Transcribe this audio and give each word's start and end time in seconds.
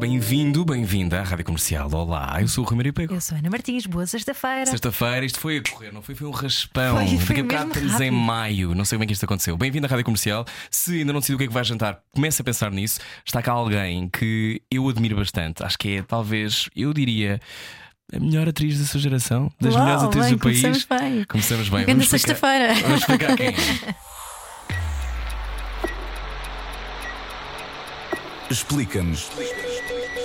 Bem-vindo, 0.00 0.64
bem-vinda 0.64 1.20
à 1.20 1.22
Rádio 1.22 1.44
Comercial. 1.44 1.86
Olá, 1.92 2.38
eu 2.40 2.48
sou 2.48 2.64
o 2.64 2.66
Rui 2.66 2.78
Maria 2.78 2.90
Pego. 2.90 3.12
Eu 3.12 3.20
sou 3.20 3.36
Ana 3.36 3.50
Martins, 3.50 3.84
boa 3.84 4.06
sexta-feira. 4.06 4.64
Sexta-feira, 4.64 5.26
isto 5.26 5.38
foi 5.38 5.58
a 5.58 5.62
correr, 5.62 5.92
não 5.92 6.00
foi? 6.00 6.14
Foi 6.14 6.26
um 6.26 6.30
raspão. 6.30 6.96
Foi, 6.96 7.18
foi 7.18 7.36
Daqui 7.36 7.54
a 7.54 7.64
bocado 7.66 8.02
em 8.02 8.10
maio, 8.10 8.74
não 8.74 8.86
sei 8.86 8.96
como 8.96 9.04
é 9.04 9.06
que 9.06 9.12
isto 9.12 9.26
aconteceu. 9.26 9.58
Bem-vindo 9.58 9.86
à 9.86 9.90
Rádio 9.90 10.06
Comercial. 10.06 10.46
Se 10.70 11.00
ainda 11.00 11.12
não 11.12 11.20
decidiu 11.20 11.36
o 11.36 11.38
que 11.38 11.44
é 11.44 11.48
que 11.48 11.52
vai 11.52 11.62
jantar, 11.64 12.00
comece 12.14 12.40
a 12.40 12.44
pensar 12.46 12.70
nisso. 12.70 12.98
Está 13.26 13.42
cá 13.42 13.52
alguém 13.52 14.08
que 14.08 14.62
eu 14.70 14.88
admiro 14.88 15.16
bastante. 15.16 15.62
Acho 15.62 15.76
que 15.76 15.96
é, 15.96 16.02
talvez, 16.02 16.70
eu 16.74 16.94
diria. 16.94 17.38
A 18.10 18.18
melhor 18.18 18.48
atriz 18.48 18.78
da 18.78 18.86
sua 18.86 19.00
geração, 19.00 19.52
das 19.60 19.74
Uau, 19.74 19.84
melhores 19.84 20.04
atrizes 20.04 20.30
bem, 20.30 20.38
do 20.38 20.42
país. 20.42 20.62
começamos 20.62 20.84
bem. 20.86 21.24
Começamos 21.24 21.68
bem. 21.68 21.84
Vamos 21.84 22.08
sexta-feira. 22.08 22.72
Vamos 22.72 23.00
explicar 23.00 23.36
quem 23.36 23.48
é. 23.48 23.54
Explica-nos 28.50 29.30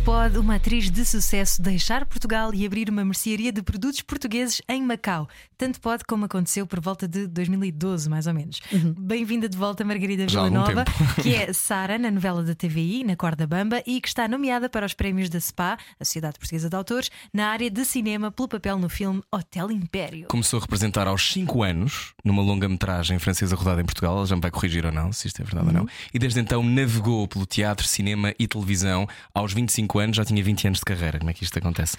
Como 0.00 0.18
pode 0.18 0.38
uma 0.38 0.54
atriz 0.54 0.90
de 0.90 1.04
sucesso 1.04 1.60
deixar 1.60 2.06
Portugal 2.06 2.54
e 2.54 2.64
abrir 2.64 2.88
uma 2.88 3.04
mercearia 3.04 3.52
de 3.52 3.62
produtos 3.62 4.00
portugueses 4.00 4.62
em 4.68 4.82
Macau? 4.82 5.28
Tanto 5.58 5.78
pode 5.80 6.04
como 6.04 6.24
aconteceu 6.24 6.66
por 6.66 6.80
volta 6.80 7.06
de 7.06 7.26
2012, 7.26 8.08
mais 8.08 8.26
ou 8.26 8.32
menos. 8.32 8.60
Bem-vinda 8.96 9.48
de 9.48 9.58
volta, 9.58 9.84
Margarida 9.84 10.26
Villanova, 10.26 10.84
que 11.22 11.34
é 11.34 11.52
Sara 11.52 11.98
na 11.98 12.10
novela 12.10 12.42
da 12.42 12.54
TVI, 12.54 13.04
na 13.04 13.14
Corda 13.14 13.46
Bamba, 13.46 13.82
e 13.86 14.00
que 14.00 14.08
está 14.08 14.26
nomeada 14.26 14.70
para 14.70 14.86
os 14.86 14.94
prémios 14.94 15.28
da 15.28 15.38
SPA, 15.38 15.76
a 15.98 16.04
Sociedade 16.04 16.38
Portuguesa 16.38 16.70
de 16.70 16.76
Autores, 16.76 17.10
na 17.32 17.48
área 17.48 17.70
de 17.70 17.84
cinema 17.84 18.30
pelo 18.30 18.48
papel 18.48 18.78
no 18.78 18.88
filme 18.88 19.22
Hotel 19.30 19.70
Império. 19.70 20.28
Começou 20.28 20.58
a 20.58 20.62
representar 20.62 21.06
aos 21.08 21.30
5 21.32 21.62
anos 21.62 22.14
numa 22.24 22.42
longa-metragem 22.42 23.18
francesa 23.18 23.54
rodada 23.54 23.82
em 23.82 23.84
Portugal. 23.84 24.16
Ela 24.16 24.26
já 24.26 24.36
me 24.36 24.42
vai 24.42 24.50
corrigir 24.50 24.86
ou 24.86 24.92
não, 24.92 25.12
se 25.12 25.26
isto 25.26 25.42
é 25.42 25.44
verdade 25.44 25.66
ou 25.66 25.72
não. 25.72 25.88
E 26.14 26.18
desde 26.18 26.40
então 26.40 26.62
navegou 26.62 27.28
pelo 27.28 27.44
teatro, 27.44 27.86
cinema 27.86 28.32
e 28.38 28.46
televisão. 28.46 29.06
Aos 29.34 29.52
25 29.52 29.89
anos 29.98 30.16
já 30.16 30.24
tinha 30.24 30.42
20 30.42 30.66
anos 30.68 30.78
de 30.78 30.84
carreira. 30.84 31.18
Como 31.18 31.30
é 31.30 31.34
que 31.34 31.44
isto 31.44 31.58
acontece? 31.58 31.96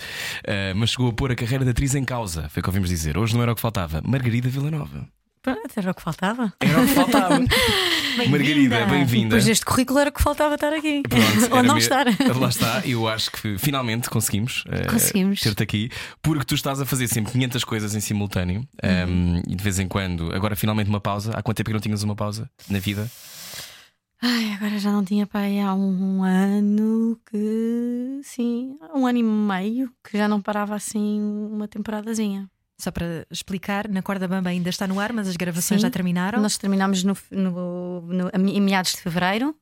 Ah, 0.47 0.73
mas 0.75 0.92
chegou 0.92 1.09
a 1.09 1.14
pôr 1.14 1.31
a 1.31 1.36
carreira 1.36 1.64
de 1.66 1.72
atriz 1.72 1.94
em 1.95 2.03
causa. 2.06 2.47
Foi 2.50 2.59
o 2.61 2.64
que 2.64 2.70
ouvimos 2.70 2.89
dizer. 2.89 3.17
Hoje 3.17 3.34
não 3.36 3.42
era 3.42 3.52
o 3.52 3.56
que 3.56 3.61
faltava. 3.61 4.02
Margarida 4.06 4.50
Villanova. 4.50 5.08
Pronto, 5.44 5.72
era 5.75 5.89
o 5.89 5.94
que 5.95 6.02
faltava. 6.03 6.53
Era 6.59 6.81
o 6.81 6.86
que 6.86 6.94
faltava. 6.94 7.39
Margarida, 8.30 8.86
bem-vinda. 8.86 9.30
Depois 9.30 9.45
deste 9.45 9.66
currículo 9.66 9.97
era 10.00 10.09
o 10.09 10.14
que 10.14 10.22
faltava 10.22 10.53
estar 10.56 10.72
aqui. 10.73 11.02
Pronto, 11.08 11.56
Ou 11.56 11.64
não 11.64 11.75
me- 11.75 11.80
estar. 11.81 12.06
Lá 12.38 12.50
está, 12.50 12.81
eu 12.86 13.08
acho 13.08 13.31
que 13.31 13.58
finalmente 13.58 14.09
conseguimos, 14.09 14.64
eh, 14.69 14.86
Conseguimos. 14.86 15.39
ter-te 15.39 15.64
aqui, 15.64 15.89
porque 16.22 16.45
tu 16.45 16.53
estás 16.56 16.80
a 16.81 16.86
fazer 16.86 17.08
sempre 17.08 17.31
500 17.31 17.64
coisas 17.64 17.95
em 17.95 18.00
simultâneo 18.00 18.64
Uhum. 18.84 19.38
um, 19.38 19.42
e 19.47 19.56
de 19.56 19.64
vez 19.64 19.80
em 19.80 19.88
quando, 19.88 20.34
agora 20.36 20.56
finalmente 20.56 20.89
uma 20.89 21.00
pausa. 21.02 21.31
Há 21.34 21.42
quanto 21.42 21.58
tempo 21.58 21.69
que 21.69 21.73
não 21.73 21.80
tinhas 21.80 22.03
uma 22.03 22.16
pausa 22.16 22.50
na 22.69 22.80
vida? 22.80 23.09
Ai, 24.24 24.54
agora 24.54 24.78
já 24.78 24.92
não 24.92 25.04
tinha 25.04 25.26
pai 25.26 25.60
há 25.60 25.74
um 25.74 26.24
ano 26.24 27.20
que. 27.30 28.22
Sim, 28.24 28.78
um 28.94 29.08
ano 29.08 29.18
e 29.18 29.24
meio 29.24 29.92
que 30.04 30.18
já 30.18 30.28
não 30.28 30.40
parava 30.42 30.76
assim 30.76 31.20
uma 31.52 31.68
temporadazinha. 31.68 32.50
Só 32.80 32.92
para 32.92 33.26
explicar, 33.32 33.88
na 33.88 34.02
Corda 34.02 34.28
Bamba 34.28 34.50
ainda 34.50 34.70
está 34.70 34.88
no 34.88 35.00
ar, 35.00 35.12
mas 35.14 35.28
as 35.28 35.36
gravações 35.36 35.82
Sim. 35.82 35.88
já 35.88 35.92
terminaram. 35.92 36.42
Nós 36.42 36.58
terminámos 36.58 37.04
no, 37.04 37.16
no, 37.32 38.02
no- 38.02 38.32
em 38.34 38.62
meados 38.62 38.94
de 38.94 39.02
fevereiro. 39.02 39.56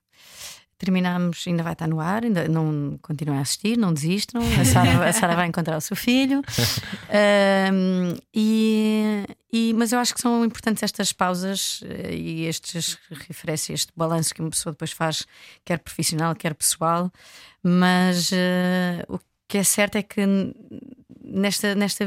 Terminámos, 0.80 1.44
ainda 1.46 1.62
vai 1.62 1.74
estar 1.74 1.88
no 1.88 2.00
ar, 2.00 2.24
ainda 2.24 2.48
não 2.48 2.98
continuem 3.02 3.38
a 3.38 3.42
assistir, 3.42 3.78
não 3.78 3.94
desistam. 3.94 4.42
A 4.42 4.64
Sara, 4.64 5.08
a 5.10 5.14
Sara 5.14 5.36
vai 5.36 5.46
encontrar 5.48 5.78
o 5.78 5.82
seu 5.82 5.96
filho. 5.96 6.42
E, 8.34 9.26
e- 9.52 9.74
mas 9.74 9.92
eu 9.92 10.00
acho 10.00 10.14
que 10.14 10.22
são 10.22 10.46
importantes 10.46 10.84
estas 10.84 11.12
pausas 11.12 11.82
eh, 11.84 12.14
e 12.16 12.48
estas 12.48 12.98
referências, 13.28 13.82
este 13.82 13.92
balanço 13.96 14.34
que 14.34 14.42
uma 14.42 14.50
pessoa 14.50 14.72
depois 14.74 14.92
faz, 14.92 15.26
quer 15.66 15.80
profissional, 15.80 16.36
quer 16.36 16.54
pessoal. 16.54 17.12
Mas 17.62 18.32
eh, 18.32 19.04
o 19.10 19.20
que 19.48 19.58
é 19.58 19.64
certo 19.64 19.98
é 19.98 20.04
que 20.04 20.22
nesta, 21.32 21.76
nesta 21.76 22.06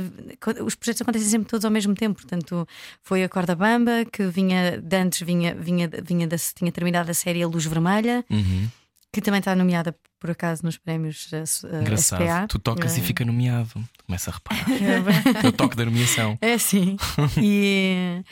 os 0.64 0.74
projetos 0.74 1.02
acontecem 1.02 1.28
sempre 1.28 1.48
todos 1.48 1.64
ao 1.64 1.70
mesmo 1.70 1.94
tempo. 1.94 2.20
Portanto, 2.20 2.66
foi 3.02 3.22
a 3.24 3.28
Corda 3.28 3.54
Bamba 3.54 4.04
que 4.12 4.26
vinha 4.26 4.78
de 4.80 4.96
antes, 4.96 5.20
vinha, 5.22 5.54
vinha, 5.54 5.88
vinha 6.02 6.26
da, 6.26 6.36
tinha 6.38 6.70
terminado 6.72 7.10
a 7.10 7.14
série 7.14 7.42
A 7.42 7.46
Luz 7.46 7.64
Vermelha, 7.64 8.24
Uhum. 8.30 8.68
que 9.12 9.20
também 9.20 9.38
está 9.40 9.54
nomeada 9.54 9.94
por 10.18 10.30
acaso 10.30 10.62
nos 10.64 10.78
prémios 10.78 11.28
eh, 11.32 11.42
Engraçado. 11.80 12.22
SPA. 12.22 12.46
Tu 12.46 12.58
tocas 12.58 12.96
e 12.96 13.00
Eh, 13.00 13.02
fica 13.02 13.24
nomeado. 13.24 13.72
Começa 14.06 14.30
a 14.30 14.34
reparar. 14.34 14.64
É 15.44 15.48
o 15.48 15.52
toque 15.52 15.76
da 15.76 15.84
nomeação. 15.84 16.38
É 16.40 16.56
sim. 16.58 16.96
e, 17.42 18.22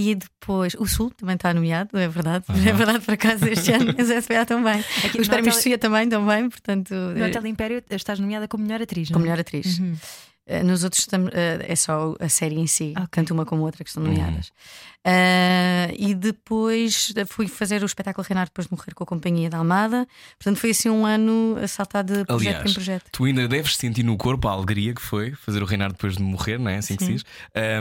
e 0.00 0.14
depois 0.14 0.74
o 0.78 0.86
Sul 0.86 1.10
também 1.10 1.34
está 1.34 1.52
nomeado, 1.52 1.98
é 1.98 2.06
verdade. 2.06 2.44
É 2.48 2.72
verdade, 2.72 3.00
por 3.04 3.14
acaso, 3.14 3.44
este 3.46 3.72
ano 3.72 3.92
as 3.98 4.24
SPA 4.24 4.46
também. 4.46 4.78
Aqui 5.04 5.20
Os 5.20 5.26
prémios 5.26 5.56
Hotel- 5.56 5.62
SIA 5.62 5.78
também, 5.78 6.08
também, 6.08 6.48
portanto, 6.48 6.94
No 6.94 7.26
Hotel 7.26 7.46
Império 7.46 7.82
estás 7.90 8.20
nomeada 8.20 8.46
como 8.46 8.62
melhor 8.64 8.80
atriz, 8.80 9.10
não 9.10 9.14
como 9.14 9.24
é? 9.26 9.28
melhor 9.30 9.40
atriz. 9.40 9.78
Uhum. 9.80 9.96
Eh, 10.46 10.62
Nos 10.62 10.82
outros 10.84 11.00
estamos, 11.02 11.30
eh, 11.34 11.66
é 11.68 11.76
só 11.76 12.14
a 12.20 12.28
série 12.28 12.54
em 12.58 12.66
si, 12.66 12.94
Ok. 12.96 13.08
tanto 13.10 13.34
uma 13.34 13.44
como 13.44 13.62
outra 13.64 13.82
que 13.84 13.90
estão 13.90 14.02
nomeadas. 14.02 14.50
Eh, 15.04 15.94
e 15.98 16.14
depois 16.14 17.12
eh, 17.16 17.24
fui 17.24 17.48
fazer 17.48 17.82
o 17.82 17.86
espetáculo 17.86 18.26
Reinar 18.26 18.46
depois 18.46 18.66
de 18.66 18.72
morrer 18.74 18.94
com 18.94 19.04
a 19.04 19.06
Companhia 19.06 19.50
da 19.50 19.58
Almada. 19.58 20.06
Portanto, 20.38 20.58
foi 20.58 20.70
assim 20.70 20.88
um 20.90 21.04
ano 21.06 21.56
a 21.62 21.66
saltar 21.68 22.04
de 22.04 22.24
projeto 22.24 22.32
Aliás, 22.56 22.70
em 22.70 22.74
projeto. 22.74 23.04
tu 23.12 23.24
ainda 23.24 23.46
deves 23.48 23.76
sentir 23.76 24.02
no 24.04 24.16
corpo 24.16 24.48
a 24.48 24.52
alegria 24.52 24.94
que 24.94 25.02
foi 25.02 25.32
fazer 25.32 25.62
o 25.62 25.66
reinar 25.66 25.92
depois 25.92 26.16
de 26.16 26.22
morrer, 26.22 26.58
não 26.58 26.70
é? 26.70 26.76
Assim 26.78 26.96
que 26.96 27.04
se 27.04 27.10
Sim. 27.10 27.14
diz. 27.16 27.24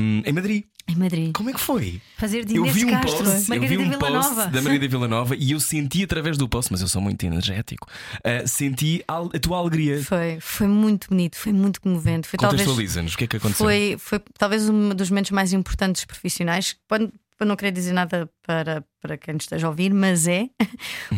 Um, 0.02 0.22
em 0.26 0.34
Madrid. 0.34 0.64
Em 0.90 0.96
Madrid. 0.96 1.32
Como 1.34 1.50
é 1.50 1.54
que 1.54 1.60
foi? 1.60 2.02
Fazer 2.18 2.46
de 2.46 2.56
Eu 2.56 2.64
Inês 2.64 2.76
vi 2.76 2.86
um 2.86 2.92
Castro, 2.92 3.12
post, 3.12 3.28
eu 3.30 3.42
vi 3.42 3.50
Margarida 3.50 3.84
um 3.84 3.90
Villanova. 3.90 4.36
post 4.36 4.52
da 4.52 4.62
Margarida 4.62 4.88
Villanova 4.90 5.36
e 5.36 5.52
eu 5.52 5.60
senti 5.60 6.04
através 6.04 6.38
do 6.38 6.48
post, 6.48 6.72
mas 6.72 6.82
eu 6.82 6.88
sou 6.88 7.02
muito 7.02 7.26
energético. 7.26 7.88
uh, 8.20 8.48
senti 8.48 9.04
a, 9.08 9.18
a 9.18 9.40
tua 9.40 9.58
alegria. 9.58 10.02
Foi, 10.02 10.38
foi 10.40 10.68
muito 10.68 11.10
bonito, 11.10 11.36
foi 11.36 11.52
muito 11.52 11.82
comovente. 11.82 12.28
Foi 12.28 12.40
talvez, 12.40 12.62
Contextualiza-nos, 12.62 13.14
o 13.14 13.18
que 13.18 13.24
é 13.26 13.28
que 13.28 13.36
aconteceu? 13.38 13.66
foi, 13.66 13.96
foi 14.00 14.20
talvez 14.38 14.70
um 14.70 14.90
dos 14.90 15.10
momentos 15.10 15.32
mais 15.32 15.52
importantes 15.52 16.06
profissionais. 16.06 16.76
Pode 16.88 17.12
não 17.40 17.56
querer 17.56 17.72
dizer 17.72 17.94
nada 17.94 18.28
para, 18.48 18.84
para 19.02 19.18
quem 19.18 19.34
nos 19.34 19.44
esteja 19.44 19.68
a 19.68 19.70
ouvir, 19.70 19.94
mas 19.94 20.26
é, 20.28 20.48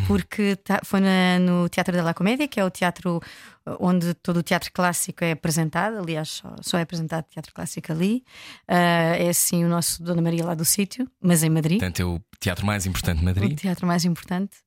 porque 0.07 0.55
tá- 0.57 0.81
foi 0.83 0.99
na- 0.99 1.39
no 1.39 1.69
Teatro 1.69 1.95
da 1.95 2.03
La 2.03 2.13
Comédia, 2.13 2.47
que 2.47 2.59
é 2.59 2.65
o 2.65 2.69
teatro 2.71 3.17
uh, 3.65 3.77
onde 3.79 4.13
todo 4.15 4.37
o 4.37 4.43
teatro 4.43 4.71
clássico 4.73 5.23
é 5.23 5.31
apresentado. 5.31 5.99
Aliás, 5.99 6.29
só, 6.29 6.55
só 6.61 6.77
é 6.77 6.81
apresentado 6.81 7.23
teatro 7.29 7.53
clássico 7.53 7.91
ali. 7.91 8.23
Uh, 8.67 9.15
é 9.25 9.29
assim 9.29 9.63
o 9.63 9.69
nosso 9.69 10.01
Dona 10.03 10.21
Maria 10.21 10.43
lá 10.43 10.55
do 10.55 10.65
sítio, 10.65 11.07
mas 11.21 11.43
em 11.43 11.49
Madrid. 11.49 11.79
Portanto, 11.79 11.99
é 12.01 12.05
o 12.05 12.19
teatro 12.39 12.65
mais 12.65 12.85
importante 12.87 13.17
de 13.19 13.23
O 13.23 13.25
Madrid. 13.25 13.57
teatro 13.59 13.85
mais 13.85 14.03
importante. 14.05 14.57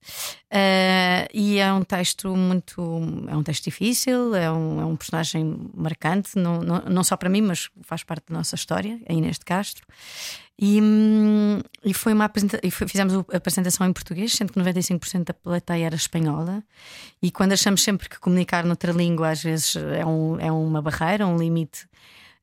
Eh, 0.50 1.26
e 1.32 1.58
é 1.58 1.72
um 1.72 1.82
texto 1.82 2.36
muito. 2.36 3.00
É 3.28 3.36
um 3.36 3.42
texto 3.42 3.64
difícil, 3.64 4.34
é 4.34 4.50
um, 4.52 4.80
é 4.80 4.84
um 4.84 4.94
personagem 4.96 5.56
marcante, 5.74 6.36
não, 6.38 6.60
não, 6.60 6.78
não 6.82 7.02
só 7.04 7.16
para 7.16 7.28
mim, 7.28 7.40
mas 7.40 7.68
faz 7.82 8.04
parte 8.04 8.24
da 8.28 8.36
nossa 8.38 8.54
história, 8.54 9.00
a 9.08 9.12
Inês 9.12 9.38
de 9.38 9.44
Castro. 9.44 9.84
E, 10.58 10.80
hum, 10.80 11.60
e 11.82 11.94
foi 11.94 12.12
uma 12.12 12.26
apresenta 12.26 12.51
foi- 12.51 12.51
fizemos 12.70 13.14
a 13.14 13.36
apresentação 13.36 13.86
em 13.86 13.92
português, 13.92 14.32
sendo 14.32 14.52
que 14.52 14.60
95% 14.60 15.24
da 15.24 15.34
plateia 15.34 15.86
era 15.86 15.94
espanhola. 15.94 16.62
E 17.22 17.30
quando 17.30 17.52
achamos 17.52 17.82
sempre 17.82 18.08
que 18.08 18.18
comunicar 18.18 18.64
noutra 18.64 18.92
língua 18.92 19.30
às 19.30 19.42
vezes 19.42 19.76
é, 19.76 20.04
um, 20.04 20.38
é 20.40 20.50
uma 20.50 20.82
barreira, 20.82 21.26
um 21.26 21.36
limite 21.36 21.86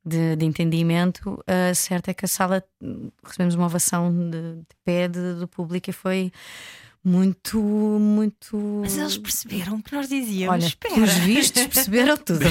de, 0.05 0.35
de 0.35 0.45
entendimento, 0.45 1.43
a 1.45 1.73
certo 1.73 2.09
é 2.09 2.13
que 2.13 2.25
a 2.25 2.27
sala 2.27 2.63
hum, 2.81 3.11
recebemos 3.23 3.55
uma 3.55 3.65
ovação 3.65 4.11
de, 4.11 4.55
de 4.55 4.75
pé 4.83 5.07
do 5.07 5.47
público 5.47 5.89
e 5.89 5.93
foi 5.93 6.31
muito, 7.03 7.59
muito. 7.61 8.57
Mas 8.81 8.97
eles 8.97 9.17
perceberam 9.17 9.77
o 9.77 9.83
que 9.83 9.93
nós 9.95 10.09
dizíamos. 10.09 10.53
Olha, 10.55 10.67
Espera. 10.67 10.93
pelos 10.95 11.13
vistos, 11.13 11.63
perceberam 11.67 12.17
tudo. 12.23 12.41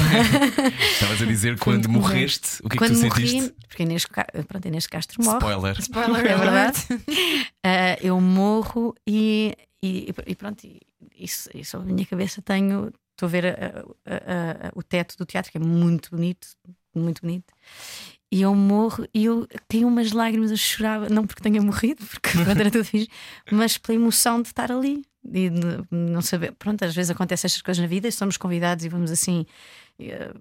Estavas 0.92 1.22
a 1.22 1.24
dizer 1.26 1.58
quando 1.58 1.86
correto. 1.88 1.90
morreste, 1.92 2.48
o 2.64 2.68
que 2.68 2.76
é 2.76 2.78
que 2.78 2.78
Quando 2.78 2.98
tu 3.00 3.04
morri, 3.06 3.28
sentiste? 3.28 3.54
porque 3.68 3.82
Inês, 3.82 4.06
pronto, 4.46 4.68
Inês 4.68 4.86
Castro 4.86 5.22
morre. 5.24 5.38
Spoiler. 5.38 5.78
Spoiler 5.80 6.26
É 6.26 6.36
verdade. 6.36 6.78
Ah, 7.64 7.98
eu 8.00 8.18
morro 8.20 8.94
e, 9.06 9.54
e, 9.82 10.12
e 10.26 10.34
pronto, 10.34 10.64
e 10.64 10.80
isso, 11.18 11.50
isso 11.54 11.78
na 11.78 11.84
minha 11.92 12.06
cabeça 12.06 12.40
tenho. 12.40 12.90
Estou 13.12 13.26
a 13.26 13.30
ver 13.30 13.46
a- 13.46 13.84
a- 14.06 14.14
a- 14.14 14.68
a- 14.68 14.72
o 14.76 14.82
teto 14.82 15.16
do 15.18 15.26
teatro, 15.26 15.50
que 15.50 15.58
é 15.58 15.60
muito 15.60 16.10
bonito, 16.12 16.46
muito 16.94 17.20
bonito. 17.20 17.52
E 18.30 18.42
eu 18.42 18.54
morro 18.54 19.06
e 19.14 19.24
eu 19.24 19.48
tenho 19.66 19.88
umas 19.88 20.12
lágrimas, 20.12 20.50
eu 20.50 20.56
chorava, 20.56 21.08
não 21.08 21.26
porque 21.26 21.42
tenha 21.42 21.62
morrido, 21.62 22.04
porque 22.04 22.30
era 22.48 22.70
tudo 22.70 22.84
fixe, 22.84 23.08
mas 23.50 23.78
pela 23.78 23.96
emoção 23.96 24.42
de 24.42 24.48
estar 24.48 24.70
ali 24.70 25.02
e 25.24 25.48
de 25.48 25.60
não 25.90 26.20
saber. 26.20 26.52
Pronto, 26.52 26.84
às 26.84 26.94
vezes 26.94 27.10
acontecem 27.10 27.48
estas 27.48 27.62
coisas 27.62 27.80
na 27.80 27.88
vida 27.88 28.06
e 28.06 28.12
somos 28.12 28.36
convidados 28.36 28.84
e 28.84 28.88
vamos 28.88 29.10
assim. 29.10 29.46
eh, 29.98 30.32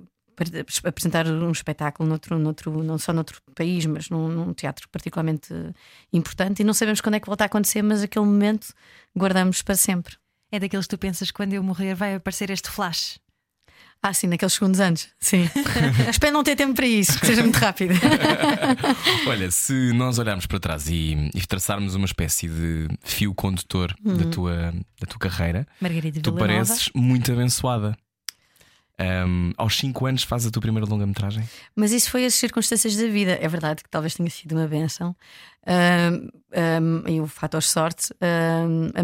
apresentar 0.84 1.26
um 1.28 1.52
espetáculo 1.52 2.08
noutro, 2.08 2.38
noutro, 2.38 2.84
não 2.84 2.98
só 2.98 3.12
noutro 3.12 3.42
país, 3.56 3.86
mas 3.88 4.10
num, 4.10 4.28
num, 4.28 4.54
teatro 4.54 4.88
particularmente 4.90 5.52
importante, 6.14 6.62
e 6.62 6.64
não 6.64 6.74
sabemos 6.74 7.02
quando 7.02 7.16
é 7.16 7.20
que 7.20 7.26
volta 7.26 7.44
a 7.44 7.48
acontecer, 7.48 7.82
mas 7.82 8.04
aquele 8.04 8.26
momento 8.26 8.68
guardamos 9.16 9.64
para 9.64 9.76
sempre. 9.76 10.16
É 10.52 10.60
daqueles 10.60 10.86
que 10.86 10.96
tu 10.96 11.00
pensas 11.00 11.32
quando 11.32 11.54
eu 11.54 11.64
morrer 11.64 11.96
vai 11.96 12.16
aparecer 12.16 12.50
este 12.52 12.70
flash. 12.70 13.20
Ah, 14.02 14.14
sim, 14.14 14.28
naqueles 14.28 14.54
segundos 14.54 14.80
antes. 14.80 15.10
Sim. 15.20 15.50
Espero 16.10 16.34
não 16.34 16.44
ter 16.44 16.56
tempo 16.56 16.74
para 16.74 16.86
isso, 16.86 17.20
que 17.20 17.26
seja 17.26 17.42
muito 17.42 17.58
rápido. 17.58 17.94
Olha, 19.28 19.50
se 19.52 19.92
nós 19.94 20.20
olharmos 20.20 20.46
para 20.46 20.60
trás 20.60 20.88
e, 20.88 21.30
e 21.34 21.46
traçarmos 21.48 21.96
uma 21.96 22.06
espécie 22.06 22.48
de 22.48 22.88
fio 23.02 23.34
condutor 23.34 23.96
uhum. 24.04 24.18
da, 24.18 24.26
tua, 24.26 24.74
da 25.00 25.08
tua 25.08 25.20
carreira, 25.20 25.68
Margarida 25.82 26.22
tu 26.22 26.34
pareces 26.34 26.90
muito 26.94 27.32
abençoada. 27.32 27.98
Um, 29.00 29.52
aos 29.58 29.78
5 29.78 30.06
anos 30.08 30.24
fazes 30.24 30.48
a 30.48 30.52
tua 30.52 30.62
primeira 30.62 30.88
longa-metragem? 30.88 31.48
Mas 31.76 31.92
isso 31.92 32.10
foi 32.10 32.26
as 32.26 32.34
circunstâncias 32.34 32.96
da 32.96 33.08
vida. 33.08 33.38
É 33.40 33.48
verdade 33.48 33.84
que 33.84 33.90
talvez 33.90 34.16
tenha 34.16 34.30
sido 34.30 34.56
uma 34.56 34.68
benção. 34.68 35.16
Um, 35.68 36.30
um, 36.58 37.10
e 37.10 37.20
o 37.20 37.28
fator 37.28 37.62
sorte, 37.62 38.14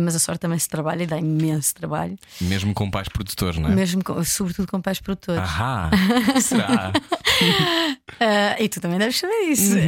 mas 0.02 0.16
a 0.16 0.20
sorte 0.20 0.40
também 0.40 0.58
se 0.58 0.70
trabalha 0.70 1.04
e 1.04 1.06
dá 1.06 1.18
imenso 1.18 1.76
trabalho. 1.76 2.16
Mesmo 2.40 2.74
com 2.74 2.90
pais 2.90 3.10
produtores, 3.10 3.60
não 3.60 3.70
é? 3.70 3.76
Mesmo 3.76 4.04
com, 4.04 4.24
sobretudo 4.24 4.68
com 4.68 4.82
pais 4.82 5.00
produtores. 5.02 5.42
Ahá, 5.42 5.92
será? 6.42 6.94
Uh, 7.42 8.56
e 8.60 8.70
tu 8.70 8.80
também 8.80 8.98
deves 8.98 9.18
saber 9.18 9.42
isso. 9.50 9.76
Uhum, 9.76 9.80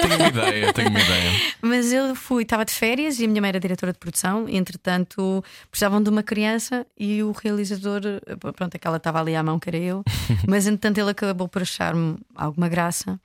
tenho 0.00 0.16
uma 0.16 0.28
ideia, 0.28 0.72
tenho 0.72 0.90
uma 0.90 1.00
ideia. 1.00 1.30
Mas 1.62 1.92
eu 1.92 2.14
fui, 2.14 2.42
estava 2.42 2.64
de 2.64 2.72
férias 2.72 3.18
e 3.18 3.24
a 3.24 3.28
minha 3.28 3.40
mãe 3.40 3.48
era 3.48 3.60
diretora 3.60 3.92
de 3.92 3.98
produção. 3.98 4.48
E, 4.48 4.56
entretanto, 4.56 5.44
precisavam 5.70 6.02
de 6.02 6.10
uma 6.10 6.22
criança 6.22 6.86
e 6.98 7.22
o 7.22 7.32
realizador, 7.32 8.00
pronto, 8.56 8.74
aquela 8.74 8.96
estava 8.96 9.20
ali 9.20 9.34
à 9.34 9.42
mão, 9.42 9.58
que 9.58 9.68
era 9.68 9.78
eu. 9.78 10.02
Mas 10.46 10.66
entretanto, 10.66 10.98
ele 10.98 11.10
acabou 11.10 11.48
por 11.48 11.62
achar-me 11.62 12.18
alguma 12.34 12.68
graça. 12.68 13.20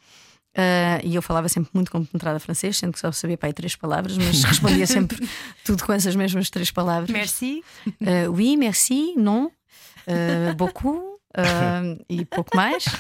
Uh, 0.56 1.04
e 1.04 1.14
eu 1.14 1.22
falava 1.22 1.50
sempre 1.50 1.70
muito 1.74 1.92
compenetrada 1.92 2.40
francês, 2.40 2.78
sendo 2.78 2.94
que 2.94 3.00
só 3.00 3.12
sabia 3.12 3.38
para 3.38 3.50
aí 3.50 3.54
três 3.54 3.76
palavras, 3.76 4.18
mas 4.18 4.42
respondia 4.46 4.88
sempre 4.88 5.28
tudo 5.66 5.84
com 5.84 5.92
essas 5.92 6.16
mesmas 6.16 6.50
três 6.50 6.72
palavras. 6.72 7.10
Merci. 7.10 7.62
Uh, 7.86 8.32
oui, 8.32 8.56
merci, 8.56 9.14
non, 9.18 9.48
uh, 9.48 10.56
beaucoup. 10.56 11.15
Uh, 11.36 12.04
e 12.10 12.26
pouco 12.26 12.56
mais. 12.56 12.86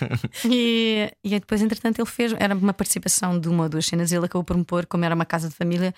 E, 0.45 1.11
e 1.23 1.29
depois, 1.29 1.61
entretanto, 1.61 1.99
ele 1.99 2.07
fez. 2.07 2.33
Era 2.37 2.53
uma 2.53 2.73
participação 2.73 3.39
de 3.39 3.47
uma 3.47 3.63
ou 3.63 3.69
duas 3.69 3.85
cenas 3.85 4.11
e 4.11 4.15
ele 4.15 4.25
acabou 4.25 4.43
por 4.43 4.57
me 4.57 4.63
pôr, 4.63 4.85
como 4.85 5.05
era 5.05 5.15
uma 5.15 5.25
casa 5.25 5.49
de 5.49 5.55
família. 5.55 5.93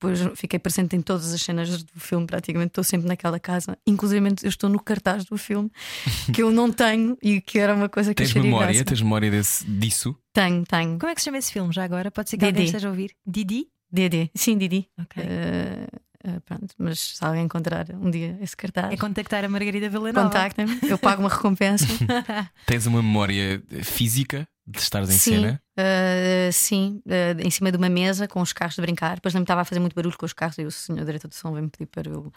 Depois 0.00 0.20
fiquei 0.36 0.58
presente 0.58 0.96
em 0.96 1.00
todas 1.00 1.32
as 1.32 1.40
cenas 1.40 1.82
do 1.84 2.00
filme, 2.00 2.26
praticamente 2.26 2.70
estou 2.70 2.82
sempre 2.82 3.06
naquela 3.06 3.38
casa. 3.38 3.78
Inclusive, 3.86 4.34
eu 4.42 4.48
estou 4.48 4.68
no 4.68 4.80
cartaz 4.80 5.24
do 5.24 5.36
filme 5.36 5.70
que 6.34 6.42
eu 6.42 6.50
não 6.50 6.72
tenho 6.72 7.16
e 7.22 7.40
que 7.40 7.58
era 7.58 7.74
uma 7.74 7.88
coisa 7.88 8.12
que 8.12 8.22
Tens 8.22 8.34
memória? 8.34 8.66
Graça. 8.66 8.84
Tens 8.84 9.00
memória 9.00 9.30
desse, 9.30 9.64
disso? 9.64 10.16
Tenho, 10.32 10.64
tenho. 10.64 10.98
Como 10.98 11.10
é 11.10 11.14
que 11.14 11.20
se 11.20 11.26
chama 11.26 11.38
esse 11.38 11.52
filme 11.52 11.72
já 11.72 11.84
agora? 11.84 12.10
Pode 12.10 12.30
ser 12.30 12.36
que 12.36 12.44
Didi. 12.46 12.56
alguém 12.56 12.64
esteja 12.66 12.88
a 12.88 12.90
ouvir. 12.90 13.14
Didi? 13.24 13.68
Didi, 13.92 14.30
sim, 14.34 14.58
Didi. 14.58 14.88
Ok. 14.98 15.22
Uh, 15.22 16.00
Uh, 16.24 16.40
pronto, 16.42 16.72
mas 16.78 17.00
se 17.00 17.24
alguém 17.24 17.44
encontrar 17.44 17.86
um 17.94 18.08
dia 18.08 18.38
esse 18.40 18.56
cartaz. 18.56 18.92
É 18.92 18.96
contactar 18.96 19.44
a 19.44 19.48
Margarida 19.48 19.88
Villanova. 19.88 20.22
Contactem-me, 20.22 20.78
eu 20.88 20.96
pago 20.96 21.20
uma 21.20 21.28
recompensa. 21.28 21.86
Tens 22.64 22.86
uma 22.86 23.02
memória 23.02 23.60
física 23.82 24.46
de 24.66 24.78
estares 24.78 25.10
em 25.10 25.18
sim, 25.18 25.30
cena? 25.32 25.62
Uh, 25.76 26.52
sim, 26.52 27.02
uh, 27.06 27.40
em 27.44 27.50
cima 27.50 27.72
de 27.72 27.78
uma 27.78 27.88
mesa 27.88 28.28
com 28.28 28.40
os 28.40 28.52
carros 28.52 28.76
de 28.76 28.80
brincar. 28.80 29.16
Depois 29.16 29.34
não 29.34 29.40
me 29.40 29.44
estava 29.44 29.62
a 29.62 29.64
fazer 29.64 29.80
muito 29.80 29.94
barulho 29.94 30.16
com 30.16 30.24
os 30.24 30.32
carros 30.32 30.58
e 30.58 30.64
o 30.64 30.70
senhor 30.70 31.04
diretor 31.04 31.28
de 31.28 31.34
som 31.34 31.50
veio-me 31.50 31.70
pedir 31.70 31.86
para 31.86 32.08
eu 32.08 32.32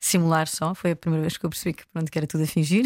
simular 0.00 0.48
só. 0.48 0.74
Foi 0.74 0.92
a 0.92 0.96
primeira 0.96 1.22
vez 1.22 1.36
que 1.36 1.44
eu 1.44 1.50
percebi 1.50 1.74
que, 1.74 1.84
pronto, 1.92 2.10
que 2.10 2.18
era 2.18 2.26
tudo 2.26 2.44
a 2.44 2.46
fingir. 2.46 2.84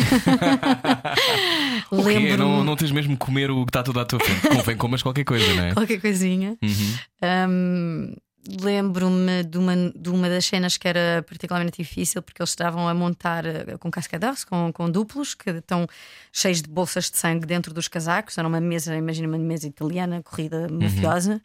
Lembro. 1.91 2.37
Não, 2.37 2.65
não 2.65 2.77
tens 2.77 2.91
mesmo 2.91 3.17
comer 3.17 3.51
o 3.51 3.65
que 3.65 3.71
está 3.71 3.83
tudo 3.83 4.01
à 4.01 4.05
tua 4.05 4.21
frente. 4.21 4.49
Convém 4.49 4.77
comas 4.77 5.03
qualquer 5.03 5.25
coisa, 5.25 5.55
não 5.55 5.65
é? 5.65 5.75
Qualquer 5.75 6.01
coisinha. 6.01 6.57
Uhum. 6.63 6.99
Um, 7.49 8.15
Lembro-me 8.61 9.45
de 9.45 9.57
uma, 9.57 9.75
de 9.95 10.11
uma 10.11 10.29
das 10.29 10.45
cenas 10.45 10.77
que 10.77 10.89
era 10.89 11.25
particularmente 11.29 11.81
difícil 11.81 12.21
porque 12.21 12.43
eles 12.43 12.51
estavam 12.51 12.89
a 12.89 12.95
montar 12.95 13.47
eh, 13.47 13.77
com 13.79 13.89
cascadores, 13.89 14.45
com, 14.45 14.73
com 14.73 14.91
duplos, 14.91 15.33
que 15.33 15.51
estão 15.51 15.87
cheios 16.33 16.61
de 16.61 16.69
bolsas 16.69 17.09
de 17.09 17.19
sangue 17.19 17.47
dentro 17.47 17.73
dos 17.73 17.87
casacos. 17.87 18.37
Era 18.37 18.49
uma 18.49 18.61
mesa, 18.61 18.97
imagina 18.97 19.29
uma 19.29 19.39
mesa 19.39 19.69
italiana, 19.69 20.23
corrida 20.25 20.67
uhum. 20.69 20.81
mafiosa. 20.83 21.41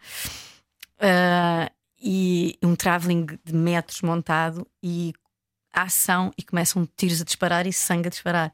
Uh, 0.97 1.71
e 2.01 2.57
um 2.63 2.75
travelling 2.75 3.27
de 3.43 3.53
metros 3.53 4.01
montado 4.01 4.67
e 4.81 5.13
ação 5.71 6.31
e 6.37 6.43
começam 6.43 6.87
tiros 6.97 7.21
a 7.21 7.23
disparar 7.23 7.67
e 7.67 7.73
sangue 7.73 8.07
a 8.07 8.09
disparar. 8.09 8.53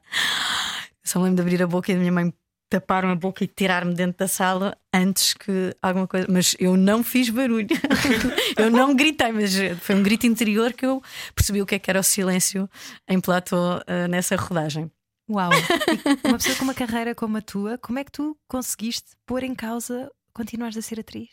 Só 1.02 1.18
me 1.18 1.26
lembro 1.26 1.36
de 1.36 1.42
abrir 1.42 1.62
a 1.62 1.66
boca 1.66 1.90
e 1.90 1.94
a 1.94 1.98
minha 1.98 2.12
mãe 2.12 2.32
tapar 2.68 3.04
a 3.04 3.14
boca 3.14 3.44
e 3.44 3.46
tirar-me 3.46 3.94
dentro 3.94 4.18
da 4.18 4.28
sala 4.28 4.76
antes 4.92 5.34
que 5.34 5.74
alguma 5.82 6.06
coisa. 6.06 6.26
Mas 6.28 6.56
eu 6.58 6.76
não 6.76 7.04
fiz 7.04 7.30
barulho. 7.30 7.68
eu 8.56 8.70
não 8.70 8.94
gritei, 8.94 9.32
mas 9.32 9.54
foi 9.80 9.94
um 9.94 10.02
grito 10.02 10.26
interior 10.26 10.72
que 10.72 10.86
eu 10.86 11.02
percebi 11.34 11.62
o 11.62 11.66
que 11.66 11.74
é 11.74 11.78
que 11.78 11.90
era 11.90 12.00
o 12.00 12.02
silêncio 12.02 12.68
em 13.08 13.20
platô 13.20 13.76
uh, 13.76 14.08
nessa 14.08 14.36
rodagem. 14.36 14.90
Uau! 15.30 15.50
E 15.52 16.28
uma 16.28 16.36
pessoa 16.36 16.56
com 16.56 16.64
uma 16.64 16.74
carreira 16.74 17.14
como 17.14 17.38
a 17.38 17.40
tua, 17.40 17.78
como 17.78 17.98
é 17.98 18.04
que 18.04 18.12
tu 18.12 18.36
conseguiste 18.46 19.12
pôr 19.24 19.42
em 19.42 19.54
causa 19.54 20.10
continuares 20.34 20.76
a 20.76 20.82
ser 20.82 21.00
atriz? 21.00 21.30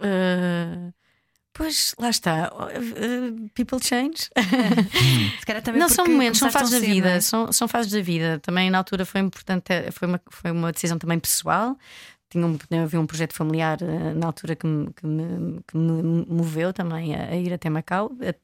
Uh, 0.00 0.92
Pois, 1.56 1.94
lá 1.98 2.10
está. 2.10 2.52
Uh, 2.52 3.48
people 3.54 3.78
change. 3.82 4.28
não 5.74 5.88
são 5.88 6.06
momentos, 6.06 6.38
são 6.38 6.50
fases 6.50 6.70
da 6.70 6.86
vida. 6.86 7.08
É? 7.12 7.20
São, 7.20 7.50
são 7.50 7.66
fases 7.66 7.90
da 7.90 8.02
vida. 8.02 8.38
Também 8.40 8.68
na 8.68 8.76
altura 8.76 9.06
foi 9.06 9.22
importante, 9.22 9.72
eh, 9.72 9.90
foi 9.90 10.06
uma, 10.06 10.20
foi 10.28 10.50
uma 10.50 10.70
decisão 10.70 10.98
também 10.98 11.18
pessoal. 11.18 11.74
Tinha 12.28 12.46
um, 12.46 12.58
havia 12.82 13.00
um 13.00 13.06
projeto 13.06 13.32
familiar 13.32 13.78
uh, 13.80 14.14
na 14.14 14.26
altura 14.26 14.54
que 14.54 14.66
me, 14.66 14.92
que 14.92 15.06
me, 15.06 15.62
que 15.66 15.78
me 15.78 16.26
moveu 16.28 16.74
também 16.74 17.14
a, 17.14 17.30
a, 17.30 17.36
ir 17.36 17.54
até 17.54 17.70
Macau, 17.70 18.12
a 18.20 18.34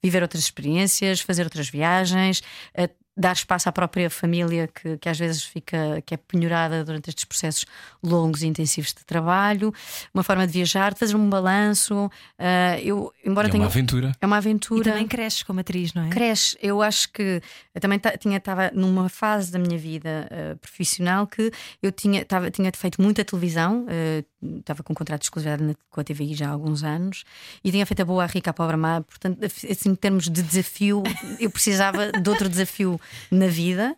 viver 0.00 0.22
outras 0.22 0.44
experiências, 0.44 1.20
fazer 1.20 1.42
outras 1.42 1.68
viagens, 1.68 2.40
a 2.72 2.88
dar 3.18 3.32
espaço 3.32 3.68
à 3.68 3.72
própria 3.72 4.08
família 4.08 4.68
que, 4.68 4.96
que 4.96 5.08
às 5.08 5.18
vezes 5.18 5.42
fica 5.42 6.00
que 6.06 6.14
é 6.14 6.16
penhorada 6.16 6.84
durante 6.84 7.08
estes 7.08 7.24
processos 7.24 7.66
longos 8.02 8.42
e 8.42 8.46
intensivos 8.46 8.94
de 8.94 9.04
trabalho, 9.04 9.74
uma 10.14 10.22
forma 10.22 10.46
de 10.46 10.52
viajar, 10.52 10.94
de 10.94 11.00
fazer 11.00 11.16
um 11.16 11.28
balanço. 11.28 12.06
Uh, 12.38 12.78
eu, 12.80 13.12
embora 13.24 13.48
é 13.48 13.50
tenha, 13.50 13.64
uma 13.64 13.68
aventura. 13.68 14.12
É 14.20 14.26
uma 14.26 14.36
aventura. 14.36 14.80
E 14.80 14.84
também 14.84 15.08
cresces 15.08 15.42
como 15.42 15.58
atriz, 15.58 15.92
não 15.94 16.04
é? 16.04 16.08
Cresce. 16.10 16.56
Eu 16.62 16.80
acho 16.80 17.12
que 17.12 17.42
eu 17.74 17.80
também 17.80 18.00
tinha 18.20 18.38
estava 18.38 18.70
numa 18.72 19.08
fase 19.08 19.50
da 19.50 19.58
minha 19.58 19.76
vida 19.76 20.28
uh, 20.30 20.56
profissional 20.58 21.26
que 21.26 21.50
eu 21.82 21.90
tinha 21.90 22.24
tava, 22.24 22.50
tinha 22.52 22.70
feito 22.72 23.02
muita 23.02 23.24
televisão, 23.24 23.84
uh, 23.84 24.58
estava 24.58 24.84
com 24.84 24.92
um 24.92 24.96
contrato 24.96 25.20
de 25.22 25.26
exclusividade 25.26 25.62
na, 25.62 25.74
com 25.90 26.00
a 26.00 26.04
TVI 26.04 26.34
já 26.34 26.48
há 26.48 26.52
alguns 26.52 26.84
anos 26.84 27.24
e 27.64 27.72
tinha 27.72 27.84
feito 27.84 28.00
a 28.00 28.04
boa, 28.04 28.22
a 28.22 28.26
rica, 28.26 28.50
a 28.50 28.52
pobre, 28.52 28.74
a 28.74 28.78
má. 28.78 29.00
Portanto, 29.00 29.44
assim, 29.44 29.90
em 29.90 29.94
termos 29.96 30.28
de 30.28 30.42
desafio, 30.42 31.02
eu 31.40 31.50
precisava 31.50 32.12
de 32.12 32.30
outro 32.30 32.48
desafio 32.48 33.00
na 33.30 33.46
vida. 33.46 33.96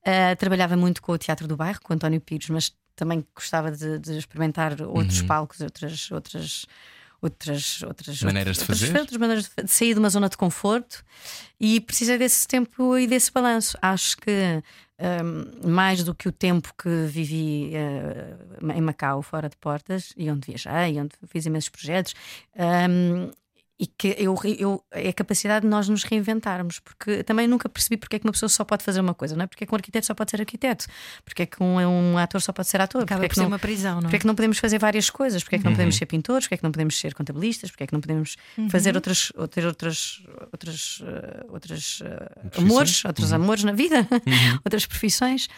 Uh, 0.00 0.36
trabalhava 0.36 0.76
muito 0.76 1.02
com 1.02 1.12
o 1.12 1.18
Teatro 1.18 1.46
do 1.46 1.56
Bairro, 1.56 1.80
com 1.82 1.92
o 1.92 1.96
António 1.96 2.20
Pires, 2.20 2.48
mas 2.48 2.72
também 2.96 3.24
gostava 3.34 3.70
de, 3.70 3.98
de 3.98 4.18
experimentar 4.18 4.80
outros 4.82 5.20
uhum. 5.20 5.26
palcos, 5.26 5.60
outras, 5.60 6.10
outras, 6.10 6.66
outras, 7.20 7.82
outras 7.82 8.22
maneiras 8.22 8.58
outras, 8.58 8.78
de 8.78 8.86
fazer, 8.86 8.98
outras 8.98 9.18
maneiras 9.18 9.50
de, 9.56 9.70
sair 9.70 9.94
de 9.94 10.00
uma 10.00 10.10
zona 10.10 10.28
de 10.28 10.36
conforto 10.36 11.04
e 11.60 11.80
precisei 11.80 12.18
desse 12.18 12.46
tempo 12.46 12.96
e 12.98 13.06
desse 13.06 13.30
balanço. 13.32 13.78
Acho 13.80 14.16
que 14.16 14.62
um, 14.98 15.70
mais 15.70 16.02
do 16.02 16.14
que 16.14 16.28
o 16.28 16.32
tempo 16.32 16.72
que 16.76 17.06
vivi 17.06 17.72
uh, 17.74 18.72
em 18.72 18.80
Macau, 18.80 19.22
fora 19.22 19.48
de 19.48 19.56
portas, 19.56 20.12
e 20.16 20.30
onde 20.30 20.46
viajei, 20.46 21.00
onde 21.00 21.14
fiz 21.28 21.46
imensos 21.46 21.68
projetos, 21.68 22.14
um, 22.56 23.30
e 23.80 23.86
que 23.86 24.16
eu, 24.18 24.36
eu, 24.58 24.84
é 24.90 25.08
a 25.10 25.12
capacidade 25.12 25.62
de 25.62 25.68
nós 25.68 25.88
nos 25.88 26.02
reinventarmos, 26.02 26.80
porque 26.80 27.22
também 27.22 27.46
nunca 27.46 27.68
percebi 27.68 27.96
porque 27.96 28.16
é 28.16 28.18
que 28.18 28.26
uma 28.26 28.32
pessoa 28.32 28.48
só 28.48 28.64
pode 28.64 28.82
fazer 28.82 29.00
uma 29.00 29.14
coisa, 29.14 29.36
não 29.36 29.44
é? 29.44 29.46
Porque 29.46 29.62
é 29.62 29.66
que 29.66 29.72
um 29.72 29.76
arquiteto 29.76 30.04
só 30.04 30.14
pode 30.14 30.32
ser 30.32 30.40
arquiteto, 30.40 30.86
porque 31.24 31.42
é 31.42 31.46
que 31.46 31.62
um, 31.62 31.78
um 31.78 32.18
ator 32.18 32.40
só 32.40 32.52
pode 32.52 32.66
ser 32.66 32.80
ator, 32.80 33.02
Acaba 33.04 33.20
porque 33.20 33.34
por 33.34 33.40
é 33.40 33.44
ser 33.44 33.46
uma 33.46 33.58
prisão, 33.58 33.94
não 33.94 33.98
é? 33.98 34.02
Porque 34.02 34.16
é 34.16 34.18
que 34.18 34.26
não 34.26 34.34
podemos 34.34 34.58
fazer 34.58 34.78
várias 34.80 35.08
coisas, 35.08 35.44
porque 35.44 35.56
é 35.56 35.58
que 35.58 35.64
não 35.64 35.70
uhum. 35.70 35.76
podemos 35.76 35.96
ser 35.96 36.06
pintores, 36.06 36.46
porque 36.46 36.54
é 36.54 36.58
que 36.58 36.64
não 36.64 36.72
podemos 36.72 36.98
ser 36.98 37.14
contabilistas, 37.14 37.70
porque 37.70 37.84
é 37.84 37.86
que 37.86 37.92
não 37.92 38.00
podemos 38.00 38.36
uhum. 38.56 38.68
fazer 38.68 38.96
outras, 38.96 39.32
ter 39.52 39.64
outras, 39.64 40.22
outras, 40.50 41.00
uh, 41.00 41.52
outras 41.52 42.00
uh, 42.00 42.60
amores, 42.60 43.04
outros 43.04 43.30
uhum. 43.30 43.36
amores 43.36 43.62
na 43.62 43.72
vida, 43.72 44.08
uhum. 44.10 44.58
outras 44.64 44.86
profissões. 44.86 45.48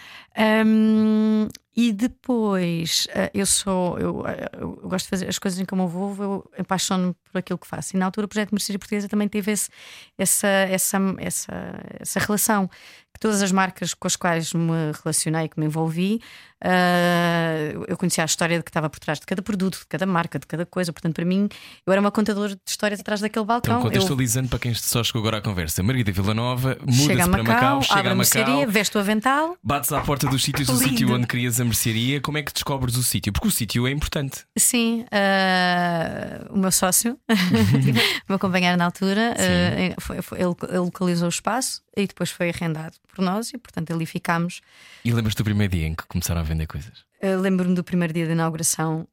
Um, 0.66 1.48
e 1.76 1.92
depois 1.92 3.06
uh, 3.10 3.30
eu 3.32 3.46
sou, 3.46 3.98
eu, 3.98 4.24
eu, 4.58 4.72
gosto 4.88 5.04
de 5.04 5.10
fazer 5.10 5.28
as 5.28 5.38
coisas 5.38 5.60
em 5.60 5.64
como 5.64 5.82
eu 5.82 5.88
vou, 5.88 6.16
eu 6.18 6.50
apaixono 6.58 7.14
por 7.30 7.38
aquilo 7.38 7.58
que 7.58 7.66
faço. 7.66 7.96
E 7.96 7.98
na 7.98 8.06
altura 8.06 8.24
o 8.24 8.28
projeto 8.28 8.50
Mercearia 8.50 8.78
Portuguesa 8.78 9.08
também 9.08 9.28
teve 9.28 9.52
esse, 9.52 9.70
essa, 10.18 10.48
essa, 10.48 10.98
essa, 11.18 11.52
essa 12.00 12.20
relação 12.20 12.68
que 13.12 13.20
todas 13.20 13.42
as 13.42 13.52
marcas 13.52 13.94
com 13.94 14.06
as 14.06 14.16
quais 14.16 14.52
me 14.52 14.92
relacionei, 15.02 15.48
que 15.48 15.58
me 15.58 15.66
envolvi, 15.66 16.20
uh, 16.64 17.84
eu 17.88 17.96
conhecia 17.96 18.24
a 18.24 18.26
história 18.26 18.58
de 18.58 18.64
que 18.64 18.70
estava 18.70 18.88
por 18.88 18.98
trás 18.98 19.18
de 19.18 19.26
cada 19.26 19.42
produto, 19.42 19.78
de 19.78 19.86
cada 19.86 20.06
marca, 20.06 20.38
de 20.38 20.46
cada 20.46 20.66
coisa. 20.66 20.92
Portanto, 20.92 21.14
para 21.14 21.24
mim, 21.24 21.48
eu 21.86 21.92
era 21.92 22.00
uma 22.00 22.10
contadora 22.10 22.54
de 22.54 22.60
histórias 22.66 23.00
atrás 23.00 23.20
daquele 23.20 23.44
balcão. 23.44 23.78
Então, 23.78 23.88
contextualizando 23.88 24.46
eu... 24.46 24.50
para 24.50 24.58
quem 24.58 24.74
só 24.74 25.02
chegou 25.02 25.20
agora 25.20 25.38
à 25.38 25.40
conversa, 25.40 25.82
Margarida 25.82 26.12
Villanova 26.12 26.78
muda-se 26.80 27.30
para 27.30 27.42
Macau, 27.42 27.44
Macau, 27.44 27.82
chega 27.82 28.12
a 28.12 28.14
Macau, 28.14 28.66
veste 28.68 28.96
o 28.96 29.00
avental. 29.00 29.56
bates 29.62 29.92
à 29.92 30.00
porta 30.00 30.26
dos 30.28 30.42
sítios 30.42 30.68
do 30.68 30.76
sítio 30.76 31.12
onde 31.12 31.26
querias 31.26 31.60
a 31.60 31.64
mercearia. 31.64 32.20
Como 32.20 32.38
é 32.38 32.42
que 32.42 32.52
descobres 32.52 32.96
o 32.96 33.02
sítio? 33.02 33.32
Porque 33.32 33.48
o 33.48 33.50
sítio 33.50 33.86
é 33.86 33.90
importante. 33.90 34.44
Sim, 34.56 35.04
uh, 35.04 36.54
o 36.54 36.58
meu 36.58 36.70
sócio, 36.70 37.18
o 37.28 38.24
meu 38.28 38.38
companheiro 38.38 38.76
na 38.76 38.84
altura, 38.84 39.34
uh, 39.34 40.34
ele, 40.34 40.54
ele 40.68 40.78
localizou 40.78 41.26
o 41.26 41.30
espaço 41.30 41.82
e 41.96 42.06
depois 42.06 42.30
foi 42.30 42.50
arrendado 42.50 42.99
por 43.10 43.22
nós 43.22 43.52
e, 43.52 43.58
portanto, 43.58 43.92
ali 43.92 44.06
ficámos. 44.06 44.60
E 45.04 45.12
lembras-te 45.12 45.38
do 45.38 45.44
primeiro 45.44 45.72
dia 45.72 45.86
em 45.86 45.94
que 45.94 46.04
começaram 46.06 46.40
a 46.40 46.44
vender 46.44 46.66
coisas? 46.66 47.00
Uh, 47.22 47.38
lembro-me 47.40 47.74
do 47.74 47.84
primeiro 47.84 48.12
dia 48.12 48.26
de 48.26 48.32
inauguração. 48.32 49.06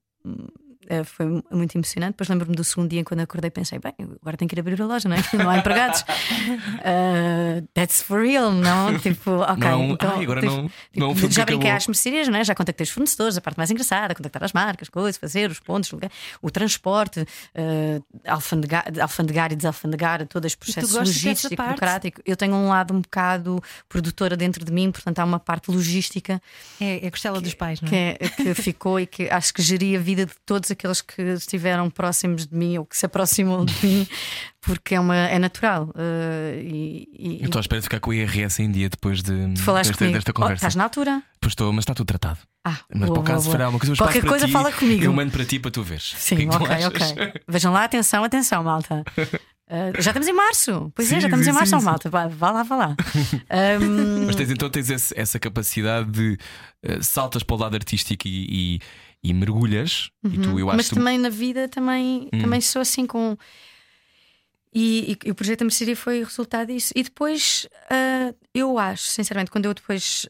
Uh, 0.89 1.03
Foi 1.05 1.25
mu- 1.25 1.43
muito 1.51 1.75
emocionante. 1.77 2.11
Depois 2.13 2.29
lembro-me 2.29 2.55
do 2.55 2.63
segundo 2.63 2.89
dia, 2.89 3.03
quando 3.03 3.21
acordei, 3.21 3.49
pensei: 3.51 3.79
bem, 3.79 3.93
agora 4.21 4.37
tenho 4.37 4.49
que 4.49 4.55
ir 4.55 4.59
abrir 4.59 4.81
a 4.81 4.85
loja, 4.85 5.07
não 5.09 5.15
é? 5.15 5.19
Não 5.37 5.49
há 5.49 5.57
empregados. 5.57 6.01
Uh, 6.01 7.67
that's 7.73 8.01
for 8.01 8.21
real, 8.23 8.51
não? 8.51 8.97
Tipo, 8.99 9.31
ok. 9.31 9.55
não, 9.57 9.83
então, 9.91 10.11
ai, 10.17 10.23
agora 10.23 10.41
tipo, 10.41 10.53
não, 10.53 10.69
não 10.95 11.11
é 11.11 11.15
já 11.15 11.45
que 11.45 11.51
brinquei 11.51 11.69
acabou. 11.69 11.71
às 11.77 11.87
mercearias, 11.87 12.27
não 12.27 12.37
é? 12.39 12.43
Já 12.43 12.55
contactei 12.55 12.83
os 12.83 12.89
fornecedores, 12.89 13.37
a 13.37 13.41
parte 13.41 13.57
mais 13.57 13.71
engraçada, 13.71 14.13
contactar 14.15 14.43
as 14.43 14.53
marcas, 14.53 14.89
coisas, 14.89 15.17
fazer 15.17 15.49
os 15.49 15.59
pontos, 15.59 15.91
lugar- 15.91 16.11
o 16.41 16.49
transporte, 16.49 17.21
uh, 17.21 18.03
alfandegar, 18.27 18.85
alfandegar 19.01 19.51
e 19.51 19.55
desalfandegar, 19.55 20.25
todos 20.27 20.51
os 20.51 20.55
processos 20.55 20.93
logísticos, 20.93 21.55
burocrático. 21.55 22.21
Eu 22.25 22.35
tenho 22.35 22.55
um 22.55 22.69
lado 22.69 22.93
um 22.93 23.01
bocado 23.01 23.61
produtora 23.87 24.35
dentro 24.35 24.63
de 24.65 24.71
mim, 24.71 24.91
portanto 24.91 25.19
há 25.19 25.23
uma 25.25 25.39
parte 25.39 25.69
logística 25.71 26.41
É, 26.81 27.05
é 27.05 27.07
a 27.07 27.11
costela 27.11 27.39
dos 27.39 27.53
pais, 27.53 27.81
não 27.81 27.89
que, 27.89 27.95
é? 27.95 28.17
é- 28.19 28.29
que 28.29 28.53
ficou 28.55 28.99
e 28.99 29.05
que 29.05 29.29
acho 29.29 29.53
que 29.53 29.61
geria 29.61 29.97
a 29.99 30.01
vida 30.01 30.25
de 30.25 30.33
todos 30.45 30.69
aqueles 30.77 31.01
que 31.01 31.21
estiveram 31.21 31.89
próximos 31.89 32.45
de 32.47 32.55
mim 32.55 32.77
ou 32.77 32.85
que 32.85 32.95
se 32.97 33.05
aproximam 33.05 33.65
de 33.65 33.73
mim, 33.85 34.07
porque 34.61 34.95
é, 34.95 34.99
uma, 34.99 35.15
é 35.15 35.39
natural. 35.39 35.85
uh, 35.89 36.59
e, 36.61 37.07
e- 37.17 37.37
Eu 37.41 37.45
estou 37.45 37.59
à 37.59 37.61
espera 37.61 37.79
de 37.81 37.85
ficar 37.85 37.99
com 37.99 38.11
o 38.11 38.13
IRS 38.13 38.61
em 38.61 38.71
dia 38.71 38.89
depois 38.89 39.21
de, 39.23 39.55
falaste 39.57 39.89
desta, 39.89 40.09
desta 40.09 40.31
Oh, 40.31 40.33
conversa. 40.33 40.55
estás 40.55 40.75
na 40.75 40.83
altura? 40.83 41.21
Pois 41.41 41.51
estou, 41.51 41.73
mas 41.73 41.83
está 41.83 41.93
tudo 41.93 42.07
tratado. 42.07 42.39
Ah, 42.63 42.77
Mas 42.93 43.09
boa, 43.09 43.13
para 43.13 43.19
o 43.21 43.23
caso 43.23 43.45
boa, 43.45 43.57
boa. 43.57 43.65
alguma 43.65 43.79
coisa, 43.79 43.93
eu 43.93 43.97
Qualquer 43.97 44.25
coisa 44.25 44.45
ti, 44.45 44.51
fala 44.51 44.71
comigo. 44.71 45.03
Eu 45.03 45.13
mando 45.13 45.31
para 45.31 45.45
ti 45.45 45.57
para 45.59 45.71
tu 45.71 45.83
veres. 45.83 46.13
Sim, 46.17 46.35
que 46.35 46.43
é 46.43 46.47
ok, 46.49 46.85
ok. 46.87 47.33
Vejam 47.47 47.71
lá, 47.73 47.83
atenção, 47.85 48.23
atenção, 48.23 48.63
malta. 48.63 49.03
Uh, 49.17 49.93
já 50.01 50.11
estamos 50.11 50.27
em 50.27 50.33
março. 50.33 50.91
Pois 50.93 51.09
é, 51.09 51.15
Sim, 51.15 51.21
já 51.21 51.27
estamos 51.27 51.45
sim, 51.45 51.51
em 51.51 51.53
março, 51.53 51.69
sim, 51.69 51.75
ó, 51.75 51.79
sim. 51.79 51.85
malta. 51.85 52.09
Vá, 52.09 52.27
vá 52.27 52.51
lá, 52.51 52.63
vá 52.63 52.75
lá. 52.75 52.95
Um, 53.81 54.25
Mas 54.25 54.35
tens, 54.35 54.51
então 54.51 54.69
tens 54.69 54.89
esse- 54.89 55.13
essa 55.17 55.39
capacidade 55.39 56.11
de 56.11 56.37
eh, 56.83 56.99
saltas 57.01 57.41
para 57.43 57.55
o 57.55 57.59
lado 57.59 57.75
artístico 57.75 58.27
e, 58.27 58.75
e- 58.75 58.79
e 59.29 59.33
mergulhas. 59.33 60.09
E 60.23 60.37
tu, 60.37 60.57
eu 60.59 60.69
acho 60.69 60.71
Uhum. 60.71 60.75
mas 60.77 60.89
tu- 60.89 60.95
também 60.95 61.17
na 61.17 61.29
vida 61.29 61.67
também, 61.67 62.29
Hum. 62.33 62.39
também 62.41 62.61
sou 62.61 62.81
assim 62.81 63.05
com. 63.05 63.37
E, 64.73 65.13
e- 65.13 65.27
e 65.27 65.31
o 65.31 65.35
projeto 65.35 65.59
da 65.59 65.65
mercearia 65.65 65.95
foi 65.95 66.23
resultado 66.23 66.67
disso. 66.67 66.93
E 66.95 67.01
depois, 67.03 67.67
ah, 67.89 68.06
eu 68.59 68.77
acho, 68.79 69.03
sinceramente, 69.07 69.51
quando 69.51 69.65
eu 69.65 69.73
depois 69.73 70.25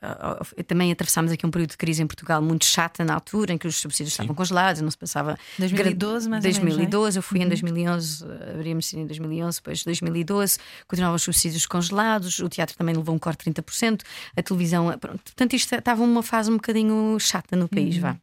ah, 0.00 0.44
também 0.66 0.90
atravessámos 0.92 1.32
aqui 1.32 1.46
um 1.46 1.50
período 1.50 1.70
de 1.70 1.76
crise 1.76 2.02
em 2.02 2.06
Portugal 2.06 2.40
muito 2.42 2.64
chata 2.64 3.04
na 3.04 3.14
altura, 3.14 3.52
em 3.52 3.58
que 3.58 3.66
os 3.66 3.76
subsídios 3.76 4.12
estavam 4.12 4.34
congelados, 4.34 4.80
não 4.82 4.90
se 4.90 4.98
passava. 4.98 5.38
2012, 5.58 6.28
mais 6.28 6.44
ou 6.44 6.50
menos, 6.50 6.58
não 6.62 6.68
é? 6.68 6.86
2012, 6.86 7.18
eu 7.18 7.22
fui 7.22 7.40
em 7.40 7.48
2011, 7.48 8.24
abri 8.54 8.70
a 8.70 8.74
mercearia 8.74 9.04
em 9.04 9.06
2011, 9.06 9.58
depois 9.58 9.84
2012, 9.84 10.58
continuavam 10.86 11.16
os 11.16 11.22
subsídios 11.22 11.66
congelados, 11.66 12.38
o 12.40 12.48
teatro 12.48 12.76
também 12.76 12.94
levou 12.94 13.14
um 13.14 13.18
corte 13.18 13.44
de 13.44 13.52
30%, 13.62 14.02
a 14.36 14.42
televisão. 14.42 14.86
Pronto, 14.98 15.22
portanto, 15.22 15.52
isto 15.54 15.74
estava 15.74 16.02
uma 16.02 16.22
fase 16.22 16.50
um 16.50 16.54
bocadinho 16.56 17.18
chata 17.20 17.56
no 17.56 17.68
país, 17.68 17.96
vá 17.96 18.16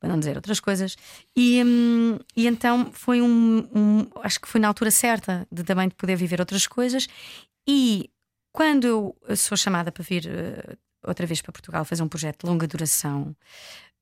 para 0.00 0.10
não 0.10 0.18
dizer 0.20 0.36
outras 0.36 0.60
coisas. 0.60 0.96
E, 1.36 1.60
hum, 1.64 2.18
e 2.36 2.46
então 2.46 2.88
foi 2.92 3.20
um, 3.20 3.68
um- 3.74 4.06
Acho 4.22 4.40
que 4.40 4.46
foi 4.46 4.60
na 4.60 4.68
altura 4.68 4.92
certa 4.92 5.44
de 5.50 5.64
também 5.64 5.88
de 5.88 5.96
poder 5.96 6.14
viver 6.14 6.38
outras 6.38 6.68
coisas. 6.68 7.08
E 7.66 8.08
quando 8.58 9.14
eu 9.28 9.36
sou 9.36 9.56
chamada 9.56 9.92
para 9.92 10.02
vir 10.02 10.26
eh, 10.26 10.76
outra 11.06 11.24
vez 11.24 11.40
para 11.40 11.52
Portugal 11.52 11.84
fazer 11.84 12.02
um 12.02 12.08
projeto 12.08 12.40
de 12.40 12.50
longa 12.50 12.66
duração, 12.66 13.36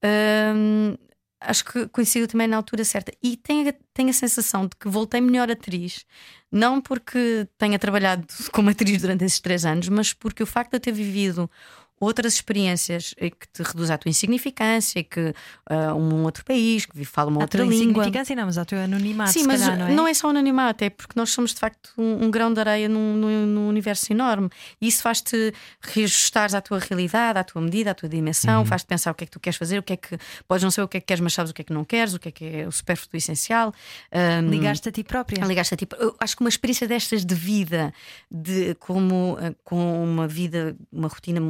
hum, 0.02 0.96
acho 1.38 1.62
que 1.62 1.86
coincidiu 1.88 2.26
também 2.26 2.46
na 2.46 2.56
altura 2.56 2.82
certa. 2.82 3.12
E 3.22 3.36
tenho, 3.36 3.70
tenho 3.92 4.08
a 4.08 4.14
sensação 4.14 4.62
de 4.62 4.74
que 4.74 4.88
voltei 4.88 5.20
melhor 5.20 5.50
atriz, 5.50 6.06
não 6.50 6.80
porque 6.80 7.46
tenha 7.58 7.78
trabalhado 7.78 8.26
como 8.50 8.70
atriz 8.70 9.02
durante 9.02 9.26
esses 9.26 9.40
três 9.40 9.66
anos, 9.66 9.90
mas 9.90 10.14
porque 10.14 10.42
o 10.42 10.46
facto 10.46 10.70
de 10.70 10.76
eu 10.76 10.80
ter 10.80 10.92
vivido 10.92 11.50
outras 11.98 12.34
experiências 12.34 13.14
que 13.14 13.48
te 13.52 13.62
reduz 13.62 13.90
à 13.90 13.96
tua 13.98 14.10
insignificância, 14.10 15.02
que 15.02 15.32
ah, 15.68 15.94
um 15.94 16.22
outro 16.24 16.44
país, 16.44 16.84
que 16.86 17.04
fala 17.04 17.30
uma 17.30 17.40
A 17.40 17.44
outra 17.44 17.62
tua 17.62 17.70
língua. 17.70 17.84
insignificância, 18.04 18.36
não, 18.36 18.44
mas 18.46 18.58
ao 18.58 18.64
teu 18.66 18.78
anonimato, 18.78 19.32
Sim, 19.32 19.44
mas 19.46 19.60
calhar, 19.62 19.92
não 19.94 20.06
é? 20.06 20.10
é 20.10 20.14
só 20.14 20.26
um 20.26 20.30
anonimato, 20.30 20.84
é 20.84 20.90
porque 20.90 21.14
nós 21.16 21.30
somos 21.30 21.54
de 21.54 21.60
facto 21.60 21.90
um, 21.96 22.24
um 22.26 22.30
grão 22.30 22.52
de 22.52 22.60
areia 22.60 22.88
num, 22.88 23.14
num- 23.16 23.46
num 23.46 23.68
universo 23.68 24.12
enorme. 24.12 24.48
E 24.80 24.88
isso 24.88 25.02
faz-te 25.02 25.52
reajustares 25.80 26.54
à 26.54 26.60
tua 26.60 26.78
realidade, 26.78 27.38
à 27.38 27.44
tua 27.44 27.60
medida, 27.62 27.90
à 27.90 27.94
tua 27.94 28.08
dimensão, 28.08 28.60
Uhum. 28.60 28.66
faz-te 28.66 28.86
pensar 28.86 29.10
o 29.10 29.14
que 29.14 29.24
é 29.24 29.26
que 29.26 29.32
tu 29.32 29.40
queres 29.40 29.56
fazer, 29.56 29.78
o 29.78 29.82
que 29.82 29.92
é 29.92 29.96
que 29.96 30.18
podes 30.46 30.62
não 30.64 30.70
saber 30.70 30.84
o 30.84 30.88
que 30.88 30.96
é 30.98 31.00
que 31.00 31.06
queres, 31.06 31.20
mas 31.20 31.32
sabes 31.32 31.50
o 31.50 31.54
que 31.54 31.62
é 31.62 31.64
que 31.64 31.72
não 31.72 31.84
queres, 31.84 32.14
o 32.14 32.18
que 32.18 32.28
é 32.28 32.32
que 32.32 32.44
é 32.44 32.66
o 32.68 32.72
supérfluo 32.72 33.16
essencial. 33.16 33.72
Ahm, 34.12 34.50
Ligaste 34.50 34.88
a 34.88 34.92
ti 34.92 35.02
própria. 35.02 35.44
Ligaste 35.44 35.74
a 35.74 35.76
ti. 35.76 35.86
Eu 35.98 36.14
acho 36.20 36.36
que 36.36 36.42
uma 36.42 36.48
experiência 36.48 36.86
destas 36.86 37.24
de 37.24 37.34
vida, 37.34 37.92
de 38.30 38.74
como 38.76 39.38
eh, 39.40 39.54
com 39.64 40.02
uma 40.04 40.26
vida, 40.28 40.76
uma 40.92 41.08
rotina 41.08 41.40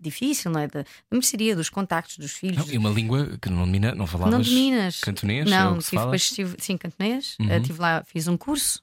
difícil, 0.00 0.50
não 0.50 0.60
é? 0.60 0.66
Da, 0.68 0.82
da 0.82 0.86
mercearia, 1.12 1.54
dos 1.56 1.68
contactos, 1.70 2.18
dos 2.18 2.32
filhos. 2.32 2.56
Não, 2.66 2.72
e 2.74 2.78
uma 2.78 2.90
língua 2.90 3.36
que 3.40 3.48
não 3.50 3.64
domina, 3.64 3.94
não 3.94 4.06
falavas 4.06 4.32
Não 4.34 4.42
dominas. 4.42 5.00
cantonês? 5.00 5.46
é 5.46 5.50
Não, 5.50 5.80
se 5.80 5.90
tive, 5.90 6.02
depois 6.02 6.22
estive, 6.22 6.56
sim, 6.58 6.76
cantonês. 6.76 7.36
Uhum. 7.40 7.50
Eh, 7.50 7.58
Estive 7.58 7.78
lá, 7.80 8.02
fiz 8.06 8.26
um 8.28 8.36
curso. 8.36 8.82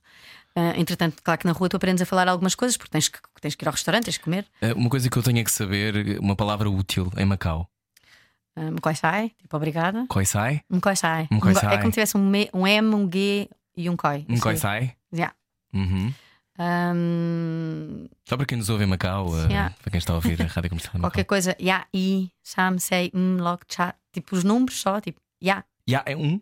Eh, 0.55 0.73
entretanto, 0.79 1.21
claro 1.23 1.39
que 1.39 1.45
na 1.47 1.53
rua 1.53 1.69
tu 1.69 1.77
aprendes 1.77 2.01
a 2.01 2.05
falar 2.05 2.27
algumas 2.27 2.55
coisas 2.55 2.75
porque 2.77 2.91
tens 2.91 3.07
que, 3.07 3.19
tens 3.39 3.55
que 3.55 3.63
ir 3.63 3.67
ao 3.67 3.71
restaurante, 3.73 4.05
tens 4.05 4.17
que 4.17 4.23
comer. 4.23 4.45
Eh, 4.61 4.73
Uma 4.73 4.89
coisa 4.89 5.09
que 5.09 5.17
eu 5.17 5.23
tenho 5.23 5.43
que 5.43 5.51
saber, 5.51 6.19
uma 6.19 6.35
palavra 6.35 6.69
útil 6.69 7.11
em 7.17 7.25
Macau. 7.25 7.69
Uh, 8.53 8.69
Mkoi 8.69 8.95
sai, 8.95 9.29
tipo 9.41 9.55
obrigada. 9.55 10.05
Koi 10.09 10.25
sai? 10.25 10.61
Mkoi 10.69 10.95
sai. 10.97 11.25
Mkoi 11.31 11.53
go- 11.53 11.59
sai. 11.61 11.73
É 11.73 11.77
como 11.77 11.87
se 11.87 11.93
tivesse 11.93 12.17
um, 12.17 12.29
me- 12.29 12.49
um 12.53 12.67
M, 12.67 12.93
um 12.93 13.09
G 13.09 13.49
e 13.77 13.89
um 13.89 13.95
Koi. 13.95 14.25
Sai? 14.57 14.93
Yeah. 15.13 15.33
Uhum. 15.73 16.13
Um, 16.61 18.07
Só 18.27 18.37
para 18.37 18.45
quem 18.45 18.57
nos 18.57 18.69
ouve 18.69 18.83
em 18.83 18.87
Macau, 18.87 19.27
eh, 19.37 19.47
Yeah. 19.47 19.75
para 19.81 19.91
quem 19.91 19.97
está 19.97 20.13
a 20.13 20.15
ouvir 20.15 20.41
a 20.41 20.45
rádio 20.45 20.69
comercial 20.69 20.93
em 20.95 20.99
qualquer 21.01 21.23
coisa, 21.25 21.55
ya, 21.59 21.85
i, 21.93 22.29
sam, 22.43 22.77
sei, 22.79 23.11
um, 23.13 23.37
log, 23.37 23.61
cha. 23.67 23.95
Tipo 24.13 24.35
os 24.35 24.43
números 24.43 24.79
só, 24.79 24.99
tipo, 25.01 25.19
ya. 25.41 25.63
Ya, 25.89 26.03
é 26.05 26.15
um. 26.15 26.39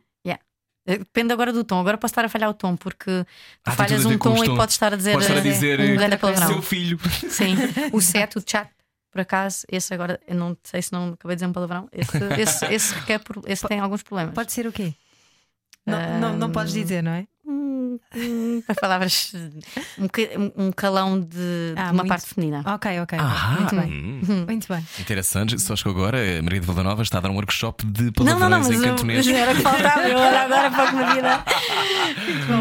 Eh, 0.88 0.98
Depende 0.98 1.32
agora 1.34 1.54
do 1.54 1.64
tom. 1.64 1.80
Agora 1.80 1.98
posso 2.00 2.14
estar 2.14 2.26
a 2.26 2.30
falhar 2.30 2.50
o 2.50 2.54
tom 2.54 2.76
porque 2.76 3.24
tu 3.24 3.28
Ah, 3.66 3.74
falhas 3.74 4.06
um 4.06 4.18
tom 4.18 4.44
e 4.44 4.48
podes 4.56 4.74
estar 4.74 4.92
a 4.92 4.96
dizer, 4.98 5.20
estar 5.20 5.34
a 5.36 5.38
eh, 5.38 5.42
dizer, 5.42 5.80
um 5.80 5.96
grande 5.96 6.18
palavrão. 6.18 6.48
Seu 6.48 6.62
filho. 6.64 6.98
Sim, 7.30 7.54
o 7.94 8.02
7, 8.02 8.40
o 8.40 8.44
chat, 8.44 8.70
por 9.12 9.22
acaso, 9.22 9.68
esse 9.72 9.94
agora, 9.94 10.20
eu 10.28 10.34
não 10.36 10.58
sei 10.64 10.82
se 10.82 10.92
não 10.92 11.10
acabei 11.10 11.36
de 11.36 11.42
dizer 11.42 11.48
um 11.50 11.54
palavrão. 11.54 11.88
Esse, 11.92 12.18
esse, 12.42 12.66
esse, 12.74 12.94
requer 12.96 13.20
por- 13.20 13.44
esse 13.46 13.68
tem 13.68 13.80
alguns 13.80 14.02
problemas. 14.02 14.34
Pode 14.34 14.52
ser 14.52 14.66
o 14.66 14.72
quê? 14.72 14.94
Não, 15.86 16.20
não, 16.20 16.38
não 16.38 16.52
podes 16.52 16.74
dizer, 16.74 17.04
não 17.04 17.12
é? 17.12 17.28
As 18.68 18.76
palavras, 18.78 19.34
um, 19.98 20.08
ca- 20.08 20.22
um 20.58 20.72
calão 20.72 21.20
de, 21.20 21.74
Ah, 21.76 21.84
de 21.86 21.88
uma 21.90 21.94
muito- 21.94 22.08
parte 22.10 22.26
feminina. 22.28 22.64
Ok, 22.66 23.00
ok. 23.00 23.18
Ah, 23.22 23.58
Muito 23.60 23.76
bem. 23.76 23.92
hum. 23.92 24.22
Muito 24.48 24.68
bem. 24.68 24.86
Interessante, 25.00 25.60
só 25.60 25.76
chegou 25.76 25.94
agora. 25.94 26.18
A 26.40 26.42
Maria 26.42 26.60
de 26.60 26.66
Villanova 26.68 27.02
está 27.02 27.18
a 27.18 27.22
dar 27.22 27.30
um 27.30 27.36
workshop 27.36 27.86
de 27.86 28.04
Não, 28.06 28.12
palavrões 28.14 28.40
não, 28.42 28.50
não, 28.50 28.60
mas 28.60 28.70
em 28.70 28.76
eu, 28.76 28.84
cantonês. 28.84 29.26
mas 29.28 29.36
era 29.36 29.56
que 29.56 29.62
faltava, 29.62 30.02
eu 30.08 30.18
olho 30.18 30.38
agora 30.38 30.72
para 30.72 30.84
a 30.84 30.92
comida. 30.92 31.44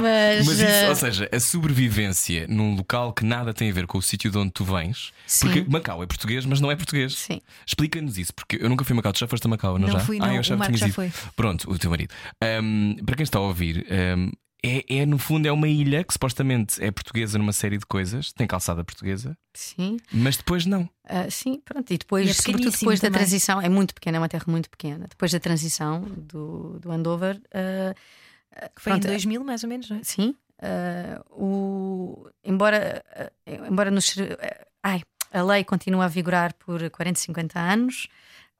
Mas, 0.00 0.47
Mas 0.47 0.58
isso, 0.61 0.64
eh, 0.64 0.88
ou 0.88 0.94
seja, 0.94 1.28
a 1.32 1.40
sobrevivência 1.40 2.47
num 2.49 2.75
local 2.75 3.12
que 3.12 3.25
nada 3.25 3.52
tem 3.54 3.70
a 3.70 3.73
ver 3.73 3.87
com 3.87 3.99
o 3.99 4.02
sítio 4.02 4.30
de 4.30 4.38
onde 4.38 4.50
tu 4.52 4.64
vens, 4.64 5.12
Sim. 5.26 5.47
porque 5.47 5.64
Macau 5.70 6.02
é 6.02 6.06
português, 6.06 6.44
mas 6.44 6.61
não 6.61 6.70
é 6.70 6.76
português. 6.76 7.14
Sim. 7.16 7.40
Explica-nos 7.66 8.18
isso, 8.18 8.35
porque 8.35 8.58
eu 8.61 8.68
nunca 8.68 8.85
fui 8.85 8.92
a 8.92 8.97
Macau, 8.97 9.12
tu 9.12 9.18
já 9.20 9.26
foste 9.26 9.47
a 9.47 9.49
Macau, 9.50 9.78
não, 9.78 9.88
Não 9.88 9.94
já? 9.94 10.00
fui, 10.00 10.18
ah, 10.20 10.26
não. 10.26 10.35
eu 10.37 10.42
que 10.42 10.50
Marco 10.50 10.64
tinhas 10.66 10.80
já 10.80 10.87
ido. 10.87 10.94
foi. 10.94 11.12
Pronto, 11.35 11.70
o 11.70 11.78
teu 11.78 11.90
marido. 11.90 12.12
Ahm, 12.42 12.97
para 13.04 13.16
quem 13.16 13.25
está 13.25 13.38
a 13.38 13.42
ouvir, 13.42 13.87
ahm, 13.90 14.30
é, 14.65 14.85
é, 14.99 15.07
no 15.07 15.19
fundo 15.19 15.47
é 15.47 15.53
uma 15.53 15.69
ilha 15.69 16.03
que 16.03 16.12
supostamente 16.12 16.83
é 16.83 16.91
portuguesa 16.91 17.38
numa 17.38 17.53
série 17.53 17.79
de 17.79 17.87
coisas, 17.87 18.33
tem 18.33 18.47
calçada 18.47 18.83
portuguesa, 18.85 19.37
Sim, 19.55 19.99
mas 20.12 20.37
depois 20.37 20.67
não. 20.67 20.88
ah, 21.05 21.31
sim, 21.31 21.61
pronto. 21.65 21.93
E 21.93 21.99
depois, 21.99 22.27
E 22.27 22.31
é 22.31 22.33
sobretudo 22.35 22.73
depois 22.73 23.00
da 23.00 23.11
transição, 23.11 23.61
é 23.61 23.69
muito 23.69 23.95
pequena, 23.95 24.17
é 24.19 24.21
uma 24.21 24.29
terra 24.29 24.45
muito 24.49 24.69
pequena. 24.71 25.07
Depois 25.09 25.31
da 25.33 25.41
transição 25.41 26.00
do, 26.03 26.79
do 26.81 26.91
Andover, 26.91 27.41
ah, 27.55 27.95
Que 28.75 28.83
foi 28.83 28.93
em 28.93 28.97
Pronto, 28.97 29.07
2000, 29.09 29.45
mais 29.45 29.62
ou 29.62 29.69
menos, 29.69 29.88
não 29.91 29.99
é? 29.99 30.00
Sim. 30.03 30.35
ah, 30.61 31.23
o, 31.31 32.29
embora, 32.45 33.03
embora 33.47 33.91
nos, 33.91 34.15
ai, 34.83 35.03
a 35.33 35.43
lei 35.43 35.62
continue 35.65 36.03
a 36.03 36.09
vigorar 36.09 36.55
por 36.55 36.88
40, 36.91 37.21
50 37.21 37.61
anos, 37.61 38.09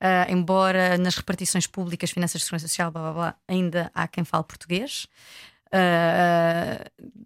ah, 0.01 0.27
embora 0.31 0.97
nas 0.99 1.17
repartições 1.17 1.67
públicas, 1.67 2.11
finanças 2.11 2.41
de 2.41 2.45
segurança 2.45 2.69
social, 2.69 2.91
blá 2.93 3.03
blá 3.03 3.13
blá, 3.13 3.35
ainda 3.49 3.91
há 3.95 4.07
quem 4.07 4.25
fale 4.25 4.45
português. 4.45 5.07
Uh, 5.69 6.83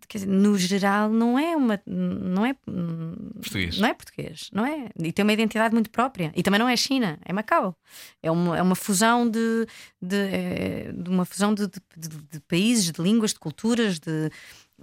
quer 0.09 0.19
dizer, 0.19 0.31
no 0.31 0.59
geral, 0.59 1.09
não 1.09 1.39
é 1.39 1.57
uma. 1.57 1.81
Não 1.87 2.45
é 2.45 2.55
português. 2.55 3.79
Não 3.79 3.89
é 3.89 3.95
português, 3.95 4.51
não 4.53 4.67
é? 4.67 4.89
E 4.99 5.13
tem 5.13 5.23
uma 5.23 5.33
identidade 5.33 5.73
muito 5.73 5.91
própria. 5.91 6.33
E 6.35 6.43
também 6.43 6.59
não 6.59 6.69
é 6.69 6.77
China, 6.77 7.19
é 7.25 7.33
Macau. 7.33 7.77
É 8.23 8.31
uma, 8.31 8.59
é 8.59 8.63
uma 8.63 8.75
fusão 8.75 9.29
de, 9.29 9.67
de, 10.01 10.17
eh, 10.17 10.93
de 10.93 11.09
uma 11.09 11.25
fusão 11.25 11.55
de, 11.55 11.69
de, 11.69 12.09
de, 12.09 12.41
países, 12.41 12.91
de 12.91 13.01
línguas, 13.01 13.33
de 13.33 13.39
culturas, 13.39 13.99
de. 13.99 14.31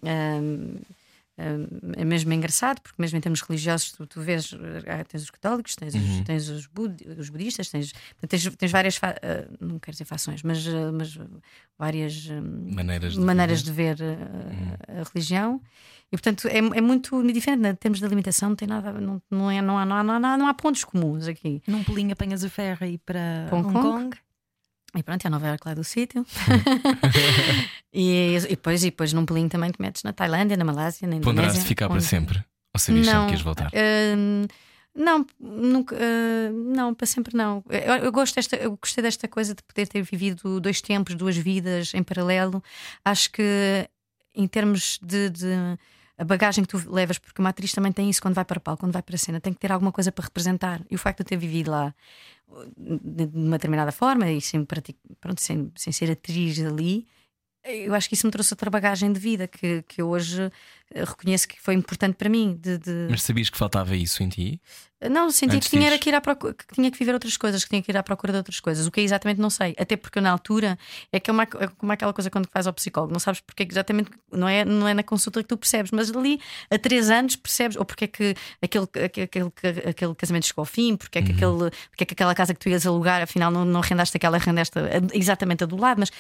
Um, 0.03 0.77
é 1.95 2.05
mesmo 2.05 2.33
engraçado, 2.33 2.81
porque 2.81 3.01
mesmo 3.01 3.17
em 3.17 3.21
termos 3.21 3.41
religiosos, 3.41 3.91
tu, 3.91 4.05
tu 4.05 4.21
vês, 4.21 4.53
ah, 4.87 5.03
tens 5.03 5.23
os 5.23 5.29
católicos, 5.29 5.75
tens, 5.75 5.95
uhum. 5.95 6.19
os, 6.19 6.25
tens 6.25 6.49
os, 6.49 6.65
bud, 6.65 6.95
os, 7.17 7.29
budistas, 7.29 7.69
tens, 7.69 7.93
tens, 8.27 8.55
tens 8.55 8.71
várias, 8.71 8.97
uh, 8.97 8.99
não 9.59 9.79
quero 9.79 9.93
dizer 9.93 10.05
fações, 10.05 10.43
mas, 10.43 10.65
uh, 10.67 10.91
mas 10.93 11.17
várias 11.77 12.27
maneiras 12.27 13.13
de 13.13 13.19
maneiras 13.19 13.61
ver, 13.61 13.95
de 13.95 14.03
ver 14.03 14.07
uhum. 14.07 15.01
a 15.01 15.03
religião. 15.13 15.61
E 16.11 16.17
portanto 16.17 16.47
é, 16.47 16.57
é 16.57 16.81
muito 16.81 17.21
diferente, 17.31 17.61
né? 17.61 17.69
em 17.69 17.75
termos 17.75 17.99
de 17.99 18.05
alimentação, 18.05 18.49
não 18.49 18.55
tem 18.55 18.67
nada, 18.67 18.91
não, 18.93 19.21
não, 19.29 19.51
é, 19.51 19.61
não, 19.61 19.77
há, 19.77 19.85
não, 19.85 19.95
há, 19.95 20.03
não, 20.03 20.13
há, 20.13 20.37
não 20.37 20.47
há 20.47 20.53
pontos 20.53 20.83
comuns 20.83 21.27
aqui. 21.27 21.61
Num 21.67 21.83
pulinho 21.83 22.11
apanhas 22.13 22.43
o 22.43 22.49
ferro 22.49 22.85
e 22.85 22.97
para 22.97 23.47
Hong, 23.51 23.67
Hong 23.67 23.73
Kong. 23.73 24.03
Kong. 24.03 24.17
E 24.95 25.03
pronto, 25.03 25.23
é 25.23 25.27
a 25.27 25.29
Nova 25.31 25.47
Iorque 25.47 25.67
lá 25.67 25.73
do 25.73 25.83
sítio. 25.83 26.25
e, 27.93 28.35
e, 28.35 28.47
depois, 28.49 28.83
e 28.83 28.87
depois 28.87 29.13
num 29.13 29.25
pulinho 29.25 29.49
também 29.49 29.71
te 29.71 29.81
metes 29.81 30.03
na 30.03 30.13
Tailândia, 30.13 30.57
na 30.57 30.65
Malásia, 30.65 31.07
na 31.07 31.15
Indonésia. 31.15 31.43
Ponderaste 31.43 31.67
ficar 31.67 31.85
onde... 31.85 31.93
para 31.93 32.01
sempre? 32.01 32.43
Ou 32.73 32.79
sabias 32.79 33.05
não, 33.05 33.13
sempre 33.13 33.27
que 33.27 33.33
ias 33.33 33.41
voltar? 33.41 33.67
Uh, 33.67 34.47
não, 34.95 35.25
nunca, 35.39 35.95
uh, 35.95 36.73
não, 36.75 36.93
para 36.93 37.07
sempre 37.07 37.35
não. 37.35 37.63
Eu, 37.69 37.95
eu, 38.05 38.11
gosto 38.11 38.35
desta, 38.35 38.55
eu 38.55 38.77
gostei 38.77 39.01
desta 39.01 39.27
coisa 39.27 39.55
de 39.55 39.63
poder 39.63 39.87
ter 39.87 40.01
vivido 40.01 40.59
dois 40.59 40.81
tempos, 40.81 41.15
duas 41.15 41.37
vidas 41.37 41.93
em 41.93 42.03
paralelo. 42.03 42.63
Acho 43.03 43.31
que 43.31 43.87
em 44.35 44.47
termos 44.47 44.99
de, 45.01 45.29
de 45.29 45.77
a 46.19 46.23
bagagem 46.25 46.65
que 46.65 46.69
tu 46.69 46.91
levas, 46.91 47.17
porque 47.17 47.39
uma 47.39 47.49
atriz 47.49 47.71
também 47.71 47.93
tem 47.93 48.09
isso 48.09 48.21
quando 48.21 48.35
vai 48.35 48.43
para 48.43 48.57
o 48.57 48.61
palco, 48.61 48.81
quando 48.81 48.91
vai 48.91 49.01
para 49.01 49.15
a 49.15 49.17
cena, 49.17 49.39
tem 49.39 49.53
que 49.53 49.59
ter 49.59 49.71
alguma 49.71 49.91
coisa 49.91 50.11
para 50.11 50.25
representar. 50.25 50.81
E 50.91 50.95
o 50.95 50.99
facto 50.99 51.19
de 51.19 51.23
eu 51.23 51.27
ter 51.27 51.37
vivido 51.37 51.71
lá 51.71 51.95
de 52.77 53.29
uma 53.33 53.57
determinada 53.57 53.91
forma 53.91 54.29
e 54.29 54.41
sem, 54.41 54.65
pronto, 54.65 55.39
sem, 55.39 55.71
sem 55.77 55.93
ser 55.93 56.11
atriz 56.11 56.59
ali, 56.59 57.07
eu 57.63 57.93
acho 57.93 58.09
que 58.09 58.15
isso 58.15 58.27
me 58.27 58.31
trouxe 58.31 58.53
outra 58.53 58.69
bagagem 58.69 59.13
de 59.13 59.19
vida 59.19 59.47
que, 59.47 59.81
que 59.83 60.03
hoje 60.03 60.51
reconheço 60.93 61.47
que 61.47 61.59
foi 61.61 61.73
importante 61.73 62.15
para 62.15 62.29
mim. 62.29 62.57
De, 62.59 62.77
de... 62.77 63.07
Mas 63.09 63.23
sabias 63.23 63.49
que 63.49 63.57
faltava 63.57 63.95
isso 63.95 64.23
em 64.23 64.29
ti? 64.29 64.61
Não, 65.09 65.31
senti 65.31 65.57
que 65.59 65.69
tinha, 65.69 65.97
que, 65.97 66.09
ir 66.09 66.15
à 66.15 66.19
procura, 66.19 66.53
que 66.53 66.75
tinha 66.75 66.91
que 66.91 66.99
viver 66.99 67.13
outras 67.13 67.37
coisas, 67.37 67.63
que 67.63 67.69
tinha 67.69 67.81
que 67.81 67.89
ir 67.89 67.95
à 67.95 68.03
procura 68.03 68.33
de 68.33 68.37
outras 68.37 68.59
coisas. 68.59 68.85
O 68.85 68.91
que 68.91 68.99
é 68.99 69.03
exatamente 69.03 69.39
não 69.39 69.49
sei. 69.49 69.73
Até 69.79 69.95
porque 69.95 70.19
na 70.19 70.29
altura 70.29 70.77
é 71.09 71.21
que 71.21 71.29
é, 71.29 71.33
uma, 71.33 71.43
é 71.43 71.67
como 71.77 71.89
aquela 71.93 72.11
coisa 72.11 72.29
quando 72.29 72.49
vais 72.53 72.67
ao 72.67 72.73
psicólogo, 72.73 73.13
não 73.13 73.19
sabes 73.19 73.39
porque 73.39 73.63
é 73.63 73.65
que 73.65 73.71
exatamente 73.71 74.11
não 74.29 74.49
é, 74.49 74.65
não 74.65 74.85
é 74.89 74.93
na 74.93 75.01
consulta 75.01 75.41
que 75.41 75.47
tu 75.47 75.55
percebes, 75.55 75.91
mas 75.91 76.13
ali 76.13 76.41
há 76.69 76.77
três 76.77 77.09
anos 77.09 77.37
percebes, 77.37 77.77
ou 77.77 77.85
porque 77.85 78.03
é 78.03 78.07
que 78.07 78.35
aquele, 78.61 78.87
aquele, 79.05 79.51
aquele 79.89 80.15
casamento 80.15 80.47
chegou 80.47 80.63
ao 80.63 80.65
fim, 80.65 80.97
porque 80.97 81.19
é 81.19 81.21
que, 81.21 81.31
uhum. 81.31 81.37
aquele, 81.37 81.71
porque 81.89 82.03
é 82.03 82.05
que 82.05 82.13
aquela 82.13 82.35
casa 82.35 82.53
que 82.53 82.59
tu 82.59 82.67
ias 82.67 82.85
alugar 82.85 83.21
afinal 83.21 83.49
não, 83.51 83.63
não 83.63 83.79
rendaste 83.79 84.17
aquela, 84.17 84.37
rendaste 84.37 84.77
exatamente 85.13 85.63
a 85.63 85.67
do 85.67 85.77
lado. 85.77 85.99
Mas 85.99 86.11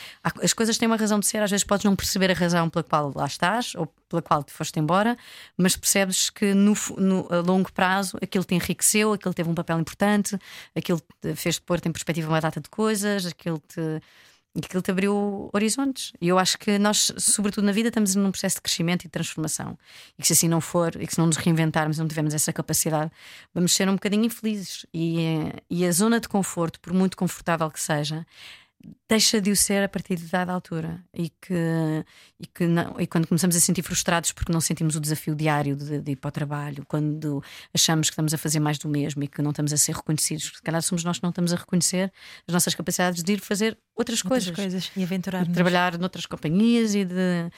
as 0.41 0.53
coisas 0.53 0.77
têm 0.77 0.87
uma 0.87 0.95
razão 0.95 1.19
de 1.19 1.27
ser, 1.27 1.43
às 1.43 1.51
vezes 1.51 1.65
podes 1.65 1.83
não 1.83 1.97
perceber 1.97 2.31
a 2.31 2.33
razão 2.33 2.69
pela 2.69 2.83
qual 2.83 3.11
lá 3.13 3.25
estás 3.25 3.75
ou 3.75 3.93
pela 4.07 4.21
qual 4.21 4.41
te 4.41 4.53
foste 4.59 4.79
embora, 4.79 5.17
mas 5.57 5.75
percebes 5.75 6.29
que 6.29 6.53
no, 6.53 6.73
no, 6.97 7.27
a 7.29 7.39
longo 7.39 7.71
prazo 7.71 8.17
aquilo 8.21 8.43
te 8.43 8.53
enriqueceu, 8.55 9.13
aquilo 9.13 9.33
teve 9.33 9.49
um 9.49 9.55
papel 9.55 9.79
importante, 9.79 10.37
aquilo 10.75 11.01
fez-te 11.35 11.61
pôr-te 11.61 11.87
em 11.87 11.91
perspectiva 11.91 12.29
uma 12.29 12.41
data 12.41 12.59
de 12.59 12.69
coisas, 12.69 13.25
aquilo 13.25 13.59
te, 13.67 14.01
aquilo 14.57 14.81
te 14.81 14.91
abriu 14.91 15.49
horizontes. 15.53 16.11
E 16.19 16.27
eu 16.27 16.37
acho 16.37 16.57
que 16.57 16.77
nós, 16.77 17.11
sobretudo 17.17 17.63
na 17.65 17.71
vida, 17.71 17.87
estamos 17.87 18.15
num 18.15 18.31
processo 18.31 18.57
de 18.57 18.61
crescimento 18.61 19.03
e 19.03 19.07
de 19.07 19.11
transformação. 19.11 19.77
E 20.17 20.21
que 20.21 20.27
se 20.27 20.33
assim 20.33 20.49
não 20.49 20.59
for, 20.59 20.95
e 21.01 21.07
que 21.07 21.13
se 21.13 21.19
não 21.19 21.27
nos 21.27 21.37
reinventarmos, 21.37 21.97
não 21.97 22.07
tivermos 22.07 22.33
essa 22.33 22.51
capacidade, 22.51 23.11
vamos 23.53 23.73
ser 23.73 23.87
um 23.87 23.93
bocadinho 23.93 24.25
infelizes. 24.25 24.85
E, 24.93 25.53
e 25.69 25.85
a 25.85 25.91
zona 25.91 26.19
de 26.19 26.27
conforto, 26.27 26.79
por 26.81 26.93
muito 26.93 27.15
confortável 27.15 27.71
que 27.71 27.79
seja, 27.79 28.25
deixa 29.09 29.41
de 29.41 29.51
o 29.51 29.55
ser 29.55 29.83
a 29.83 29.89
partir 29.89 30.15
de 30.15 30.25
dada 30.27 30.53
altura. 30.53 31.03
E 31.13 31.29
que, 31.29 32.05
e 32.39 32.47
que 32.47 32.65
não, 32.67 32.99
e 32.99 33.07
quando 33.07 33.27
começamos 33.27 33.55
a 33.55 33.59
sentir 33.59 33.81
frustrados 33.81 34.31
porque 34.31 34.51
não 34.51 34.61
sentimos 34.61 34.95
o 34.95 34.99
desafio 34.99 35.35
diário 35.35 35.75
de, 35.75 36.01
de, 36.01 36.11
ir 36.11 36.15
para 36.15 36.29
o 36.29 36.31
trabalho, 36.31 36.85
quando 36.87 37.43
achamos 37.73 38.09
que 38.09 38.13
estamos 38.13 38.33
a 38.33 38.37
fazer 38.37 38.59
mais 38.59 38.77
do 38.77 38.87
mesmo 38.87 39.23
e 39.23 39.27
que 39.27 39.41
não 39.41 39.49
estamos 39.49 39.73
a 39.73 39.77
ser 39.77 39.95
reconhecidos, 39.95 40.51
se 40.55 40.61
calhar 40.61 40.81
somos 40.81 41.03
nós 41.03 41.17
que 41.17 41.23
não 41.23 41.29
estamos 41.29 41.51
a 41.53 41.57
reconhecer 41.57 42.11
as 42.47 42.53
nossas 42.53 42.73
capacidades 42.75 43.23
de 43.23 43.33
ir 43.33 43.39
fazer 43.39 43.77
outras, 43.95 44.19
outras 44.19 44.21
coisas, 44.21 44.55
coisas 44.55 44.91
e 44.95 45.03
aventurar 45.03 45.45
trabalhar 45.47 45.97
noutras 45.97 46.25
companhias 46.25 46.95
e 46.95 47.03
de 47.03 47.49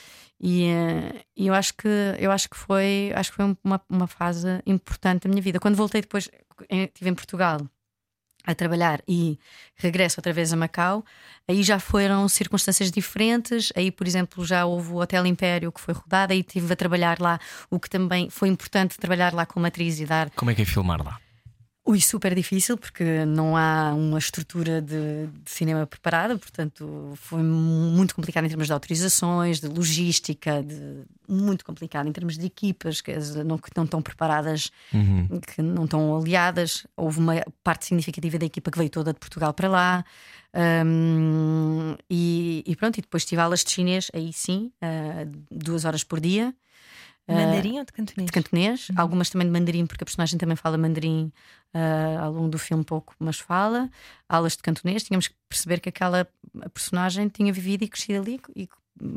e, 0.44 0.66
eh, 0.66 1.24
e, 1.38 1.48
eu 1.48 1.54
acho 1.54 1.76
que 1.76 1.88
eu 2.18 2.32
acho 2.32 2.50
que 2.50 2.58
foi 2.58 3.12
acho 3.14 3.30
que 3.30 3.36
foi 3.36 3.58
uma, 3.64 3.80
uma 3.88 4.08
fase 4.08 4.48
importante 4.66 5.28
da 5.28 5.30
minha 5.30 5.42
vida. 5.42 5.60
Quando 5.60 5.76
voltei 5.76 6.02
depois 6.02 6.30
estive 6.68 7.10
em 7.10 7.14
Portugal 7.14 7.60
a 8.46 8.56
trabalhar 8.56 9.02
e 9.08 9.40
regresso 9.76 10.20
outra 10.20 10.34
vez 10.34 10.52
a 10.52 10.56
Macau, 10.56 11.06
aí 11.48 11.64
já 11.64 11.80
foram 11.80 12.28
circunstâncias 12.28 12.92
diferentes. 12.92 13.72
Aí, 13.76 13.92
por 13.92 14.08
exemplo, 14.08 14.46
já 14.46 14.66
houve 14.66 14.92
o 14.92 15.02
Hotel 15.02 15.26
Império 15.26 15.72
que 15.72 15.82
foi 15.82 15.94
rodado, 15.94 16.34
aí 16.34 16.40
estive 16.40 16.72
a 16.74 16.76
trabalhar 16.76 17.20
lá, 17.20 17.40
o 17.70 17.80
que 17.80 17.90
também 17.90 18.30
foi 18.30 18.50
importante 18.50 18.98
trabalhar 18.98 19.34
lá 19.34 19.46
como 19.46 19.66
atriz 19.66 20.00
e 20.00 20.06
dar. 20.06 20.30
Como 20.32 20.52
é 20.52 20.56
que 20.56 20.62
é 20.62 20.66
filmar 20.66 21.04
lá? 21.04 21.20
Ui, 21.84 22.00
super 22.00 22.36
difícil 22.36 22.78
porque 22.78 23.26
não 23.26 23.58
há 23.58 23.92
uma 23.96 24.20
estrutura 24.20 24.80
de, 24.80 25.26
de, 25.26 25.50
cinema 25.50 25.88
preparada, 25.88 26.38
portanto 26.38 27.14
foi 27.16 27.42
muito 27.42 28.14
complicado 28.14 28.46
em 28.46 28.50
termos 28.50 28.68
de 28.68 28.74
autorizações, 28.74 29.60
de 29.60 29.68
logística, 29.68 30.62
de, 30.62 31.02
muito 31.28 31.66
complicado 31.66 32.08
em 32.08 32.12
termos 32.12 32.38
de 32.38 32.46
equipas 32.46 33.02
que 33.02 33.12
não, 33.44 33.58
que 33.58 33.72
não 33.76 33.86
estão 33.86 34.00
preparadas, 34.00 34.70
uhum. 34.94 35.40
que 35.40 35.62
não 35.64 35.86
estão 35.86 36.16
aliadas. 36.16 36.86
Houve 36.96 37.18
uma 37.18 37.44
parte 37.64 37.86
significativa 37.86 38.38
da 38.38 38.46
equipa 38.46 38.70
que 38.70 38.78
veio 38.78 38.90
toda 38.90 39.12
de 39.12 39.20
Portugal 39.20 39.52
para 39.52 39.68
lá. 39.68 40.06
Um, 40.86 41.96
e, 42.08 42.64
e, 42.68 42.76
pronto, 42.76 43.00
e 43.00 43.02
depois 43.02 43.26
tive 43.26 43.42
aulas 43.42 43.64
de 43.64 43.72
chinês, 43.72 44.12
aí 44.14 44.32
sim, 44.32 44.72
uh, 44.84 45.32
duas 45.50 45.84
horas 45.84 46.04
por 46.04 46.20
dia. 46.20 46.54
Mandarim 47.28 47.74
uh, 47.74 47.80
ou 47.80 47.86
de 47.86 47.94
cantonês? 47.94 48.26
De 48.26 48.32
cantonês, 48.32 48.90
uhum. 48.90 48.96
algumas 48.98 49.30
também 49.30 49.48
de 49.48 49.54
mandarim, 49.54 49.86
porque 49.86 50.04
a 50.04 50.06
personagem 50.06 50.38
também 50.38 50.56
fala 50.56 50.78
mandarim 50.78 51.32
uh, 51.74 52.24
ao 52.24 52.32
longo 52.32 52.50
do 52.50 52.58
filme 52.58 52.84
pouco, 52.84 53.16
mas 53.20 53.40
fala. 53.40 53.90
Aulas 54.28 54.56
de 54.56 54.64
cantonês, 54.64 55.04
tínhamos 55.04 55.28
que 55.28 55.36
perceber 55.48 55.80
que 55.80 55.90
aquela 55.90 56.28
personagem 56.74 57.28
tinha 57.30 57.54
vivido 57.54 57.84
e 57.84 57.88
crescido 57.88 58.22
ali 58.22 58.42
e 58.56 58.68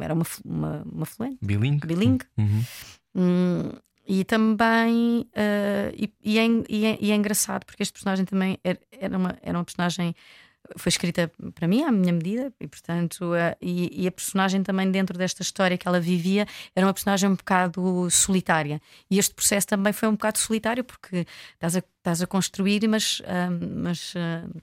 era 0.00 0.14
uma, 0.14 0.26
uma, 0.44 0.82
uma 0.90 1.06
fluente. 1.06 1.38
Bilingue. 1.42 1.86
Bilingue. 1.86 2.26
Uhum. 2.38 2.64
Hum, 3.16 3.72
e 4.06 4.24
também 4.24 5.20
uh, 5.20 5.94
e, 5.94 6.12
e, 6.22 6.38
é, 6.38 6.46
e, 6.68 6.86
é, 6.86 6.98
e, 7.00 7.10
é, 7.10 7.14
engraçado 7.14 7.64
porque 7.64 7.82
este 7.82 7.92
personagem 7.92 8.24
também 8.24 8.58
era, 8.62 8.78
era, 8.90 9.16
uma, 9.16 9.38
era 9.40 9.58
uma 9.58 9.64
personagem 9.64 10.14
foi 10.76 10.90
escrita 10.90 11.30
para 11.54 11.68
mim 11.68 11.82
à 11.82 11.92
minha 11.92 12.12
medida 12.12 12.52
e 12.60 12.66
portanto 12.66 13.32
uh, 13.32 13.56
e, 13.60 14.02
e, 14.02 14.06
a 14.06 14.12
personagem 14.12 14.62
também 14.62 14.90
dentro 14.90 15.16
desta 15.16 15.42
história 15.42 15.76
que 15.76 15.86
ela 15.86 16.00
vivia 16.00 16.46
era 16.74 16.86
uma 16.86 16.94
personagem 16.94 17.28
um 17.28 17.34
bocado 17.34 18.08
solitária 18.10 18.80
e 19.10 19.18
este 19.18 19.34
processo 19.34 19.66
também 19.66 19.92
foi 19.92 20.08
um 20.08 20.12
bocado 20.12 20.38
solitário 20.38 20.82
porque 20.82 21.26
estás 21.54 21.76
a, 21.76 21.78
estás 21.78 22.22
a 22.22 22.26
construir 22.26 22.86
mas, 22.88 23.20
uh, 23.20 23.24
mas 23.76 24.14
uh, 24.14 24.62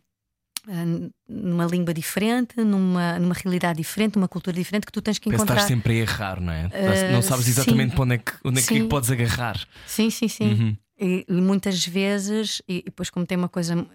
numa 1.28 1.66
língua 1.66 1.92
diferente, 1.92 2.64
numa, 2.64 3.18
numa 3.18 3.34
realidade 3.34 3.78
diferente, 3.78 4.16
numa 4.16 4.28
cultura 4.28 4.56
diferente 4.56 4.86
que 4.86 4.92
tu 4.92 5.02
tens 5.02 5.18
que 5.18 5.28
encontrar. 5.28 5.56
Estás 5.56 5.68
sempre 5.68 5.94
a 5.94 5.96
errar, 5.98 6.40
não 6.40 6.54
é? 6.54 6.70
não 7.12 7.22
sabes 7.24 7.48
exatamente 7.48 7.96
para 7.96 8.04
onde 8.04 8.16
é 8.16 8.18
que, 8.20 8.32
onde 8.44 8.60
é 8.60 8.64
que 8.64 8.84
podes 8.84 9.10
agarrar. 9.10 9.60
Sim, 9.88 10.12
sim, 10.12 10.28
sim. 10.28 10.54
Uhum. 10.54 10.78
E, 11.00 11.26
e, 11.28 11.42
muitas 11.42 11.84
vezes, 11.84 12.62
e 12.68 12.84
depois, 12.84 13.10
como 13.10 13.26
tem 13.26 13.36
uma 13.36 13.50
coisa 13.50 13.88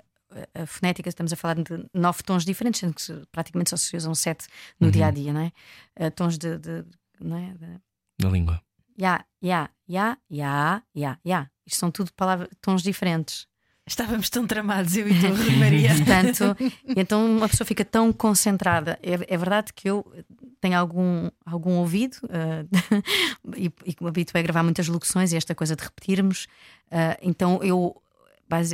a 0.55 0.66
fonética, 0.66 1.09
estamos 1.09 1.33
a 1.33 1.37
falar 1.37 1.57
de 1.57 1.88
nove 1.94 2.22
tons 2.22 2.44
diferentes, 2.44 2.81
sendo 2.81 2.94
que 2.94 3.27
praticamente 3.33 3.70
só 3.70 3.77
se 3.77 3.96
usam 3.96 4.14
sete 4.14 4.46
no 4.79 4.87
uhum. 4.87 4.92
dia 4.92 5.07
a 5.07 5.11
dia, 5.11 5.33
não 5.33 5.40
é? 5.40 5.53
Uh, 5.99 6.11
tons 6.11 6.38
de, 6.38 6.59
de, 6.59 6.85
não 7.20 7.37
é? 7.37 7.53
De... 7.53 7.81
Da 8.18 8.29
língua. 8.29 8.62
Ya, 8.99 9.25
ya, 9.42 9.70
ya, 9.88 10.18
ya, 10.31 10.83
ya, 10.94 11.18
ya. 11.25 11.51
Isto 11.66 11.79
são 11.79 11.90
tudo 11.90 12.12
palavras, 12.14 12.49
tons 12.61 12.83
diferentes. 12.83 13.46
Estávamos 13.88 14.29
tão 14.29 14.44
tramados, 14.46 14.96
eu 14.96 15.09
e 15.09 15.14
tu, 15.14 15.59
Maria. 15.59 15.94
Portanto, 15.94 16.57
então 16.96 17.25
uma 17.25 17.49
pessoa 17.49 17.66
fica 17.66 17.85
tão 17.85 18.12
concentrada. 18.12 18.99
É, 19.01 19.35
é 19.35 19.37
verdade 19.37 19.72
que 19.72 19.88
eu 19.88 20.05
tenho 20.61 20.77
algum, 20.77 21.31
algum 21.44 21.75
ouvido 21.75 22.16
uh, 22.25 22.66
e, 23.57 23.66
e 23.85 23.96
me 24.01 24.09
habituei 24.09 24.40
a 24.40 24.42
gravar 24.42 24.64
muitas 24.64 24.88
locuções 24.88 25.33
e 25.33 25.37
esta 25.37 25.55
coisa 25.55 25.77
de 25.77 25.85
repetirmos. 25.85 26.49
Uh, 26.87 27.16
então 27.22 27.62
eu 27.62 28.03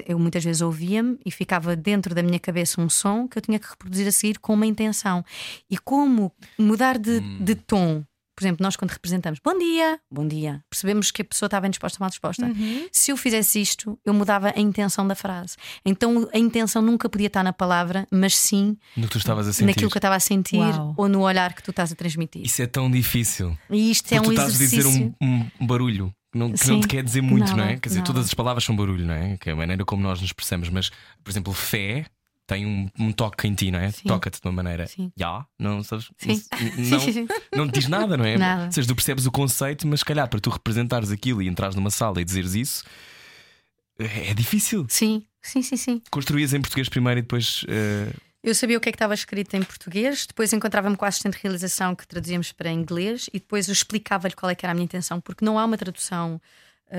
eu 0.07 0.19
muitas 0.19 0.45
vezes 0.45 0.63
ouvia-me 0.63 1.19
e 1.25 1.31
ficava 1.31 1.75
dentro 1.75 2.15
da 2.15 2.23
minha 2.23 2.39
cabeça 2.39 2.81
um 2.81 2.89
som 2.89 3.27
que 3.29 3.39
eu 3.39 3.43
tinha 3.43 3.59
que 3.59 3.69
reproduzir 3.69 4.07
a 4.07 4.13
seguir 4.13 4.39
com 4.39 4.55
uma 4.55 4.67
intenção. 4.67 5.25
E 5.71 5.79
como 5.79 6.33
mudar 6.59 6.99
de, 6.99 7.19
hum. 7.19 7.39
de 7.41 7.55
tom 7.55 8.05
Por 8.35 8.43
exemplo, 8.45 8.63
nós 8.65 8.77
quando 8.77 8.91
representamos 8.91 9.39
bom 9.45 9.57
dia, 9.59 10.01
bom 10.11 10.27
dia, 10.27 10.65
percebemos 10.71 11.11
que 11.11 11.21
a 11.23 11.25
pessoa 11.25 11.47
está 11.47 11.61
bem 11.61 11.71
disposta 11.71 11.99
ou 11.99 12.01
mal 12.05 12.11
disposta. 12.11 12.51
Se 12.91 13.11
eu 13.13 13.17
fizesse 13.17 13.61
isto, 13.61 13.99
eu 14.05 14.13
mudava 14.15 14.53
a 14.57 14.61
intenção 14.61 15.07
da 15.07 15.15
frase. 15.15 15.57
Então 15.85 16.29
a 16.33 16.39
intenção 16.39 16.81
nunca 16.83 17.09
podia 17.11 17.27
estar 17.27 17.43
na 17.45 17.53
palavra, 17.53 18.07
mas 18.11 18.37
sim 18.37 18.77
No 18.97 19.07
que 19.07 19.13
tu 19.13 19.19
estavas 19.19 19.47
a 19.47 19.53
sentir. 19.53 19.67
naquilo 19.67 19.91
que 19.91 19.97
eu 19.97 20.01
estava 20.01 20.17
a 20.17 20.21
sentir 20.21 20.57
Uau. 20.57 20.95
ou 20.97 21.09
no 21.09 21.21
olhar 21.21 21.53
que 21.55 21.63
tu 21.63 21.71
estás 21.71 21.93
a 21.93 21.95
transmitir. 21.95 22.43
Isso 22.43 22.63
é 22.63 22.67
tão 22.67 22.91
difícil. 22.91 23.57
E 23.71 23.91
isto 23.91 24.05
Porque 24.05 24.15
é 24.17 24.21
um 24.21 24.25
tu 24.25 24.31
estás 24.33 24.55
exercício. 24.55 24.89
a 24.89 24.93
dizer 24.93 25.15
um, 25.21 25.51
um 25.61 25.67
barulho. 25.67 26.13
Que 26.33 26.39
Não, 26.39 26.51
que 26.53 26.67
não 26.69 26.81
te 26.81 26.89
quer 26.89 27.05
dizer 27.05 27.21
muito, 27.21 27.51
não, 27.51 27.57
Nada, 27.59 27.73
é? 27.73 27.77
Quer 27.79 27.89
dizer, 27.91 28.03
todas 28.03 28.25
as 28.25 28.35
palavras 28.35 28.65
são 28.65 28.75
barulho, 28.75 29.05
não 29.07 29.15
é? 29.15 29.37
Que 29.37 29.51
é 29.51 29.53
a 29.53 29.57
maneira 29.57 29.85
como 29.85 30.03
nós 30.03 30.21
nos 30.21 30.29
expressamos. 30.31 30.69
Mas, 30.71 30.91
por 31.23 31.31
exemplo, 31.31 31.53
fé 31.53 32.07
tem 32.47 32.67
um, 32.67 32.89
um 32.99 33.13
toque 33.13 33.47
em 33.47 33.55
ti, 33.55 33.71
não 33.71 33.79
é? 33.79 33.93
Toca-te 33.93 34.41
de 34.41 34.47
uma 34.49 34.53
maneira. 34.53 34.87
Sim. 34.87 35.13
Já, 35.17 35.47
não 35.59 35.83
sabes? 35.83 36.11
Sim. 36.17 36.43
Não, 36.91 37.01
Sim, 37.01 37.29
não 37.55 37.69
te 37.69 37.79
diz 37.79 37.89
nada, 37.89 38.17
não 38.17 38.25
é? 38.25 38.37
Nada. 38.37 38.65
Ou 38.67 38.73
seja, 38.73 38.89
tu 38.89 38.95
percebes 38.95 39.27
o 39.27 39.31
conceito, 39.31 39.87
mas 39.87 40.01
se 40.01 40.05
calhar 40.05 40.29
para 40.29 40.41
tu 40.41 40.51
representares 40.51 41.11
aquilo 41.11 41.41
e 41.43 41.49
entrares 41.49 41.77
numa 41.77 41.91
sala 41.91 42.21
e 42.21 42.25
dizeres 42.25 42.55
isso 42.55 42.85
é 43.99 44.31
é 44.31 44.35
difícil. 44.35 44.87
Sim, 44.89 45.25
sim, 45.41 45.63
sim, 45.63 45.77
sim. 45.77 46.03
Construías 46.11 46.53
em 46.55 46.61
português 46.61 46.89
primeiro 46.89 47.19
e 47.21 47.23
depois. 47.23 47.65
eh, 47.69 48.13
Eu 48.43 48.55
sabia 48.55 48.77
o 48.77 48.81
que 48.81 48.89
é 48.89 48.93
que 48.93 48.97
estava 48.97 49.15
escrito 49.15 49.55
em 49.55 49.63
português, 49.63 50.27
depois 50.27 50.53
encontrava-me 50.53 50.97
com 50.97 51.05
a 51.05 51.09
assistente 51.09 51.37
de 51.37 51.43
realização 51.45 51.95
que 51.95 52.07
traduzíamos 52.07 52.51
para 52.53 52.71
inglês 52.71 53.27
e 53.33 53.39
depois 53.39 53.69
eu 53.69 53.73
explicava-lhe 53.73 54.35
qual 54.35 54.51
é 54.51 54.55
que 54.55 54.67
era 54.67 54.73
a 54.73 54.75
minha 54.75 54.85
intenção, 54.85 55.21
porque 55.21 55.45
não 55.45 55.59
há 55.59 55.65
uma 55.65 55.77
tradução 55.79 56.41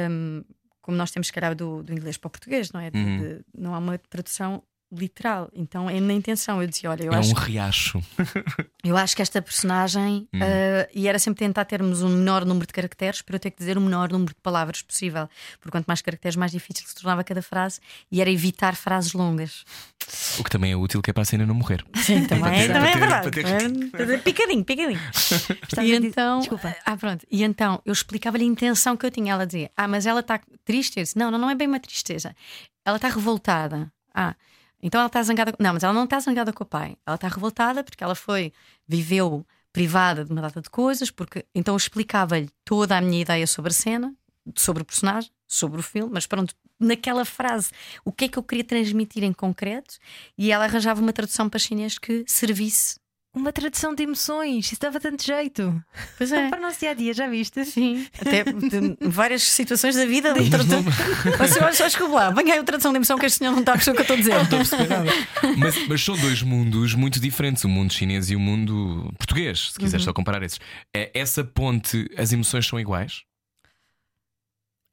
hum, 0.09 0.43
como 0.81 0.95
nós 0.97 1.11
temos 1.11 1.29
que 1.29 1.35
calhar 1.35 1.53
do, 1.53 1.83
do 1.83 1.91
inglês 1.93 2.15
para 2.17 2.27
o 2.27 2.31
português, 2.31 2.71
não 2.71 2.79
é? 2.79 2.89
De- 2.89 2.97
Uhum. 2.97 3.17
de- 3.19 3.45
não 3.57 3.75
há 3.75 3.77
uma 3.77 3.97
tradução 3.97 4.63
literal. 4.95 5.49
Então 5.53 5.89
é 5.89 5.99
na 5.99 6.13
intenção. 6.13 6.61
Eu 6.61 6.67
dizia, 6.67 6.89
olha, 6.89 7.03
eu 7.03 7.13
é 7.13 7.17
acho 7.17 7.31
um 7.31 7.33
riacho. 7.33 8.03
Eu 8.85 8.97
acho 8.97 9.15
que 9.15 9.21
esta 9.21 9.41
personagem, 9.41 10.27
eh, 10.33 10.89
e 10.93 11.07
era 11.07 11.17
sempre 11.17 11.39
tentar 11.39 11.63
termos 11.63 12.01
um 12.01 12.09
menor 12.09 12.43
número 12.43 12.67
de 12.67 12.73
caracteres 12.73 13.21
para 13.21 13.37
eu 13.37 13.39
ter 13.39 13.49
que 13.49 13.57
dizer 13.57 13.77
o 13.77 13.81
menor 13.81 14.11
número 14.11 14.33
de 14.35 14.41
palavras 14.41 14.81
possível. 14.81 15.29
Porque 15.61 15.71
quanto 15.71 15.85
mais 15.87 16.01
caracteres, 16.01 16.35
mais 16.35 16.51
difícil 16.51 16.85
se 16.85 16.93
tornava 16.93 17.23
cada 17.23 17.41
frase 17.41 17.79
e 18.11 18.19
era 18.19 18.29
evitar 18.29 18.75
frases 18.75 19.13
longas. 19.13 19.63
O 20.37 20.43
que 20.43 20.49
também 20.49 20.73
é 20.73 20.75
útil, 20.75 21.01
que 21.01 21.09
é 21.09 21.13
para 21.13 21.21
a 21.23 21.25
cena 21.25 21.45
não 21.45 21.55
morrer. 21.55 21.85
Sim, 21.95 22.25
também, 22.25 22.43
Para 22.43 22.51
ter- 22.67 22.73
também 22.73 22.91
é 22.91 22.97
verdade. 22.97 23.31
ter- 23.31 24.21
Picadinho, 24.21 24.65
picadinho. 24.65 24.99
E 25.81 25.93
então, 25.95 26.39
Desculpa. 26.39 26.75
ah, 26.85 26.97
pronto. 26.97 27.25
E 27.31 27.41
então 27.41 27.81
eu 27.85 27.93
explicava-lhe 27.93 28.43
a 28.43 28.47
intenção 28.47 28.97
que 28.97 29.05
eu 29.05 29.11
tinha. 29.11 29.31
Ela 29.31 29.45
dizia: 29.45 29.71
Ah, 29.77 29.87
mas 29.87 30.05
ela 30.05 30.19
está 30.19 30.41
triste? 30.65 30.97
Eu 30.97 31.03
disse: 31.03 31.17
Não, 31.17 31.31
não, 31.31 31.39
não 31.39 31.49
é 31.49 31.55
bem 31.55 31.67
uma 31.69 31.79
tristeza. 31.79 32.35
Ela 32.85 32.97
está 32.97 33.07
revoltada. 33.07 33.89
Ah, 34.13 34.35
então 34.83 34.99
ela 34.99 35.07
está 35.07 35.23
zangada. 35.23 35.53
Não, 35.57 35.73
mas 35.73 35.83
ela 35.83 35.93
não 35.93 36.03
está 36.03 36.19
zangada 36.19 36.51
com 36.51 36.63
o 36.63 36.67
pai. 36.67 36.97
Ela 37.05 37.15
está 37.15 37.29
revoltada 37.29 37.83
porque 37.83 38.03
ela 38.03 38.13
foi, 38.13 38.51
viveu 38.85 39.45
privada 39.71 40.25
de 40.25 40.31
uma 40.31 40.41
data 40.41 40.61
de 40.61 40.69
coisas. 40.69 41.09
Porque 41.09 41.45
então 41.55 41.73
eu 41.73 41.77
explicava-lhe 41.77 42.49
toda 42.65 42.97
a 42.97 43.01
minha 43.01 43.21
ideia 43.21 43.47
sobre 43.47 43.71
a 43.71 43.73
cena, 43.73 44.13
sobre 44.57 44.83
o 44.83 44.85
personagem, 44.85 45.31
sobre 45.47 45.79
o 45.79 45.83
filme. 45.83 46.11
Mas 46.13 46.27
pronto, 46.27 46.53
naquela 46.77 47.23
frase, 47.23 47.71
o 48.03 48.11
que 48.11 48.25
é 48.25 48.27
que 48.27 48.37
eu 48.37 48.43
queria 48.43 48.65
transmitir 48.65 49.23
em 49.23 49.31
concreto? 49.31 49.95
E 50.37 50.51
ela 50.51 50.65
arranjava 50.65 51.01
uma 51.01 51.13
tradução 51.13 51.49
para 51.49 51.59
chinês 51.59 51.97
que 51.97 52.25
servisse. 52.27 52.99
Uma 53.35 53.51
tradução 53.51 53.95
de 53.95 54.03
emoções, 54.03 54.71
isso 54.71 54.79
dava 54.79 54.99
tanto 54.99 55.23
jeito. 55.25 55.83
Pois 56.19 56.31
é. 56.33 56.49
Para 56.49 56.59
o 56.59 56.61
nosso 56.61 56.79
dia 56.79 56.91
a 56.91 56.93
dia, 56.93 57.13
já 57.15 57.27
viste? 57.27 57.65
Sim, 57.65 58.05
até 58.21 58.43
de 58.43 58.95
várias 59.01 59.41
situações 59.41 59.95
da 59.95 60.05
vida. 60.05 60.33
De 60.33 60.49
tradução. 60.51 60.83
Você 60.83 61.59
olha 61.63 61.73
só, 61.73 61.85
desculpa 61.85 62.13
lá, 62.13 62.29
venha 62.29 62.53
aí 62.53 62.59
a 62.59 62.63
tradução 62.63 62.91
de 62.91 62.97
emoção 62.97 63.17
que 63.17 63.25
este 63.25 63.39
senhor 63.39 63.51
não 63.51 63.59
está 63.61 63.71
a 63.73 63.75
perceber 63.75 63.99
o 64.01 64.05
que 64.05 64.11
eu 64.11 64.15
estou 64.15 64.15
a 64.15 64.19
dizer. 64.19 64.33
Não 64.35 64.43
estou 64.43 64.59
a 64.59 64.61
perceber 64.61 64.87
nada. 64.87 65.57
mas, 65.57 65.87
mas 65.87 66.03
são 66.03 66.15
dois 66.17 66.41
mundos 66.43 66.93
muito 66.93 67.19
diferentes, 67.19 67.63
o 67.63 67.69
mundo 67.69 67.91
chinês 67.91 68.29
e 68.29 68.35
o 68.35 68.39
mundo 68.39 69.11
português, 69.17 69.71
se 69.73 69.79
quiseres 69.79 70.03
Uhum. 70.03 70.09
só 70.09 70.13
comparar 70.13 70.43
esses. 70.43 70.59
É, 70.95 71.09
essa 71.13 71.43
ponte, 71.43 72.07
as 72.17 72.31
emoções 72.33 72.67
são 72.67 72.79
iguais? 72.79 73.23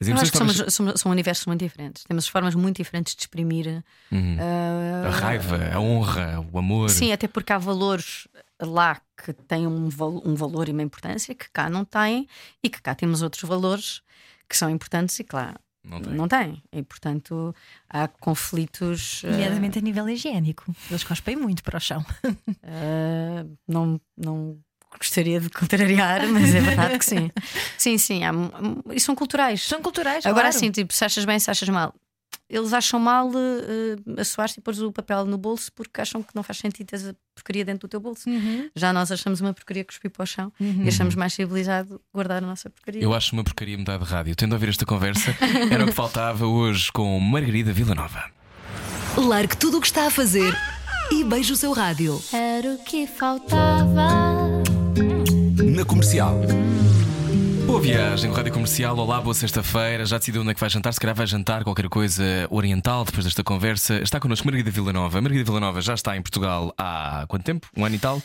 As 0.00 0.08
acho 0.22 0.32
que 0.32 0.38
talvez- 0.38 0.56
somos, 0.58 0.74
somos- 0.74 1.00
são 1.00 1.12
universos 1.12 1.44
muito 1.46 1.60
diferentes. 1.62 2.04
Temos 2.04 2.26
formas 2.26 2.54
muito 2.54 2.76
diferentes 2.78 3.14
de 3.14 3.20
exprimir. 3.22 3.84
Uhum. 4.10 4.36
ah, 4.40 5.08
A 5.08 5.10
raiva, 5.10 5.58
a 5.74 5.78
honra, 5.80 6.46
o 6.52 6.58
amor. 6.58 6.88
Sim, 6.90 7.12
até 7.12 7.28
porque 7.28 7.52
há 7.52 7.58
valores 7.58 8.26
lá 8.60 9.00
que 9.22 9.32
têm 9.32 9.66
um, 9.66 9.88
val- 9.88 10.22
um 10.24 10.34
valor 10.34 10.68
e 10.68 10.72
uma 10.72 10.82
importância 10.82 11.34
que 11.34 11.50
cá 11.50 11.68
não 11.68 11.84
têm, 11.84 12.26
e 12.62 12.68
que 12.70 12.80
cá 12.80 12.94
temos 12.94 13.20
outros 13.22 13.42
valores 13.42 14.00
que 14.48 14.56
são 14.56 14.68
importantes 14.70 15.18
e 15.18 15.24
que 15.24 15.34
lá 15.36 15.54
Não 15.84 16.00
tem. 16.00 16.12
não 16.14 16.28
têm. 16.28 16.62
E 16.72 16.82
portanto 16.82 17.54
há 17.88 18.08
conflitos. 18.08 19.22
ah, 19.24 19.30
Nomeadamente 19.30 19.78
a 19.78 19.82
nível 19.82 20.08
higiênico. 20.08 20.64
Eles 20.90 21.04
cospem 21.04 21.36
muito 21.36 21.62
para 21.62 21.76
o 21.76 21.80
chão. 21.80 22.04
Ah, 22.62 23.44
não, 23.68 24.00
não 24.16 24.58
gostaria 24.98 25.40
de 25.40 25.48
contrariar, 25.50 26.26
mas 26.26 26.54
é 26.54 26.60
verdade 26.60 26.98
que 26.98 27.04
sim. 27.04 27.30
Sim, 27.78 27.96
sim, 27.98 28.24
há, 28.24 28.32
mu- 28.32 28.50
e 28.92 29.00
são 29.00 29.14
culturais. 29.14 29.62
São 29.62 29.80
culturais. 29.82 30.24
Agora 30.26 30.48
claro. 30.48 30.58
sim, 30.58 30.70
tipo, 30.70 30.92
se 30.92 31.04
achas 31.04 31.24
bem, 31.24 31.38
se 31.38 31.50
achas 31.50 31.68
mal. 31.68 31.94
Eles 32.48 32.72
acham 32.72 32.98
mal 32.98 33.28
uh, 33.28 34.20
assoar-se 34.20 34.58
e 34.58 34.62
pôr 34.62 34.74
o 34.82 34.90
papel 34.92 35.24
no 35.24 35.38
bolso 35.38 35.72
porque 35.72 36.00
acham 36.00 36.20
que 36.20 36.34
não 36.34 36.42
faz 36.42 36.58
sentido 36.58 36.86
teres 36.88 37.06
a 37.06 37.14
porcaria 37.34 37.64
dentro 37.64 37.86
do 37.86 37.90
teu 37.90 38.00
bolso. 38.00 38.28
Uhum. 38.28 38.68
Já 38.74 38.92
nós 38.92 39.12
achamos 39.12 39.40
uma 39.40 39.54
porcaria 39.54 39.84
cuspir 39.84 40.10
para 40.10 40.24
o 40.24 40.26
chão 40.26 40.52
e 40.58 40.88
achamos 40.88 41.14
mais 41.14 41.32
civilizado 41.32 42.00
guardar 42.12 42.42
a 42.42 42.46
nossa 42.46 42.68
porcaria. 42.68 43.02
Eu 43.02 43.14
acho 43.14 43.32
uma 43.34 43.44
porcaria 43.44 43.78
mudar 43.78 43.98
de 43.98 44.04
rádio. 44.04 44.34
Tendo 44.34 44.52
a 44.52 44.56
ouvir 44.56 44.68
esta 44.68 44.84
conversa, 44.84 45.34
era 45.70 45.84
o 45.84 45.86
que 45.86 45.92
faltava 45.92 46.44
hoje 46.46 46.90
com 46.90 47.18
Margarida 47.20 47.72
Villanova. 47.72 48.24
Largue 49.16 49.56
tudo 49.56 49.78
o 49.78 49.80
que 49.80 49.86
está 49.86 50.08
a 50.08 50.10
fazer 50.10 50.52
e 51.12 51.22
beije 51.22 51.52
o 51.52 51.56
seu 51.56 51.72
rádio. 51.72 52.20
Era 52.32 52.74
o 52.74 52.78
que 52.78 53.06
faltava. 53.06 54.39
Na 55.80 55.86
comercial. 55.86 56.38
Boa 57.66 57.80
viagem 57.80 58.30
Rádio 58.30 58.52
Comercial. 58.52 58.94
Olá, 58.98 59.18
boa 59.18 59.32
sexta-feira. 59.32 60.04
Já 60.04 60.18
decidiu 60.18 60.42
onde 60.42 60.50
é 60.50 60.54
que 60.54 60.60
vai 60.60 60.68
jantar? 60.68 60.92
Se 60.92 61.00
calhar 61.00 61.16
vai 61.16 61.26
jantar 61.26 61.64
qualquer 61.64 61.88
coisa 61.88 62.22
oriental 62.50 63.02
depois 63.02 63.24
desta 63.24 63.42
conversa. 63.42 63.94
Está 64.02 64.20
connosco 64.20 64.46
Margarida 64.46 64.70
Villanova. 64.70 65.18
Margarida 65.22 65.42
Villanova 65.46 65.80
já 65.80 65.94
está 65.94 66.14
em 66.18 66.20
Portugal 66.20 66.74
há 66.76 67.24
quanto 67.28 67.44
tempo? 67.44 67.66
Um 67.74 67.86
ano 67.86 67.94
e 67.94 67.98
tal? 67.98 68.22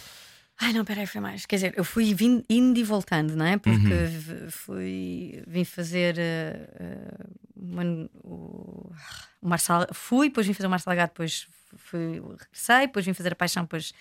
Ai, 0.60 0.74
não, 0.74 0.84
peraí, 0.84 1.08
foi 1.08 1.22
mais. 1.22 1.46
Quer 1.46 1.56
dizer, 1.56 1.74
eu 1.78 1.86
fui 1.86 2.14
indo 2.50 2.78
e 2.78 2.84
voltando, 2.84 3.38
não 3.38 3.46
é? 3.46 3.58
Porque 3.58 3.78
v- 3.88 4.52
fui, 4.52 5.42
vim 5.48 5.64
fazer 5.64 6.16
eh, 6.20 6.70
eh, 6.78 7.26
uma- 7.56 8.10
o, 8.22 8.92
o 9.42 9.48
Marçal. 9.48 9.88
Fui, 9.94 10.28
depois 10.28 10.46
vim 10.46 10.52
fazer 10.54 10.68
o 10.68 10.70
Marçal 10.70 10.92
Lagarde, 10.92 11.14
depois 11.14 11.48
fui, 11.78 12.22
regressei, 12.22 12.88
depois 12.88 13.06
vim 13.06 13.14
fazer 13.14 13.32
a 13.32 13.36
Paixão, 13.36 13.64
depois 13.64 13.94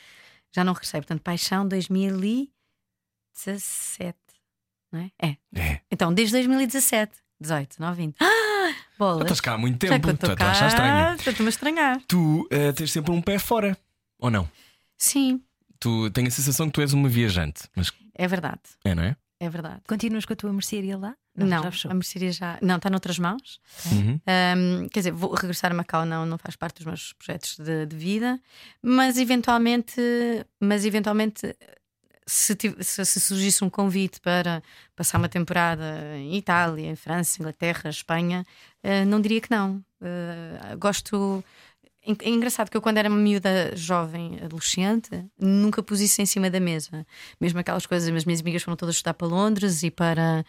já 0.52 0.64
não 0.64 0.72
regressei. 0.72 1.00
Portanto, 1.00 1.20
Paixão 1.22 1.68
2017, 3.34 4.16
não 4.92 5.00
é? 5.00 5.10
É. 5.20 5.36
É. 5.54 5.80
Então, 5.90 6.12
desde 6.12 6.32
2017, 6.34 7.12
18, 7.40 7.76
9, 7.80 7.96
20. 7.96 8.16
Ah, 8.20 8.74
bolas. 8.98 9.18
Já 9.18 9.24
estás 9.24 9.40
cá 9.40 9.52
há 9.54 9.58
muito 9.58 9.86
Já 9.86 9.94
que 9.98 10.06
tempo. 10.06 10.08
eu 10.08 10.14
estou 10.14 10.32
estás 10.32 10.48
a 10.48 10.52
achar 10.52 10.66
estranho. 10.68 10.92
cá, 11.18 11.30
Estou-me 11.30 11.46
a 11.46 11.50
estranhar. 11.50 12.00
Tu 12.06 12.48
eh, 12.50 12.72
tens 12.72 12.92
sempre 12.92 13.10
um 13.12 13.20
pé 13.20 13.38
fora, 13.38 13.76
ou 14.18 14.30
não? 14.30 14.48
Sim, 14.96 15.42
Tu 15.80 16.10
tenho 16.12 16.28
a 16.28 16.30
sensação 16.30 16.66
que 16.68 16.72
tu 16.72 16.80
és 16.80 16.94
uma 16.94 17.08
viajante, 17.10 17.64
mas 17.76 17.92
é 18.14 18.26
verdade. 18.26 18.60
é, 18.84 18.94
não 18.94 19.02
é? 19.02 19.16
É 19.40 19.50
verdade. 19.50 19.82
Continuas 19.86 20.24
com 20.24 20.32
a 20.32 20.36
tua 20.36 20.50
mercearia 20.50 20.96
lá? 20.96 21.14
Não, 21.36 21.64
fechou. 21.70 21.90
a 21.90 21.94
mercearia 21.94 22.32
já. 22.32 22.58
Não, 22.62 22.76
está 22.76 22.88
noutras 22.88 23.18
mãos. 23.18 23.60
Uhum. 23.92 24.18
Um, 24.82 24.88
quer 24.88 25.00
dizer, 25.00 25.10
vou 25.10 25.34
regressar 25.34 25.72
a 25.72 25.74
Macau 25.74 26.06
não, 26.06 26.24
não 26.24 26.38
faz 26.38 26.56
parte 26.56 26.76
dos 26.76 26.86
meus 26.86 27.12
projetos 27.14 27.58
de, 27.58 27.84
de 27.84 27.96
vida, 27.96 28.40
mas 28.80 29.18
eventualmente, 29.18 30.00
mas 30.58 30.86
eventualmente 30.86 31.54
se, 32.26 32.56
se- 32.80 33.04
se 33.04 33.20
surgisse 33.20 33.62
um 33.64 33.70
convite 33.70 34.20
para 34.20 34.62
passar 34.96 35.18
uma 35.18 35.28
temporada 35.28 36.16
em 36.16 36.37
Itália, 36.37 36.87
em 36.90 36.96
França, 36.96 37.40
Inglaterra, 37.40 37.90
Espanha, 37.90 38.44
eh, 38.82 39.04
não 39.04 39.20
diria 39.20 39.40
que 39.40 39.50
não. 39.50 39.84
Eh, 40.02 40.76
gosto. 40.78 41.42
É 42.06 42.28
engraçado 42.28 42.70
que 42.70 42.76
eu, 42.76 42.82
quando 42.82 42.98
era 42.98 43.08
miúda, 43.08 43.74
jovem, 43.74 44.38
adolescente, 44.42 45.24
nunca 45.38 45.82
pus 45.82 46.00
isso 46.00 46.20
em 46.20 46.26
cima 46.26 46.50
da 46.50 46.60
mesa. 46.60 47.06
Mesmo 47.40 47.58
aquelas 47.60 47.87
coisas, 47.87 48.14
as 48.14 48.24
minhas 48.26 48.40
amigas 48.42 48.62
foram 48.62 48.76
todas 48.76 48.94
estudar 48.96 49.14
para 49.14 49.26
Londres 49.26 49.82
e 49.82 49.90
para, 49.90 50.44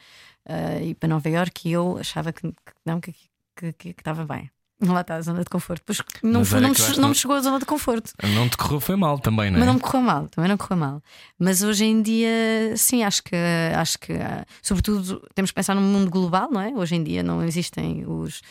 eh, 0.46 0.88
e 0.88 0.96
para 0.96 1.08
Nova 1.10 1.30
Iorque 1.30 1.70
e 1.70 1.72
eu 1.74 1.98
achava 1.98 2.34
que, 2.34 2.42
que 2.52 2.56
não, 2.86 3.00
que, 3.00 3.14
que, 3.56 3.72
que, 3.74 3.94
que 3.94 4.02
estava 4.02 4.26
bem. 4.26 4.50
Lá 4.94 5.02
está 5.02 5.16
a 5.16 5.22
zona 5.22 5.40
de 5.44 5.50
conforto. 5.50 5.82
Pois 5.86 6.02
não, 6.24 6.46
foi- 6.46 6.60
não, 6.62 6.70
me, 6.70 6.76
não 7.00 7.10
me 7.10 7.16
chegou 7.16 7.36
a 7.36 7.42
zona 7.42 7.60
de 7.60 7.66
conforto. 7.66 8.12
Não 8.24 8.48
te 8.50 8.58
correu 8.58 8.80
foi 8.80 8.96
mal 8.96 9.20
também, 9.20 9.50
não 9.50 9.58
é? 9.58 9.60
Mas 9.60 9.68
não 9.68 9.74
me 9.76 9.80
correu 9.80 10.02
mal, 10.02 10.28
também 10.28 10.50
não 10.50 10.58
correu 10.58 10.78
mal. 10.78 11.02
Mas 11.40 11.62
hoje 11.64 11.86
em 11.86 12.02
dia, 12.02 12.30
sim, 12.78 13.04
acho 13.04 13.24
que, 13.24 13.36
acho 13.76 13.98
que 14.00 14.14
ah, 14.14 14.46
sobretudo, 14.62 15.22
temos 15.34 15.52
que 15.52 15.56
pensar 15.56 15.74
num 15.76 15.82
mundo 15.82 16.10
global, 16.10 16.50
não 16.52 16.62
é? 16.62 16.70
Hoje 16.70 16.96
em 16.96 17.04
dia 17.04 17.22
não 17.24 17.44
existem 17.44 18.06
os. 18.08 18.42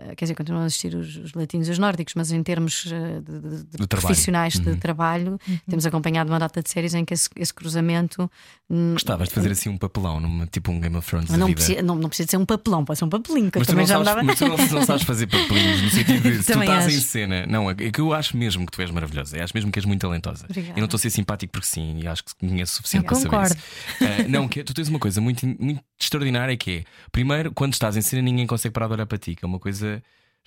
Uh, 0.00 0.14
quer 0.14 0.26
dizer, 0.26 0.34
continuam 0.36 0.62
a 0.62 0.66
existir 0.66 0.94
os, 0.94 1.16
os 1.16 1.32
latinos 1.32 1.66
e 1.66 1.72
os 1.72 1.78
nórdicos, 1.78 2.14
mas 2.14 2.30
em 2.30 2.40
termos 2.40 2.84
uh, 2.86 3.20
de, 3.20 3.40
de- 3.40 3.48
de 3.64 3.64
De 3.64 3.86
trabalho. 3.88 4.06
profissionais 4.06 4.52
de 4.58 4.76
trabalho, 4.76 5.38
temos 5.68 5.84
acompanhado 5.86 6.30
uma 6.30 6.38
data 6.38 6.62
de 6.62 6.70
séries 6.70 6.94
em 6.94 7.04
que 7.04 7.12
esse, 7.14 7.28
esse 7.34 7.52
cruzamento 7.52 8.30
hum, 8.70 8.92
Gostavas 8.92 9.28
de 9.28 9.34
fazer 9.34 9.50
assim 9.50 9.68
um 9.68 9.76
papelão, 9.76 10.20
numa, 10.20 10.46
tipo 10.46 10.70
um 10.70 10.78
Game 10.80 10.96
of 10.96 11.08
Thrones 11.08 11.28
não, 11.30 11.52
precisa, 11.52 11.82
não, 11.82 11.96
não 11.96 12.08
precisa 12.08 12.26
de 12.26 12.30
ser 12.30 12.36
um 12.36 12.46
papelão, 12.46 12.84
pode 12.84 12.98
ser 13.00 13.06
um 13.06 13.08
papelinho, 13.08 13.50
que 13.50 13.58
eu 13.58 13.60
Mas 13.60 13.66
tu, 13.66 13.70
também 13.70 13.82
não 13.82 13.88
já 13.88 13.94
sabes, 13.96 14.06
dava. 14.06 14.22
mas 14.22 14.38
tu 14.38 14.48
não, 14.48 14.78
não 14.78 14.86
sabes 14.86 15.02
fazer 15.02 15.26
papelinhos 15.26 15.82
no 15.82 15.90
sentido 15.90 16.22
de 16.22 16.42
se 16.44 16.52
tu 16.52 16.60
estás 16.60 16.84
em 16.84 16.96
acho. 16.96 17.00
cena. 17.00 17.46
Não, 17.46 17.68
é 17.68 17.74
que 17.74 18.00
eu 18.00 18.12
acho 18.14 18.36
mesmo 18.36 18.64
que 18.66 18.72
tu 18.72 18.80
és 18.82 18.90
maravilhosa. 18.92 19.36
Eu 19.36 19.42
acho 19.42 19.52
mesmo 19.54 19.72
que 19.72 19.78
és 19.80 19.84
muito 19.84 20.00
talentosa. 20.02 20.44
Obrigada. 20.48 20.74
Eu 20.74 20.80
não 20.80 20.84
estou 20.84 20.96
a 20.96 21.00
ser 21.00 21.10
simpático 21.10 21.50
porque 21.52 21.66
sim, 21.66 21.98
e 22.02 22.06
acho 22.06 22.22
que 22.24 22.32
conheço 22.36 22.74
o 22.74 22.76
suficiente 22.76 23.04
Eu 23.04 23.08
para 23.08 23.16
saber 23.16 23.30
concordo. 23.30 23.54
isso. 23.56 24.04
Ah, 24.24 24.28
não, 24.28 24.46
que 24.48 24.62
tu 24.62 24.72
tens 24.72 24.88
uma 24.88 25.00
coisa 25.00 25.20
muito, 25.20 25.44
muito 25.44 25.80
extraordinária 26.00 26.56
que 26.56 26.70
é, 26.70 26.84
primeiro, 27.10 27.50
quando 27.52 27.72
estás 27.72 27.96
em 27.96 28.00
cena, 28.00 28.22
ninguém 28.22 28.46
consegue 28.46 28.72
parar 28.72 28.86
de 28.86 28.92
olhar 28.92 29.06
para 29.06 29.18
ti, 29.18 29.34
que 29.34 29.44
é 29.44 29.48
uma 29.48 29.58
coisa 29.58 29.87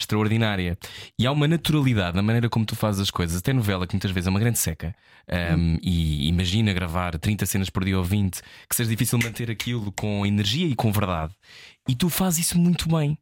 extraordinária. 0.02 0.78
E 1.18 1.26
há 1.26 1.32
uma 1.32 1.48
naturalidade 1.48 2.16
na 2.16 2.22
maneira 2.22 2.50
como 2.50 2.66
tu 2.66 2.76
fazes 2.76 3.02
as 3.02 3.12
coisas, 3.12 3.38
até 3.38 3.54
novela, 3.54 3.88
que 3.88 3.94
muitas 3.94 4.12
vezes 4.12 4.28
é 4.28 4.30
uma 4.30 4.40
grande 4.40 4.60
seca. 4.60 4.96
Um, 5.58 5.78
E 5.82 6.28
imagina 6.28 6.74
gravar 6.74 7.18
30 7.18 7.46
cenas 7.46 7.70
por 7.70 7.86
dia 7.86 7.98
ou 7.98 8.04
20, 8.04 8.42
que 8.68 8.76
seja 8.76 8.90
difícil 8.90 9.20
manter 9.20 9.50
aquilo 9.50 9.92
com 9.92 10.26
energia 10.26 10.68
e 10.68 10.76
com 10.76 10.92
verdade. 10.92 11.34
E 11.88 11.96
tu 11.96 12.10
fazes 12.10 12.48
isso 12.48 12.58
muito 12.58 12.90
bem. 12.90 13.18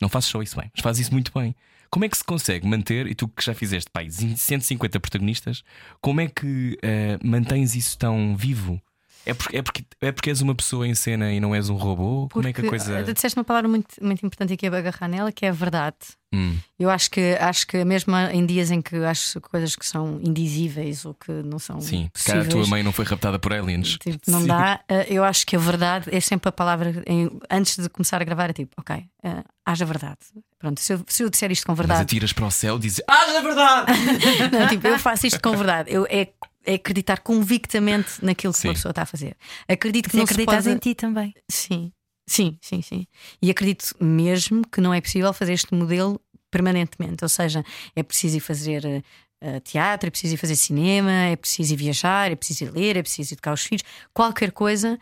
Não 0.00 0.08
fazes 0.08 0.28
só 0.28 0.42
isso 0.42 0.56
bem, 0.56 0.70
mas 0.74 0.82
fazes 0.82 1.02
isso 1.02 1.12
muito 1.12 1.32
bem. 1.32 1.54
Como 1.90 2.04
é 2.04 2.08
que 2.08 2.16
se 2.16 2.24
consegue 2.24 2.66
manter, 2.66 3.06
e 3.06 3.14
tu 3.14 3.28
que 3.28 3.44
já 3.44 3.54
fizeste 3.54 3.88
pai, 3.90 4.10
150 4.10 4.98
protagonistas, 4.98 5.62
como 6.00 6.20
é 6.20 6.26
que 6.26 6.76
eh, 6.82 7.18
mantens 7.22 7.76
isso 7.76 7.96
tão 7.96 8.36
vivo? 8.36 8.82
É 9.26 9.32
porque, 9.32 9.56
é, 9.56 9.62
porque, 9.62 9.84
é 10.02 10.12
porque 10.12 10.30
és 10.30 10.40
uma 10.42 10.54
pessoa 10.54 10.86
em 10.86 10.94
cena 10.94 11.32
e 11.32 11.40
não 11.40 11.54
és 11.54 11.70
um 11.70 11.76
robô? 11.76 12.28
como 12.30 12.46
é 12.46 12.52
que 12.52 12.60
a 12.60 12.64
Porque, 12.64 12.76
coisa. 12.78 12.98
eh, 12.98 13.12
Disseste 13.12 13.38
uma 13.38 13.44
palavra 13.44 13.68
muito, 13.68 13.88
muito 14.02 14.24
importante 14.24 14.52
aqui 14.52 14.66
a 14.66 14.76
agarrar 14.76 15.08
nela, 15.08 15.32
que 15.32 15.46
é 15.46 15.48
a 15.48 15.52
verdade. 15.52 15.96
Hum, 16.32 16.56
Eu 16.78 16.90
acho 16.90 17.10
que, 17.10 17.36
acho 17.40 17.66
que 17.66 17.84
mesmo 17.84 18.14
em 18.16 18.44
dias 18.44 18.70
em 18.70 18.82
que 18.82 18.96
acho 18.96 19.40
coisas 19.40 19.76
que 19.76 19.86
são 19.86 20.20
indizíveis 20.22 21.04
ou 21.04 21.14
que 21.14 21.30
não 21.30 21.58
são 21.60 21.80
sim, 21.80 22.10
se 22.12 22.26
calhar 22.26 22.44
a 22.44 22.48
tua 22.48 22.66
mãe 22.66 22.82
não 22.82 22.92
foi 22.92 23.04
raptada 23.04 23.38
por 23.38 23.52
aliens. 23.52 23.96
tipo, 23.98 24.18
não 24.30 24.40
Sim. 24.40 24.48
dá. 24.48 24.80
eh, 24.88 25.06
Eu 25.08 25.22
acho 25.24 25.46
que 25.46 25.54
a 25.56 25.58
verdade 25.58 26.14
é 26.14 26.20
sempre 26.20 26.48
a 26.48 26.52
palavra 26.52 27.02
em- 27.06 27.30
antes 27.50 27.78
de 27.78 27.88
começar 27.88 28.20
a 28.20 28.24
gravar. 28.24 28.50
É 28.50 28.52
tipo, 28.52 28.72
ok, 28.78 29.04
eh, 29.22 29.44
haja 29.64 29.84
verdade. 29.86 30.18
Pronto, 30.58 30.80
se 30.80 30.92
eu, 30.94 31.04
se 31.08 31.22
eu 31.22 31.30
disser 31.30 31.50
isto 31.52 31.64
com 31.66 31.72
Mas 31.72 31.78
verdade, 31.78 32.02
atiras 32.02 32.32
para 32.32 32.46
o 32.46 32.50
céu 32.50 32.76
e 32.76 32.80
dizes 32.80 33.00
Haja 33.08 33.40
verdade! 33.40 33.92
Não, 34.52 34.66
tipo, 34.68 34.86
eu 34.88 34.98
faço 34.98 35.26
isto 35.26 35.40
com 35.40 35.56
verdade. 35.56 35.92
Eu, 35.92 36.06
é, 36.10 36.28
é 36.64 36.74
acreditar 36.74 37.18
convictamente 37.20 38.24
naquilo 38.24 38.52
que 38.52 38.60
Sim. 38.60 38.68
uma 38.68 38.74
pessoa 38.74 38.90
está 38.90 39.02
a 39.02 39.06
fazer. 39.06 39.36
Acredito 39.68 40.06
que 40.06 40.12
Se 40.12 40.16
não 40.16 40.26
se 40.26 40.32
acreditas 40.32 40.64
pode... 40.64 40.76
em 40.76 40.78
ti 40.78 40.94
também. 40.94 41.34
Sim, 41.50 41.92
sim, 42.26 42.58
sim, 42.60 42.82
sim. 42.82 43.06
E 43.40 43.50
acredito 43.50 43.94
mesmo 44.00 44.66
que 44.66 44.80
não 44.80 44.92
é 44.92 45.00
possível 45.00 45.32
fazer 45.32 45.52
este 45.52 45.74
modelo 45.74 46.20
permanentemente. 46.50 47.24
Ou 47.24 47.28
seja, 47.28 47.64
é 47.96 48.02
preciso 48.02 48.36
ir 48.36 48.40
fazer 48.40 48.84
eh, 48.84 49.02
eh, 49.40 49.60
teatro, 49.60 50.06
é 50.06 50.10
preciso 50.10 50.34
ir 50.34 50.36
fazer 50.36 50.56
cinema, 50.56 51.10
é 51.10 51.36
preciso 51.36 51.74
ir 51.74 51.76
viajar, 51.76 52.30
é 52.30 52.36
preciso 52.36 52.64
ir 52.64 52.70
ler, 52.70 52.96
é 52.96 53.02
preciso 53.02 53.34
educar 53.34 53.52
os 53.52 53.62
filhos, 53.62 53.84
qualquer 54.12 54.52
coisa 54.52 54.98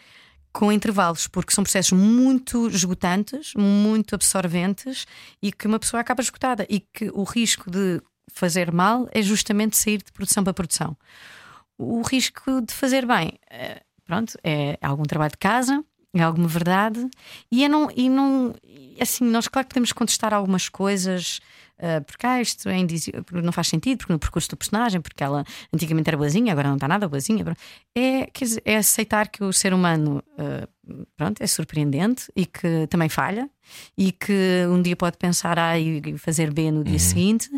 com 0.52 0.70
intervalos, 0.70 1.26
porque 1.26 1.54
são 1.54 1.64
processos 1.64 1.92
muito 1.92 2.68
esgotantes, 2.68 3.54
muito 3.54 4.14
absorventes 4.14 5.06
e 5.42 5.50
que 5.50 5.66
uma 5.66 5.78
pessoa 5.78 6.00
acaba 6.00 6.20
esgotada 6.20 6.66
e 6.68 6.80
que 6.80 7.10
o 7.12 7.22
risco 7.22 7.70
de 7.70 8.02
fazer 8.30 8.70
mal 8.70 9.08
é 9.12 9.22
justamente 9.22 9.76
sair 9.76 9.98
de 9.98 10.12
produção 10.12 10.44
para 10.44 10.52
produção. 10.52 10.96
O 11.82 12.02
risco 12.02 12.60
de 12.60 12.72
fazer 12.72 13.06
bem, 13.06 13.38
eh, 13.50 13.82
pronto, 14.04 14.38
é 14.42 14.78
algum 14.80 15.02
trabalho 15.02 15.32
de 15.32 15.38
casa, 15.38 15.84
é 16.14 16.22
alguma 16.22 16.46
verdade 16.46 17.08
e 17.50 17.64
é 17.64 17.68
não 17.68 17.90
e 17.96 18.08
não 18.08 18.54
assim 19.00 19.24
nós 19.24 19.48
claro 19.48 19.66
que 19.66 19.70
podemos 19.70 19.92
contestar 19.92 20.34
algumas 20.34 20.68
coisas 20.68 21.40
eh, 21.78 22.00
porque 22.00 22.26
ah, 22.26 22.40
isto 22.40 22.68
é 22.68 22.76
não 23.42 23.52
faz 23.52 23.68
sentido 23.68 23.98
porque 23.98 24.12
no 24.12 24.18
percurso 24.18 24.50
do 24.50 24.56
personagem 24.56 25.00
porque 25.00 25.24
ela 25.24 25.42
antigamente 25.72 26.10
era 26.10 26.16
boazinha 26.16 26.52
agora 26.52 26.68
não 26.68 26.74
está 26.76 26.86
nada 26.86 27.08
boazinha 27.08 27.44
é 27.94 28.26
quer 28.26 28.44
dizer, 28.44 28.62
é 28.64 28.76
aceitar 28.76 29.28
que 29.28 29.42
o 29.42 29.52
ser 29.52 29.72
humano 29.72 30.22
eh, 30.36 30.68
pronto 31.16 31.42
é 31.42 31.46
surpreendente 31.46 32.30
e 32.34 32.44
que 32.44 32.86
também 32.88 33.08
falha 33.08 33.48
e 33.96 34.10
que 34.10 34.66
um 34.68 34.82
dia 34.82 34.96
pode 34.96 35.16
pensar 35.16 35.58
A 35.58 35.78
e 35.78 36.18
fazer 36.18 36.52
B 36.52 36.70
no 36.70 36.82
dia 36.82 36.98
seguinte 36.98 37.48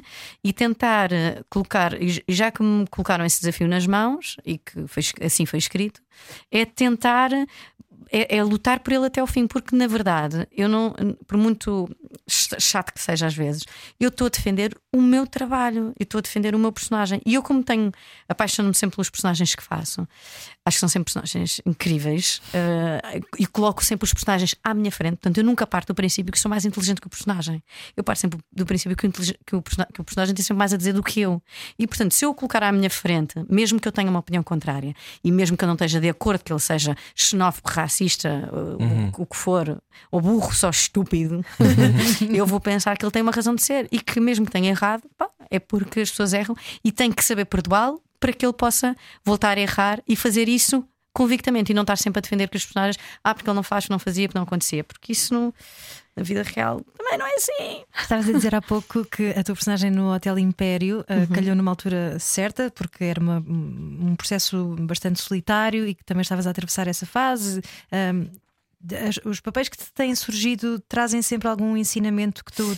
e 0.43 0.53
tentar 0.53 1.13
eh, 1.13 1.43
colocar, 1.49 1.93
já 2.29 2.51
que 2.51 2.63
me 2.63 2.87
colocaram 2.89 3.25
esse 3.25 3.41
desafio 3.41 3.67
nas 3.67 3.87
mãos 3.87 4.37
e 4.45 4.59
que 4.59 4.87
foi 4.87 5.03
assim 5.23 5.47
foi 5.47 5.59
escrito, 5.59 6.01
é 6.51 6.65
tentar. 6.65 7.31
É, 8.17 8.37
é 8.37 8.45
lutar 8.45 8.79
por 8.79 8.93
ele 8.93 9.07
até 9.07 9.21
ao 9.21 9.27
fim, 9.27 9.45
porque 9.45 9.75
na 9.75 9.89
verdade, 9.89 10.47
eu 10.53 10.69
não, 10.69 10.95
por 11.27 11.37
muito 11.37 11.89
ch- 12.29 12.55
chato 12.61 12.93
que 12.93 13.01
seja 13.01 13.27
às 13.27 13.35
vezes, 13.35 13.65
eu 13.99 14.09
estou 14.09 14.29
a 14.29 14.31
defender 14.31 14.73
o 14.93 15.03
meu 15.03 15.27
trabalho, 15.27 15.93
eu 15.99 16.05
estou 16.05 16.21
a 16.21 16.23
defender 16.23 16.55
o 16.55 16.59
meu 16.59 16.71
personagem. 16.71 17.21
E 17.27 17.35
eu, 17.35 17.43
como 17.43 17.65
tenho, 17.65 17.91
apaixono-me 18.29 18.73
sempre 18.75 18.95
pelos 18.95 19.11
personagens 19.11 19.53
que 19.57 19.63
faço, 19.65 20.07
acho 20.65 20.77
que 20.77 20.81
são 20.81 20.89
sempre 20.89 21.13
personagens 21.13 21.61
incríveis 21.67 22.41
eh, 22.53 23.21
e 23.41 23.47
coloco 23.49 23.85
sempre 23.85 24.05
os 24.05 24.13
personagens 24.13 24.55
à 24.63 24.73
minha 24.73 24.93
frente. 24.93 25.17
Portanto, 25.17 25.39
eu 25.39 25.45
nunca 25.45 25.67
parto 25.67 25.89
do 25.89 25.95
princípio 25.97 26.31
que 26.33 26.39
sou 26.39 26.49
mais 26.49 26.65
inteligente 26.65 27.01
que 27.01 27.09
o 27.09 27.11
personagem. 27.11 27.61
Eu 27.97 28.05
parto 28.05 28.21
sempre 28.21 28.39
do 28.53 28.65
princípio 28.65 28.97
que 28.97 29.09
o, 29.09 29.11
que 29.13 29.57
o 29.57 29.63
que 29.93 30.01
o 30.01 30.05
personagem 30.05 30.33
tem 30.37 30.45
sempre 30.45 30.59
mais 30.59 30.73
a 30.73 30.77
dizer 30.77 30.93
do 30.93 31.03
que 31.03 31.21
eu. 31.21 31.43
E, 31.77 31.85
portanto, 31.85 32.13
se 32.15 32.25
eu 32.25 32.31
o 32.31 32.35
colocar 32.35 32.63
à 32.63 32.71
minha 32.71 32.89
frente, 32.91 33.35
mesmo 33.51 33.81
que 33.81 33.89
eu 33.89 33.93
tenha 33.93 34.09
uma 34.09 34.21
opinião 34.21 34.43
contrária 34.45 34.95
e 35.25 35.33
mesmo 35.33 35.57
que 35.57 35.65
eu 35.65 35.67
não 35.67 35.75
esteja 35.75 36.01
de 36.01 36.09
acordo 36.09 36.45
que 36.45 36.53
ele 36.53 36.61
seja 36.61 36.97
xenófobo, 37.17 37.69
racista, 37.71 38.04
o- 38.53 39.23
o, 39.23 39.27
que 39.27 39.37
for, 39.37 39.81
ou 40.11 40.21
burro, 40.21 40.53
só 40.55 40.71
estúpido, 40.71 41.45
eu 42.35 42.47
vou 42.47 42.61
pensar 42.61 42.97
que 42.97 43.05
ele 43.05 43.13
tem 43.13 43.23
uma 43.23 43.33
razão 43.33 43.55
de 43.55 43.63
ser 43.63 43.89
e 43.91 43.99
que, 44.01 44.21
mesmo 44.21 44.45
que 44.47 44.53
tenha 44.53 44.71
errado, 44.71 45.03
pá, 45.17 45.29
é 45.51 45.59
porque 45.59 46.01
as 46.01 46.11
pessoas 46.11 46.33
erram 46.33 46.57
e 46.85 46.91
tem 46.93 47.11
que 47.13 47.25
saber 47.25 47.45
perdoá-lo 47.47 48.01
para 48.21 48.33
que 48.33 48.45
ele 48.47 48.53
possa 48.53 48.97
voltar 49.25 49.59
a 49.59 49.61
errar 49.61 50.03
e 50.09 50.17
fazer 50.17 50.49
isso 50.49 50.85
convictamente 51.15 51.73
e 51.73 51.75
não 51.75 51.83
estar 51.83 51.97
sempre 51.97 52.19
a 52.19 52.21
defender 52.23 52.49
que 52.49 52.57
os 52.57 52.65
personagens, 52.67 52.99
ah, 53.23 53.33
porque 53.35 53.49
ele 53.49 53.55
não 53.57 53.63
faz, 53.63 53.89
não 53.89 53.99
fazia, 53.99 54.29
porque 54.29 54.37
não 54.39 54.43
acontecia, 54.45 54.83
porque 54.85 55.13
isso 55.13 55.33
não, 55.33 55.55
na 56.17 56.23
vida 56.23 56.43
real 56.43 56.81
também 56.99 57.17
não 57.19 57.27
é 57.27 57.35
assim. 57.37 57.85
Estavas 57.99 58.29
a 58.29 58.33
dizer 58.33 58.55
há 58.55 58.61
pouco 58.61 59.05
que 59.05 59.29
a 59.31 59.43
tua 59.45 59.55
personagem 59.55 59.91
no 59.91 60.13
Hotel 60.13 60.39
Império 60.39 61.01
uh, 61.03 61.33
calhou 61.33 61.55
numa 61.55 61.71
altura 61.71 62.19
certa, 62.19 62.71
porque 62.71 63.05
era 63.05 63.21
uma- 63.21 63.39
um 63.47 64.15
processo 64.17 64.75
bastante 64.81 65.23
solitário 65.23 65.87
e 65.87 65.95
que 65.95 66.05
também 66.05 66.23
estavas 66.23 66.47
a 66.47 66.51
atravessar 66.51 66.89
essa 66.89 67.07
fase. 67.07 67.63
Um, 68.13 68.29
os 69.25 69.41
papéis 69.41 69.69
que 69.69 69.79
te 69.79 69.91
têm 69.95 70.15
surgido 70.15 70.79
trazem 70.81 71.23
sempre 71.23 71.49
algum 71.49 71.77
ensinamento 71.77 72.45
que 72.45 72.53
tu 72.53 72.77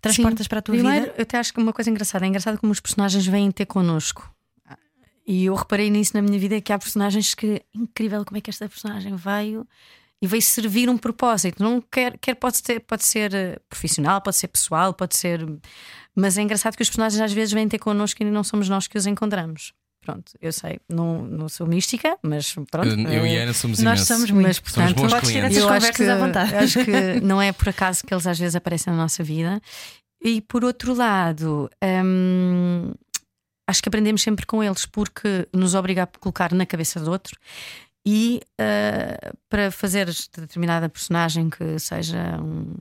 transportas 0.00 0.44
Sim. 0.44 0.48
para 0.48 0.58
a 0.58 0.62
tua 0.62 0.74
Primeiro, 0.74 1.06
vida? 1.06 1.14
eu 1.16 1.22
até 1.22 1.38
acho 1.38 1.52
que 1.54 1.60
uma 1.60 1.72
coisa 1.72 1.90
engraçada 1.90 2.24
é 2.26 2.28
engraçado 2.28 2.58
como 2.58 2.70
os 2.72 2.80
personagens 2.80 3.26
vêm 3.26 3.50
ter 3.50 3.64
connosco. 3.66 4.30
E 5.30 5.44
eu 5.44 5.54
reparei 5.54 5.90
nisso 5.90 6.12
na 6.14 6.22
minha 6.22 6.38
vida 6.38 6.58
que 6.58 6.72
há 6.72 6.78
personagens 6.78 7.34
que 7.34 7.60
incrível 7.74 8.24
como 8.24 8.38
é 8.38 8.40
que 8.40 8.48
esta 8.48 8.66
personagem 8.66 9.14
veio 9.14 9.68
e 10.22 10.26
veio 10.26 10.40
servir 10.40 10.88
um 10.88 10.96
propósito. 10.96 11.62
Não 11.62 11.82
quer, 11.82 12.16
quer 12.16 12.34
pode 12.34 12.56
ser, 12.56 12.80
pode 12.80 13.04
ser 13.04 13.34
eh, 13.34 13.58
profissional, 13.68 14.22
pode 14.22 14.36
ser 14.36 14.48
pessoal, 14.48 14.94
pode 14.94 15.14
ser. 15.18 15.46
Mas 16.16 16.38
é 16.38 16.42
engraçado 16.42 16.76
que 16.76 16.82
os 16.82 16.88
personagens 16.88 17.20
às 17.20 17.30
vezes 17.30 17.52
vêm 17.52 17.68
ter 17.68 17.78
connosco 17.78 18.22
e 18.22 18.24
não 18.24 18.42
somos 18.42 18.70
nós 18.70 18.88
que 18.88 18.96
os 18.96 19.06
encontramos. 19.06 19.74
Pronto, 20.00 20.32
eu 20.40 20.50
sei, 20.50 20.80
não, 20.88 21.20
não 21.22 21.46
sou 21.50 21.66
mística, 21.66 22.16
mas 22.22 22.54
pronto. 22.70 22.88
Eu, 22.88 23.12
eu 23.12 23.26
e 23.26 23.36
eh, 23.36 23.42
Ana 23.42 23.52
somos 23.52 23.80
Nós 23.80 23.98
imenso. 23.98 24.14
somos 24.14 24.30
muito. 24.30 24.46
mas, 24.46 24.58
portanto, 24.58 24.94
bons 24.96 25.12
Podes 25.12 25.28
ter 25.28 25.34
clientes. 25.34 25.56
essas 25.58 25.62
eu 25.62 25.68
acho 25.68 25.86
conversas 25.92 26.06
que, 26.06 26.10
à 26.10 26.16
vontade. 26.16 26.54
acho 26.54 26.84
que 26.86 27.20
não 27.20 27.42
é 27.42 27.52
por 27.52 27.68
acaso 27.68 28.02
que 28.06 28.14
eles 28.14 28.26
às 28.26 28.38
vezes 28.38 28.56
aparecem 28.56 28.90
na 28.90 28.98
nossa 28.98 29.22
vida. 29.22 29.60
E 30.24 30.40
por 30.40 30.64
outro 30.64 30.94
lado, 30.94 31.70
hum, 31.84 32.92
acho 33.68 33.80
que 33.82 33.88
aprendemos 33.88 34.22
sempre 34.22 34.44
com 34.46 34.64
eles 34.64 34.84
porque 34.86 35.46
nos 35.52 35.74
obriga 35.76 36.02
a 36.02 36.06
colocar 36.06 36.52
na 36.52 36.66
cabeça 36.66 36.98
do 36.98 37.10
outro 37.10 37.38
e 38.04 38.40
uh, 38.60 39.36
para 39.48 39.70
fazer 39.70 40.06
determinada 40.36 40.88
personagem 40.88 41.48
que 41.50 41.78
seja 41.78 42.38
um. 42.40 42.74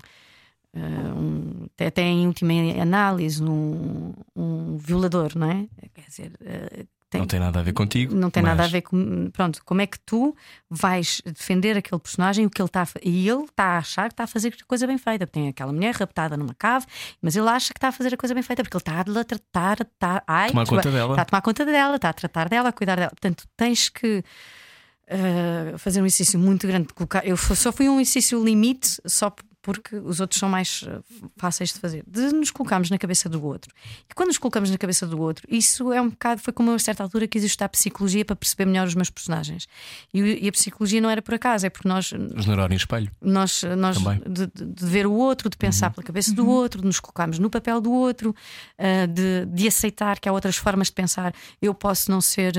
uh, 0.74 1.20
um- 1.20 1.66
até- 1.76 1.88
até 1.88 2.02
em 2.04 2.26
última 2.28 2.54
análise, 2.82 3.44
um, 3.44 4.14
um 4.36 4.78
violador, 4.78 5.32
não 5.38 5.52
é? 5.52 5.68
Quer 5.94 6.06
dizer, 6.10 6.32
uh, 6.42 6.88
tem- 7.10 7.20
Não 7.22 7.28
tem 7.28 7.40
nada 7.40 7.60
a 7.60 7.64
ver 7.64 7.74
contigo. 7.74 8.14
não 8.16 8.30
tem 8.30 8.44
nada 8.44 8.64
a 8.64 8.66
mas- 8.66 8.72
ver 8.72 8.82
com. 8.82 9.30
Pronto, 9.32 9.62
como 9.66 9.82
é 9.82 9.88
que 9.88 9.98
tu 10.00 10.36
vais 10.70 11.22
defender 11.26 11.78
aquele 11.78 12.02
personagem 12.02 12.46
o 12.46 12.50
que 12.50 12.62
ele 12.62 12.68
está 12.68 12.84
a 12.84 12.88
E 13.04 13.30
ele 13.30 13.44
está 13.44 13.64
a 13.64 13.78
achar 13.78 14.08
que 14.10 14.14
está 14.14 14.24
a 14.26 14.28
fazer 14.28 14.54
a 14.62 14.66
coisa 14.66 14.86
bem 14.86 14.98
feita. 14.98 15.26
Tem 15.26 15.48
aquela 15.48 15.72
mulher 15.72 15.96
raptada 15.96 16.36
numa 16.36 16.54
cave, 16.54 16.86
mas 17.22 17.36
ele 17.36 17.48
acha 17.50 17.74
que 17.74 17.78
está 17.78 17.88
a 17.90 17.92
fazer 17.92 18.14
a 18.14 18.18
coisa 18.18 18.34
bem 18.34 18.44
feita 18.44 18.62
porque 18.64 18.76
ele 18.76 18.82
está 18.82 19.00
a 19.00 19.24
tratar. 19.24 19.82
Está, 19.82 20.24
ai, 20.28 20.50
Tomar 20.50 20.66
tu- 20.66 20.70
conta 20.76 20.92
dela. 20.92 21.14
Está 21.14 21.22
a 21.22 21.26
tomar 21.26 21.42
conta 21.42 21.66
dela, 21.66 21.96
está 21.96 22.10
a 22.10 22.14
tratar 22.14 22.50
dela, 22.50 22.70
a 22.70 22.72
cuidar 22.74 22.96
dela. 22.98 23.10
Portanto, 23.12 23.46
tens 23.56 23.90
que. 23.90 24.24
uh, 25.10 25.78
fazer 25.78 26.02
um 26.02 26.06
exercício 26.06 26.38
muito 26.40 26.68
grande 26.68 26.88
de 26.88 26.94
colocar. 26.94 27.26
Eu 27.26 27.38
só 27.38 27.72
fui 27.72 27.88
um 27.88 28.00
exercício 28.00 28.44
limite 28.44 29.00
só 29.06 29.34
porque 29.68 29.98
os 29.98 30.22
outros 30.22 30.40
são 30.40 30.48
mais 30.48 30.86
eh, 30.88 31.02
fáceis 31.36 31.74
de 31.74 31.80
fazer, 31.80 32.02
de 32.08 32.22
nos 32.32 32.52
colocarmos 32.52 32.90
na 32.90 32.98
cabeça 32.98 33.28
do 33.28 33.44
outro. 33.46 33.70
E 34.10 34.14
quando 34.14 34.28
nos 34.30 34.38
colocamos 34.38 34.70
na 34.72 34.78
cabeça 34.78 35.06
do 35.06 35.20
outro, 35.20 35.46
isso 35.50 35.92
é 35.92 36.02
um 36.02 36.08
bocado, 36.10 36.40
foi 36.42 36.54
como 36.54 36.72
a 36.72 36.80
certa 36.80 37.04
altura 37.04 37.28
quis 37.28 37.44
estudar 37.44 37.68
psicologia 37.68 38.24
para 38.24 38.38
perceber 38.38 38.64
melhor 38.66 38.88
os 38.88 38.96
meus 38.96 39.10
personagens. 39.10 39.68
E, 40.14 40.46
e 40.46 40.48
a 40.48 40.52
psicologia 40.54 41.02
não 41.02 41.10
era 41.10 41.22
por 41.22 41.34
acaso, 41.34 41.66
é 41.66 41.70
porque 41.70 41.86
nós 41.86 42.14
Os 42.14 42.46
neurónios 42.46 42.84
espelho. 42.84 43.12
nós, 43.22 43.62
nós 43.78 43.98
Também. 43.98 44.22
de, 44.26 44.48
de- 44.48 44.66
de 44.74 44.86
ver 44.86 45.06
o 45.06 45.12
outro, 45.12 45.50
de 45.50 45.58
pensar 45.58 45.90
pela 45.92 46.02
cabeça 46.04 46.34
do 46.34 46.48
outro, 46.48 46.80
de 46.80 46.88
nos 46.88 47.02
colocarmos 47.02 47.38
no 47.38 47.50
papel 47.50 47.82
do 47.82 47.92
outro, 47.92 48.34
ah, 48.78 49.06
de, 49.06 49.46
de 49.48 49.68
aceitar 49.68 50.18
que 50.18 50.30
há 50.30 50.32
outras 50.32 50.56
formas 50.56 50.88
de 50.88 50.94
pensar. 50.94 51.34
Eu 51.62 51.74
posso 51.74 52.10
não 52.10 52.22
ser 52.22 52.54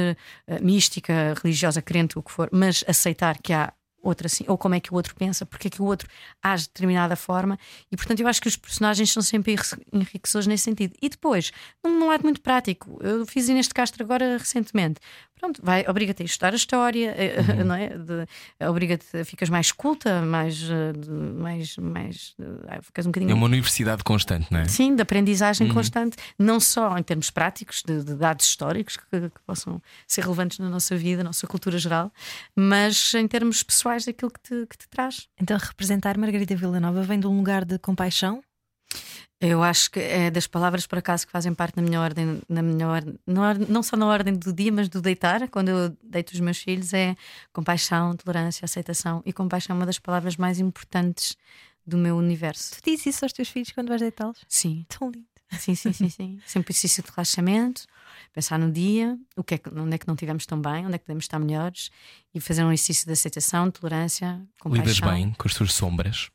ah, 0.47 0.59
mística, 0.61 1.35
religiosa, 1.43 1.81
crente, 1.81 2.19
o 2.19 2.23
que 2.23 2.31
for, 2.31 2.51
mas 2.53 2.85
aceitar 2.87 3.39
que 3.39 3.55
há 3.55 3.73
outra 4.03 4.27
assim, 4.27 4.45
ou 4.49 4.57
como 4.57 4.75
é 4.75 4.81
que 4.81 4.93
o 4.93 4.97
outro 4.97 5.15
pensa, 5.15 5.45
porque 5.45 5.69
é 5.69 5.71
que 5.71 5.83
o 5.83 5.85
outro 5.85 6.09
age 6.43 6.65
de 6.65 6.69
determinada 6.71 7.17
forma, 7.17 7.59
e 7.91 7.97
portanto 7.97 8.21
eu 8.21 8.29
acho 8.29 8.41
que 8.41 8.49
os 8.49 8.57
personagens 8.57 9.11
são 9.13 9.23
sempre 9.23 9.53
enrique- 9.53 9.87
enriquecedores 9.93 10.47
nesse 10.47 10.65
sentido. 10.65 10.95
E 11.03 11.09
depois, 11.09 11.51
num 11.85 12.07
lado 12.07 12.23
muito 12.23 12.41
prático, 12.41 12.99
eu 13.03 13.27
fiz 13.27 13.49
Inês 13.49 13.69
de 13.69 13.75
Castro 13.75 14.03
agora 14.05 14.39
recentemente. 14.39 15.01
Pronto, 15.39 15.61
vai, 15.63 15.85
obriga-te 15.89 16.23
a 16.23 16.27
estudar 16.27 16.53
a 16.53 16.57
história, 16.57 17.15
eh, 17.17 17.65
não 17.65 17.75
é? 17.75 17.89
De- 17.91 18.27
Obriga-te, 18.69 19.25
ficas 19.25 19.49
mais 19.49 19.71
culta, 19.73 20.21
mais, 20.23 20.63
eh, 20.69 20.93
de- 20.93 21.11
mais, 21.11 21.77
mais 21.77 22.35
eh, 22.69 22.81
ficas 22.83 23.07
um 23.07 23.11
bocadinho 23.11 23.31
É 23.31 23.35
uma 23.35 23.47
universidade 23.47 24.03
constante, 24.03 24.47
não 24.53 24.61
é? 24.61 24.65
Sim, 24.69 24.97
de 24.97 25.03
aprendizagem 25.03 25.69
constante, 25.69 26.17
não 26.39 26.59
só 26.59 26.97
em 26.99 27.03
termos 27.03 27.31
práticos, 27.31 27.83
de, 27.87 28.03
de 28.03 28.15
dados 28.15 28.47
históricos 28.47 28.97
que, 28.97 29.05
que 29.31 29.41
possam 29.47 29.81
ser 30.07 30.23
relevantes 30.25 30.59
na 30.59 30.69
nossa 30.69 30.97
vida, 30.97 31.19
na 31.23 31.29
nossa 31.31 31.47
cultura 31.47 31.79
geral, 31.79 32.13
mas 32.57 33.15
em 33.15 33.27
termos 33.29 33.63
pessoais 33.63 34.05
daquilo 34.05 34.31
que 34.31 34.41
te, 34.41 34.67
que 34.67 34.77
te 34.77 34.89
traz. 34.89 35.29
Então, 35.41 35.57
representar 35.57 36.19
Margarida 36.19 36.57
Villanova 36.57 37.03
vem 37.03 37.21
de 37.21 37.27
um 37.27 37.37
lugar 37.37 37.65
de 37.65 37.79
compaixão? 37.79 38.43
Eu 39.41 39.63
acho 39.63 39.91
que 39.93 40.01
é 40.01 40.31
das 40.33 40.49
palavras, 40.49 40.85
por 40.87 40.99
acaso, 40.99 41.25
que 41.25 41.31
fazem 41.33 41.55
parte 41.55 41.77
da 41.77 41.83
minha 41.83 42.01
ordem, 42.01 42.41
na 42.49 42.61
minha 42.61 42.89
ordem, 42.89 43.15
na 43.25 43.49
ordem- 43.49 43.69
não 43.69 43.85
só 43.85 43.97
na 43.97 44.07
ordem 44.07 44.35
do 44.35 44.53
dia, 44.53 44.73
mas 44.73 44.89
do 44.89 45.01
deitar, 45.01 45.49
quando 45.49 45.69
eu 45.69 45.97
deito 46.03 46.33
os 46.35 46.41
meus 46.41 46.59
filhos, 46.59 46.93
é 46.93 47.15
compaixão, 47.53 48.17
tolerância, 48.17 48.65
aceitação. 48.65 49.23
E 49.25 49.33
compaixão 49.33 49.77
é 49.77 49.79
uma 49.79 49.87
das 49.87 49.99
palavras 49.99 50.37
mais 50.37 50.59
importantes 50.59 51.37
do 51.87 51.97
meu 51.97 52.17
universo. 52.17 52.75
Tu 52.83 52.91
dizes 52.91 53.07
isso 53.15 53.25
aos 53.25 53.33
teus 53.33 53.49
filhos 53.49 53.71
quando 53.71 53.89
vais 53.89 54.01
deitá-los? 54.01 54.45
Sim. 54.49 54.85
Tão 54.89 55.09
lindo. 55.11 55.25
Sim, 55.59 55.75
sim, 55.75 55.93
sim, 55.95 56.11
sim. 56.11 56.39
Sempre 56.45 56.73
exercício 56.73 57.03
de 57.03 57.09
relaxamento, 57.11 57.87
pensar 58.35 58.59
no 58.59 58.71
dia, 58.71 59.17
o 59.37 59.43
que 59.45 59.55
é 59.55 59.59
que, 59.59 59.71
onde 59.73 59.95
é 59.95 59.99
que 59.99 60.07
não 60.07 60.15
estivemos 60.15 60.45
tão 60.45 60.61
bem, 60.61 60.85
onde 60.85 60.97
é 60.97 60.99
que 60.99 61.05
podemos 61.07 61.25
estar 61.25 61.39
melhores 61.39 61.91
e 62.35 62.41
fazer 62.41 62.65
um 62.65 62.73
exercício 62.73 63.07
de 63.07 63.13
aceitação, 63.13 63.71
tolerância, 63.71 64.43
compaixão. 64.61 65.09
Lidas 65.09 65.25
bem 65.25 65.33
com 65.39 65.49
as 65.49 65.55
tuas 65.55 65.73
sombras. 65.73 66.29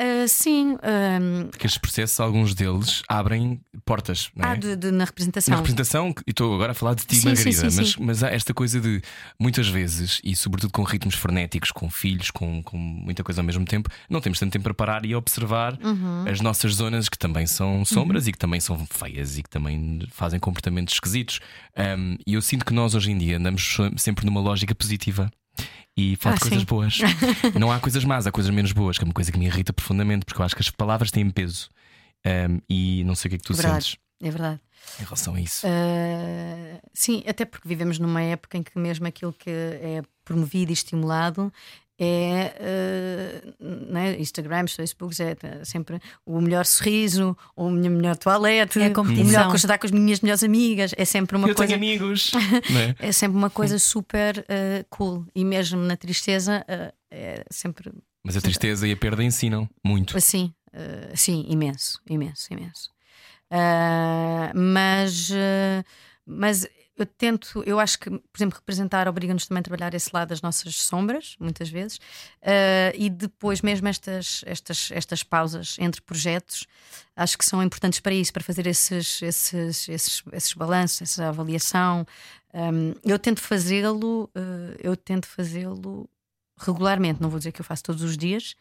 Ah, 0.00 0.28
sim, 0.28 0.76
ah, 0.80 1.48
Porque 1.50 1.66
estes 1.66 1.78
processos, 1.80 2.20
alguns 2.20 2.54
deles, 2.54 3.02
abrem 3.08 3.60
portas. 3.84 4.30
Não 4.36 4.48
é? 4.48 4.52
ah, 4.52 4.54
de- 4.54 4.76
de- 4.76 4.90
na 4.92 4.98
Na 4.98 5.04
representação. 5.04 5.56
representação, 5.56 6.14
e 6.24 6.30
estou 6.30 6.54
agora 6.54 6.70
a 6.70 6.74
falar 6.74 6.94
de 6.94 7.04
ti, 7.04 7.16
Sim, 7.16 7.26
Margarida, 7.28 7.52
sim, 7.52 7.70
sim, 7.70 7.76
mas, 7.76 7.96
mas 7.96 8.22
há 8.22 8.28
esta 8.30 8.54
coisa 8.54 8.80
de 8.80 9.02
muitas 9.40 9.66
vezes, 9.68 10.20
e 10.22 10.36
sobretudo 10.36 10.72
com 10.72 10.84
ritmos 10.84 11.16
frenéticos, 11.16 11.72
com 11.72 11.90
filhos, 11.90 12.30
com, 12.30 12.62
com 12.62 12.76
muita 12.78 13.24
coisa 13.24 13.40
ao 13.40 13.44
mesmo 13.44 13.64
tempo, 13.64 13.90
não 14.08 14.20
temos 14.20 14.38
tanto 14.38 14.52
tempo 14.52 14.62
para 14.64 14.74
parar 14.74 15.04
e 15.04 15.14
observar 15.16 15.76
Uhum. 15.82 16.24
as 16.28 16.40
nossas 16.40 16.74
zonas 16.74 17.08
que 17.08 17.18
também 17.18 17.46
são 17.46 17.84
sombras 17.84 18.28
e 18.28 18.32
que 18.32 18.38
também 18.38 18.60
são 18.60 18.86
feias 18.88 19.36
e 19.36 19.42
que 19.42 19.50
também 19.50 20.00
fazem 20.12 20.38
comportamentos 20.38 20.94
esquisitos. 20.94 21.40
Um, 21.76 22.16
e 22.26 22.34
eu 22.34 22.40
sinto 22.40 22.64
que 22.64 22.72
nós 22.72 22.94
hoje 22.94 23.10
em 23.10 23.18
dia 23.18 23.36
andamos 23.36 23.76
sempre 23.96 24.24
numa 24.24 24.40
lógica 24.40 24.74
positiva. 24.74 25.28
E 25.96 26.16
falo 26.16 26.34
de 26.34 26.38
Ah, 26.38 26.42
coisas 26.42 26.60
sim. 26.60 26.64
boas. 26.66 26.98
não 27.58 27.72
há 27.72 27.80
coisas 27.80 28.04
más, 28.04 28.26
há 28.26 28.30
coisas 28.32 28.52
menos 28.54 28.72
boas, 28.72 28.96
que 28.98 29.04
é 29.04 29.06
uma 29.06 29.12
coisa 29.14 29.32
que 29.32 29.38
me 29.38 29.46
irrita 29.46 29.72
profundamente, 29.72 30.24
porque 30.24 30.40
eu 30.40 30.44
acho 30.44 30.54
que 30.54 30.62
as 30.62 30.70
palavras 30.70 31.10
têm 31.10 31.28
peso. 31.30 31.68
Um, 32.26 32.60
e 32.68 33.02
não 33.04 33.14
sei 33.14 33.28
o 33.28 33.30
que 33.30 33.34
é 33.36 33.38
que 33.38 33.44
tu 33.44 33.52
É 33.52 33.56
verdade. 33.56 33.84
sentes 33.84 33.98
É 34.20 34.30
verdade. 34.30 34.60
em 35.00 35.04
relação 35.04 35.34
a 35.34 35.40
isso. 35.40 35.66
Ah, 35.66 36.80
sim, 36.92 37.22
até 37.26 37.44
porque 37.44 37.68
vivemos 37.68 37.98
numa 37.98 38.22
época 38.22 38.56
em 38.58 38.62
que 38.62 38.78
mesmo 38.78 39.06
aquilo 39.06 39.32
que 39.32 39.50
é 39.50 40.02
promovido 40.24 40.70
e 40.70 40.74
estimulado 40.74 41.52
é 41.98 42.54
ah, 42.60 43.54
né, 43.60 44.16
Instagrams, 44.20 44.74
Facebooks, 44.74 45.18
é 45.18 45.34
tá, 45.34 45.64
sempre 45.64 46.00
o 46.24 46.40
melhor 46.40 46.64
sorriso, 46.64 47.36
ou 47.56 47.68
a 47.68 47.70
minha 47.72 47.90
melhor 47.90 48.16
toalete, 48.16 48.78
É 48.80 48.92
a 48.94 49.00
o 49.00 49.04
melhor 49.04 49.50
constatar 49.50 49.78
com 49.78 49.86
as 49.86 49.90
minhas 49.90 50.20
melhores 50.20 50.44
amigas. 50.44 50.94
É 50.96 51.04
sempre 51.04 51.36
uma 51.36 51.48
eu 51.48 51.54
coisa. 51.54 51.72
tenho 51.72 51.76
amigos. 51.76 52.30
não 52.70 52.80
é? 52.80 52.94
É 53.00 53.12
sempre 53.12 53.36
uma 53.36 53.50
coisa 53.50 53.78
super 53.78 54.44
ah, 54.48 54.84
cool. 54.88 55.26
E 55.34 55.44
mesmo 55.44 55.80
na 55.80 55.96
tristeza 55.96 56.64
ah, 56.68 56.92
é 57.10 57.44
sempre 57.50 57.92
Mas 58.22 58.36
a 58.36 58.40
tristeza 58.40 58.86
e 58.86 58.92
a 58.92 58.96
perda 58.96 59.24
ensinam 59.24 59.68
muito. 59.84 60.16
Assim, 60.16 60.52
sim, 61.14 61.46
imenso, 61.48 62.00
imenso, 62.08 62.46
imenso. 62.52 62.90
Mas, 64.54 65.30
mas 66.24 66.68
eu 66.98 67.06
tento, 67.06 67.62
eu 67.66 67.78
acho 67.80 67.98
que, 67.98 68.10
por 68.10 68.36
exemplo, 68.36 68.56
representar 68.58 69.08
obriga-nos 69.08 69.46
também 69.46 69.60
a 69.60 69.64
trabalhar 69.64 69.94
esse 69.94 70.10
lado 70.12 70.28
das 70.28 70.42
nossas 70.42 70.74
sombras, 70.76 71.36
muitas 71.40 71.68
vezes, 71.68 71.98
Ah, 72.42 72.92
e 72.94 73.08
depois 73.10 73.62
mesmo 73.62 73.88
estas, 73.88 74.42
estas, 74.46 74.90
estas 74.92 75.22
pausas 75.22 75.76
entre 75.78 76.00
projetos, 76.02 76.66
acho 77.16 77.36
que 77.38 77.44
são 77.44 77.62
importantes 77.62 78.00
para 78.00 78.12
isso, 78.14 78.32
para 78.32 78.42
fazer 78.42 78.66
esses, 78.66 79.20
esses, 79.22 79.88
esses, 79.88 80.22
esses 80.32 80.52
balanços, 80.54 81.02
essa 81.02 81.28
avaliação. 81.28 82.06
Ahm, 82.54 82.94
eu 83.04 83.18
tento 83.18 83.40
fazê-lo, 83.40 84.30
eh, 84.34 84.76
eu 84.82 84.96
tento 84.96 85.26
fazê-lo 85.26 86.08
regularmente, 86.60 87.20
não 87.20 87.28
vou 87.30 87.38
dizer 87.38 87.52
que 87.52 87.60
eu 87.60 87.64
faço 87.64 87.82
todos 87.84 88.02
os 88.02 88.16
dias. 88.16 88.56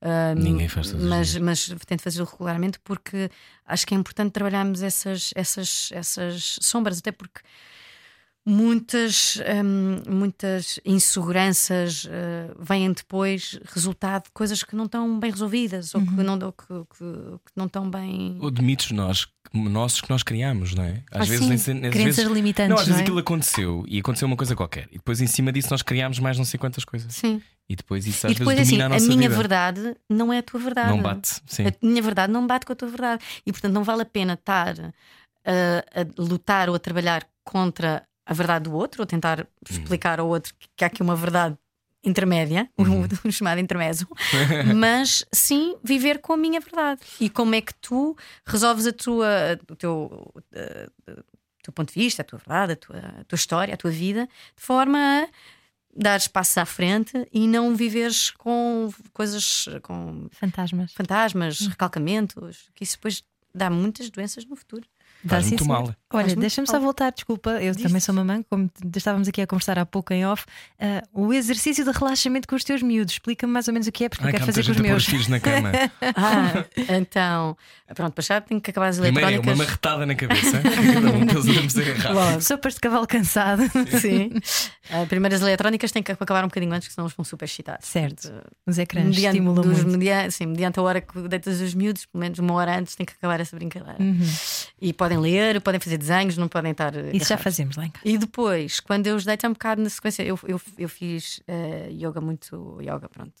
ahm, 0.00 0.34
Ninguém 0.38 0.68
faz 0.68 0.86
todos 0.90 1.02
os 1.04 1.10
mas, 1.10 1.30
dias. 1.32 1.42
mas 1.42 1.84
tento 1.86 2.02
fazê-lo 2.02 2.26
regularmente 2.30 2.78
porque 2.80 3.30
acho 3.66 3.86
que 3.86 3.94
é 3.94 3.96
importante 3.98 4.30
trabalharmos 4.32 4.82
essas, 4.82 5.32
essas, 5.34 5.90
essas 5.92 6.58
sombras, 6.62 6.98
até 6.98 7.12
porque 7.12 7.40
muitas, 8.44 9.38
hum, 9.64 10.02
muitas 10.08 10.80
inseguranças 10.84 12.04
uh, 12.04 12.08
vêm 12.58 12.92
depois 12.92 13.58
resultado 13.72 14.24
de 14.24 14.30
coisas 14.32 14.62
que 14.62 14.74
não 14.74 14.86
estão 14.86 15.18
bem 15.18 15.30
resolvidas 15.30 15.94
ou 15.94 16.00
que, 16.00 16.10
não, 16.10 16.38
ou 16.38 16.52
que, 16.52 16.66
que- 16.66 17.38
que 17.44 17.52
não 17.56 17.66
estão 17.66 17.88
bem. 17.90 18.36
Ou 18.40 18.50
de 18.50 18.62
mitos 18.62 18.90
nós, 18.90 19.28
nossos 19.52 20.00
que 20.00 20.10
nós 20.10 20.22
criamos, 20.22 20.74
não 20.74 20.84
é? 20.84 21.02
Às 21.10 21.22
Ah, 21.28 21.30
vezes, 21.30 21.62
sim. 21.62 21.86
às 21.86 21.94
vezes- 21.94 22.26
limitantes, 22.26 22.70
Não, 22.70 22.76
às 22.76 22.82
vezes 22.82 22.92
não 22.94 22.98
é? 22.98 23.02
aquilo 23.02 23.18
aconteceu 23.18 23.84
e 23.88 23.98
aconteceu 24.00 24.26
uma 24.26 24.36
coisa 24.36 24.56
qualquer. 24.56 24.88
E 24.90 24.94
depois 24.98 25.20
em 25.20 25.26
cima 25.26 25.52
disso 25.52 25.68
nós 25.70 25.82
criámos 25.82 26.18
mais 26.18 26.36
não 26.36 26.44
sei 26.44 26.58
quantas 26.58 26.84
coisas. 26.84 27.14
Sim. 27.14 27.40
E 27.68 27.76
depois 27.76 28.06
isso 28.06 28.26
às 28.26 28.32
E 28.32 28.34
depois 28.36 28.56
vezes 28.56 28.72
assim, 28.72 28.82
a, 28.82 28.86
a 28.86 28.98
minha 29.16 29.28
vida. 29.28 29.36
verdade 29.36 29.96
não 30.10 30.32
é 30.32 30.38
a 30.38 30.42
tua 30.42 30.58
verdade. 30.60 30.90
Não 30.90 31.00
bate. 31.00 31.40
Sim. 31.46 31.66
A 31.68 31.72
minha 31.80 32.02
verdade 32.02 32.32
não 32.32 32.46
bate 32.46 32.66
com 32.66 32.72
a 32.72 32.76
tua 32.76 32.88
verdade. 32.88 33.24
E 33.46 33.52
portanto 33.52 33.72
não 33.72 33.84
vale 33.84 34.02
a 34.02 34.06
pena 34.06 34.34
estar 34.34 34.74
a, 34.80 36.00
a 36.00 36.22
lutar 36.22 36.68
ou 36.68 36.74
a 36.74 36.78
trabalhar 36.78 37.24
contra 37.44 38.02
a 38.32 38.34
verdade 38.34 38.64
do 38.64 38.74
outro, 38.74 39.02
ou 39.02 39.06
tentar 39.06 39.46
explicar 39.68 40.18
ao 40.20 40.28
outro 40.28 40.54
que, 40.58 40.68
que 40.76 40.84
há 40.84 40.86
aqui 40.88 41.02
uma 41.02 41.14
verdade 41.16 41.56
intermédia, 42.04 42.68
o, 42.76 43.28
o 43.28 43.30
chamado 43.32 43.60
intermezzo, 43.60 44.08
mas 44.74 45.24
sim 45.32 45.76
viver 45.82 46.18
com 46.18 46.32
a 46.32 46.36
minha 46.36 46.60
verdade. 46.60 47.00
E 47.20 47.30
como 47.30 47.54
é 47.54 47.60
que 47.60 47.74
tu 47.74 48.16
resolves 48.44 48.86
a 48.86 48.92
tua, 48.92 49.58
o 49.70 49.76
teu, 49.76 50.32
o 50.34 51.62
teu 51.62 51.72
ponto 51.72 51.92
de 51.92 52.00
vista, 52.00 52.22
a 52.22 52.24
tua 52.24 52.38
verdade, 52.38 52.72
a 52.72 52.76
tua, 52.76 52.96
a 53.20 53.24
tua 53.24 53.36
história, 53.36 53.74
a 53.74 53.76
tua 53.76 53.90
vida, 53.90 54.26
de 54.56 54.62
forma 54.62 54.98
a 54.98 55.28
dar 55.94 56.20
passos 56.30 56.56
à 56.58 56.64
frente 56.64 57.28
e 57.32 57.46
não 57.46 57.76
viveres 57.76 58.30
com 58.30 58.90
coisas 59.12 59.68
com 59.82 60.26
Fantasmas. 60.32 60.92
fantasmas, 60.92 61.66
recalcamentos, 61.66 62.70
que 62.74 62.82
isso 62.82 62.96
depois 62.96 63.22
dá 63.54 63.68
muitas 63.68 64.10
doenças 64.10 64.44
no 64.44 64.56
futuro. 64.56 64.86
Dá, 65.24 65.36
Faz 65.36 65.46
muito 65.48 65.64
mal. 65.64 65.94
Olha, 66.14 66.36
deixa-me 66.36 66.66
só 66.66 66.78
voltar, 66.78 67.10
desculpa, 67.10 67.50
eu 67.62 67.74
também 67.74 68.00
sou 68.00 68.14
mamãe, 68.14 68.44
como 68.50 68.70
estávamos 68.94 69.28
aqui 69.28 69.40
a 69.40 69.46
conversar 69.46 69.78
há 69.78 69.86
pouco 69.86 70.12
em 70.12 70.26
off. 70.26 70.44
ah, 70.78 71.02
o 71.12 71.32
exercício 71.32 71.84
de 71.84 71.90
relaxamento 71.90 72.46
com 72.46 72.54
os 72.54 72.62
teus 72.64 72.82
miúdos, 72.82 73.14
explica-me 73.14 73.50
mais 73.52 73.66
ou 73.66 73.72
menos 73.72 73.86
o 73.86 73.92
que 73.92 74.04
é, 74.04 74.08
porque 74.10 74.24
Ai, 74.24 74.28
eu 74.30 74.32
que 74.34 74.38
quero 74.40 74.46
fazer 74.52 74.64
com 74.66 74.72
os 74.72 74.76
meus. 74.78 75.02
os 75.02 75.08
filhos 75.08 75.28
na 75.28 75.40
cama. 75.40 75.72
Ah, 76.14 76.64
então, 76.98 77.56
pronto, 77.94 78.12
para 78.12 78.22
já 78.22 78.40
tenho 78.40 78.60
que 78.60 78.70
acabar 78.70 78.88
as 78.88 78.98
Primeiro 78.98 79.26
é 79.28 79.32
eletrónicas. 79.34 79.58
uma 79.58 79.64
marretada 79.64 80.06
na 80.06 80.14
cabeça, 80.14 80.60
cada 80.94 81.10
um 81.10 81.26
pelos. 81.26 82.44
Sopas 82.44 82.74
de 82.74 82.80
cavalo 82.80 83.06
cansado. 83.06 83.62
Sim. 84.00 84.30
Ah, 84.90 85.06
primeiro 85.08 85.34
as 85.34 85.40
eletrónicas 85.40 85.90
têm 85.92 86.02
que 86.02 86.12
acabar 86.12 86.44
um 86.44 86.48
bocadinho 86.48 86.72
antes, 86.72 86.88
porque 86.88 86.94
senão 86.94 87.06
eles 87.06 87.16
vão 87.16 87.24
super 87.24 87.44
excitados. 87.46 87.86
Certo. 87.88 88.30
Os 88.66 88.78
ecrãs 88.78 89.06
mediante, 89.06 89.38
estimulam 89.38 89.62
dos 89.62 89.82
muito. 89.84 89.98
media- 89.98 90.30
sim, 90.30 90.46
mediante 90.46 90.78
a 90.78 90.82
hora 90.82 91.00
que 91.00 91.18
deitas 91.28 91.60
os 91.60 91.74
miúdos, 91.74 92.04
pelo 92.06 92.20
menos 92.20 92.38
uma 92.38 92.52
hora 92.54 92.78
antes, 92.78 92.94
tem 92.94 93.06
que 93.06 93.12
acabar 93.14 93.40
essa 93.40 93.56
brincadeira. 93.56 93.96
Uhum. 94.00 94.20
E 94.80 94.92
podem 95.16 95.32
ler, 95.32 95.60
podem 95.60 95.80
fazer 95.80 95.98
desenhos, 95.98 96.36
não 96.36 96.48
podem 96.48 96.72
estar. 96.72 96.94
eh, 96.96 97.10
Isso 97.12 97.28
já 97.28 97.34
agarrados. 97.34 97.42
fazemos 97.44 97.76
lá 97.76 97.86
em 97.86 97.90
casa. 97.90 98.08
E 98.08 98.18
depois, 98.18 98.80
quando 98.80 99.06
eu 99.06 99.16
os 99.16 99.24
deito 99.24 99.44
é 99.46 99.48
um 99.48 99.52
bocado 99.52 99.82
na 99.82 99.88
sequência, 99.90 100.22
eu, 100.22 100.38
eu, 100.46 100.60
eu 100.78 100.88
fiz 100.88 101.40
eh, 101.46 101.88
yoga 101.92 102.20
muito. 102.20 102.78
Yoga, 102.80 103.08
pronto. 103.08 103.32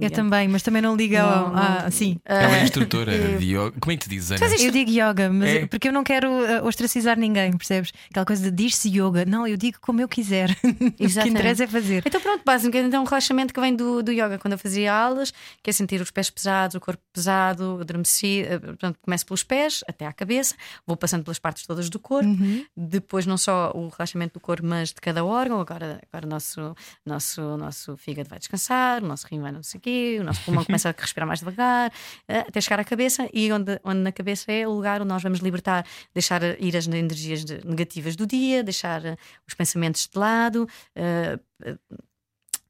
Eu 0.00 0.10
também, 0.10 0.46
mas 0.46 0.62
também 0.62 0.80
não 0.80 0.94
ligo 0.94 1.16
ao. 1.16 1.52
Ah, 1.56 1.90
sim. 1.90 2.20
É 2.24 2.46
uma 2.46 2.56
Ah, 2.56 2.62
instrutora 2.62 3.10
de 3.38 3.44
yoga. 3.44 3.72
Como 3.80 3.90
é 3.92 3.96
que 3.96 4.04
te 4.04 4.08
dizes, 4.08 4.30
Ana? 4.30 4.46
Eu 4.60 4.70
digo 4.70 4.90
yoga, 4.90 5.28
mas 5.28 5.48
É. 5.50 5.66
porque 5.66 5.88
eu 5.88 5.92
não 5.92 6.04
quero 6.04 6.30
uh, 6.30 6.64
ostracizar 6.66 7.18
ninguém, 7.18 7.50
percebes? 7.56 7.92
Aquela 8.08 8.24
coisa 8.24 8.44
de 8.48 8.50
diz-se 8.56 8.88
yoga. 8.88 9.24
Não, 9.24 9.44
eu 9.46 9.56
digo 9.56 9.78
como 9.80 10.00
eu 10.00 10.08
quiser. 10.08 10.50
o 10.62 10.92
que 10.92 11.04
Exatamente. 11.04 11.34
interessa 11.34 11.64
é 11.64 11.66
fazer. 11.66 12.04
Então 12.06 12.20
pronto, 12.20 12.42
basicamente 12.46 12.94
é 12.94 13.00
um 13.00 13.04
relaxamento 13.04 13.52
que 13.52 13.60
vem 13.60 13.74
do, 13.74 14.00
do 14.02 14.12
yoga. 14.12 14.38
Quando 14.38 14.52
eu 14.52 14.58
fazia 14.58 14.94
aulas, 14.94 15.32
que 15.62 15.70
é 15.70 15.72
sentir 15.72 16.00
os 16.00 16.12
pés 16.12 16.30
pesados, 16.30 16.76
o 16.76 16.80
corpo 16.80 17.02
pesado, 17.12 17.78
adormeci. 17.80 18.42
eh, 18.46 18.58
Portanto, 18.58 18.98
começo 19.02 19.26
pelos 19.26 19.42
pés 19.42 19.82
até 19.88 20.06
à 20.06 20.12
cabeça, 20.12 20.54
vou 20.86 20.96
passando 20.96 21.24
pelas 21.24 21.40
partes 21.40 21.66
todas 21.66 21.90
do 21.90 21.98
corpo. 21.98 22.28
Depois, 22.76 23.26
não 23.26 23.36
só 23.36 23.72
o 23.74 23.88
relaxamento 23.88 24.34
do 24.34 24.40
corpo, 24.40 24.64
mas 24.64 24.90
de 24.90 25.00
cada 25.00 25.24
órgão. 25.24 25.60
Agora, 25.60 26.00
agora 26.12 26.24
o 26.26 26.28
nosso, 26.30 26.76
nosso, 27.04 27.40
nosso 27.56 27.96
fígado 27.96 28.28
vai 28.28 28.38
descansar, 28.38 29.02
o 29.02 29.06
nosso 29.08 29.26
rim 29.28 29.40
vai 29.40 29.50
não 29.50 29.62
sei 29.62 29.78
o 29.78 29.80
quê, 29.80 29.87
o 30.20 30.24
nosso 30.24 30.40
pulmão 30.44 30.64
começa 30.64 30.88
a 30.90 30.94
respirar 30.96 31.26
mais 31.26 31.40
devagar, 31.40 31.92
eh, 32.28 32.40
até 32.40 32.60
chegar 32.60 32.80
à 32.80 32.84
cabeça. 32.84 33.28
E 33.32 33.52
onde, 33.52 33.78
onde 33.84 34.00
na 34.00 34.12
cabeça 34.12 34.50
é 34.52 34.66
o 34.66 34.72
lugar 34.72 35.00
onde 35.00 35.08
nós 35.08 35.22
vamos 35.22 35.40
libertar, 35.40 35.84
deixar 36.14 36.42
ir 36.60 36.76
as 36.76 36.86
energias 36.86 37.44
negativas 37.64 38.16
do 38.16 38.26
dia, 38.26 38.62
deixar 38.62 39.02
os 39.46 39.54
pensamentos 39.54 40.08
de 40.12 40.18
lado. 40.18 40.68
eh, 40.94 41.38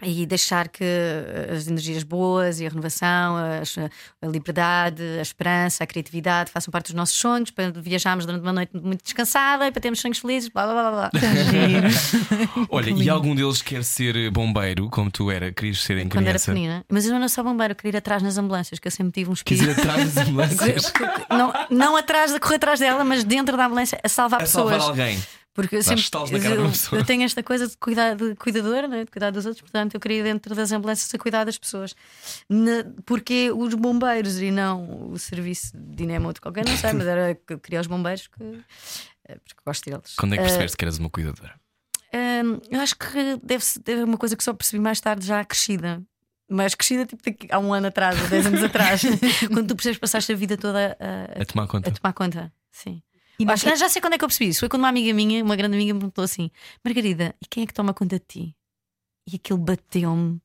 e 0.03 0.25
deixar 0.27 0.69
que 0.69 0.85
eh, 0.85 1.51
as 1.57 1.67
energias 1.67 2.05
boas 2.05 2.61
e 2.61 2.67
a 2.67 2.69
renovação, 2.69 3.37
as- 3.61 3.77
a 4.23 4.27
liberdade, 4.27 5.03
a 5.19 5.23
esperança, 5.23 5.83
a 5.83 5.87
criatividade 5.87 6.51
façam 6.53 6.71
parte 6.71 6.87
dos 6.87 6.95
nossos 6.95 7.17
sonhos 7.19 7.51
para 7.51 7.71
viajarmos 7.73 8.25
durante 8.25 8.43
uma 8.43 8.53
noite 8.53 8.71
muito 8.77 9.03
descansada 9.03 9.67
e 9.67 9.73
para 9.73 9.81
termos 9.83 10.01
sonhos 10.01 10.19
felizes, 10.19 10.49
blá 10.51 10.67
blá 10.67 10.91
blá 10.91 10.91
blá. 10.93 11.11
Olha, 12.71 12.91
e 12.91 13.09
algum 13.09 13.35
deles 13.35 13.63
quer 13.63 13.83
ser 13.85 14.31
bombeiro, 14.31 14.89
como 14.89 15.11
tu 15.11 15.31
era, 15.31 15.53
querias 15.53 15.83
ser 15.83 15.99
em 15.99 16.09
Quando 16.09 16.27
era 16.27 16.39
criança? 16.39 16.53
pequenina. 16.53 16.85
Mas 16.89 17.05
eu 17.05 17.11
não 17.11 17.19
era 17.19 17.29
só 17.29 17.43
bombeiro, 17.43 17.73
eu 17.73 17.77
queria 17.77 17.97
ir 17.97 17.99
atrás 17.99 18.23
nas 18.23 18.39
ambulâncias, 18.39 18.79
que 18.79 18.87
eu 18.87 18.93
sempre 18.93 19.13
tive 19.13 19.31
um 19.31 19.35
Quis 19.35 19.61
espírito. 19.61 19.81
ir 19.81 19.83
atrás 19.83 20.15
das 20.15 20.29
ambulâncias 20.29 20.93
não, 21.31 21.53
não 21.71 21.97
atrás 21.97 22.33
de 22.33 22.39
correr 22.41 22.57
atrás 22.57 22.81
dela, 22.81 23.05
mas 23.05 23.25
dentro 23.25 23.57
da 23.57 23.67
ambulância 23.67 23.99
a 24.03 24.09
salvar 24.09 24.41
a 24.41 24.45
pessoas. 24.45 24.71
salvar 24.83 24.89
alguém. 24.91 25.23
Porque 25.59 25.75
eu 25.77 25.83
sempre 25.83 26.05
eu, 26.93 26.99
eu 26.99 27.05
tenho 27.05 27.25
esta 27.25 27.43
coisa 27.43 27.67
de 27.67 27.77
cuidar 27.79 28.15
de 28.15 28.37
cuidadora, 28.37 28.87
né? 28.87 29.05
de 29.05 29.11
cuidar 29.11 29.33
dos 29.33 29.45
outros, 29.45 29.61
portanto 29.61 29.95
eu 29.95 30.01
queria 30.01 30.23
dentro 30.23 30.55
das 30.55 30.71
ambulâncias 30.71 31.13
a 31.13 31.19
cuidar 31.19 31.43
das 31.43 31.59
pessoas. 31.59 31.97
Na- 32.49 32.85
porque 33.05 33.51
os 33.51 33.75
bombeiros 33.75 34.39
e 34.41 34.53
não 34.53 35.11
o 35.11 35.19
serviço 35.19 35.77
de 35.77 35.97
dinamo 35.97 36.33
de 36.33 36.41
qualquer, 36.41 36.65
não 36.65 36.77
sei, 36.77 36.93
mas 36.93 37.07
era 37.09 37.35
que 37.35 37.55
eu 37.55 37.59
queria 37.59 37.81
os 37.81 37.89
bombeiros 37.89 38.29
que, 38.29 38.43
eh, 39.29 39.35
porque 39.45 39.61
gosto 39.67 39.91
deles. 39.91 40.15
Quando 40.17 40.35
é 40.35 40.37
que 40.37 40.43
Eh, 40.43 40.47
percebeste 40.47 40.77
que 40.77 40.85
eras 40.85 40.99
uma 40.99 41.11
cuidadora? 41.11 41.55
Hum, 42.15 42.61
eu 42.71 42.81
acho 42.81 42.97
que 42.97 43.37
deve 43.43 43.65
ser 43.65 43.83
uma 44.05 44.17
coisa 44.17 44.37
que 44.37 44.45
só 44.45 44.55
percebi 44.55 44.81
mais 44.81 45.01
tarde, 45.01 45.27
já 45.27 45.45
crescida. 45.45 46.01
Mais 46.49 46.75
crescida, 46.75 47.05
tipo 47.05 47.23
daqui- 47.23 47.49
há 47.51 47.59
um 47.59 47.75
ano 47.75 47.89
atrás, 47.89 48.19
ou 48.23 48.29
dez 48.29 48.47
anos 48.47 48.63
atrás, 48.63 49.03
quando 49.53 49.67
tu 49.69 49.75
percebes 49.77 49.97
que 49.99 50.01
passaste 50.03 50.33
a 50.33 50.37
vida 50.37 50.57
toda 50.57 50.97
a, 51.01 51.43
A 51.43 51.45
tomar 51.45 51.67
conta. 51.67 51.91
a 51.91 51.93
tomar 51.93 52.13
conta. 52.15 52.53
Sim. 52.71 53.03
E 53.41 53.45
Acho, 53.49 53.67
que- 53.67 53.77
já 53.77 53.89
sei 53.89 54.03
quando 54.03 54.15
é 54.15 54.19
que 54.19 54.25
eu 54.25 54.29
percebi 54.29 54.51
isso. 54.51 54.61
Foi 54.61 54.69
quando 54.69 54.83
uma 54.83 54.89
amiga 54.89 55.13
minha, 55.15 55.43
uma 55.45 55.55
grande 55.57 55.77
amiga, 55.77 55.95
me 55.95 56.01
perguntou 56.01 56.25
assim: 56.25 56.51
Margarida, 56.85 57.35
e 57.41 57.47
quem 57.47 57.63
é 57.63 57.67
que 57.67 57.73
toma 57.75 57.95
conta 57.95 58.19
de 58.19 58.25
ti? 58.27 58.57
E 59.31 59.37
aquilo 59.37 59.59
bateu-me. 59.59 60.41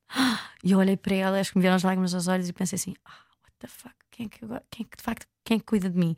E 0.62 0.72
eu 0.72 0.78
olhei 0.78 0.96
para 0.96 1.14
ela, 1.14 1.40
acho 1.40 1.50
que 1.52 1.58
me 1.58 1.62
vieram 1.62 1.76
as 1.76 1.82
lágrimas 1.82 2.14
aos 2.14 2.28
olhos 2.28 2.48
e 2.48 2.52
pensei 2.52 2.76
assim: 2.76 2.94
ah, 3.04 3.10
what 3.42 3.54
the 3.58 3.66
fuck? 3.66 3.94
Quem 4.10 4.26
é 4.26 4.28
que, 4.28 4.38
quem 4.70 4.86
é 4.86 4.88
que 4.88 4.96
de 4.96 5.02
facto 5.02 5.26
quem 5.44 5.56
é 5.56 5.58
que 5.58 5.66
cuida 5.66 5.90
de 5.90 5.98
mim? 5.98 6.16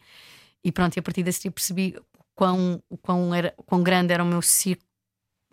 E 0.63 0.71
pronto, 0.71 0.97
e 0.97 1.01
a 1.01 1.03
partir 1.03 1.23
desse 1.23 1.43
dia 1.43 1.51
percebi 1.51 1.97
o 2.19 2.25
quão, 2.35 2.83
o 2.91 2.97
quão, 2.99 3.35
era, 3.35 3.55
o 3.57 3.63
quão 3.63 3.83
grande 3.83 4.13
era 4.13 4.23
o 4.23 4.27
meu 4.27 4.43
círculo, 4.43 4.87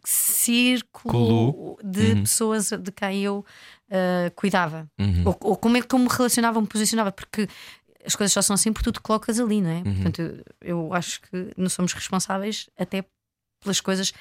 círculo 0.04 1.12
Colo. 1.54 1.78
de 1.84 2.14
Uhum. 2.14 2.22
pessoas 2.24 2.70
de 2.72 2.92
quem 2.92 3.24
eu 3.24 3.46
ah, 3.92 4.32
cuidava. 4.36 4.90
Uhum. 5.00 5.24
Ou, 5.26 5.38
ou 5.42 5.58
como 5.58 5.78
é 5.78 5.82
que 5.82 5.94
eu 5.96 6.00
me 6.00 6.08
relacionava, 6.10 6.60
me 6.60 6.68
posicionava, 6.68 7.12
porque 7.12 7.48
as 8.06 8.16
coisas 8.16 8.34
só 8.34 8.42
são 8.42 8.54
assim 8.54 8.72
porque 8.72 8.90
tu 8.90 8.94
te 8.94 9.02
colocas 9.02 9.40
ali, 9.40 9.62
não 9.62 9.70
é? 9.70 9.78
Uhum. 9.78 9.94
Portanto, 9.94 10.22
eu, 10.22 10.44
eu 10.62 10.94
acho 10.94 11.22
que 11.22 11.52
não 11.58 11.70
somos 11.70 11.94
responsáveis 11.94 12.70
até 12.78 13.06
pelas 13.62 13.80
coisas 13.80 14.14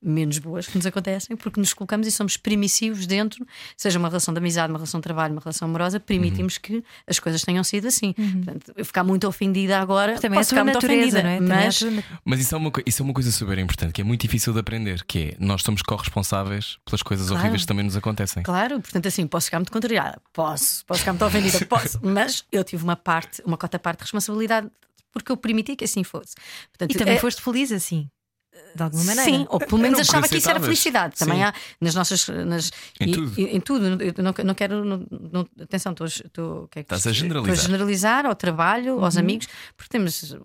menos 0.00 0.38
boas 0.38 0.66
que 0.66 0.76
nos 0.76 0.86
acontecem, 0.86 1.36
porque 1.36 1.58
nos 1.58 1.74
colocamos 1.74 2.06
e 2.06 2.12
somos 2.12 2.36
permissivos 2.36 3.06
dentro, 3.06 3.44
seja 3.76 3.98
uma 3.98 4.08
relação 4.08 4.32
de 4.32 4.38
amizade, 4.38 4.70
uma 4.72 4.78
relação 4.78 5.00
de 5.00 5.02
trabalho, 5.02 5.32
uma 5.34 5.40
relação 5.40 5.66
amorosa, 5.68 5.98
permitimos 5.98 6.54
Uhum. 6.56 6.60
que 6.62 6.84
as 7.06 7.18
coisas 7.18 7.42
tenham 7.42 7.64
sido 7.64 7.88
assim. 7.88 8.12
Portanto, 8.12 8.72
eu 8.76 8.84
ficar 8.84 9.02
muito 9.02 9.26
ofendida 9.26 9.78
agora, 9.80 10.14
Também 10.20 10.36
é 10.38 10.40
posso 10.40 10.50
tua 10.50 10.56
ficar 10.58 10.64
muito 10.64 10.74
natureza, 10.76 11.18
ofendida, 11.18 11.22
não 11.22 11.30
é? 11.30 11.36
É 11.36 11.40
mas 11.64 11.80
Mas 12.24 12.40
isso 12.40 12.54
é, 12.54 12.58
uma, 12.58 12.72
isso 12.86 13.02
é 13.02 13.04
uma 13.04 13.12
coisa 13.14 13.32
super 13.32 13.58
importante, 13.58 13.92
que 13.92 14.00
é 14.00 14.04
muito 14.04 14.20
difícil 14.22 14.52
de 14.52 14.60
aprender, 14.60 15.04
que 15.04 15.18
é 15.18 15.36
nós 15.40 15.62
somos 15.62 15.82
corresponsáveis 15.82 16.78
pelas 16.84 17.02
coisas 17.02 17.26
Claro. 17.28 17.40
horríveis 17.42 17.62
que 17.62 17.68
também 17.68 17.84
nos 17.84 17.96
acontecem. 17.96 18.42
Claro, 18.44 18.80
portanto, 18.80 19.08
assim, 19.08 19.26
posso 19.26 19.46
ficar 19.46 19.58
muito 19.58 19.72
contrariada, 19.72 20.20
posso, 20.32 20.84
posso 20.86 21.00
ficar 21.00 21.12
muito 21.12 21.24
ofendida, 21.24 21.58
posso, 21.66 21.98
mas 22.02 22.44
eu 22.52 22.62
tive 22.62 22.84
uma 22.84 22.96
parte, 22.96 23.42
uma 23.44 23.56
cota 23.56 23.78
parte 23.78 23.98
de 23.98 24.04
responsabilidade 24.04 24.70
porque 25.10 25.32
eu 25.32 25.36
permiti 25.36 25.74
que 25.74 25.84
assim 25.84 26.04
fosse. 26.04 26.34
Portanto, 26.70 26.94
E 26.94 26.98
também 26.98 27.14
é- 27.14 27.18
foste 27.18 27.40
feliz 27.42 27.72
assim, 27.72 28.08
de 28.74 28.82
alguma 28.82 29.04
maneira. 29.04 29.30
Sim, 29.30 29.46
ou 29.48 29.58
pelo 29.58 29.78
menos 29.80 29.98
achava 30.00 30.28
que 30.28 30.36
isso 30.36 30.48
era 30.50 30.60
felicidade. 30.60 31.16
Também 31.16 31.38
Sim. 31.38 31.44
há 31.44 31.54
nas 31.80 31.94
nossas. 31.94 32.28
Nas, 32.28 32.70
Em 33.00 33.08
e- 33.08 33.12
tudo. 33.12 33.40
e- 33.40 33.44
em 33.56 33.60
tudo. 33.60 33.86
Eu 34.02 34.14
não, 34.22 34.34
não 34.44 34.54
quero. 34.54 34.84
Não, 34.84 35.06
não- 35.32 35.48
atenção, 35.60 35.92
estou, 35.92 36.06
estou, 36.06 36.64
o 36.64 36.68
que 36.68 36.80
é 36.80 36.82
que 36.82 36.86
Estás 36.94 37.06
a 37.06 37.12
generalizar. 37.12 37.54
Estou 37.54 37.64
a 37.64 37.66
generalizar 37.66 38.26
ao 38.26 38.34
trabalho, 38.34 39.04
aos 39.04 39.14
Uhum. 39.14 39.20
amigos, 39.20 39.48
porque 39.76 39.90
temos. 39.90 40.36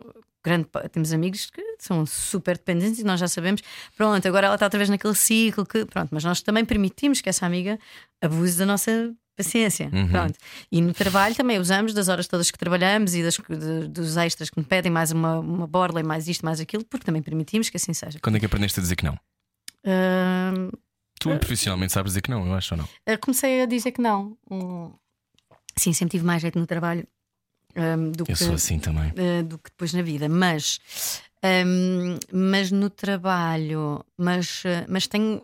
Grande, 0.45 0.68
temos 0.91 1.14
amigos 1.14 1.45
que 1.49 1.61
são 1.80 2.05
super 2.05 2.57
dependentes 2.57 2.99
e 2.99 3.05
nós 3.05 3.18
já 3.18 3.30
sabemos, 3.30 3.61
pronto, 3.95 4.28
agora 4.28 4.47
ela 4.47 4.55
está 4.57 4.66
outra 4.66 4.78
vez 4.78 4.89
naquele 4.89 5.16
ciclo 5.16 5.66
que, 5.66 5.86
pronto, 5.86 6.09
mas 6.11 6.22
nós 6.26 6.41
também 6.41 6.66
permitimos 6.66 7.22
que 7.22 7.30
essa 7.30 7.45
amiga 7.45 7.80
abuse 8.22 8.57
da 8.57 8.66
nossa 8.66 9.14
paciência. 9.36 9.89
Uhum. 9.91 10.07
Pronto. 10.09 10.38
E 10.71 10.81
no 10.81 10.93
trabalho 10.93 11.36
também 11.36 11.59
usamos 11.59 11.93
das 11.93 12.07
horas 12.07 12.27
todas 12.27 12.49
que 12.51 12.57
trabalhamos 12.57 13.13
e 13.15 13.23
das, 13.23 13.36
de- 13.38 13.88
dos 13.88 14.15
extras 14.17 14.49
que 14.49 14.59
me 14.59 14.65
pedem, 14.65 14.91
mais 14.91 15.11
uma, 15.11 15.39
uma 15.39 15.67
borla 15.67 15.99
e 15.99 16.03
mais 16.03 16.27
isto, 16.27 16.45
mais 16.45 16.59
aquilo, 16.59 16.84
porque 16.86 17.05
também 17.05 17.21
permitimos 17.21 17.69
que 17.69 17.77
assim 17.77 17.93
seja. 17.93 18.19
Quando 18.21 18.36
é 18.36 18.39
que 18.39 18.45
aprendeste 18.45 18.79
a 18.79 18.84
dizer 18.84 18.95
que 18.95 19.05
não? 19.05 19.17
Tu 21.19 21.29
profissionalmente 21.39 21.93
sabes 21.93 22.11
dizer 22.11 22.21
que 22.21 22.29
não, 22.29 22.45
eu 22.45 22.53
acho 22.53 22.73
ou 22.73 22.77
não? 22.79 22.86
Uh, 22.86 23.17
comecei 23.21 23.61
a 23.61 23.65
dizer 23.65 23.91
que 23.91 24.01
não. 24.01 24.38
Hum, 24.49 24.91
Sim, 25.77 25.93
sempre 25.93 26.11
tive 26.11 26.25
mais 26.25 26.41
jeito 26.41 26.59
no 26.59 26.67
trabalho 26.67 27.07
hum, 27.75 28.11
do, 28.11 28.23
Eu 28.23 28.25
que, 28.27 28.36
sou 28.36 28.53
assim 28.53 28.77
também. 28.79 29.09
uh, 29.11 29.43
do 29.43 29.57
que 29.57 29.69
depois 29.71 29.93
na 29.93 30.01
vida. 30.01 30.27
Mas, 30.29 30.79
hum, 31.43 32.17
mas 32.31 32.71
no 32.71 32.89
trabalho, 32.89 34.03
mas, 34.17 34.63
mas 34.88 35.07
tenho, 35.07 35.41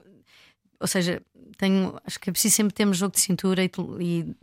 ou 0.79 0.87
seja, 0.87 1.21
tenho, 1.57 1.99
acho 2.05 2.19
que 2.19 2.29
é 2.29 2.33
preciso 2.33 2.55
sempre 2.55 2.73
termos 2.73 2.97
jogo 2.97 3.13
de 3.13 3.19
cintura 3.21 3.63
e, 3.63 3.71
e, 3.99 4.35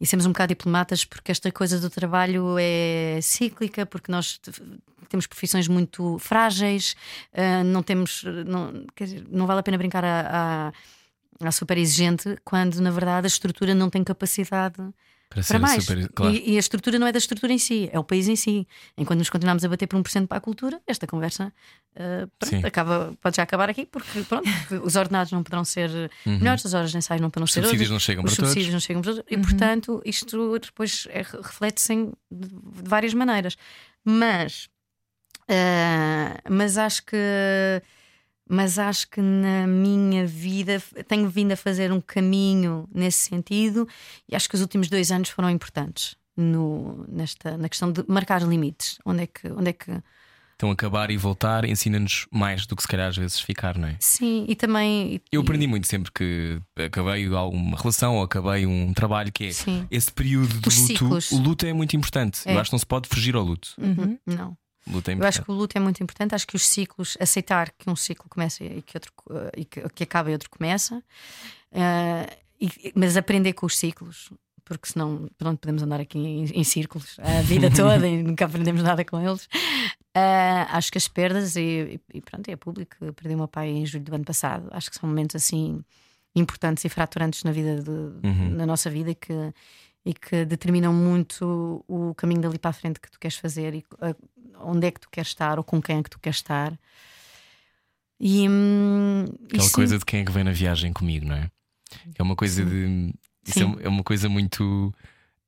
e 0.00 0.06
sermos 0.06 0.26
um 0.26 0.30
bocado 0.32 0.48
diplomatas, 0.48 1.04
porque 1.04 1.30
esta 1.32 1.50
coisa 1.52 1.78
do 1.80 1.88
trabalho 1.90 2.56
é 2.58 3.18
cíclica, 3.22 3.86
porque 3.86 4.10
nós 4.10 4.38
te- 4.38 4.52
temos 5.08 5.26
profissões 5.26 5.68
muito 5.68 6.18
frágeis, 6.18 6.96
uh, 7.32 7.64
não 7.64 7.82
temos, 7.82 8.24
não, 8.46 8.84
dizer, 8.98 9.24
não 9.30 9.46
vale 9.46 9.60
a 9.60 9.62
pena 9.62 9.78
brincar 9.78 10.04
a- 10.04 10.70
a 10.70 10.72
à 11.40 11.50
super 11.50 11.76
exigente 11.76 12.38
quando 12.44 12.80
na 12.80 12.92
verdade 12.92 13.26
a 13.26 13.28
estrutura 13.28 13.74
não 13.74 13.90
tem 13.90 14.04
capacidade 14.04 14.76
Para 15.28 15.42
para 15.42 15.58
mais. 15.58 15.84
super. 15.84 16.08
Claro. 16.12 16.34
E, 16.34 16.52
e 16.52 16.56
a 16.56 16.60
estrutura 16.60 16.98
não 16.98 17.06
é 17.06 17.12
da 17.12 17.18
estrutura 17.18 17.52
em 17.52 17.58
si, 17.58 17.88
é 17.92 17.98
o 17.98 18.04
país 18.04 18.28
em 18.28 18.36
si. 18.36 18.66
Enquanto 18.96 19.18
nos 19.18 19.30
continuamos 19.30 19.64
a 19.64 19.68
bater 19.68 19.86
por 19.86 19.98
1% 20.00 20.26
para 20.28 20.38
a 20.38 20.40
cultura, 20.40 20.80
esta 20.86 21.06
conversa 21.06 21.52
uh, 21.96 22.30
pronto, 22.38 22.66
acaba, 22.66 23.14
pode 23.20 23.36
já 23.36 23.42
acabar 23.42 23.68
aqui, 23.68 23.84
porque 23.86 24.22
pronto, 24.22 24.48
os 24.84 24.94
ordenados 24.96 25.32
não 25.32 25.42
poderão 25.42 25.64
ser 25.64 25.90
melhores, 26.24 26.64
as 26.64 26.74
horas 26.74 26.90
de 26.92 26.98
ensaio 26.98 27.20
não 27.20 27.30
poderão 27.30 27.44
Os 27.44 27.52
ser 27.52 27.62
subsídios 27.62 27.90
outras, 27.90 27.90
não 27.90 27.98
chegam 27.98 28.24
os 28.24 28.30
para 28.30 28.36
todos. 28.36 28.50
subsídios 28.50 28.72
não 28.72 28.80
chegam 28.80 29.02
para 29.02 29.12
todos, 29.12 29.24
e 29.30 29.38
portanto 29.38 30.02
isto 30.04 30.58
depois 30.58 31.08
é- 31.10 31.22
reflete-se 31.22 31.94
de, 32.30 32.48
de 32.48 32.88
várias 32.88 33.12
maneiras. 33.14 33.56
Mas, 34.04 34.68
uh, 35.50 36.38
mas 36.50 36.78
acho 36.78 37.04
que 37.04 37.16
mas 38.48 38.78
acho 38.78 39.08
que 39.08 39.20
na 39.20 39.66
minha 39.66 40.26
vida 40.26 40.82
tenho 41.08 41.28
vindo 41.28 41.52
a 41.52 41.56
fazer 41.56 41.90
um 41.92 42.00
caminho 42.00 42.88
nesse 42.94 43.28
sentido 43.28 43.88
e 44.28 44.36
acho 44.36 44.48
que 44.48 44.54
os 44.54 44.60
últimos 44.60 44.88
dois 44.88 45.10
anos 45.10 45.28
foram 45.30 45.48
importantes 45.50 46.16
no, 46.36 47.04
nesta, 47.08 47.56
na 47.56 47.68
questão 47.68 47.90
de 47.92 48.04
marcar 48.08 48.42
limites. 48.42 48.98
Onde 49.04 49.22
é 49.22 49.26
que. 49.26 49.48
Onde 49.50 49.70
é 49.70 49.72
que 49.72 49.90
Então 50.56 50.70
acabar 50.70 51.10
e 51.10 51.16
voltar 51.16 51.64
ensina-nos 51.64 52.26
mais 52.30 52.66
do 52.66 52.74
que 52.76 52.82
se 52.82 52.88
calhar 52.88 53.08
às 53.08 53.16
vezes 53.16 53.40
ficar, 53.40 53.78
não 53.78 53.88
é? 53.88 53.96
sim, 54.00 54.44
e 54.48 54.54
também. 54.54 55.20
Eu 55.32 55.40
aprendi 55.40 55.66
muito 55.66 55.86
sempre 55.86 56.10
que 56.12 56.60
acabei 56.76 57.26
alguma 57.32 57.76
relação 57.78 58.16
ou 58.16 58.22
acabei 58.24 58.66
um 58.66 58.92
trabalho 58.92 59.32
que 59.32 59.44
é 59.46 59.52
Sim. 59.52 59.86
esse 59.90 60.10
período 60.12 60.60
de 60.60 60.68
Os 60.68 60.76
luto. 60.76 60.86
ciclos. 60.88 61.30
O 61.32 61.38
luto 61.40 61.64
é 61.66 61.72
muito 61.72 61.96
importante. 61.96 62.40
É. 62.46 62.54
Eu 62.54 62.58
acho 62.60 62.70
que 62.70 62.74
não 62.74 62.78
se 62.78 62.86
pode 62.86 63.08
fugir 63.08 63.34
ao 63.36 63.42
luto. 63.42 63.74
Uhum, 63.78 64.18
Não. 64.26 64.56
O 64.86 64.92
luto 64.92 65.10
é 65.10 65.14
Eu 65.14 65.24
acho 65.24 65.42
que 65.42 65.50
o 65.50 65.54
luto 65.54 65.76
é 65.76 65.80
muito 65.80 66.02
importante. 66.02 66.34
Acho 66.34 66.46
que 66.46 66.56
os 66.56 66.66
ciclos, 66.66 67.16
aceitar 67.20 67.70
que 67.72 67.88
um 67.88 67.96
ciclo 67.96 68.28
começa 68.28 68.62
e 68.64 68.82
que 68.82 68.96
outro 68.96 69.12
eh, 69.30 69.50
e 69.60 69.64
que, 69.64 69.88
que 69.90 70.02
acaba 70.04 70.30
e 70.30 70.32
outro 70.32 70.50
começa, 70.50 71.02
eh, 71.72 72.36
e- 72.60 72.92
mas 72.94 73.16
aprender 73.16 73.52
com 73.54 73.66
os 73.66 73.76
ciclos, 73.76 74.30
porque 74.64 74.88
senão 74.90 75.28
pronto, 75.36 75.58
podemos 75.60 75.82
andar 75.82 76.00
aqui 76.00 76.18
em, 76.18 76.44
em 76.44 76.64
círculos 76.64 77.16
a 77.18 77.42
vida 77.42 77.70
toda 77.74 78.06
e 78.06 78.22
nunca 78.22 78.44
aprendemos 78.46 78.82
nada 78.82 79.04
com 79.04 79.20
eles. 79.20 79.48
Eh, 80.14 80.66
acho 80.70 80.92
que 80.92 80.98
as 80.98 81.08
perdas, 81.08 81.56
e, 81.56 82.00
e- 82.12 82.20
pronto, 82.20 82.48
é 82.48 82.56
público. 82.56 82.96
Eu 83.00 83.12
perdi 83.12 83.34
o 83.34 83.38
meu 83.38 83.48
pai 83.48 83.68
em 83.68 83.84
julho 83.86 84.04
do 84.04 84.14
ano 84.14 84.24
passado. 84.24 84.68
Acho 84.70 84.90
que 84.90 84.96
são 84.96 85.08
momentos 85.08 85.34
assim 85.36 85.82
importantes 86.36 86.84
e 86.84 86.88
fraturantes 86.88 87.42
na 87.44 87.52
vida 87.52 87.80
de, 87.82 87.90
Uhum. 87.90 88.50
na 88.56 88.66
nossa 88.66 88.90
vida 88.90 89.14
que, 89.14 89.32
e 90.04 90.12
que 90.14 90.44
determinam 90.44 90.92
muito 90.92 91.84
o 91.88 92.14
caminho 92.14 92.40
dali 92.42 92.58
para 92.58 92.70
a 92.70 92.74
frente 92.74 93.00
que 93.00 93.10
tu 93.10 93.18
queres 93.18 93.36
fazer 93.38 93.74
e 93.74 93.84
uh, 93.94 94.14
onde 94.60 94.86
é 94.86 94.90
que 94.90 95.00
tu 95.00 95.08
queres 95.10 95.28
estar 95.28 95.58
ou 95.58 95.64
com 95.64 95.80
quem 95.80 95.98
é 95.98 96.02
que 96.02 96.10
tu 96.10 96.18
queres 96.18 96.38
estar. 96.38 96.78
E, 98.20 98.48
hum, 98.48 99.24
Aquela 99.46 99.68
sim, 99.68 99.72
coisa 99.72 99.98
de 99.98 100.04
quem 100.04 100.20
é 100.20 100.24
que 100.24 100.32
vem 100.32 100.44
na 100.44 100.52
viagem 100.52 100.92
comigo, 100.92 101.26
não 101.26 101.36
é? 101.36 101.50
É 102.18 102.22
uma 102.22 102.36
coisa 102.36 102.64
de. 102.64 103.12
Isso 103.46 103.58
Sim. 103.58 103.76
é, 103.80 103.86
é 103.86 103.88
uma 103.88 104.02
coisa 104.02 104.28
muito. 104.28 104.92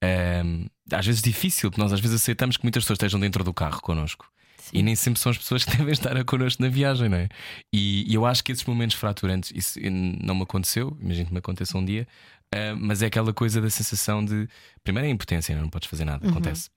ehm, 0.02 0.66
às 0.92 1.07
vezes 1.07 1.22
difícil, 1.22 1.70
porque 1.70 1.80
nós 1.82 1.92
às 1.92 2.00
vezes 2.00 2.20
aceitamos 2.20 2.57
que 2.57 2.64
muitas 2.64 2.84
pessoas 2.84 2.96
estejam 2.96 3.18
dentro 3.20 3.42
do 3.44 3.54
carro 3.54 3.80
connosco. 3.80 4.26
E 4.72 4.82
nem 4.82 4.96
sempre 4.96 5.20
são 5.20 5.30
as 5.30 5.38
pessoas 5.38 5.64
que 5.64 5.70
devem 5.76 5.92
estar 5.92 6.22
connosco 6.24 6.61
na 6.62 6.68
viagem, 6.68 7.09
não 7.09 7.18
é? 7.18 7.28
E, 7.72 8.04
e 8.11 8.14
eu 8.14 8.26
acho 8.26 8.42
que 8.42 8.50
esses 8.52 8.64
momentos 8.64 8.96
fraturantes, 8.96 9.52
isso 9.54 9.78
eh, 9.78 9.88
não 9.90 10.34
me 10.34 10.42
aconteceu, 10.42 10.96
imagino 11.00 11.26
que 11.26 11.32
me 11.32 11.38
aconteça 11.38 11.78
um 11.78 11.84
dia, 11.84 12.07
eh, 12.53 12.74
mas 12.74 13.03
é 13.03 13.07
aquela 13.07 13.32
coisa 13.32 13.61
da 13.61 13.70
sensação 13.70 14.24
de. 14.24 14.49
Primeiro 14.82 15.07
é 15.07 15.11
a 15.11 15.12
impotência, 15.12 15.55
não, 15.55 15.62
não 15.62 15.70
podes 15.70 15.88
fazer 15.88 16.05
nada, 16.05 16.28
acontece. 16.28 16.70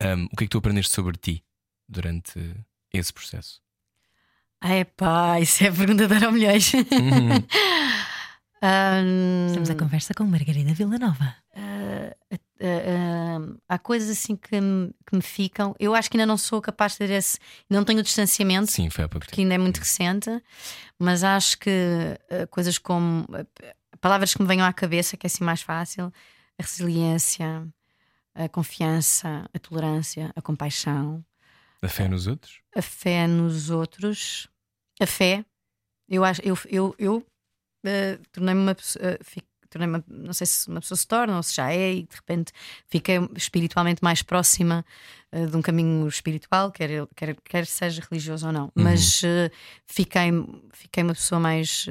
Ehm, 0.00 0.24
o 0.32 0.36
que 0.36 0.44
é 0.44 0.46
que 0.46 0.50
tu 0.50 0.58
aprendeste 0.58 0.92
sobre 0.92 1.16
ti 1.16 1.44
durante 1.88 2.54
esse 2.92 3.12
processo? 3.12 3.60
Ai 4.60 4.84
pá, 4.84 5.38
isso 5.40 5.62
é 5.64 5.68
a 5.68 5.72
pergunta 5.72 6.06
de 6.08 6.30
milhões. 6.32 6.72
Uhum. 6.74 6.80
Hum, 8.62 9.46
Estamos 9.48 9.68
a 9.68 9.74
conversa 9.74 10.14
com 10.14 10.24
Margarida 10.24 10.72
Villanova. 10.72 11.36
ah, 11.54 12.16
ah, 12.32 12.36
ah, 12.62 13.54
há 13.68 13.78
coisas 13.78 14.08
assim 14.08 14.36
que 14.36 14.58
me, 14.58 14.90
que 15.06 15.14
me 15.14 15.20
ficam. 15.20 15.76
Eu 15.78 15.94
acho 15.94 16.10
que 16.10 16.16
ainda 16.16 16.24
não 16.24 16.38
sou 16.38 16.62
capaz 16.62 16.92
de 16.92 16.98
ter 16.98 17.10
esse. 17.10 17.38
Não 17.68 17.84
tenho 17.84 18.00
o 18.00 18.02
distanciamento, 18.02 18.72
Sim, 18.72 18.88
foi 18.88 19.04
há 19.04 19.08
pouco 19.08 19.26
que 19.26 19.32
tempo. 19.32 19.42
ainda 19.42 19.54
é 19.56 19.58
muito 19.58 19.76
recente, 19.78 20.30
mas 20.98 21.22
acho 21.22 21.58
que 21.58 21.70
coisas 22.50 22.78
como 22.78 23.26
palavras 24.04 24.34
que 24.34 24.42
me 24.42 24.46
venham 24.46 24.66
à 24.66 24.72
cabeça, 24.72 25.16
que 25.16 25.26
é 25.26 25.28
assim 25.28 25.42
mais 25.44 25.62
fácil: 25.62 26.12
a 26.58 26.62
resiliência, 26.62 27.66
a 28.34 28.48
confiança, 28.50 29.48
a 29.54 29.58
tolerância, 29.58 30.30
a 30.36 30.42
compaixão, 30.42 31.24
A 31.82 31.88
fé 31.88 32.06
nos 32.08 32.26
outros? 32.26 32.60
a 32.76 32.82
fé 32.82 33.26
nos 33.26 33.70
outros, 33.70 34.46
a 35.00 35.06
fé. 35.06 35.44
Eu 36.08 36.22
acho, 36.22 36.42
eu, 36.44 36.56
eu, 36.68 36.94
eu 36.98 37.26
eh, 37.86 38.18
tornei-me 38.30 38.60
uma 38.60 38.74
pessoa, 38.74 39.02
eh, 39.06 39.18
fi- 39.22 39.42
tornei-me, 39.70 40.04
não 40.06 40.34
sei 40.34 40.46
se 40.46 40.68
uma 40.68 40.80
pessoa 40.82 40.98
se 40.98 41.06
torna 41.06 41.34
ou 41.36 41.42
se 41.42 41.54
já 41.54 41.72
é, 41.72 41.94
e 41.94 42.02
de 42.02 42.14
repente 42.16 42.52
fiquei 42.86 43.16
espiritualmente 43.34 44.04
mais 44.04 44.20
próxima 44.22 44.84
eh, 45.32 45.46
de 45.46 45.56
um 45.56 45.62
caminho 45.62 46.06
espiritual, 46.06 46.70
quer, 46.70 46.90
quer, 47.16 47.34
quer 47.42 47.64
seja 47.66 48.02
religioso 48.10 48.46
ou 48.48 48.52
não, 48.52 48.70
mas 48.74 49.22
eh, 49.24 49.50
fiquei, 49.86 50.30
fiquei 50.74 51.02
uma 51.02 51.14
pessoa 51.14 51.40
mais. 51.40 51.86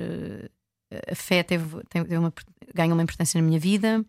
A 1.12 1.16
fé 1.16 1.44
teve, 1.44 1.82
teve 1.90 2.18
uma, 2.18 2.34
ganhou 2.74 2.94
uma 2.94 3.04
importância 3.04 3.40
na 3.42 3.48
minha 3.48 3.60
vida, 3.60 4.04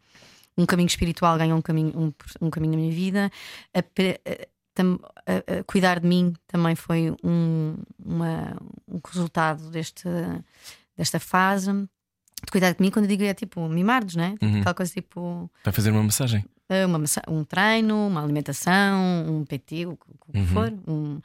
um 0.57 0.67
caminho 0.67 0.87
espiritual 0.87 1.37
ganhou 1.39 1.59
um 1.59 1.63
caminho, 1.63 1.93
um, 1.99 2.13
um 2.47 2.51
caminho 2.51 2.73
na 2.73 2.79
minha 2.79 2.93
vida. 2.93 3.31
A 3.75 3.83
a- 5.27 5.59
a- 5.61 5.65
cuidar 5.65 6.01
de 6.01 6.07
mim 6.07 6.35
também 6.47 6.75
foi 6.75 7.15
um, 7.23 7.77
uma- 8.05 8.57
um 8.89 9.01
resultado 9.07 9.71
deste, 9.71 10.05
desta 10.97 11.19
fase. 11.21 11.71
De 11.73 12.51
cuidar 12.51 12.73
de 12.73 12.81
mim, 12.83 12.91
quando 12.91 13.05
eu 13.07 13.09
digo 13.09 13.23
é 13.25 13.33
tipo 13.35 13.67
mimar-nos, 13.69 14.17
né? 14.17 14.33
Tipo, 14.33 14.45
Uhum. 14.47 14.61
Aquela 14.61 14.75
coisa 14.75 14.93
tipo 14.93 15.51
Vai 15.65 15.73
fazer 15.73 15.91
uma 15.91 16.03
massagem? 16.03 16.45
eh, 16.69 16.85
uma 16.87 16.99
um 17.29 17.45
treino, 17.45 18.07
uma 18.09 18.23
alimentação, 18.23 19.01
um 19.29 19.45
PT, 19.45 19.87
o 19.87 19.97
que 19.97 20.39
Uhum. 20.41 20.47
for, 20.47 20.73
um, 20.87 21.21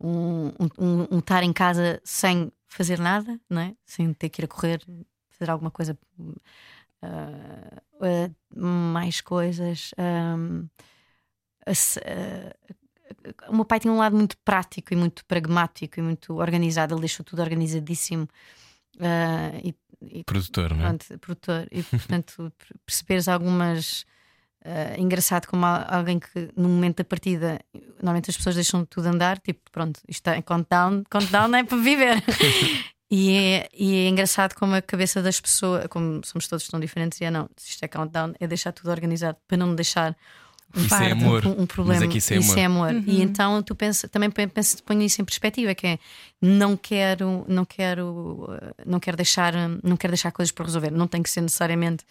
um- 0.00 1.06
um 1.10 1.18
estar 1.18 1.42
em 1.42 1.52
casa 1.52 2.00
sem 2.04 2.50
fazer 2.76 2.98
nada, 2.98 3.40
não 3.48 3.60
é? 3.62 3.74
sem 3.84 4.12
ter 4.14 4.28
que 4.28 4.42
ir 4.42 4.44
a 4.46 4.48
correr, 4.48 4.82
fazer 5.30 5.50
alguma 5.50 5.70
coisa, 5.70 5.98
ah, 7.02 7.82
ah, 8.00 8.30
mais 8.56 9.20
coisas. 9.20 9.90
se- 11.74 12.00
ah, 12.00 12.54
o 13.48 13.54
meu 13.54 13.64
pai 13.64 13.80
tinha 13.80 13.92
um 13.92 13.96
lado 13.98 14.16
muito 14.16 14.36
prático 14.38 14.92
e 14.92 14.96
muito 14.96 15.24
pragmático 15.26 15.98
e 15.98 16.02
muito 16.02 16.34
organizado, 16.34 16.94
ele 16.94 17.00
deixou 17.00 17.24
tudo 17.24 17.42
organizadíssimo. 17.42 18.28
ah, 19.00 19.58
e, 19.62 19.74
e 20.02 20.24
Produtor, 20.24 20.74
não 20.74 20.84
é? 20.84 20.88
pronto, 20.88 21.18
produtor. 21.18 21.66
E 21.70 21.82
portanto, 21.82 22.52
per- 22.58 22.76
perceberes 22.84 23.28
algumas. 23.28 24.04
Eh, 24.64 24.96
engraçado 24.98 25.46
como 25.46 25.66
alguém 25.66 26.18
que 26.18 26.50
no 26.56 26.68
momento 26.68 26.98
da 26.98 27.04
partida 27.04 27.60
normalmente 27.96 28.30
as 28.30 28.36
pessoas 28.36 28.54
deixam 28.54 28.84
tudo 28.84 29.06
andar, 29.08 29.38
tipo, 29.38 29.60
pronto, 29.70 30.00
isto 30.08 30.28
é 30.28 30.40
countdown, 30.40 31.04
countdown 31.10 31.54
é 31.54 31.64
para 31.64 31.78
viver. 31.78 32.22
e, 33.10 33.36
é, 33.36 33.68
e 33.74 34.06
é 34.06 34.08
engraçado 34.08 34.54
como 34.54 34.74
a 34.74 34.82
cabeça 34.82 35.22
das 35.22 35.40
pessoas, 35.40 35.86
como 35.88 36.20
somos 36.24 36.48
todos 36.48 36.66
tão 36.66 36.80
diferentes, 36.80 37.20
e 37.20 37.24
é 37.24 37.30
não, 37.30 37.48
isto 37.58 37.82
é 37.82 37.88
countdown, 37.88 38.34
é 38.40 38.46
deixar 38.46 38.72
tudo 38.72 38.90
organizado 38.90 39.36
para 39.46 39.56
não 39.56 39.74
deixar 39.74 40.16
Isso 40.76 40.86
é 40.94 40.98
fardo, 40.98 41.24
amor. 41.24 41.46
um, 41.46 41.62
um 41.62 41.66
problema. 41.66 42.00
Mas 42.00 42.08
é 42.08 42.12
que 42.12 42.18
isso 42.18 42.32
é 42.58 42.64
amor. 42.64 42.92
E 43.06 43.22
então 43.22 43.62
tu 43.62 43.74
pensa, 43.74 44.08
também 44.08 44.30
penso, 44.30 44.82
ponho 44.82 45.02
isso 45.02 45.20
em 45.20 45.24
perspectiva, 45.24 45.74
que 45.74 45.86
é 45.86 45.98
não 46.42 46.76
quero, 46.76 47.44
não 47.48 47.64
quero, 47.64 48.48
eh, 48.60 48.74
não 48.84 48.98
quero 49.00 49.16
deixar, 49.16 49.52
não 49.82 49.96
quero 49.96 50.10
deixar 50.12 50.30
coisas 50.32 50.50
por 50.52 50.66
resolver. 50.66 50.90
Não 50.90 51.06
tem 51.06 51.22
que 51.22 51.30
ser 51.30 51.40
necessariamente 51.40 52.04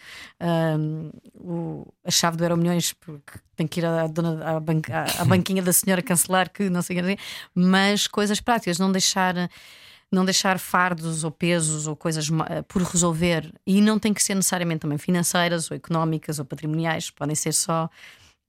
o- 1.36 1.88
a 2.04 2.12
chave 2.12 2.38
do 2.38 2.44
Euro 2.44 2.58
Milhões, 2.58 2.94
porque 2.94 3.40
tem 3.56 3.68
que 3.68 3.80
ir 3.80 3.86
à, 3.86 4.08
dona, 4.08 4.44
à, 4.58 4.60
banca- 4.60 5.06
à- 5.18 5.22
à 5.22 5.26
banquinha 5.26 5.62
da 5.62 5.74
senhora 5.74 6.02
cancelar 6.02 6.50
que 6.52 6.70
não 6.70 6.82
sei 6.82 7.00
o 7.00 7.04
que, 7.04 7.18
mas 7.54 8.08
coisas 8.08 8.40
práticas, 8.40 8.80
não 8.80 8.92
deixar 8.92 9.50
não 10.12 10.24
deixar 10.24 10.60
fardos 10.60 11.24
ou 11.24 11.32
pesos 11.32 11.88
ou 11.88 11.96
coisas 11.96 12.30
eh, 12.50 12.62
por 12.68 12.84
resolver 12.84 13.52
e 13.66 13.82
não 13.82 13.98
tem 13.98 14.14
que 14.14 14.22
ser 14.22 14.36
necessariamente 14.36 14.82
também 14.82 15.00
financeiras 15.00 15.72
ou 15.72 15.76
económicas 15.76 16.38
ou 16.38 16.46
patrimoniais, 16.46 17.10
podem 17.10 17.34
ser 17.34 17.52
só 17.52 17.90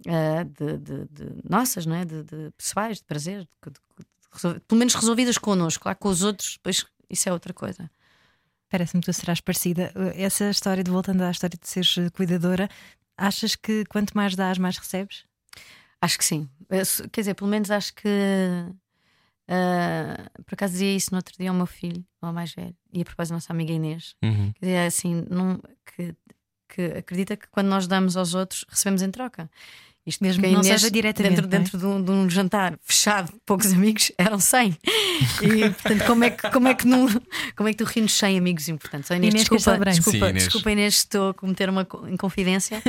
eh, 0.07 0.45
de, 0.45 0.79
de- 0.79 1.05
de 1.07 1.49
nossas, 1.49 1.87
não 1.87 1.95
é? 1.97 2.05
de, 2.05 2.23
de 2.23 2.51
pessoais, 2.57 2.99
de 2.99 3.05
prazer, 3.05 3.41
de- 3.41 3.71
de- 3.71 3.73
de 3.73 4.07
resol- 4.33 4.61
pelo 4.61 4.79
menos 4.79 4.95
resolvidas 4.95 5.39
connosco, 5.39 5.89
lá 5.89 5.95
com 5.95 6.09
os 6.09 6.23
outros, 6.23 6.55
depois 6.55 6.85
isso 7.11 7.29
é 7.29 7.33
outra 7.33 7.53
coisa. 7.55 7.91
Parece-me 8.69 9.01
que 9.03 9.07
tu 9.07 9.13
serás 9.13 9.41
parecida. 9.41 9.93
Essa 10.17 10.51
história 10.51 10.83
de 10.83 10.91
voltando 10.91 11.23
à 11.23 11.31
história 11.31 11.57
de 11.61 11.69
seres 11.69 11.95
cuidadora, 12.13 12.69
achas 13.17 13.55
que 13.55 13.85
quanto 13.85 14.17
mais 14.17 14.35
dás, 14.35 14.59
mais 14.59 14.77
recebes? 14.79 15.25
Acho 16.01 16.19
que 16.19 16.25
sim. 16.25 16.49
Quer 17.13 17.21
dizer, 17.21 17.35
pelo 17.35 17.49
menos 17.51 17.71
acho 17.71 17.95
que. 17.95 18.09
ah, 19.49 20.31
por 20.45 20.55
acaso 20.55 20.73
dizia 20.73 20.95
isso 20.95 21.11
no 21.13 21.19
outro 21.19 21.35
dia 21.39 21.51
ao 21.51 21.55
meu 21.57 21.67
filho, 21.67 22.05
ao 22.21 22.33
mais 22.33 22.53
velho, 22.55 22.75
e 22.93 23.03
a 23.03 23.05
propósito 23.05 23.31
da 23.31 23.37
nossa 23.37 23.53
amiga 23.53 23.73
Inês. 23.73 24.17
Uhum. 24.23 24.53
Quer 24.55 24.61
dizer, 24.67 24.73
é 24.77 24.87
assim, 24.87 25.25
não, 25.31 25.61
que, 25.95 26.15
que 26.75 26.83
acredita 26.99 27.37
que 27.37 27.47
quando 27.51 27.69
nós 27.69 27.87
damos 27.87 28.17
aos 28.17 28.35
outros, 28.35 28.65
recebemos 28.69 29.03
em 29.03 29.11
troca. 29.11 29.51
Isto 30.07 30.23
Mesmo 30.23 30.43
que 30.43 30.51
não 30.51 30.61
Inês, 30.61 30.83
seja 30.83 30.91
diretamente, 30.91 31.37
Dentro, 31.41 31.47
é? 31.47 31.59
dentro 31.59 31.79
de, 31.79 31.87
um, 31.87 32.03
de 32.05 32.11
um 32.11 32.29
jantar 32.29 32.79
fechado, 32.83 33.33
poucos 33.47 33.73
amigos, 33.73 34.13
eram 34.19 34.39
100. 34.39 34.77
E 35.41 35.71
portanto, 35.71 36.05
como 36.07 36.25
é 36.25 36.31
que, 36.31 36.51
como 36.51 36.69
é 36.69 36.75
que, 36.75 36.87
não, 36.87 37.07
como 37.57 37.69
é 37.71 37.73
que 37.73 37.79
tu 37.83 37.85
rinos 37.89 38.13
100 38.13 38.37
amigos 38.37 38.69
importantes? 38.69 39.11
Oh, 39.11 39.15
Inês, 39.15 39.33
Inês 39.33 39.49
desculpa, 39.49 39.79
Branco. 39.79 39.97
desculpa, 39.97 40.19
Sim, 40.19 40.29
Inês. 40.31 40.45
desculpa, 40.45 40.71
Inês, 40.73 40.95
estou 40.95 41.31
a 41.31 41.35
cometer 41.35 41.71
uma 41.71 41.87
co- 41.87 42.07
inconfidência. 42.07 42.83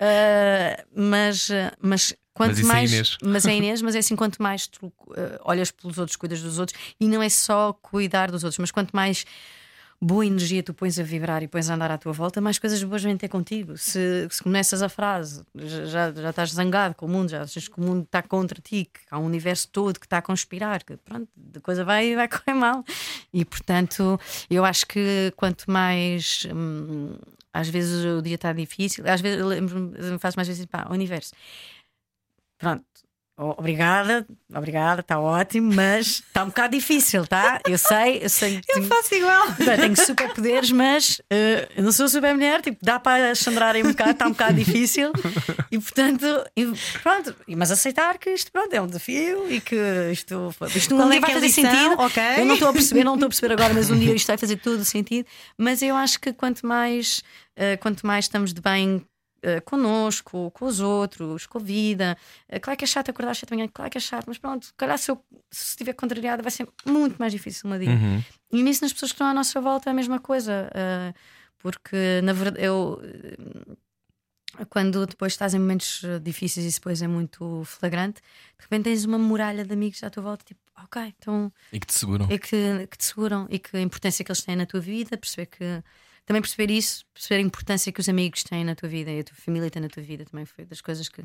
Ah, 0.00 0.82
mas, 0.96 1.48
mas 1.80 2.14
quanto 2.34 2.48
Mas 2.50 2.58
isso 2.58 2.68
é 2.70 2.74
mais. 2.74 2.92
Inês. 2.92 3.18
Mas 3.22 3.46
é 3.46 3.54
Inês, 3.56 3.80
mas 3.82 3.94
é 3.94 3.98
assim: 4.00 4.16
quanto 4.16 4.42
mais 4.42 4.66
tu 4.66 4.92
ah, 5.16 5.40
olhas 5.44 5.70
pelos 5.70 5.96
outros, 5.96 6.16
cuidas 6.16 6.42
dos 6.42 6.58
outros, 6.58 6.76
e 7.00 7.06
não 7.06 7.22
é 7.22 7.28
só 7.28 7.72
cuidar 7.72 8.32
dos 8.32 8.42
outros, 8.42 8.58
mas 8.58 8.72
quanto 8.72 8.90
mais 8.96 9.24
boa 10.00 10.24
energia 10.24 10.62
tu 10.62 10.72
pões 10.72 10.98
a 10.98 11.02
vibrar 11.02 11.42
e 11.42 11.48
pões 11.48 11.68
a 11.68 11.74
andar 11.74 11.90
à 11.90 11.98
tua 11.98 12.12
volta, 12.12 12.40
mais 12.40 12.58
coisas 12.58 12.82
boas 12.84 13.02
vêm 13.02 13.16
ter 13.16 13.28
contigo. 13.28 13.76
Se, 13.76 14.28
se 14.30 14.42
começas 14.42 14.80
a 14.82 14.88
frase, 14.88 15.42
já, 15.54 16.12
já, 16.12 16.30
estás 16.30 16.52
zangado 16.52 16.94
com 16.94 17.06
o 17.06 17.08
mundo, 17.08 17.30
já 17.30 17.42
achas 17.42 17.66
que 17.66 17.78
o 17.78 17.82
mundo 17.82 18.04
está 18.04 18.22
contra 18.22 18.60
ti, 18.60 18.84
que 18.84 19.00
há 19.10 19.18
um 19.18 19.24
universo 19.24 19.68
todo 19.68 19.98
que 19.98 20.06
está 20.06 20.18
a 20.18 20.22
conspirar, 20.22 20.84
que 20.84 20.96
pronto, 20.96 21.28
a 21.56 21.60
coisa 21.60 21.84
vai, 21.84 22.14
vai 22.16 22.28
correr 22.28 22.54
mal. 22.54 22.84
E 23.32 23.44
portanto, 23.44 24.18
eu 24.48 24.64
acho 24.64 24.86
que 24.86 25.32
quanto 25.36 25.70
mais. 25.70 26.46
hum, 26.54 27.16
às 27.52 27.68
vezes 27.68 28.04
o 28.04 28.22
dia 28.22 28.36
está 28.36 28.52
difícil, 28.52 29.04
às 29.08 29.20
vezes 29.20 29.40
eu 29.40 29.48
lembro-me, 29.48 30.18
faço 30.18 30.38
mais 30.38 30.46
vezes 30.46 30.64
pá, 30.66 30.86
universo. 30.90 31.32
Pronto, 32.58 32.84
obrigada, 33.38 34.26
obrigada, 34.54 35.00
está 35.00 35.20
ótimo, 35.20 35.72
mas 35.74 36.06
está 36.26 36.42
um 36.44 36.48
bocado 36.48 36.74
difícil, 36.76 37.26
tá? 37.26 37.60
Eu 37.68 37.78
sei, 37.78 38.18
eu 38.24 38.28
sei. 38.28 38.60
que- 38.60 38.82
faço 38.82 39.14
igual. 39.14 39.46
Tenho 39.80 39.96
superpoderes, 39.96 40.70
mas 40.72 41.20
eh, 41.30 41.68
eu 41.76 41.84
não 41.84 41.92
sou 41.92 42.08
super 42.08 42.34
mulher, 42.34 42.60
tipo, 42.60 42.78
dá 42.82 42.98
para 42.98 43.30
achandrar 43.30 43.74
aí 43.76 43.82
um 43.82 43.88
bocado, 43.90 44.10
está 44.10 44.26
um 44.26 44.30
bocado 44.32 44.54
difícil. 44.58 45.12
E 45.70 45.78
portanto, 45.78 46.24
e 46.56 46.66
pronto, 47.02 47.34
mas 47.56 47.70
aceitar 47.70 48.18
que 48.18 48.30
isto 48.30 48.50
pronto, 48.50 48.72
é 48.74 48.80
um 48.82 48.86
desafio 48.86 49.50
e 49.50 49.60
que 49.60 49.76
isto, 50.12 50.54
isto 50.74 50.94
Qual 50.96 51.06
um 51.06 51.10
é 51.10 51.12
dia 51.12 51.20
vai 51.20 51.30
é 51.30 51.34
fazer 51.34 51.46
lição? 51.46 51.64
sentido. 51.70 51.94
Ok. 52.00 52.22
Eu 52.38 52.44
não 52.46 52.54
estou 52.54 52.68
a 52.68 52.72
perceber, 52.72 53.04
não 53.04 53.14
estou 53.14 53.26
a 53.26 53.28
perceber 53.30 53.52
agora, 53.54 53.72
mas 53.74 53.90
um 53.90 53.98
dia 53.98 54.14
isto 54.14 54.26
vai 54.26 54.36
fazer 54.38 54.56
todo 54.56 54.80
o 54.80 54.84
sentido. 54.84 55.26
Mas 55.56 55.80
eu 55.82 55.94
acho 55.94 56.18
que 56.20 56.32
quanto 56.32 56.66
mais, 56.66 57.22
eh, 57.56 57.76
quanto 57.76 58.06
mais 58.06 58.24
estamos 58.24 58.52
de 58.52 58.60
bem 58.60 59.04
uh, 59.44 59.62
connosco, 59.64 60.50
com 60.52 60.64
os 60.64 60.80
outros, 60.80 61.46
com 61.46 61.58
a 61.58 61.60
vida. 61.60 62.16
Uh, 62.48 62.60
claro 62.60 62.78
que 62.78 62.84
é 62.84 62.88
chato 62.88 63.10
acordar 63.10 63.32
às 63.32 63.38
7 63.38 63.50
da 63.50 63.56
manhã, 63.56 63.68
claro 63.72 63.90
que 63.90 63.98
é 63.98 64.00
chato, 64.00 64.26
mas 64.26 64.38
pronto, 64.38 64.72
calhar 64.76 64.98
se 64.98 65.10
eu 65.10 65.22
se 65.50 65.70
estiver 65.70 65.92
contrariada 65.94 66.42
vai 66.42 66.50
ser 66.50 66.68
muito 66.84 67.16
mais 67.18 67.32
difícil 67.32 67.68
uma 67.68 67.78
dia. 67.78 67.90
Uhum. 67.90 68.22
E 68.52 68.62
nisso, 68.62 68.82
nas 68.82 68.92
pessoas 68.92 69.12
que 69.12 69.16
estão 69.16 69.26
à 69.26 69.34
nossa 69.34 69.60
volta, 69.60 69.90
é 69.90 69.92
a 69.92 69.94
mesma 69.94 70.18
coisa. 70.18 70.70
Uh, 70.72 71.14
porque, 71.58 72.20
na 72.22 72.32
verdade, 72.32 72.64
eu. 72.64 73.00
Quando 74.70 75.06
depois 75.06 75.34
estás 75.34 75.54
em 75.54 75.58
momentos 75.58 76.02
difíceis 76.22 76.66
e 76.66 76.74
depois 76.74 77.00
é 77.00 77.06
muito 77.06 77.62
flagrante, 77.64 78.20
de 78.58 78.62
repente 78.62 78.84
tens 78.84 79.04
uma 79.04 79.18
muralha 79.18 79.64
de 79.64 79.72
amigos 79.72 80.02
à 80.02 80.10
tua 80.10 80.22
volta, 80.22 80.44
tipo, 80.44 80.60
ok, 80.82 81.14
então. 81.16 81.52
E 81.72 81.78
que 81.78 81.86
te 81.86 81.94
seguram. 81.94 82.26
E 82.30 82.38
que, 82.38 82.86
que 82.90 82.98
te 82.98 83.04
seguram 83.04 83.46
e 83.50 83.58
que 83.58 83.76
a 83.76 83.80
importância 83.80 84.24
que 84.24 84.32
eles 84.32 84.42
têm 84.42 84.56
na 84.56 84.66
tua 84.66 84.80
vida, 84.80 85.16
perceber 85.16 85.46
que 85.46 85.82
também 86.28 86.42
perceber 86.42 86.70
isso, 86.70 87.06
perceber 87.14 87.40
a 87.40 87.40
importância 87.40 87.90
que 87.90 87.98
os 87.98 88.06
amigos 88.06 88.44
têm 88.44 88.62
na 88.62 88.74
tua 88.74 88.86
vida 88.86 89.10
e 89.10 89.20
a 89.20 89.24
tua 89.24 89.34
família 89.34 89.70
tem 89.70 89.80
na 89.80 89.88
tua 89.88 90.02
vida 90.02 90.26
também 90.26 90.44
foi 90.44 90.66
das 90.66 90.82
coisas 90.82 91.08
que, 91.08 91.22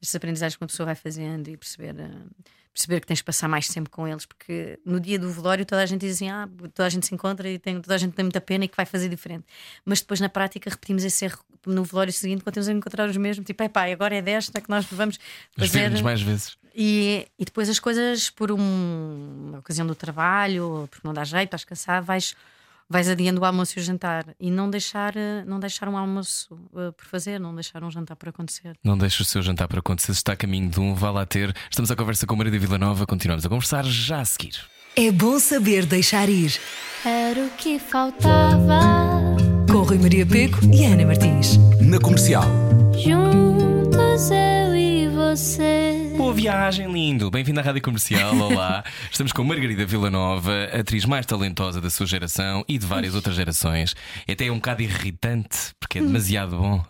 das 0.00 0.14
aprendizagens 0.14 0.54
que 0.54 0.62
uma 0.62 0.68
pessoa 0.68 0.86
vai 0.86 0.94
fazendo 0.94 1.48
e 1.48 1.56
perceber, 1.56 1.96
uh, 1.96 2.30
perceber 2.72 3.00
que 3.00 3.08
tens 3.08 3.18
de 3.18 3.24
passar 3.24 3.48
mais 3.48 3.66
tempo 3.66 3.90
com 3.90 4.06
eles, 4.06 4.24
porque 4.24 4.78
no 4.86 5.00
dia 5.00 5.18
do 5.18 5.32
velório 5.32 5.66
toda 5.66 5.82
a 5.82 5.86
gente 5.86 6.02
diz 6.02 6.14
assim: 6.14 6.30
ah, 6.30 6.48
toda 6.72 6.86
a 6.86 6.88
gente 6.88 7.04
se 7.06 7.12
encontra 7.12 7.50
e 7.50 7.58
tem, 7.58 7.80
toda 7.80 7.96
a 7.96 7.98
gente 7.98 8.12
tem 8.12 8.24
muita 8.24 8.40
pena 8.40 8.66
e 8.66 8.68
que 8.68 8.76
vai 8.76 8.86
fazer 8.86 9.08
diferente. 9.08 9.44
Mas 9.84 10.00
depois 10.00 10.20
na 10.20 10.28
prática 10.28 10.70
repetimos 10.70 11.02
esse 11.02 11.24
erro 11.24 11.44
no 11.66 11.82
velório 11.82 12.12
seguinte, 12.12 12.44
quando 12.44 12.54
temos 12.54 12.68
a 12.68 12.72
encontrar 12.72 13.08
os 13.08 13.16
mesmos, 13.16 13.44
tipo, 13.44 13.60
é 13.64 13.68
pá, 13.68 13.90
agora 13.90 14.14
é 14.14 14.22
desta 14.22 14.60
que 14.60 14.70
nós 14.70 14.84
vamos 14.84 15.18
fazer. 15.58 15.90
mais 16.02 16.22
vezes. 16.22 16.56
E, 16.72 17.26
e 17.36 17.44
depois 17.44 17.68
as 17.68 17.80
coisas, 17.80 18.30
por 18.30 18.52
um, 18.52 19.48
uma 19.48 19.58
ocasião 19.58 19.84
do 19.88 19.94
trabalho, 19.96 20.86
porque 20.88 21.04
não 21.04 21.12
dá 21.12 21.24
jeito, 21.24 21.46
estás 21.46 21.64
cansado, 21.64 22.04
vais 22.04 22.36
vais 22.88 23.08
adiando 23.08 23.40
o 23.40 23.44
almoço 23.44 23.78
e 23.78 23.80
o 23.80 23.84
jantar 23.84 24.24
e 24.38 24.50
não 24.50 24.70
deixar, 24.70 25.16
eh, 25.16 25.44
não 25.46 25.58
deixar 25.58 25.88
um 25.88 25.96
almoço 25.96 26.54
uh, 26.72 26.92
por 26.92 27.04
fazer, 27.06 27.38
não 27.40 27.54
deixar 27.54 27.82
um 27.82 27.90
jantar 27.90 28.16
por 28.16 28.28
acontecer. 28.28 28.76
Não 28.82 28.96
deixe 28.96 29.22
o 29.22 29.24
seu 29.24 29.42
jantar 29.42 29.68
por 29.68 29.78
acontecer, 29.78 30.12
está 30.12 30.32
a 30.32 30.36
caminho 30.36 30.68
de 30.68 30.80
um, 30.80 30.94
vá 30.94 31.10
lá 31.10 31.26
ter. 31.26 31.54
Estamos 31.70 31.90
à 31.90 31.96
conversa 31.96 32.26
com 32.26 32.36
Maria 32.36 32.52
de 32.52 32.58
Vila 32.58 32.78
Nova, 32.78 33.06
continuamos 33.06 33.44
a 33.44 33.48
conversar 33.48 33.84
já 33.84 34.20
a 34.20 34.24
seguir. 34.24 34.56
É 34.94 35.10
bom 35.10 35.38
saber 35.38 35.84
deixar 35.84 36.28
ir. 36.28 36.58
Era 37.04 37.44
o 37.44 37.50
que 37.50 37.78
faltava. 37.78 38.80
Com 39.70 39.82
Rui 39.82 39.98
Maria 39.98 40.24
Peco 40.24 40.58
e 40.72 40.86
Ana 40.86 41.04
Martins. 41.04 41.58
Na 41.80 41.98
comercial. 42.00 42.44
Juntos 42.96 44.30
eu 44.30 44.74
e 44.74 45.08
você. 45.08 45.75
Boa 46.26 46.34
viagem, 46.34 46.92
lindo! 46.92 47.30
Bem-vindo 47.30 47.60
à 47.60 47.62
Rádio 47.62 47.80
Comercial. 47.80 48.34
Olá! 48.42 48.82
Estamos 49.12 49.32
com 49.32 49.44
Margarida 49.44 49.86
Villanova, 49.86 50.64
atriz 50.72 51.04
mais 51.04 51.24
talentosa 51.24 51.80
da 51.80 51.88
sua 51.88 52.04
geração 52.04 52.64
e 52.68 52.78
de 52.78 52.84
várias 52.84 53.14
outras 53.14 53.36
gerações. 53.36 53.94
É 54.26 54.32
até 54.32 54.50
um 54.50 54.56
bocado 54.56 54.82
irritante, 54.82 55.72
porque 55.78 56.00
é 56.00 56.02
demasiado 56.02 56.58
bom. 56.58 56.84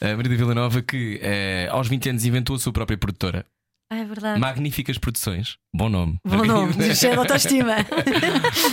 A 0.00 0.06
Margarida 0.06 0.36
Villanova, 0.36 0.80
que 0.82 1.18
eh, 1.20 1.66
aos 1.68 1.88
20 1.88 2.10
anos 2.10 2.24
inventou 2.24 2.54
a 2.54 2.58
sua 2.60 2.72
própria 2.72 2.96
produtora. 2.96 3.44
Ah, 3.90 3.96
é 3.96 4.04
verdade. 4.04 4.40
Magníficas 4.40 4.98
Produções. 4.98 5.56
Bom 5.74 5.88
nome. 5.88 6.18
Bom 6.24 6.44
nome, 6.44 6.94
cheio 6.94 7.14
de 7.14 7.18
autoestima. 7.18 7.74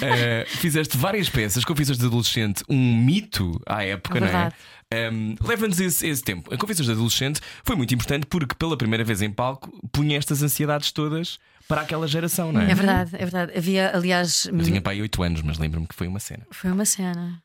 Eh, 0.04 0.46
fizeste 0.48 0.98
várias 0.98 1.30
peças, 1.30 1.66
Confissões 1.66 1.98
de 1.98 2.06
Adolescente, 2.06 2.64
um 2.70 2.96
mito 2.98 3.60
à 3.68 3.84
época, 3.84 4.20
não 4.20 4.28
é? 4.28 4.32
Verdade. 4.32 4.56
Um, 4.94 5.36
Leva-nos 5.42 5.80
esse, 5.80 6.06
esse 6.08 6.22
tempo. 6.24 6.54
A 6.54 6.58
Confissões 6.58 6.86
de 6.88 6.92
Adolescente 6.94 7.39
foi 7.64 7.76
muito 7.76 7.94
importante 7.94 8.26
porque, 8.26 8.54
pela 8.56 8.76
primeira 8.78 9.04
vez 9.04 9.22
em 9.22 9.32
palco, 9.32 9.72
punha 9.92 10.18
estas 10.18 10.44
ansiedades 10.44 10.92
todas 10.92 11.39
para 11.68 11.82
aquela 11.82 12.08
geração, 12.08 12.52
não 12.52 12.60
é? 12.62 12.72
É 12.72 12.76
verdade, 12.76 13.12
é 13.16 13.20
verdade. 13.20 13.58
Havia, 13.58 13.96
aliás, 13.96 14.46
Eu 14.48 14.62
tinha 14.62 14.82
pai 14.82 15.02
8 15.02 15.24
anos, 15.24 15.42
mas 15.42 15.58
lembro-me 15.58 15.88
que 15.88 15.96
foi 15.96 16.08
uma 16.08 16.20
cena. 16.20 16.46
foi 16.52 16.72
uma 16.72 16.84
cena. 16.86 17.42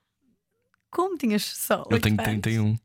Como 0.91 1.17
tinhas 1.17 1.45
só? 1.45 1.85
Eu 1.91 2.01
tenho 2.01 2.15
anos? 2.15 2.25
31. 2.25 2.77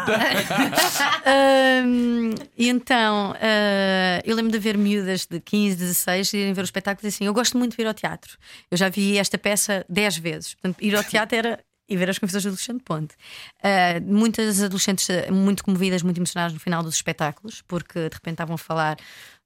Ahm, 1.26 2.34
e 2.56 2.68
então, 2.68 3.34
ah, 3.40 4.20
eu 4.24 4.34
lembro 4.34 4.50
de 4.52 4.58
ver 4.58 4.78
miúdas 4.78 5.26
de 5.26 5.40
15, 5.40 5.76
16 5.76 6.32
irem 6.32 6.52
ver 6.52 6.62
o 6.62 6.64
espetáculo 6.64 7.06
e 7.06 7.08
assim: 7.08 7.26
Eu 7.26 7.34
gosto 7.34 7.58
muito 7.58 7.76
de 7.76 7.82
ir 7.82 7.86
ao 7.86 7.94
teatro. 7.94 8.38
Eu 8.70 8.76
já 8.78 8.88
vi 8.88 9.18
esta 9.18 9.36
peça 9.36 9.84
10 9.88 10.16
vezes. 10.18 10.54
Portanto, 10.54 10.82
ir 10.82 10.96
ao 10.96 11.04
teatro 11.04 11.36
era. 11.36 11.60
E 11.90 11.96
ver 11.96 12.08
as 12.08 12.18
confissões 12.18 12.44
do 12.44 12.48
adolescente, 12.48 12.82
ponto. 12.84 13.14
Ah, 13.62 14.00
muitas 14.06 14.62
adolescentes 14.62 15.08
muito 15.30 15.64
comovidas, 15.64 16.02
muito 16.02 16.18
emocionadas 16.18 16.52
no 16.54 16.60
final 16.60 16.82
dos 16.84 16.94
espetáculos, 16.94 17.62
porque 17.62 18.08
de 18.08 18.14
repente 18.14 18.34
estavam 18.34 18.54
a 18.54 18.58
falar 18.58 18.96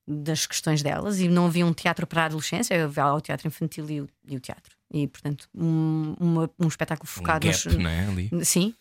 das 0.07 0.45
questões 0.47 0.82
delas 0.82 1.18
e 1.18 1.28
não 1.28 1.47
havia 1.47 1.64
um 1.64 1.72
teatro 1.72 2.07
para 2.07 2.22
a 2.22 2.26
adolescência, 2.26 2.84
havia 2.84 3.07
o 3.14 3.20
teatro 3.22 3.49
infantil 3.49 3.88
e 3.88 4.01
o, 4.03 4.09
e 4.28 4.36
o 4.36 4.40
teatro. 4.40 4.76
E, 4.92 5.09
portanto, 5.09 5.49
um, 5.55 6.14
uma- 6.20 6.51
um 6.61 6.68
espetáculo 6.68 7.09
Um 7.11 7.14
focado 7.16 7.47
gap, 7.47 7.66
nos, 7.66 7.76
não 7.78 7.88
é? 7.90 8.07
Ali. 8.07 8.30
Sim. 8.45 8.74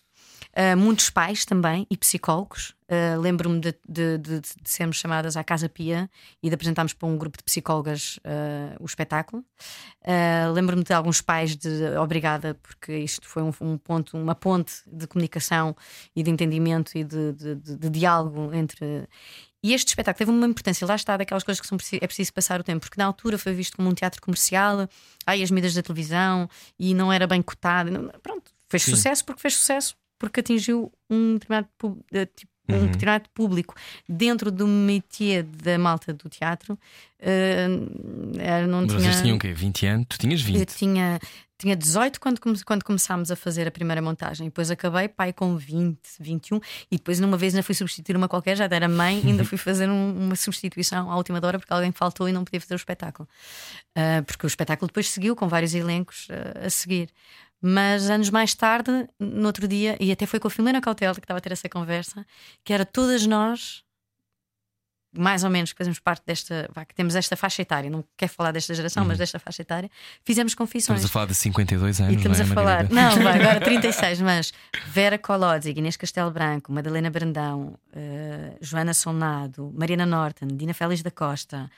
Uh, 0.55 0.77
muitos 0.77 1.09
pais 1.09 1.45
também 1.45 1.87
e 1.89 1.97
psicólogos. 1.97 2.75
Uh, 2.87 3.19
Lembro-me 3.19 3.59
de, 3.59 3.73
de- 3.89 4.17
de- 4.19 4.39
de 4.39 4.69
sermos 4.69 4.97
chamadas 4.97 5.35
à 5.35 5.43
Casa 5.43 5.67
Pia 5.67 6.07
e 6.43 6.47
de 6.47 6.53
apresentarmos 6.53 6.93
para 6.93 7.07
um 7.09 7.17
grupo 7.17 7.39
de 7.39 7.43
psicólogas 7.43 8.17
uh, 8.17 8.75
o 8.79 8.85
espetáculo. 8.85 9.43
Lembro-me 10.53 10.83
de 10.83 10.93
alguns 10.93 11.21
pais 11.21 11.55
de 11.55 11.97
obrigada, 11.97 12.53
porque 12.61 12.95
isto 12.97 13.27
foi 13.27 13.41
um, 13.41 13.51
um 13.61 13.77
ponto, 13.79 14.15
uma 14.15 14.35
ponte 14.35 14.73
de 14.85 15.07
comunicação 15.07 15.75
e 16.15 16.21
de 16.21 16.29
entendimento 16.29 16.95
e 16.95 17.03
de, 17.03 17.33
diálogo 17.89 18.53
entre. 18.53 19.07
E 19.63 19.73
este 19.73 19.87
espetáculo 19.87 20.19
teve 20.19 20.31
uma 20.31 20.45
importância, 20.45 20.85
lá 20.85 20.93
está, 20.95 21.17
daquelas 21.17 21.41
coisas 21.43 21.61
que 21.61 21.65
são, 21.67 21.77
é 21.99 22.05
preciso 22.05 22.31
passar 22.33 22.59
o 22.59 22.63
tempo, 22.63 22.81
porque 22.81 22.99
na 22.99 23.05
altura 23.05 23.37
foi 23.39 23.53
visto 23.53 23.77
como 23.77 23.89
um 23.89 23.93
teatro 23.93 24.21
comercial, 24.21 24.87
ai, 25.25 25.41
as 25.41 25.49
medidas 25.49 25.73
da 25.73 25.81
televisão, 25.81 26.47
e 26.77 26.93
não 26.93 27.11
era 27.11 27.25
bem 27.25 27.41
cotado. 27.41 28.11
Pronto, 28.21 28.51
fez 28.69 28.83
Sim. 28.83 28.91
sucesso 28.91 29.23
porque 29.23 29.41
fez 29.41 29.55
sucesso, 29.55 29.95
porque 30.27 30.39
atingiu 30.39 30.91
um 31.09 31.33
determinado, 31.33 31.67
eh, 32.13 32.25
tipo, 32.25 32.51
um 32.69 32.75
Uhum. 32.75 32.85
determinado 32.85 33.29
público 33.33 33.75
dentro 34.07 34.49
do 34.49 34.65
métier 34.65 35.43
da 35.43 35.77
malta 35.77 36.13
do 36.13 36.29
teatro. 36.29 36.79
era- 38.37 38.67
não 38.67 38.81
Mas 38.81 38.87
tinha. 38.91 38.99
vocês 39.01 39.21
tinham 39.21 39.35
o 39.37 39.39
quê? 39.39 39.53
20 39.53 39.85
anos? 39.85 40.05
Tu 40.09 40.17
tinhas 40.17 40.39
Eu 40.41 40.45
20. 40.47 40.75
tinha, 40.75 41.19
tinha 41.57 41.75
18 41.75 42.19
quando, 42.19 42.39
quando 42.65 42.83
começámos 42.83 43.31
a 43.31 43.35
fazer 43.35 43.67
a 43.67 43.71
primeira 43.71 44.01
montagem. 44.01 44.47
Depois 44.47 44.69
acabei, 44.71 45.07
pai, 45.07 45.31
com 45.33 45.55
20, 45.55 45.99
21. 46.19 46.57
E 46.91 46.97
depois, 46.97 47.19
numa 47.19 47.37
vez, 47.37 47.53
ainda 47.53 47.63
fui 47.63 47.75
substituir 47.75 48.15
uma 48.17 48.27
qualquer, 48.27 48.55
já 48.57 48.65
era 48.65 48.87
mãe, 48.89 49.21
ainda 49.25 49.43
fui 49.45 49.57
fazer 49.57 49.89
um- 49.89 50.25
uma 50.25 50.35
substituição 50.35 51.09
à 51.11 51.15
última 51.17 51.39
hora 51.43 51.59
porque 51.59 51.73
alguém 51.73 51.91
faltou 51.91 52.27
e 52.27 52.31
não 52.31 52.43
podia 52.43 52.59
fazer 52.61 52.75
o 52.75 52.77
espetáculo. 52.77 53.27
Ah, 53.95 54.23
porque 54.25 54.45
o 54.45 54.47
espetáculo 54.47 54.87
depois 54.87 55.09
seguiu 55.09 55.35
com 55.35 55.47
vários 55.47 55.73
elencos 55.73 56.27
ah, 56.29 56.65
a 56.65 56.69
seguir. 56.69 57.09
Mas 57.65 58.09
anos 58.09 58.29
mais 58.29 58.53
tarde, 58.53 59.07
no 59.17 59.45
outro 59.45 59.69
dia, 59.69 59.95
e 59.97 60.11
até 60.11 60.25
foi 60.25 60.37
com 60.37 60.49
a 60.49 60.51
Filomena 60.51 60.81
Cautela 60.81 61.13
que 61.13 61.21
estava 61.21 61.37
a 61.37 61.41
ter 61.41 61.53
essa 61.53 61.69
conversa, 61.69 62.25
que 62.61 62.73
era 62.73 62.85
todas 62.85 63.25
nós, 63.25 63.85
mais 65.15 65.45
ou 65.45 65.49
menos, 65.49 65.71
que 65.71 65.77
fazemos 65.77 65.97
parte 65.97 66.23
desta, 66.25 66.69
vá, 66.73 66.83
que 66.83 66.93
temos 66.93 67.15
esta 67.15 67.37
faixa 67.37 67.61
etária, 67.61 67.89
não 67.89 68.03
quero 68.17 68.33
falar 68.33 68.51
desta 68.51 68.73
geração, 68.73 69.05
mas 69.05 69.17
desta 69.17 69.39
faixa 69.39 69.61
etária, 69.61 69.89
fizemos 70.25 70.53
confissões. 70.53 70.99
Estamos 70.99 71.09
a 71.09 71.13
falar 71.13 71.25
de 71.27 71.35
52 71.35 72.01
anos. 72.01 72.13
E 72.13 72.17
estamos 72.17 72.39
não 72.39 72.45
é, 72.45 72.49
a 72.49 72.53
falar, 72.53 72.89
Margarida? 72.89 73.01
não, 73.01 73.23
vai, 73.23 73.39
agora 73.39 73.61
36, 73.63 74.19
mas 74.21 74.53
Vera 74.87 75.17
Colodzi, 75.17 75.69
Inês 75.71 75.95
Castelo 75.95 76.31
Branco, 76.31 76.69
Madalena 76.69 77.09
Brandão, 77.09 77.79
eh, 77.93 78.57
Joana 78.59 78.93
Solnado, 78.93 79.71
Mariana 79.73 80.05
Norton, 80.05 80.47
Dina 80.47 80.73
Félix 80.73 81.01
da 81.01 81.11
Costa, 81.11 81.71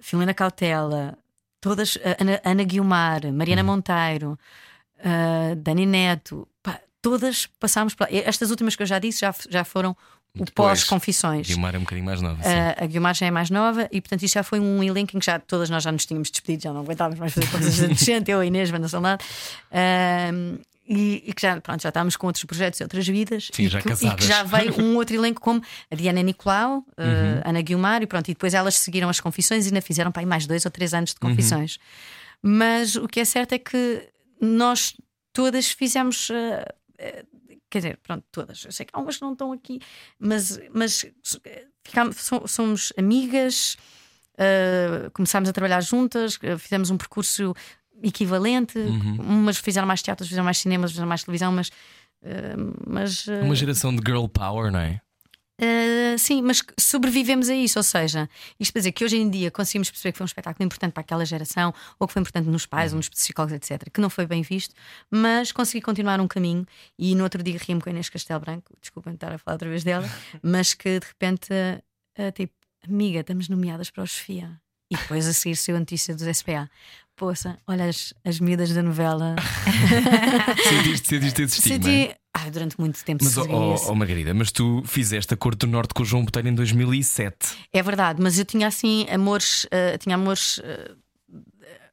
Filomena 0.00 0.34
Cautela, 0.34 1.16
todas, 1.62 1.96
eh, 2.02 2.16
Ana, 2.20 2.40
Ana 2.44 2.64
Guiomar, 2.64 3.32
Mariana 3.32 3.62
Uhum. 3.62 3.68
Monteiro, 3.68 4.38
eh, 4.98 5.54
Dani 5.56 5.86
Neto, 5.86 6.46
pá, 6.62 6.80
todas 7.02 7.46
passámos 7.58 7.94
por 7.94 8.04
lá. 8.04 8.08
Estas 8.24 8.50
últimas 8.50 8.74
que 8.76 8.82
eu 8.82 8.86
já 8.86 8.98
disse 8.98 9.20
já, 9.20 9.34
já 9.48 9.64
foram 9.64 9.96
o 10.38 10.44
pós-confissões. 10.52 11.46
Guilmar 11.48 11.74
é 11.74 11.78
um 11.78 11.82
bocadinho 11.82 12.04
mais 12.06 12.20
nova. 12.20 12.40
Uh, 12.40 12.84
a 12.84 12.86
Guilmar 12.86 13.14
já 13.14 13.26
é 13.26 13.30
mais 13.30 13.50
nova 13.50 13.88
e, 13.90 14.00
portanto, 14.00 14.22
isto 14.22 14.34
já 14.34 14.42
foi 14.42 14.60
um 14.60 14.82
elenco 14.82 15.16
em 15.16 15.18
que 15.20 15.26
já 15.26 15.38
todas 15.38 15.68
nós 15.70 15.82
já 15.82 15.90
nos 15.90 16.04
tínhamos 16.06 16.30
despedido, 16.30 16.62
já 16.64 16.72
não 16.72 16.80
aguentávamos 16.82 17.18
mais 17.18 17.32
fazer 17.32 17.50
coisas 17.50 17.74
de 17.76 17.84
adolescente, 17.84 18.30
eu, 18.30 18.38
a 18.40 18.46
Inês, 18.46 18.70
Vanda 18.70 18.88
Salnado. 18.88 19.24
Um, 19.72 20.58
e, 20.90 21.22
e 21.26 21.32
que 21.34 21.42
já, 21.42 21.60
pronto, 21.60 21.82
já 21.82 21.90
estávamos 21.90 22.16
com 22.16 22.26
outros 22.26 22.44
projetos 22.44 22.80
e 22.80 22.82
outras 22.82 23.06
vidas 23.06 23.50
Sim, 23.52 23.64
e, 23.64 23.68
já 23.68 23.82
que, 23.82 23.90
e 23.92 24.14
que 24.14 24.24
já 24.24 24.42
veio 24.42 24.80
um 24.80 24.96
outro 24.96 25.14
elenco 25.14 25.38
como 25.40 25.62
a 25.90 25.94
Diana 25.94 26.22
Nicolau, 26.22 26.78
uh, 26.78 26.82
Uhum. 26.98 27.42
Ana 27.44 27.60
Guilmar 27.60 28.02
e 28.02 28.06
pronto, 28.06 28.28
e 28.28 28.32
depois 28.34 28.54
elas 28.54 28.74
seguiram 28.76 29.08
as 29.10 29.20
confissões 29.20 29.66
e 29.66 29.68
ainda 29.68 29.82
fizeram 29.82 30.10
para 30.10 30.22
aí 30.22 30.26
mais 30.26 30.46
dois 30.46 30.64
ou 30.64 30.70
três 30.70 30.94
anos 30.94 31.10
Uhum. 31.10 31.14
de 31.14 31.20
confissões. 31.20 31.78
Mas 32.40 32.96
o 32.96 33.06
que 33.08 33.20
é 33.20 33.24
certo 33.24 33.52
é 33.52 33.58
que 33.58 34.02
nós 34.40 34.94
todas 35.32 35.70
fizemos. 35.70 36.30
uh, 36.30 36.64
Quer 37.70 37.78
dizer, 37.80 37.98
pronto, 38.02 38.24
todas. 38.32 38.64
Eu 38.64 38.72
sei 38.72 38.86
que 38.86 38.92
há 38.94 38.98
umas 38.98 39.16
que 39.16 39.22
não 39.22 39.32
estão 39.32 39.52
aqui, 39.52 39.78
mas, 40.18 40.58
mas 40.72 41.04
ficámos, 41.84 42.16
so- 42.16 42.46
somos 42.48 42.94
amigas, 42.96 43.76
uh, 44.34 45.10
começámos 45.12 45.50
a 45.50 45.52
trabalhar 45.52 45.82
juntas, 45.82 46.38
fizemos 46.58 46.90
um 46.90 46.96
percurso 46.96 47.54
equivalente. 48.02 48.78
Uhum. 48.78 49.16
Umas 49.20 49.58
fizeram 49.58 49.86
mais 49.86 50.00
teatro, 50.02 50.26
fizeram 50.26 50.44
mais 50.44 50.58
cinema, 50.58 50.88
fizeram 50.88 51.06
mais 51.08 51.22
televisão, 51.24 51.52
mas. 51.52 51.68
uh, 51.68 52.74
mas 52.86 53.26
uh, 53.26 53.32
Uma 53.44 53.54
geração 53.54 53.94
de 53.94 54.00
girl 54.06 54.26
power, 54.26 54.72
não 54.72 54.80
é? 54.80 55.00
Uh, 55.60 56.16
sim, 56.16 56.40
mas 56.40 56.62
sobrevivemos 56.78 57.48
a 57.48 57.54
isso, 57.54 57.80
ou 57.80 57.82
seja, 57.82 58.30
isto 58.60 58.72
para 58.72 58.80
dizer 58.80 58.92
que 58.92 59.04
hoje 59.04 59.16
em 59.16 59.28
dia 59.28 59.50
conseguimos 59.50 59.90
perceber 59.90 60.12
que 60.12 60.18
foi 60.18 60.24
um 60.24 60.26
espetáculo 60.26 60.64
importante 60.64 60.92
para 60.92 61.00
aquela 61.00 61.26
geração, 61.26 61.74
ou 61.98 62.06
que 62.06 62.12
foi 62.12 62.20
importante 62.20 62.48
nos 62.48 62.64
pais, 62.64 62.92
ou 62.92 62.96
nos 62.96 63.08
psicólogos, 63.08 63.56
etc., 63.56 63.90
que 63.92 64.00
não 64.00 64.08
foi 64.08 64.24
bem 64.24 64.42
visto, 64.42 64.72
mas 65.10 65.50
consegui 65.50 65.82
continuar 65.82 66.20
um 66.20 66.28
caminho 66.28 66.64
e 66.96 67.12
no 67.16 67.24
outro 67.24 67.42
dia 67.42 67.58
ri-me 67.58 67.80
com 67.80 67.88
a 67.88 67.92
Inês 67.92 68.08
Castelo 68.08 68.38
Branco, 68.38 68.72
desculpem 68.80 69.14
estar 69.14 69.32
a 69.32 69.38
falar 69.38 69.56
outra 69.56 69.68
vez 69.68 69.82
dela, 69.82 70.08
mas 70.42 70.74
que 70.74 71.00
de 71.00 71.06
repente, 71.06 71.52
uh, 71.52 72.32
tipo, 72.32 72.54
amiga, 72.86 73.20
estamos 73.20 73.48
nomeadas 73.48 73.90
para 73.90 74.04
o 74.04 74.06
Sofia. 74.06 74.60
E 74.90 74.96
depois 74.96 75.26
a 75.26 75.34
seguir 75.34 75.56
saiu 75.56 75.76
a 75.76 75.80
notícia 75.80 76.14
dos 76.14 76.24
SPA. 76.34 76.70
Poça, 77.14 77.58
olha 77.66 77.86
as, 77.86 78.14
as 78.24 78.40
miúdas 78.40 78.72
da 78.72 78.82
novela. 78.82 79.36
sentiste, 80.66 81.08
sentiste 81.08 81.42
esse 81.42 81.58
estigma? 81.58 81.84
Senti, 81.84 82.16
ah, 82.46 82.50
durante 82.50 82.78
muito 82.78 83.02
tempo 83.04 83.24
Mas, 83.24 83.36
oh, 83.36 83.76
oh, 83.88 83.94
Margarida, 83.94 84.32
mas 84.32 84.52
tu 84.52 84.82
fizeste 84.86 85.34
a 85.34 85.36
Cor 85.36 85.54
do 85.54 85.66
Norte 85.66 85.94
com 85.94 86.02
o 86.02 86.06
João 86.06 86.24
Botelho 86.24 86.48
em 86.48 86.54
2007. 86.54 87.56
É 87.72 87.82
verdade, 87.82 88.22
mas 88.22 88.38
eu 88.38 88.44
tinha 88.44 88.66
assim 88.66 89.06
amores, 89.10 89.64
uh, 89.64 89.98
tinha 89.98 90.14
amores. 90.14 90.58
Uh, 90.58 90.96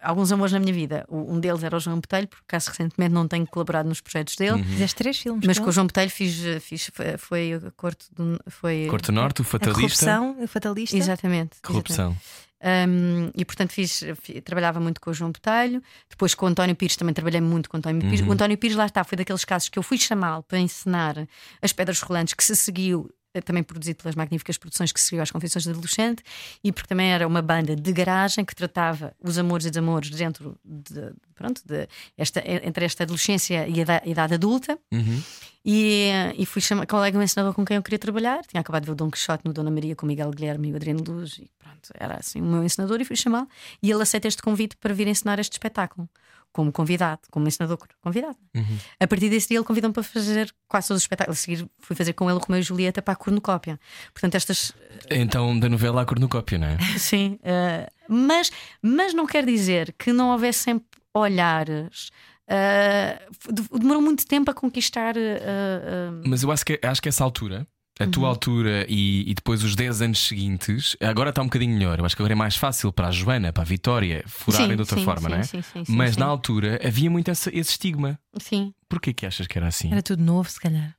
alguns 0.02 0.32
amores 0.32 0.54
na 0.54 0.60
minha 0.60 0.74
vida. 0.74 1.04
Um 1.10 1.40
deles 1.40 1.64
era 1.64 1.76
o 1.76 1.80
João 1.80 1.96
Botelho, 2.00 2.28
por 2.28 2.38
acaso 2.48 2.70
recentemente 2.70 3.12
não 3.12 3.28
tenho 3.28 3.48
colaborado 3.48 3.90
nos 3.90 4.02
projetos 4.02 4.36
dele. 4.36 4.62
Uhum. 4.62 4.64
Fizeste 4.64 4.96
três 4.96 5.18
filmes. 5.18 5.48
Mas 5.48 5.58
com 5.58 5.68
o 5.68 5.72
João 5.72 5.88
Botelho 5.88 6.12
fiz, 6.12 6.36
fiz 6.62 6.92
foi, 6.94 7.18
foi 7.18 7.54
a 7.54 7.72
Corte 7.72 8.06
do. 8.16 8.40
Foi, 8.48 8.86
Corte 8.88 9.08
do 9.08 9.14
Norte, 9.14 9.42
o 9.42 9.44
Fatalista. 9.44 9.80
A 9.80 10.20
corrupção, 10.20 10.44
o 10.44 10.48
Fatalista. 10.48 10.96
Exatamente. 10.96 11.58
Corrupção. 11.64 12.12
Exatamente. 12.12 12.46
Um, 12.66 13.30
e 13.36 13.46
portanto 13.46 13.74
fiz, 13.74 14.04
trabalhava 14.44 14.80
muito 14.80 15.00
com 15.00 15.12
o 15.12 15.14
João 15.14 15.32
Botelho, 15.32 15.84
depois 16.10 16.34
com 16.34 16.48
o 16.48 16.50
António 16.50 16.76
Pires 16.76 16.96
também 16.96 17.14
trabalhei 17.14 17.40
muito 17.40 17.70
com 17.70 17.78
o 17.78 17.80
António 17.80 18.02
Pires. 18.02 18.22
Uhum. 18.22 18.30
O 18.30 18.32
António 18.32 18.58
Pires, 18.58 18.76
lá 18.76 18.88
está, 18.88 19.04
foi 19.04 19.16
daqueles 19.16 19.46
casos 19.46 19.70
que 19.70 19.78
eu 19.78 19.84
fui 19.84 20.00
chamá-lo 20.00 20.42
para 20.42 20.58
ensinar 20.58 21.28
as 21.62 21.72
pedras 21.72 22.02
rolantes 22.02 22.34
que 22.34 22.44
se 22.44 22.56
seguiu 22.56 23.08
também 23.42 23.64
produzido 23.64 23.98
pelas 23.98 24.16
magníficas 24.16 24.58
produções 24.58 24.92
que 24.92 25.00
seguiu 25.00 25.22
às 25.22 25.32
Confissões 25.32 25.64
de 25.64 25.70
Adolescente, 25.70 26.24
e 26.64 26.72
porque 26.72 26.88
também 26.88 27.12
era 27.12 27.28
uma 27.28 27.42
banda 27.42 27.76
de 27.76 27.92
garagem 27.94 28.44
que 28.46 28.56
tratava 28.56 29.14
os 29.22 29.38
amores 29.38 29.66
e 29.66 29.70
desamores 29.70 30.10
dentro 30.10 30.58
de, 30.64 31.14
pronto, 31.34 31.62
de 31.66 31.88
esta, 32.18 32.42
entre 32.46 32.86
esta 32.86 33.04
adolescência 33.04 33.68
e 33.68 33.82
a 33.82 34.02
idade 34.06 34.34
adulta. 34.34 34.78
Uhum. 34.92 35.22
E, 35.68 36.12
e 36.38 36.46
fui 36.46 36.62
chamar 36.62 36.86
colega 36.86 37.18
um 37.18 37.22
ensinador 37.24 37.52
com 37.54 37.66
quem 37.66 37.78
eu 37.78 37.82
queria 37.82 37.98
trabalhar. 37.98 38.46
Tinha 38.46 38.62
acabado 38.62 38.84
de 38.84 38.86
ver 38.86 38.92
o 38.92 38.96
Dom 38.96 39.10
Quixote 39.10 39.44
no 39.46 39.52
Dona 39.52 39.72
Maria 39.72 39.96
com 39.96 40.06
o 40.06 40.08
Miguel 40.08 40.30
Guilherme 40.30 40.70
e 40.70 40.74
o 40.74 40.76
Adriano 40.76 41.04
Luz. 41.04 41.40
E 41.40 41.50
pronto, 41.58 41.90
era 41.96 42.18
assim 42.20 42.40
o 42.40 42.46
meu 42.46 42.64
ensinador. 42.64 43.02
E 43.02 43.06
fui 43.06 43.16
chamá-lo. 43.16 43.48
E 43.82 43.90
ele 43.90 44.04
aceita 44.04 44.28
este 44.28 44.44
convite 44.44 44.78
para 44.78 44.94
vir 44.94 45.08
ensinar 45.08 45.40
este 45.40 45.54
espetáculo. 45.54 46.08
Como 46.56 46.72
convidado, 46.72 47.20
como 47.30 47.50
ensinador 47.50 47.78
convidado. 48.02 48.38
Uhum. 48.56 48.78
A 48.98 49.06
partir 49.06 49.30
desse 49.30 49.50
dia, 49.50 49.58
ele 49.58 49.66
convidou-me 49.66 49.94
para 49.94 50.04
fazer 50.04 50.56
quase 50.70 50.88
todos 50.88 51.00
os 51.00 51.04
espetáculos. 51.04 51.38
A 51.38 51.42
seguir, 51.42 51.68
fui 51.80 51.98
fazer 51.98 52.14
com 52.14 52.30
ele 52.30 52.40
o 52.40 52.42
Romeu 52.42 52.62
e 52.62 52.64
Julieta 52.64 53.02
para 53.02 53.12
a 53.12 53.18
cornucópia. 53.18 53.78
Portanto, 54.14 54.36
estas. 54.36 54.72
Então, 55.12 55.60
da 55.60 55.68
novela 55.68 56.04
à 56.04 56.06
cornucópia, 56.06 56.58
não 56.58 56.68
é? 56.68 56.78
Sim. 56.98 57.38
Uh, 57.42 57.92
mas, 58.08 58.54
mas 58.82 59.14
não 59.14 59.26
quer 59.26 59.46
dizer 59.46 59.94
que 60.00 60.14
não 60.14 60.30
houvesse 60.30 60.60
sempre 60.60 60.88
olhares 61.14 62.10
Uh, 62.48 63.80
demorou 63.80 64.04
muito 64.04 64.26
tempo 64.26 64.52
a 64.52 64.54
conquistar. 64.54 65.16
Uh. 65.18 66.22
Mas 66.26 66.44
eu 66.44 66.52
acho 66.52 66.64
que, 66.64 66.80
acho 66.82 67.02
que 67.02 67.10
essa 67.10 67.24
altura, 67.24 67.68
a 68.00 68.04
uhum. 68.04 68.12
tua 68.12 68.28
altura 68.28 68.86
e, 68.90 69.30
e, 69.30 69.34
depois 69.34 69.64
os 69.64 69.76
10 69.76 70.02
anos 70.02 70.28
seguintes, 70.28 70.98
agora 71.00 71.30
está 71.30 71.42
um 71.42 71.46
bocadinho 71.46 71.74
melhor. 71.74 71.98
Eu 71.98 72.06
acho 72.06 72.16
que 72.16 72.22
agora 72.22 72.34
é 72.34 72.36
mais 72.36 72.56
fácil 72.56 72.92
para 72.92 73.08
a 73.08 73.12
Joana, 73.12 73.54
para 73.54 73.64
a 73.64 73.66
Vitória, 73.66 74.24
furarem 74.28 74.70
sim, 74.70 74.76
de 74.76 74.82
outra 74.82 74.98
sim, 74.98 75.06
forma, 75.06 75.22
sim, 75.22 75.30
não 75.30 75.38
é? 75.38 75.44
Sim, 75.44 75.62
sim, 75.62 75.84
Mas 75.88 76.18
na 76.18 76.26
altura 76.26 76.80
havia 76.84 77.10
muito 77.10 77.32
essa, 77.32 77.50
esse 77.50 77.72
estigma. 77.72 78.20
Sim. 78.38 78.74
Porquê 78.90 79.14
que 79.14 79.26
achas 79.26 79.48
que 79.48 79.58
era 79.58 79.68
assim? 79.68 79.92
Era 79.92 80.04
tudo 80.04 80.22
novo, 80.22 80.50
se 80.50 80.60
calhar. 80.60 80.96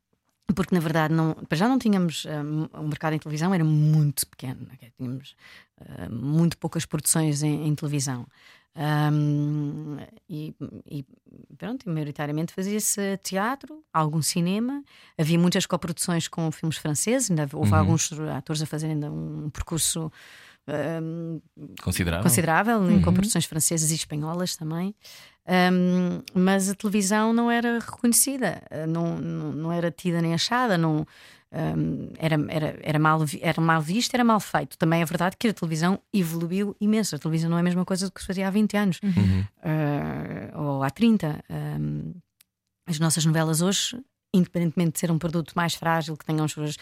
Porque 0.55 0.75
na 0.75 0.81
verdade 0.81 1.13
não, 1.13 1.37
já 1.53 1.69
não 1.69 1.79
tínhamos 1.79 2.25
um, 2.25 2.81
o 2.81 2.89
mercado 2.89 3.15
em 3.15 3.19
televisão 3.19 3.53
era 3.53 3.65
muito 3.65 4.27
pequeno, 4.29 4.67
tínhamos 4.97 5.35
uh, 5.81 6.13
muito 6.13 6.57
poucas 6.57 6.87
produções 6.87 7.43
em, 7.43 7.67
em 7.67 7.75
televisão. 7.75 8.27
Um, 8.77 9.97
e, 10.29 10.55
e, 10.87 11.05
pronto, 11.57 11.89
maioritariamente 11.89 12.53
fazia-se 12.53 13.17
teatro, 13.23 13.83
algum 13.91 14.21
cinema, 14.21 14.83
havia 15.17 15.39
muitas 15.39 15.65
coproduções 15.65 16.29
com 16.29 16.53
filmes 16.53 16.77
franceses, 16.77 17.31
ainda 17.31 17.49
houve 17.55 17.73
uhum. 17.73 17.79
alguns 17.79 18.13
atores 18.37 18.61
a 18.61 18.67
fazerem 18.67 19.03
um 19.05 19.49
percurso 19.49 20.13
um, 20.69 21.41
considerável, 21.81 22.23
considerável 22.23 22.79
uhum. 22.79 22.91
em 22.91 23.01
coproduções 23.01 23.47
francesas 23.47 23.91
e 23.91 23.95
espanholas 23.95 24.57
também. 24.57 24.95
Um, 25.49 26.23
mas 26.35 26.69
a 26.69 26.75
televisão 26.75 27.33
não 27.33 27.49
era 27.49 27.79
reconhecida, 27.79 28.61
não, 28.89 29.17
não, 29.17 29.53
não 29.53 29.73
era 29.73 29.93
tida 29.93 30.21
nem 30.21 30.35
achada, 30.35 30.77
não, 30.77 31.07
um, 31.53 32.11
era, 32.19 32.37
era, 32.49 32.79
era, 32.83 32.99
mal, 32.99 33.21
era 33.41 33.61
mal 33.61 33.81
visto, 33.81 34.15
era 34.15 34.25
mal 34.25 34.41
feito. 34.41 34.77
Também 34.77 35.03
é 35.03 35.05
verdade 35.05 35.37
que 35.39 35.49
a 35.49 35.55
televisão 35.55 36.01
evoluiu 36.13 36.77
imenso. 36.81 37.17
A 37.17 37.19
televisão 37.19 37.51
não 37.51 37.57
é 37.57 37.61
a 37.61 37.65
mesma 37.65 37.85
coisa 37.85 38.07
do 38.07 38.13
que 38.13 38.21
se 38.21 38.27
fazia 38.27 38.49
há 38.49 38.51
20 38.51 38.77
anos 38.77 39.01
uhum. 39.03 39.45
uh, 39.63 40.61
ou 40.61 40.83
há 40.83 40.91
30. 40.91 41.45
Um, 41.49 42.15
as 42.87 42.99
nossas 42.99 43.25
novelas 43.25 43.61
hoje 43.61 43.99
independentemente 44.35 44.93
de 44.93 44.99
ser 45.01 45.11
um 45.11 45.19
produto 45.19 45.53
mais 45.57 45.75
frágil, 45.75 46.17
que 46.17 46.25
tenham 46.25 46.47
suas. 46.47 46.77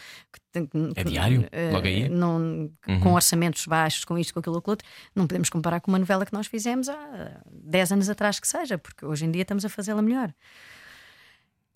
Que, 0.53 0.67
que, 0.67 1.01
é 1.01 1.05
diário? 1.05 1.43
Uh, 1.43 1.73
logo 1.73 1.87
aí? 1.87 2.09
Não, 2.09 2.71
uhum. 2.89 3.01
Com 3.01 3.13
orçamentos 3.13 3.65
baixos, 3.67 4.05
com 4.05 4.19
isto, 4.19 4.35
com 4.35 4.41
aquilo, 4.41 4.61
com 4.61 4.71
outro, 4.73 4.87
não 5.15 5.27
podemos 5.27 5.49
comparar 5.49 5.81
com 5.81 5.91
uma 5.91 5.99
novela 5.99 6.27
que 6.27 6.33
nós 6.33 6.47
fizemos 6.47 6.89
há 6.89 7.41
10 7.51 7.93
anos 7.93 8.09
atrás, 8.09 8.41
que 8.41 8.49
seja, 8.49 8.77
porque 8.77 9.05
hoje 9.07 9.25
em 9.25 9.31
dia 9.31 9.43
estamos 9.43 9.65
a 9.65 9.69
fazê-la 9.69 10.03
melhor. 10.03 10.33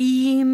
E, 0.00 0.44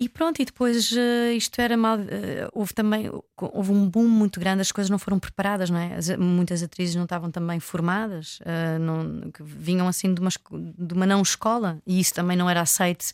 e, 0.00 0.08
pronto, 0.08 0.40
e 0.40 0.44
depois 0.46 0.90
uh, 0.90 1.32
isto 1.36 1.60
era 1.60 1.76
mal. 1.76 1.98
Uh, 1.98 2.48
houve 2.54 2.72
também 2.72 3.10
houve 3.38 3.70
um 3.70 3.86
boom 3.86 4.08
muito 4.08 4.40
grande, 4.40 4.62
as 4.62 4.72
coisas 4.72 4.88
não 4.88 4.98
foram 4.98 5.18
preparadas, 5.18 5.68
não 5.68 5.78
é? 5.78 5.94
As, 5.94 6.08
muitas 6.16 6.62
atrizes 6.62 6.94
não 6.94 7.04
estavam 7.04 7.30
também 7.30 7.60
formadas, 7.60 8.40
uh, 8.40 8.78
não, 8.80 9.30
vinham 9.40 9.86
assim 9.86 10.14
de 10.14 10.22
uma, 10.22 10.30
de 10.50 10.94
uma 10.94 11.04
não 11.04 11.20
escola, 11.20 11.78
e 11.86 12.00
isso 12.00 12.14
também 12.14 12.34
não 12.34 12.48
era 12.48 12.62
aceito 12.62 13.12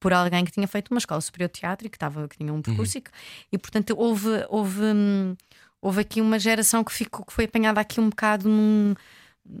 por 0.00 0.12
alguém 0.12 0.44
que 0.44 0.50
tinha 0.50 0.66
feito 0.66 0.90
uma 0.90 0.98
escola 0.98 1.20
superior 1.20 1.48
de 1.48 1.60
teatro 1.60 1.86
e 1.86 1.90
que, 1.90 1.96
estava, 1.96 2.26
que 2.26 2.38
tinha 2.38 2.52
um 2.52 2.60
percurso, 2.60 2.98
uhum. 2.98 3.04
e, 3.52 3.54
e, 3.54 3.58
portanto 3.58 3.94
houve, 3.96 4.44
houve, 4.48 4.82
hum, 4.82 5.36
houve 5.80 6.00
aqui 6.00 6.20
uma 6.20 6.38
geração 6.38 6.82
que, 6.82 6.92
ficou, 6.92 7.24
que 7.24 7.32
foi 7.32 7.44
apanhada 7.44 7.80
aqui 7.80 8.00
um 8.00 8.08
bocado 8.08 8.48
num 8.48 8.94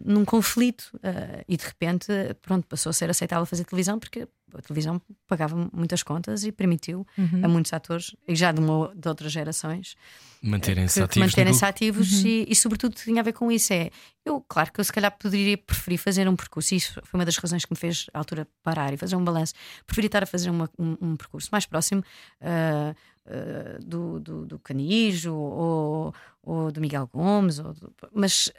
num 0.04 0.24
conflito 0.24 0.90
uh, 0.96 1.44
e 1.48 1.56
de 1.56 1.64
repente 1.64 2.06
pronto 2.42 2.66
passou 2.66 2.90
a 2.90 2.92
ser 2.92 3.10
aceitável 3.10 3.44
fazer 3.46 3.64
televisão 3.64 3.98
porque 3.98 4.28
a 4.54 4.62
televisão 4.62 5.00
pagava 5.26 5.70
muitas 5.72 6.02
contas 6.02 6.44
e 6.44 6.52
permitiu 6.52 7.06
uhum. 7.16 7.44
a 7.44 7.48
muitos 7.48 7.72
atores 7.72 8.14
e 8.26 8.34
já 8.34 8.52
de, 8.52 8.60
uma, 8.60 8.92
de 8.94 9.08
outras 9.08 9.32
gerações 9.32 9.96
manterem-se 10.42 11.02
ativos, 11.02 11.28
manterem 11.28 11.54
ativos 11.62 12.12
uhum. 12.22 12.26
e, 12.26 12.46
e, 12.48 12.56
sobretudo 12.56 12.94
tinha 12.94 13.20
a 13.20 13.24
ver 13.24 13.32
com 13.32 13.50
isso 13.50 13.72
é 13.72 13.90
eu 14.24 14.40
claro 14.48 14.72
que 14.72 14.80
eu 14.80 14.84
se 14.84 14.92
calhar 14.92 15.10
poderia 15.18 15.56
preferir 15.58 15.98
fazer 15.98 16.28
um 16.28 16.36
percurso 16.36 16.74
isso 16.74 17.00
foi 17.04 17.18
uma 17.18 17.24
das 17.24 17.36
razões 17.36 17.64
que 17.64 17.72
me 17.72 17.78
fez 17.78 18.06
à 18.12 18.18
altura 18.18 18.46
parar 18.62 18.92
e 18.92 18.96
fazer 18.96 19.16
um 19.16 19.24
balanço 19.24 19.54
preferia 19.86 20.08
estar 20.08 20.22
a 20.22 20.26
fazer 20.26 20.50
uma, 20.50 20.68
um, 20.78 20.96
um, 21.00 21.16
percurso 21.16 21.48
mais 21.52 21.66
próximo 21.66 22.02
uh, 22.40 22.94
uh, 23.26 23.84
do, 23.84 24.20
do, 24.20 24.46
do 24.46 24.58
Canijo 24.58 25.34
ou, 25.34 26.14
ou 26.42 26.72
do 26.72 26.80
Miguel 26.80 27.08
Gomes 27.12 27.58
ou 27.58 27.74
do, 27.74 27.92
mas 28.12 28.50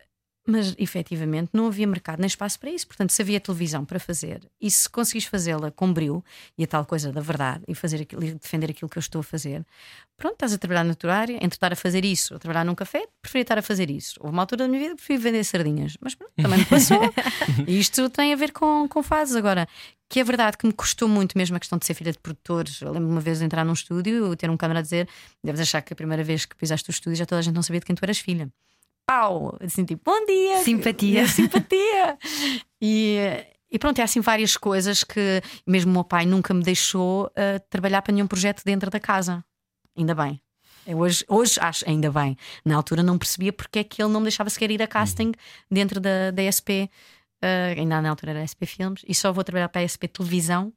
mas 0.46 0.76
efetivamente 0.78 1.50
não 1.54 1.68
havia 1.68 1.86
mercado 1.86 2.20
nem 2.20 2.28
espaço 2.28 2.60
para 2.60 2.72
isso. 2.72 2.88
Portanto, 2.88 3.12
se 3.12 3.22
havia 3.22 3.40
televisão 3.40 3.86
para 3.86 4.00
fazer 4.00 4.42
e 4.60 4.70
se 4.72 4.90
conseguis 4.90 5.26
fazê-la 5.26 5.72
com 5.72 5.92
brilho 5.94 6.24
e 6.58 6.64
a 6.64 6.68
tal 6.68 6.86
coisa 6.86 7.12
da 7.12 7.22
verdade 7.22 7.64
e 7.68 7.76
fazer 7.76 8.02
aquilo, 8.02 8.24
e 8.24 8.34
defender 8.34 8.72
aquilo 8.72 8.90
que 8.90 8.98
eu 8.98 9.02
estou 9.02 9.20
a 9.20 9.24
fazer, 9.24 9.66
pronto, 10.18 10.34
estás 10.34 10.54
a 10.54 10.58
trabalhar 10.58 10.84
na 10.84 10.96
tua 10.96 11.14
área, 11.14 11.36
entre 11.36 11.56
estar 11.56 11.72
a 11.72 11.76
fazer 11.76 12.04
isso 12.04 12.34
ou 12.34 12.40
trabalhar 12.40 12.66
num 12.66 12.76
café, 12.76 13.06
preferia 13.22 13.44
estar 13.44 13.58
a 13.58 13.62
fazer 13.62 13.90
isso. 13.90 14.16
Houve 14.20 14.34
uma 14.34 14.42
altura 14.44 14.64
da 14.64 14.68
minha 14.68 14.82
vida 14.82 14.96
que 14.96 14.98
preferi 14.98 15.20
vender 15.20 15.44
sardinhas, 15.44 15.98
mas 16.02 16.16
pronto, 16.16 16.34
também 16.36 16.60
me 16.60 16.66
passou. 16.66 17.02
e 17.68 17.80
isto 17.80 18.10
tem 18.10 18.34
a 18.34 18.36
ver 18.36 18.52
com, 18.52 18.88
com 18.88 19.04
fases. 19.04 19.36
Agora, 19.36 19.68
que 20.10 20.20
é 20.20 20.24
verdade 20.24 20.58
que 20.58 20.66
me 20.66 20.74
custou 20.74 21.08
muito 21.08 21.38
mesmo 21.38 21.56
a 21.56 21.60
questão 21.60 21.78
de 21.78 21.86
ser 21.86 21.94
filha 21.94 22.12
de 22.12 22.20
produtores. 22.20 22.82
Eu 22.82 22.92
lembro 22.92 23.10
uma 23.10 23.22
vez 23.22 23.40
de 23.40 23.46
entrar 23.46 23.64
num 23.64 23.74
estúdio, 23.74 24.36
ter 24.36 24.50
um 24.50 24.58
câmera 24.58 24.80
a 24.80 24.82
dizer: 24.82 25.08
deves 25.44 25.62
achar 25.62 25.82
que 25.82 25.94
a 25.94 25.96
primeira 25.96 26.24
vez 26.24 26.46
que 26.46 26.56
pisaste 26.56 26.90
o 26.90 26.92
estúdio 26.92 27.16
já 27.16 27.26
toda 27.26 27.40
a 27.40 27.42
gente 27.42 27.56
não 27.56 27.64
sabia 27.64 27.80
de 27.80 27.86
quem 27.86 27.96
tu 27.96 28.04
eras 28.04 28.18
filha 28.18 28.52
pau, 29.06 29.58
assim, 29.62 29.84
tipo, 29.86 30.02
bom 30.06 30.26
dia, 30.26 30.64
simpatia, 30.64 31.28
simpatia. 31.30 32.18
e, 32.82 33.18
e 33.70 33.80
pronto, 33.80 34.00
é 34.00 34.04
assim 34.04 34.22
várias 34.22 34.58
coisas 34.58 35.04
que 35.04 35.42
mesmo 35.66 35.92
o 35.92 35.94
meu 35.94 36.04
pai 36.04 36.26
nunca 36.26 36.54
me 36.54 36.64
deixou 36.64 37.26
uh, 37.26 37.60
trabalhar 37.70 38.02
para 38.02 38.14
nenhum 38.14 38.28
projeto 38.28 38.64
dentro 38.64 38.90
da 38.90 39.00
casa. 39.00 39.44
Ainda 39.98 40.16
bem. 40.16 40.42
Eu 40.86 40.98
hoje, 41.00 41.24
hoje 41.28 41.60
acho, 41.60 41.88
ainda 41.88 42.12
bem. 42.12 42.36
Na 42.66 42.76
altura 42.76 43.04
não 43.04 43.18
percebia 43.18 43.54
porque 43.54 43.80
é 43.80 43.84
que 43.84 44.02
ele 44.02 44.12
não 44.12 44.20
me 44.20 44.26
deixava 44.26 44.50
sequer 44.50 44.72
ir 44.72 44.82
a 44.82 44.88
casting 44.88 45.32
dentro 45.70 46.00
da, 46.00 46.32
da 46.32 46.42
SP. 46.52 46.90
Uh, 47.44 47.80
ainda 47.80 48.02
na 48.02 48.10
altura 48.10 48.32
era 48.34 48.46
SP 48.46 48.66
Filmes, 48.66 49.02
e 49.08 49.16
só 49.16 49.32
vou 49.34 49.44
trabalhar 49.44 49.70
para 49.70 49.82
a 49.82 49.88
SP 49.88 50.08
Televisão 50.08 50.72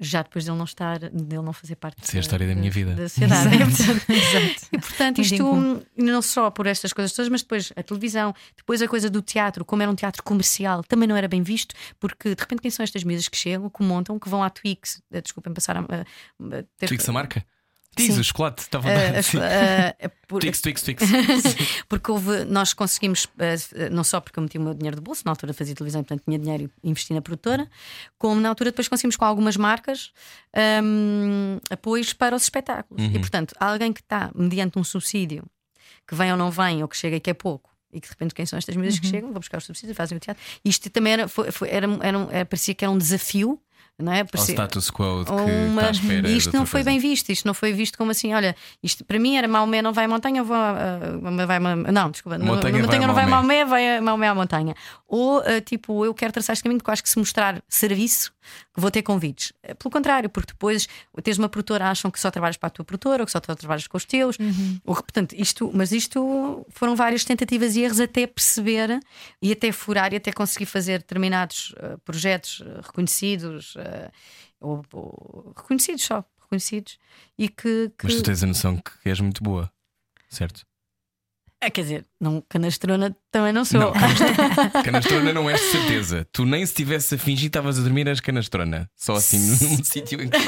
já 0.00 0.22
depois 0.22 0.44
dele 0.44 0.56
não 0.56 0.64
estar, 0.64 0.98
dele 0.98 1.42
não 1.42 1.52
fazer 1.52 1.76
parte 1.76 2.02
Isso 2.02 2.16
é 2.16 2.18
a 2.18 2.20
história 2.20 2.46
da, 2.46 2.54
da 2.54 2.58
minha 2.58 2.70
vida. 2.70 2.94
Da 2.94 3.08
sociedade. 3.08 3.54
Exato. 3.54 4.62
E 4.72 4.78
portanto, 4.78 5.20
isto 5.20 5.86
não 5.96 6.22
só 6.22 6.50
por 6.50 6.66
estas 6.66 6.92
coisas 6.92 7.12
todas, 7.12 7.28
mas 7.28 7.42
depois 7.42 7.72
a 7.76 7.82
televisão, 7.82 8.34
depois 8.56 8.82
a 8.82 8.88
coisa 8.88 9.08
do 9.08 9.22
teatro, 9.22 9.64
como 9.64 9.82
era 9.82 9.90
um 9.90 9.94
teatro 9.94 10.22
comercial, 10.22 10.82
também 10.82 11.06
não 11.06 11.16
era 11.16 11.28
bem 11.28 11.42
visto, 11.42 11.74
porque 12.00 12.34
de 12.34 12.40
repente 12.40 12.62
quem 12.62 12.70
são 12.70 12.82
estas 12.82 13.04
mesas 13.04 13.28
que 13.28 13.36
chegam, 13.36 13.68
que 13.68 13.82
montam, 13.82 14.18
que 14.18 14.28
vão 14.28 14.42
à 14.42 14.50
Twix, 14.50 15.02
eh, 15.12 15.20
desculpem 15.20 15.52
passar 15.52 15.76
a. 15.76 15.80
a, 15.80 16.64
ter... 16.76 16.86
Twix 16.88 17.08
a 17.08 17.12
marca? 17.12 17.44
Diz 17.94 18.14
Sim. 18.14 18.20
o 18.20 18.24
chocolate. 18.24 18.62
Sim. 19.22 19.38
eh, 19.40 19.94
eh, 19.98 20.08
por- 20.26 20.40
Twix, 20.40 20.60
Twix, 20.62 20.82
Twix. 20.82 21.02
porque 21.88 22.10
houve, 22.10 22.44
nós 22.46 22.72
conseguimos, 22.72 23.26
não 23.90 24.02
só 24.02 24.18
porque 24.20 24.38
eu 24.38 24.42
meti 24.42 24.56
o 24.56 24.60
meu 24.62 24.72
dinheiro 24.72 24.96
de 24.96 25.02
bolso, 25.02 25.22
na 25.26 25.32
altura 25.32 25.52
fazia 25.52 25.74
televisão, 25.74 26.02
portanto 26.02 26.24
tinha 26.24 26.38
dinheiro 26.38 26.70
e 26.82 26.88
investi 26.90 27.12
na 27.12 27.20
produtora, 27.20 27.68
como 28.18 28.40
na 28.40 28.48
altura 28.48 28.70
depois 28.70 28.88
conseguimos 28.88 29.16
com 29.16 29.24
algumas 29.26 29.56
marcas 29.58 30.10
hum, 30.82 31.58
apoios 31.70 32.12
para 32.12 32.34
os 32.36 32.42
espetáculos. 32.44 33.02
E 33.04 33.18
portanto, 33.18 33.54
alguém 33.60 33.92
que 33.92 34.00
está, 34.00 34.30
mediante 34.34 34.78
um 34.78 34.84
subsídio, 34.84 35.44
que 36.06 36.14
vem 36.14 36.30
ou 36.32 36.36
não 36.38 36.50
vem, 36.50 36.82
ou 36.82 36.88
que 36.88 36.96
chega 36.96 37.16
e 37.16 37.20
que 37.20 37.30
é 37.30 37.34
pouco. 37.34 37.70
E 37.92 38.00
que 38.00 38.06
de 38.06 38.12
repente 38.12 38.34
quem 38.34 38.46
são 38.46 38.58
estas 38.58 38.74
miúdas 38.74 38.98
que 38.98 39.06
chegam, 39.06 39.30
vão 39.32 39.40
buscar 39.40 39.58
os 39.58 39.64
subsídios, 39.64 39.94
fazem 39.96 40.16
o 40.16 40.20
teatro. 40.20 40.42
Isto 40.64 40.88
também 40.88 41.12
era, 41.12 41.28
foi, 41.28 41.50
foi- 41.50 41.68
era, 41.68 41.86
era, 42.00 42.18
um- 42.18 42.30
era- 42.30 42.44
parecia 42.46 42.74
que 42.74 42.82
era 42.84 42.90
um 42.90 42.96
desafio, 42.96 43.60
não 43.98 44.12
é? 44.12 44.20
Ao 44.20 44.26
status 44.44 44.90
quo 44.90 45.20
de 45.24 45.26
que 45.26 45.32
uma- 45.32 45.82
está 45.82 45.86
à 45.88 45.90
espera. 45.90 46.28
e 46.28 46.36
isto 46.36 46.56
não 46.56 46.66
foi 46.66 46.80
coisa. 46.82 46.90
bem 46.90 46.98
visto, 46.98 47.30
isto 47.30 47.44
não 47.46 47.54
foi 47.54 47.72
visto 47.72 47.96
como 47.98 48.10
assim, 48.10 48.32
olha, 48.34 48.54
isto 48.82 49.04
para 49.04 49.18
mim 49.18 49.36
era 49.36 49.46
Maomé 49.46 49.80
não 49.82 49.92
vai 49.92 50.04
à 50.06 50.08
montanha, 50.08 50.42
vou 50.42 50.56
a, 50.56 50.70
a- 50.70 51.46
vai 51.46 51.56
a- 51.58 51.60
não, 51.92 52.10
desculpa, 52.10 52.38
Montanha 52.38 52.72
vai 52.72 52.82
montanha 52.82 53.04
a 53.04 53.06
não 53.06 53.14
vai 53.14 53.24
a 53.24 53.26
Maomé. 53.28 53.64
Vai 53.64 53.96
a 53.98 54.02
Maomé 54.02 54.28
à 54.28 54.34
montanha. 54.34 54.74
Ou 55.06 55.42
eh, 55.44 55.60
tipo, 55.60 56.04
eu 56.04 56.12
quero 56.14 56.32
traçar 56.32 56.54
este 56.54 56.62
caminho, 56.62 56.78
porque 56.78 56.90
acho 56.90 57.02
que 57.02 57.08
se 57.08 57.18
mostrar 57.18 57.62
serviço, 57.68 58.32
que 58.74 58.80
vou 58.80 58.90
ter 58.90 59.02
convites. 59.02 59.52
Eh, 59.62 59.74
Pelo 59.74 59.90
contrário, 59.90 60.28
porque 60.30 60.52
depois 60.52 60.88
tens 61.22 61.38
uma 61.38 61.48
produtora, 61.48 61.88
acham 61.90 62.10
que 62.10 62.18
só 62.18 62.30
trabalhas 62.30 62.56
para 62.56 62.68
a 62.68 62.70
tua 62.70 62.84
produtora, 62.84 63.22
ou 63.22 63.26
que 63.26 63.32
só 63.32 63.38
trabalhas 63.40 63.86
com 63.86 63.96
os 63.96 64.04
teus. 64.04 64.36
Ou, 64.84 64.94
que, 64.96 65.02
portanto, 65.02 65.34
isto, 65.38 65.70
mas 65.74 65.92
isto 65.92 66.66
foram 66.70 66.96
várias 66.96 67.24
tentativas 67.24 67.76
e 67.76 67.82
erros 67.82 68.00
até 68.00 68.26
perceber 68.26 68.98
e 69.40 69.52
até 69.52 69.70
furar 69.70 70.12
e 70.12 70.16
até 70.16 70.32
conseguir 70.32 70.66
fazer 70.66 70.98
determinados 70.98 71.74
eh, 71.78 71.96
projetos 72.04 72.62
reconhecidos. 72.82 73.74
Eh, 73.82 74.10
ou, 74.60 74.82
ou 74.92 75.52
reconhecidos 75.56 76.04
só, 76.04 76.24
reconhecidos, 76.40 76.98
e 77.38 77.48
que. 77.48 77.90
que- 77.98 78.04
Mas 78.04 78.14
tu 78.16 78.22
tens 78.22 78.42
a 78.42 78.46
noção 78.46 78.76
que 78.76 79.08
és 79.08 79.20
muito 79.20 79.42
boa, 79.42 79.70
certo? 80.28 80.64
Ah, 81.64 81.70
quer 81.70 81.82
dizer, 81.82 82.06
não, 82.20 82.42
canastrona 82.48 83.16
também 83.30 83.52
não 83.52 83.64
sou. 83.64 83.78
Não, 83.78 83.92
canastrona, 83.92 84.70
canastrona 84.82 85.32
não 85.32 85.48
és 85.48 85.60
de 85.60 85.66
certeza. 85.66 86.26
Tu 86.32 86.44
nem 86.44 86.66
se 86.66 86.74
tivesse 86.74 87.14
a 87.14 87.18
fingir 87.18 87.46
estavas 87.46 87.78
a 87.78 87.82
dormir, 87.82 88.08
és 88.08 88.18
canastrona. 88.18 88.90
Só 88.96 89.14
assim 89.14 89.38
num 89.38 89.56
sítio 89.84 90.20
em 90.20 90.28
que. 90.28 90.38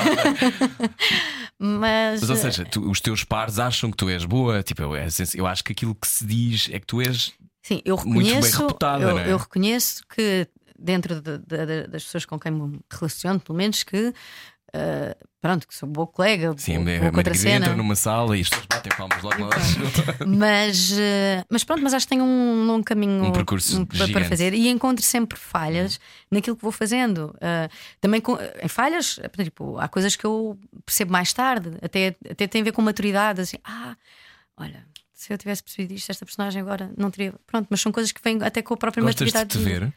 Mas, 1.56 2.20
Mas 2.20 2.30
ou 2.30 2.36
seja, 2.36 2.64
tu- 2.64 2.90
os 2.90 3.00
teus 3.00 3.22
pares 3.24 3.58
acham 3.60 3.90
que 3.92 3.96
tu 3.96 4.08
és 4.08 4.24
boa. 4.24 4.62
Tipo, 4.62 4.82
eu, 4.82 4.96
é 4.96 5.06
eu 5.36 5.46
acho 5.46 5.62
que 5.62 5.70
aquilo 5.72 5.94
que 5.94 6.06
se 6.08 6.26
diz 6.26 6.68
é 6.72 6.80
que 6.80 6.86
tu 6.86 7.00
és. 7.00 7.32
sim, 7.62 7.80
eu 7.84 7.96
muito 7.96 8.24
bem 8.26 8.34
reconheço, 8.34 8.58
reputada, 8.66 9.04
eu, 9.04 9.18
é? 9.18 9.32
eu 9.32 9.36
reconheço 9.36 10.02
que 10.08 10.48
dentro 10.84 11.20
de- 11.20 11.38
de- 11.38 11.86
das 11.88 12.04
pessoas 12.04 12.24
com 12.26 12.38
quem 12.38 12.52
me 12.52 12.78
relaciono, 12.92 13.40
pelo 13.40 13.56
menos 13.58 13.82
que 13.82 14.12
ah, 14.76 15.16
pronto, 15.40 15.68
que 15.68 15.74
sou 15.74 15.88
boa 15.88 16.04
colega, 16.06 16.52
Sim, 16.56 16.82
boa, 16.82 16.96
a 16.96 16.98
boa 17.00 17.12
contracena. 17.12 17.66
entra 17.66 17.76
numa 17.76 17.94
sala 17.94 18.36
e 18.36 18.40
as 18.40 18.48
pessoas 18.48 18.66
batem 18.68 18.92
palmas 18.96 19.22
logo 19.22 19.44
lá. 19.44 19.50
mas, 20.26 20.92
eh, 20.98 21.44
mas 21.48 21.62
pronto, 21.64 21.82
mas 21.82 21.94
acho 21.94 22.06
que 22.06 22.10
tenho 22.10 22.24
um 22.24 22.66
longo 22.66 22.84
caminho 22.84 23.24
Um 23.26 23.30
percurso 23.32 23.86
para- 23.86 24.24
fazer 24.24 24.52
e 24.52 24.68
encontro 24.68 25.04
sempre 25.04 25.38
falhas 25.38 26.00
naquilo 26.30 26.56
que 26.56 26.62
vou 26.62 26.72
fazendo. 26.72 27.34
Eh, 27.40 27.68
também 28.00 28.20
com- 28.20 28.36
em 28.62 28.68
falhas, 28.68 29.20
tipo, 29.44 29.78
há 29.78 29.86
coisas 29.86 30.16
que 30.16 30.24
eu 30.26 30.58
percebo 30.84 31.12
mais 31.12 31.32
tarde, 31.32 31.70
até, 31.80 32.16
até 32.28 32.46
tem 32.48 32.60
a 32.60 32.64
ver 32.64 32.72
com 32.72 32.82
maturidade, 32.82 33.40
assim, 33.40 33.58
ah, 33.64 33.96
olha. 34.56 34.84
Se 35.12 35.32
eu 35.32 35.38
tivesse 35.38 35.62
percebido 35.62 35.94
isto, 35.94 36.10
esta 36.10 36.26
personagem 36.26 36.60
agora 36.60 36.90
não 36.98 37.10
teria. 37.10 37.32
Pronto, 37.46 37.66
mas 37.70 37.80
são 37.80 37.90
coisas 37.90 38.12
que 38.12 38.20
vêm 38.22 38.38
até 38.42 38.60
com 38.60 38.74
a 38.74 38.76
própria 38.76 39.02
Gostas 39.02 39.28
de 39.28 39.32
maturidade. 39.32 39.50
te 39.50 39.58
de 39.58 39.64
vida. 39.64 39.86
ver? 39.86 39.94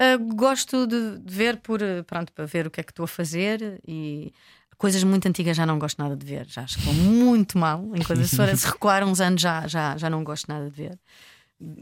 Uh, 0.00 0.34
gosto 0.34 0.86
de, 0.86 1.18
de 1.18 1.34
ver 1.34 1.56
por 1.58 1.82
uh, 1.82 2.04
pronto 2.04 2.32
para 2.32 2.46
ver 2.46 2.66
o 2.66 2.70
que 2.70 2.80
é 2.80 2.84
que 2.84 2.92
estou 2.92 3.04
a 3.04 3.08
fazer 3.08 3.80
e 3.86 4.32
coisas 4.76 5.02
muito 5.02 5.26
antigas 5.26 5.56
já 5.56 5.66
não 5.66 5.78
gosto 5.78 6.00
nada 6.00 6.16
de 6.16 6.24
ver. 6.24 6.46
Já 6.46 6.62
acho 6.62 6.78
que 6.78 6.84
vou 6.84 6.94
muito 6.94 7.58
mal 7.58 7.84
em 7.94 8.02
coisas. 8.02 8.30
Se 8.30 8.36
recuar 8.66 9.04
uns 9.04 9.20
anos 9.20 9.42
já, 9.42 9.66
já, 9.66 9.96
já 9.96 10.08
não 10.08 10.22
gosto 10.22 10.48
nada 10.48 10.70
de 10.70 10.76
ver. 10.76 10.98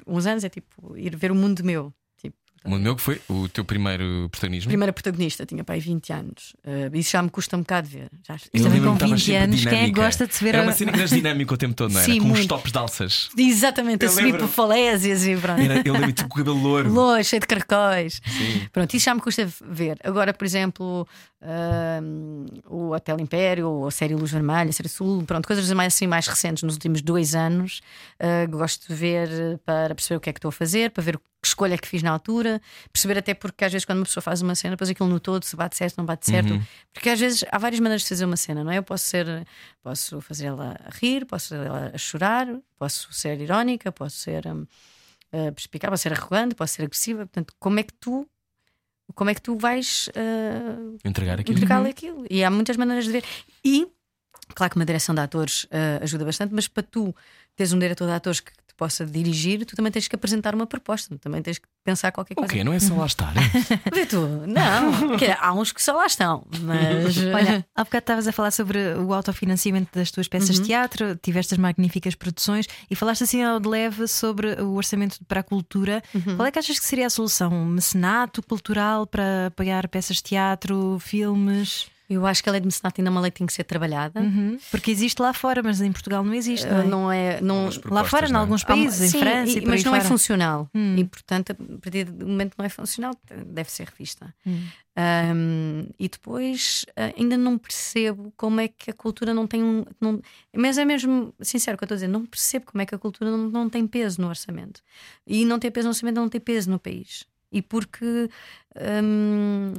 Uns 0.07 0.25
anos 0.25 0.43
é 0.45 0.49
tipo 0.49 0.97
ir 0.97 1.15
ver 1.15 1.31
o 1.31 1.35
mundo 1.35 1.63
meu 1.63 1.93
O 2.67 2.71
mundo 2.71 2.83
meu 2.83 2.97
que 2.97 3.03
foi 3.03 3.21
o 3.29 3.49
teu 3.49 3.65
primeiro 3.65 4.29
protagonismo. 4.31 4.69
primeira 4.69 4.93
protagonista 4.93 5.47
tinha 5.47 5.63
pai 5.65 5.81
20 5.81 6.13
anos 6.13 6.55
Uh, 6.67 6.95
isso 6.97 7.13
já 7.13 7.23
me 7.23 7.31
custa 7.31 7.57
um 7.57 7.61
bocado 7.61 7.87
ver 7.89 8.11
já, 8.27 8.37
Também 8.53 8.83
com 8.83 8.97
que 8.97 9.05
estavas 9.05 9.23
20 9.23 9.25
sempre 9.25 9.37
anos, 9.45 9.57
quem 9.65 9.69
é 9.69 9.71
que 9.71 9.77
dinâmica. 9.79 10.03
gosta 10.03 10.27
de 10.27 10.35
se 10.35 10.45
ver 10.45 10.55
Era 10.55 10.63
uma 10.65 10.73
cena 10.73 10.93
que 10.93 10.99
eras 10.99 11.11
dinâmico 11.11 11.55
o 11.55 11.57
tempo 11.57 11.75
todo, 11.75 11.93
não 11.93 12.01
era? 12.01 12.07
Sim, 12.13 12.19
Com 12.21 12.27
uns 12.27 12.31
muito. 12.31 12.49
tops 12.49 12.73
de 12.73 12.79
alças. 12.79 13.29
exatamente 13.39 14.05
Eu 14.05 14.11
a 14.11 14.13
subir 14.13 14.37
por 14.37 14.49
falésias 14.49 15.27
e 15.27 15.37
pronto 15.37 15.61
Era, 15.61 15.83
eu 15.85 15.95
lembro-te 15.95 16.23
com 16.25 16.35
o 16.35 16.37
cabelo 16.39 16.59
louro. 16.61 16.93
Loiro, 16.93 17.25
cheio 17.25 17.41
de 17.41 17.47
caracóis. 17.47 18.21
Sim. 18.27 18.63
Pronto, 18.73 18.95
isso 18.95 19.05
já 19.05 19.15
me 19.15 19.21
custa 19.21 19.49
ver. 19.69 19.99
Agora, 20.03 20.35
por 20.35 20.45
exemplo, 20.45 21.07
hum, 22.03 22.47
o 22.67 22.91
Hotel 22.93 23.19
Império, 23.21 23.69
ou 23.69 23.87
a 23.87 23.91
série 23.91 24.15
Luz 24.15 24.31
Vermelha, 24.31 24.69
a 24.69 24.73
série 24.73 24.89
Sul, 24.89 25.23
pronto, 25.25 25.47
coisas 25.47 25.71
mais, 25.73 25.95
assim, 25.95 26.07
mais 26.07 26.27
recentes 26.27 26.63
nos 26.63 26.75
últimos 26.75 27.03
dois 27.03 27.35
anos. 27.35 27.81
Uh, 28.21 28.51
gosto 28.51 28.89
de 28.89 28.95
ver 28.95 29.59
para 29.65 29.95
perceber 29.95 30.17
o 30.17 30.21
que 30.21 30.31
é 30.31 30.33
que 30.33 30.39
estou 30.39 30.49
a 30.49 30.53
fazer, 30.53 30.91
para 30.91 31.03
ver 31.03 31.19
que 31.19 31.49
escolha 31.49 31.79
que 31.79 31.87
fiz 31.87 32.03
na 32.03 32.11
altura, 32.11 32.61
perceber 32.93 33.19
até 33.19 33.33
porque 33.35 33.65
às 33.65 33.73
vezes 33.73 33.85
quando 33.85 33.99
uma 33.99 34.05
pessoa 34.05 34.23
faz 34.23 34.43
uma 34.43 34.55
cena, 34.55 34.73
depois 34.73 34.91
aquilo 34.91 35.09
no 35.09 35.21
todo, 35.21 35.45
se 35.45 35.55
bate 35.55 35.77
certo, 35.77 35.97
não 35.97 36.05
bate 36.05 36.27
certo. 36.27 36.53
Porque 36.93 37.09
às 37.09 37.21
vezes 37.21 37.45
há 37.51 37.59
várias 37.59 37.79
maneiras 37.81 38.03
de 38.03 38.09
fazer 38.09 38.25
uma 38.25 38.37
cena, 38.37 38.65
não 38.65 38.73
é? 38.73 38.79
Eu 38.79 38.83
posso 38.83 39.05
ser, 39.05 39.47
posso 39.83 40.21
fazê-la 40.21 40.77
a 40.85 40.91
rir, 40.91 41.25
posso 41.25 41.55
fazê-la 41.55 41.91
a 41.95 41.99
chorar, 41.99 42.49
posso 42.79 43.13
ser 43.13 43.41
irónica, 43.41 43.93
posso 43.93 44.17
ser. 44.17 44.47
hum, 44.47 44.67
uh, 45.33 45.53
perspicaz, 45.53 45.91
posso 45.91 46.03
ser 46.03 46.13
arrogante, 46.13 46.55
posso 46.55 46.75
ser 46.75 46.83
agressiva. 46.85 47.27
Portanto, 47.27 47.55
como 47.59 47.79
é 47.79 47.83
que 47.83 47.93
tu, 47.95 48.29
como 49.15 49.31
é 49.31 49.35
que 49.35 49.43
tu 49.43 49.57
vais 49.57 50.09
uh, 50.09 50.99
Entregar 51.05 51.41
aquilo. 51.41 51.57
entregar 51.57 51.87
aquilo? 51.87 52.27
E 52.29 52.43
há 52.45 52.51
muitas 52.51 52.77
maneiras 52.77 53.05
de 53.07 53.13
ver. 53.13 53.25
E 53.65 53.87
claro 54.55 54.71
que 54.73 54.79
uma 54.79 54.85
direção 54.87 55.15
de 55.15 55.21
atores 55.21 55.65
uh, 55.65 56.03
ajuda 56.03 56.25
bastante, 56.25 56.53
mas 56.55 56.69
para 56.69 56.83
tu 56.83 57.15
teres 57.55 57.73
um 57.73 57.79
diretor 57.79 58.07
de 58.07 58.13
atores 58.13 58.41
que 58.41 58.53
possa 58.77 59.05
dirigir, 59.07 59.65
tu 59.65 59.75
também 59.75 59.91
tens 59.91 60.07
que 60.09 60.15
apresentar 60.15 60.55
uma 60.55 60.67
proposta, 60.67 61.17
também 61.19 61.43
tens 61.43 61.59
que 61.59 61.67
pensar 61.85 62.13
qualquer 62.13 62.35
O 62.35 62.37
coisa. 62.37 62.53
quê? 62.53 62.63
Não 62.65 62.73
é 62.73 62.79
só 62.81 62.95
lá 62.95 63.07
estar. 63.07 63.33
Vê 63.93 64.05
tu, 64.07 64.21
não, 64.47 65.17
dizer, 65.17 65.37
há 65.41 65.53
uns 65.53 65.73
que 65.73 65.83
só 65.83 65.93
lá 65.95 66.07
estão, 66.07 66.47
mas 66.63 67.17
Olha, 67.35 67.67
há 67.75 67.85
bocado 67.85 68.03
estavas 68.03 68.29
a 68.29 68.33
falar 68.33 68.51
sobre 68.51 68.79
o 68.95 69.13
autofinanciamento 69.15 69.91
das 69.99 70.11
tuas 70.11 70.29
peças 70.29 70.57
de 70.61 70.67
teatro, 70.67 71.17
tiveste 71.17 71.55
as 71.55 71.59
magníficas 71.59 72.15
produções 72.15 72.67
e 72.91 72.95
falaste 72.95 73.25
assim 73.25 73.43
ao 73.43 73.59
de 73.61 73.69
leve 73.69 74.07
sobre 74.09 74.61
o 74.61 74.75
orçamento 74.75 75.19
para 75.27 75.41
a 75.41 75.43
cultura. 75.43 76.03
Qual 76.37 76.47
é 76.47 76.51
que 76.51 76.59
achas 76.59 76.79
que 76.79 76.85
seria 76.85 77.07
a 77.07 77.11
solução? 77.11 77.53
Um 77.53 77.67
mecenato 77.67 78.43
cultural 78.43 79.07
para 79.07 79.47
apoiar 79.47 79.89
peças 79.89 80.17
de 80.17 80.23
teatro, 80.25 80.99
filmes? 81.01 81.87
Eu 82.09 82.25
acho 82.27 82.43
que 82.43 82.49
a 82.49 82.53
lei 82.53 82.61
de 82.61 82.67
mecenato 82.67 83.01
ainda 83.01 83.11
é 83.11 83.13
uma 83.13 83.21
lei 83.21 83.31
que 83.31 83.39
tem 83.39 83.47
que 83.47 83.53
ser 83.53 83.65
trabalhada. 83.65 84.21
Uhum. 84.21 84.59
Porque 84.71 84.91
existe 84.91 85.21
lá 85.21 85.33
fora, 85.33 85.63
mas 85.63 85.81
em 85.81 85.91
Portugal 85.93 86.23
não 86.25 86.33
existe. 86.35 86.67
Não 86.67 86.79
é? 86.81 86.85
Não 86.85 87.13
é, 87.13 87.41
não, 87.41 87.71
Lá 87.87 88.05
fora, 88.05 88.27
em 88.29 88.33
não 88.33 88.41
é? 88.41 88.43
alguns 88.43 88.63
Há 88.65 88.75
uma- 88.75 88.77
países, 88.85 89.11
sim, 89.11 89.17
em 89.19 89.21
França, 89.21 89.59
e- 89.59 89.63
e 89.63 89.67
mas 89.67 89.83
não 89.85 89.95
é 89.95 90.01
fora. 90.01 90.09
funcional. 90.09 90.71
Hum. 90.75 90.97
E 90.97 91.05
portanto, 91.05 91.51
a 91.53 91.55
partir 91.81 92.05
do 92.05 92.27
momento 92.27 92.53
que 92.53 92.59
não 92.59 92.67
é 92.67 92.69
funcional, 92.69 93.13
deve 93.47 93.71
ser 93.71 93.89
revista. 93.89 94.35
Hum. 94.47 94.61
Um, 94.99 95.89
e 95.99 96.09
depois 96.09 96.87
uh, 96.91 97.13
ainda 97.21 97.37
não 97.37 97.59
percebo 97.59 98.33
como 98.35 98.61
é 98.61 98.69
que 98.69 98.91
a 98.91 98.95
cultura 98.95 99.35
não 99.35 99.47
tem 99.47 99.63
um. 99.63 99.85
Não, 100.01 100.23
mas 100.57 100.79
é 100.79 100.85
mesmo 100.87 101.35
sincero 101.41 101.75
o 101.75 101.79
que 101.79 101.85
eu 101.85 101.87
estou 101.87 101.95
a 101.95 101.99
dizer, 101.99 102.09
não 102.09 102.25
percebo 102.25 102.65
como 102.67 102.81
é 102.81 102.87
que 102.87 102.95
a 102.95 102.99
cultura 102.99 103.31
não, 103.31 103.39
não 103.51 103.69
tem 103.69 103.87
peso 103.87 104.23
no 104.23 104.29
orçamento. 104.29 104.81
E 105.27 105.45
não 105.45 105.59
tem 105.59 105.71
peso 105.71 105.87
no 105.89 105.91
orçamento, 105.91 106.17
não 106.17 106.29
tem 106.31 106.41
peso 106.41 106.71
no 106.71 106.79
país. 106.79 107.27
E 107.53 107.61
porque. 107.61 108.31
um, 109.03 109.75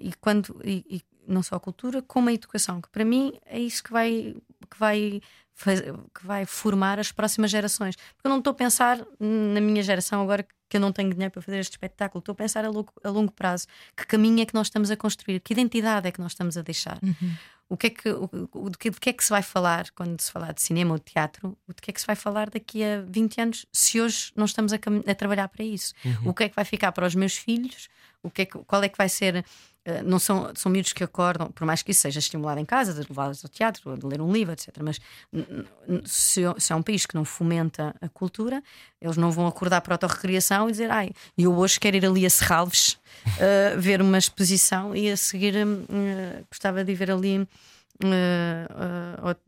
e 0.00 0.12
quando. 0.20 0.60
E, 0.64 0.84
e 0.90 1.02
não 1.30 1.42
só 1.42 1.56
a 1.56 1.60
cultura, 1.60 2.02
como 2.02 2.28
a 2.28 2.32
educação, 2.32 2.80
que 2.80 2.88
para 2.90 3.04
mim 3.04 3.32
é 3.46 3.58
isso 3.58 3.82
que 3.84 3.92
vai. 3.92 4.34
Que 4.70 4.78
vai 4.78 5.20
que 5.62 6.26
vai 6.26 6.46
formar 6.46 6.98
as 6.98 7.12
próximas 7.12 7.50
gerações. 7.50 7.94
Porque 7.94 8.26
eu 8.26 8.30
não 8.30 8.38
estou 8.38 8.52
a 8.52 8.54
pensar 8.54 8.98
na 9.18 9.60
minha 9.60 9.82
geração 9.82 10.22
agora 10.22 10.46
que 10.70 10.76
eu 10.78 10.80
não 10.80 10.90
tenho 10.90 11.10
dinheiro 11.10 11.30
para 11.30 11.42
fazer 11.42 11.58
este 11.58 11.72
espetáculo, 11.72 12.20
estou 12.20 12.32
a 12.32 12.36
pensar 12.36 12.64
a 12.64 12.70
longo, 12.70 12.90
a 13.04 13.10
longo 13.10 13.30
prazo. 13.30 13.66
Que 13.94 14.06
caminho 14.06 14.40
é 14.40 14.46
que 14.46 14.54
nós 14.54 14.68
estamos 14.68 14.90
a 14.90 14.96
construir? 14.96 15.38
Que 15.40 15.52
identidade 15.52 16.08
é 16.08 16.12
que 16.12 16.20
nós 16.20 16.32
estamos 16.32 16.56
a 16.56 16.62
deixar? 16.62 16.98
O 17.68 17.76
que 17.76 17.88
é 17.88 17.90
que, 17.90 18.08
o, 18.08 18.30
o- 18.54 18.70
de, 18.70 18.78
que, 18.78 19.10
é 19.10 19.12
que 19.12 19.22
se 19.22 19.28
vai 19.28 19.42
falar 19.42 19.90
quando 19.90 20.18
se 20.20 20.32
falar 20.32 20.52
de 20.54 20.62
cinema 20.62 20.92
ou 20.92 20.98
de 20.98 21.04
teatro? 21.04 21.58
O 21.68 21.74
de 21.74 21.82
que 21.82 21.90
é 21.90 21.92
que 21.92 22.00
se 22.00 22.06
vai 22.06 22.16
falar 22.16 22.48
daqui 22.48 22.82
a 22.82 23.02
20 23.02 23.40
anos 23.42 23.66
se 23.70 24.00
hoje 24.00 24.32
não 24.34 24.46
estamos 24.46 24.72
a, 24.72 24.76
a 24.76 25.14
trabalhar 25.14 25.48
para 25.48 25.62
isso? 25.64 25.92
O 26.24 26.32
que 26.32 26.44
é 26.44 26.48
que 26.48 26.56
vai 26.56 26.64
ficar 26.64 26.90
para 26.92 27.06
os 27.06 27.14
meus 27.14 27.36
filhos? 27.36 27.88
O 28.22 28.30
que 28.30 28.42
é 28.42 28.44
que, 28.46 28.58
qual 28.64 28.82
é 28.82 28.88
que 28.88 28.96
vai 28.98 29.08
ser? 29.10 29.44
Eh, 29.84 30.02
não 30.02 30.18
são, 30.18 30.50
são 30.54 30.70
miúdos 30.70 30.92
que 30.92 31.02
acordam, 31.02 31.50
por 31.50 31.64
mais 31.66 31.82
que 31.82 31.90
isso 31.92 32.02
seja 32.02 32.18
estimulado 32.18 32.60
em 32.60 32.64
casa, 32.64 32.92
de 32.92 33.00
levá-los 33.08 33.44
ao 33.44 33.48
teatro, 33.50 33.96
de 33.96 34.06
ler 34.06 34.20
um 34.20 34.32
livro, 34.32 34.52
etc. 34.52 34.68
Mas 34.82 35.00
n- 35.32 35.64
n- 35.88 36.02
se, 36.06 36.42
se 36.58 36.72
é 36.72 36.76
um 36.76 36.82
país 36.82 37.06
que 37.06 37.14
não 37.14 37.24
fomenta 37.24 37.94
a 38.00 38.08
cultura, 38.08 38.62
eles 39.00 39.16
não 39.16 39.30
vão 39.30 39.46
acordar 39.46 39.80
para 39.80 39.94
a 39.94 39.96
autorrecriação 39.96 40.68
e 40.68 40.72
dizer, 40.72 40.90
ai, 40.90 41.10
eu 41.36 41.56
hoje 41.56 41.80
quero 41.80 41.96
ir 41.96 42.04
ali 42.04 42.26
a 42.26 42.30
Serralves 42.30 42.98
eh, 43.38 43.74
ver 43.78 44.00
uma 44.02 44.18
exposição 44.18 44.94
e 44.94 45.10
a 45.10 45.16
seguir 45.16 45.54
eh, 45.56 46.44
gostava 46.50 46.84
de 46.84 46.92
ir 46.92 46.94
ver 46.94 47.10
ali. 47.10 47.48
eh, 48.02 48.66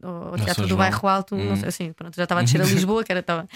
ao, 0.02 0.32
ao 0.32 0.38
Teatro 0.38 0.66
do. 0.66 0.76
Bairro 0.76 1.08
Alto, 1.08 1.34
Hum. 1.36 1.56
sei, 1.56 1.68
assim, 1.68 1.92
pronto, 1.92 2.14
já 2.16 2.24
estava 2.24 2.40
a 2.40 2.44
descer 2.44 2.60
a 2.60 2.64
Lisboa, 2.64 3.02
que 3.04 3.12
era 3.12 3.20
estava 3.20 3.48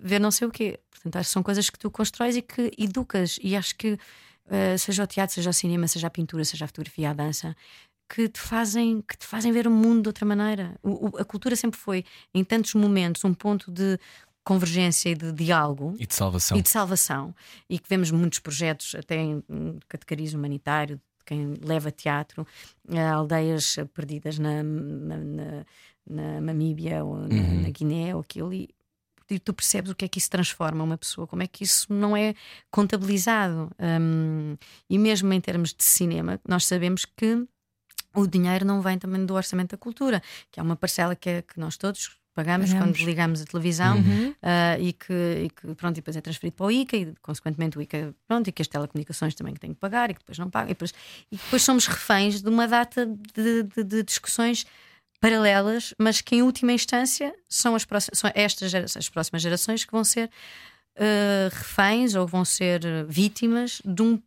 ver 0.00 0.20
não 0.20 0.30
sei 0.30 0.48
o 0.48 0.50
quê. 0.50 0.78
Portanto, 0.90 1.16
acho 1.16 1.28
que 1.28 1.32
são 1.32 1.42
coisas 1.42 1.70
que 1.70 1.78
tu 1.78 1.90
constróis 1.90 2.36
e 2.36 2.42
que 2.42 2.70
educas, 2.78 3.38
e 3.42 3.56
acho 3.56 3.74
que 3.76 3.98
eh, 4.50 4.76
seja 4.76 5.04
o 5.04 5.06
teatro, 5.06 5.34
seja 5.34 5.50
o 5.50 5.52
cinema, 5.54 5.86
seja 5.88 6.06
a 6.08 6.10
pintura, 6.10 6.44
seja 6.44 6.64
a 6.64 6.68
fotografia, 6.68 7.10
a 7.10 7.14
dança, 7.14 7.56
que 8.08 8.28
te 8.28 8.40
fazem 8.40 9.00
que 9.02 9.16
te 9.16 9.24
fazem 9.26 9.52
ver 9.52 9.66
o 9.66 9.70
mundo 9.70 10.02
de 10.02 10.08
outra 10.08 10.26
maneira. 10.26 10.74
O- 10.82 11.10
o- 11.10 11.16
a 11.18 11.24
cultura 11.24 11.54
sempre 11.56 11.78
foi, 11.78 12.04
em 12.34 12.42
tantos 12.44 12.74
momentos, 12.74 13.24
um 13.24 13.32
ponto 13.32 13.70
de 13.70 13.98
convergência 14.42 15.10
e 15.10 15.14
de 15.14 15.32
diálogo 15.32 15.94
E 15.98 16.06
de 16.06 16.14
salvação. 16.14 16.56
e 16.58 16.62
de 16.62 16.68
salvação. 16.68 17.34
E 17.68 17.78
que 17.78 17.88
vemos 17.88 18.10
muitos 18.10 18.38
projetos, 18.40 18.94
até 18.96 19.16
em 19.16 19.42
catecarismo 19.88 20.38
humanitário, 20.40 20.96
de 20.96 21.24
quem 21.24 21.54
leva 21.62 21.92
teatro, 21.92 22.44
a 22.88 23.12
aldeias 23.12 23.76
perdidas 23.94 24.38
na, 24.38 24.62
na, 24.62 25.16
na- 25.18 25.66
na 26.08 26.40
Namíbia 26.40 27.04
ou 27.04 27.16
na, 27.18 27.34
Uhum. 27.34 27.62
na 27.62 27.70
Guiné 27.70 28.14
ou 28.16 28.22
aquilo. 28.22 28.52
E, 28.52 28.68
e 29.34 29.38
tu 29.38 29.52
percebes 29.54 29.90
o 29.90 29.94
que 29.94 30.04
é 30.04 30.08
que 30.08 30.18
isso 30.18 30.30
transforma 30.30 30.82
uma 30.84 30.96
pessoa, 30.98 31.26
como 31.26 31.42
é 31.42 31.46
que 31.46 31.64
isso 31.64 31.92
não 31.92 32.16
é 32.16 32.34
contabilizado. 32.70 33.70
Hum, 33.78 34.56
e 34.88 34.98
mesmo 34.98 35.32
em 35.32 35.40
termos 35.40 35.72
de 35.74 35.84
cinema, 35.84 36.40
nós 36.48 36.66
sabemos 36.66 37.04
que 37.04 37.46
o 38.14 38.26
dinheiro 38.26 38.64
não 38.64 38.80
vem 38.80 38.98
também 38.98 39.24
do 39.24 39.34
orçamento 39.34 39.70
da 39.72 39.76
cultura, 39.76 40.22
que 40.50 40.58
é 40.58 40.62
uma 40.62 40.74
parcela 40.76 41.14
que, 41.14 41.28
é- 41.30 41.42
que 41.42 41.60
nós 41.60 41.76
todos 41.76 42.18
pagamos, 42.34 42.72
Pagamos. 42.72 42.98
quando 42.98 43.06
ligamos 43.06 43.42
a 43.42 43.44
televisão 43.44 43.98
Uhum. 43.98 44.34
ah, 44.42 44.78
e, 44.78 44.92
que, 44.92 45.12
e 45.44 45.50
que 45.50 45.74
pronto, 45.74 45.96
e 45.96 46.00
depois 46.00 46.16
é 46.16 46.20
transferido 46.20 46.56
para 46.56 46.66
o 46.66 46.70
ICA 46.70 46.96
e 46.96 47.14
consequentemente 47.22 47.76
o 47.76 47.82
ICA 47.82 48.14
pronto, 48.26 48.48
e 48.48 48.52
que 48.52 48.62
as 48.62 48.68
telecomunicações 48.68 49.34
também 49.34 49.52
que 49.54 49.60
têm 49.60 49.74
que 49.74 49.80
pagar 49.80 50.10
e 50.10 50.14
que 50.14 50.20
depois 50.20 50.38
não 50.38 50.48
pagam 50.48 50.70
e 50.70 50.74
depois, 50.74 50.94
e 51.30 51.36
depois 51.36 51.62
somos 51.62 51.86
reféns 51.86 52.40
de 52.40 52.48
uma 52.48 52.66
data 52.66 53.04
de, 53.34 53.62
de- 53.64 53.84
de 53.84 54.02
discussões 54.02 54.64
paralelas, 55.20 55.94
mas 55.98 56.20
que 56.20 56.36
em 56.36 56.42
última 56.42 56.72
instância 56.72 57.34
são, 57.48 57.74
as 57.74 57.84
próximas, 57.84 58.18
são 58.18 58.30
estas 58.34 58.70
gerações, 58.70 59.04
as 59.04 59.08
próximas 59.08 59.42
gerações 59.42 59.84
que 59.84 59.92
vão 59.92 60.02
ser 60.02 60.30
ah, 60.96 61.48
reféns 61.52 62.14
ou 62.14 62.26
vão 62.26 62.44
ser 62.44 62.86
ah, 62.86 63.04
vítimas 63.08 63.80
de 63.84 64.02
um, 64.02 64.20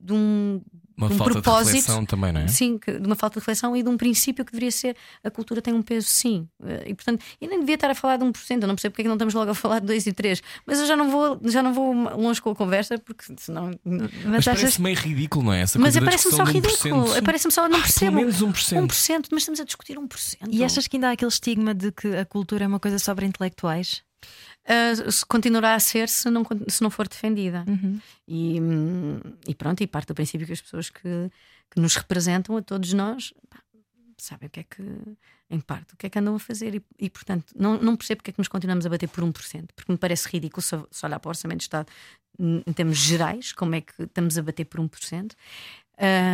de 0.00 0.12
um, 0.12 0.62
Uma 0.96 1.08
um 1.08 1.10
falta 1.10 1.32
propósito. 1.34 1.70
de 1.72 1.76
reflexão 1.78 2.06
também, 2.06 2.32
não 2.32 2.40
é? 2.40 2.48
Sim, 2.48 2.78
que- 2.78 2.98
de 2.98 3.06
uma 3.06 3.14
falta 3.14 3.34
de 3.34 3.40
reflexão 3.40 3.76
e 3.76 3.82
de 3.82 3.88
um 3.88 3.96
princípio 3.96 4.44
que 4.44 4.52
deveria 4.52 4.70
ser 4.70 4.96
a 5.22 5.30
cultura 5.30 5.60
tem 5.60 5.74
um 5.74 5.82
peso, 5.82 6.06
sim. 6.08 6.48
Eh, 6.64 6.84
E 6.90 6.94
portanto, 6.94 7.22
eu 7.40 7.48
nem 7.48 7.60
devia 7.60 7.74
estar 7.74 7.90
a 7.90 7.94
falar 7.94 8.16
de 8.16 8.24
1%, 8.24 8.62
eu 8.62 8.68
não 8.68 8.74
percebo 8.74 8.92
porque 8.92 9.02
é 9.02 9.04
que 9.04 9.08
não 9.08 9.16
estamos 9.16 9.34
logo 9.34 9.50
a 9.50 9.54
falar 9.54 9.80
de 9.80 9.86
2 9.86 10.06
e 10.06 10.12
3, 10.12 10.42
mas 10.66 10.80
eu 10.80 10.86
já 10.86 10.96
não 10.96 11.10
vou, 11.10 11.38
já 11.44 11.62
não 11.62 11.74
vou 11.74 11.92
longe 11.92 12.40
com 12.40 12.50
a 12.50 12.54
conversa, 12.56 12.96
porque 12.98 13.24
senão. 13.36 13.70
Mas, 13.84 14.10
Mas 14.24 14.48
achas 14.48 14.60
parece 14.60 14.80
meio 14.82 14.96
ridículo, 14.96 15.44
não 15.44 15.52
é? 15.52 15.60
Essa 15.62 15.78
Mas 15.78 15.98
parece-me 15.98 16.34
só 16.34 16.44
discussão 16.44 16.60
de 16.62 16.68
1%. 16.68 16.94
ridículo, 17.02 17.22
parece-me 17.22 17.52
só, 17.52 17.68
não 17.68 17.78
Ah, 17.78 17.82
percebo. 17.82 18.12
Pelo 18.12 18.26
menos 18.26 18.40
1%. 18.42 18.80
1%, 18.86 19.28
mas 19.32 19.42
estamos 19.42 19.60
a 19.60 19.64
discutir 19.64 19.98
1%. 19.98 20.48
E 20.50 20.64
achas 20.64 20.86
que 20.86 20.96
ainda 20.96 21.08
há 21.08 21.12
aquele 21.12 21.30
estigma 21.30 21.74
de 21.74 21.92
que 21.92 22.08
a 22.16 22.24
cultura 22.24 22.64
é 22.64 22.66
uma 22.66 22.80
coisa 22.80 22.98
só 22.98 23.14
para 23.14 23.26
intelectuais? 23.26 24.02
Se 25.10 25.24
continuará 25.26 25.74
a 25.74 25.80
ser 25.80 26.08
se 26.08 26.28
não, 26.30 26.44
se 26.68 26.82
não 26.82 26.90
for 26.90 27.06
defendida. 27.08 27.64
Uhum. 27.68 28.00
E, 28.26 28.60
hum, 28.60 29.20
e 29.46 29.54
pronto, 29.54 29.82
e 29.82 29.86
parte 29.86 30.08
do 30.08 30.14
princípio 30.14 30.46
que 30.46 30.52
as 30.52 30.60
pessoas 30.60 30.90
que, 30.90 31.30
que 31.70 31.80
nos 31.80 31.94
representam, 31.94 32.56
a 32.56 32.62
todos 32.62 32.92
nós, 32.92 33.32
pá, 33.48 33.60
sabem 34.18 34.48
o 34.48 34.50
que 34.50 34.60
é 34.60 34.62
que, 34.64 34.82
em 35.50 35.60
parte, 35.60 35.94
o 35.94 35.96
que 35.96 36.06
é 36.06 36.10
que 36.10 36.18
andam 36.18 36.34
a 36.34 36.38
fazer. 36.38 36.74
E, 36.74 36.82
e, 36.98 37.10
portanto, 37.10 37.52
não, 37.54 37.78
não 37.80 37.96
percebo 37.96 38.18
porque 38.18 38.30
é 38.30 38.32
que 38.32 38.40
nos 38.40 38.48
continuamos 38.48 38.86
a 38.86 38.88
bater 38.88 39.08
por 39.08 39.22
1%, 39.22 39.68
porque 39.74 39.92
me 39.92 39.98
parece 39.98 40.28
ridículo 40.28 40.62
se, 40.62 40.76
se 40.90 41.06
olhar 41.06 41.20
para 41.20 41.28
o 41.28 41.30
Orçamento 41.30 41.58
de 41.58 41.64
Estado 41.64 41.88
em 42.38 42.72
termos 42.72 42.98
gerais, 42.98 43.52
como 43.52 43.74
é 43.74 43.80
que 43.80 44.02
estamos 44.02 44.36
a 44.36 44.42
bater 44.42 44.64
por 44.66 44.80
1%. 44.80 45.32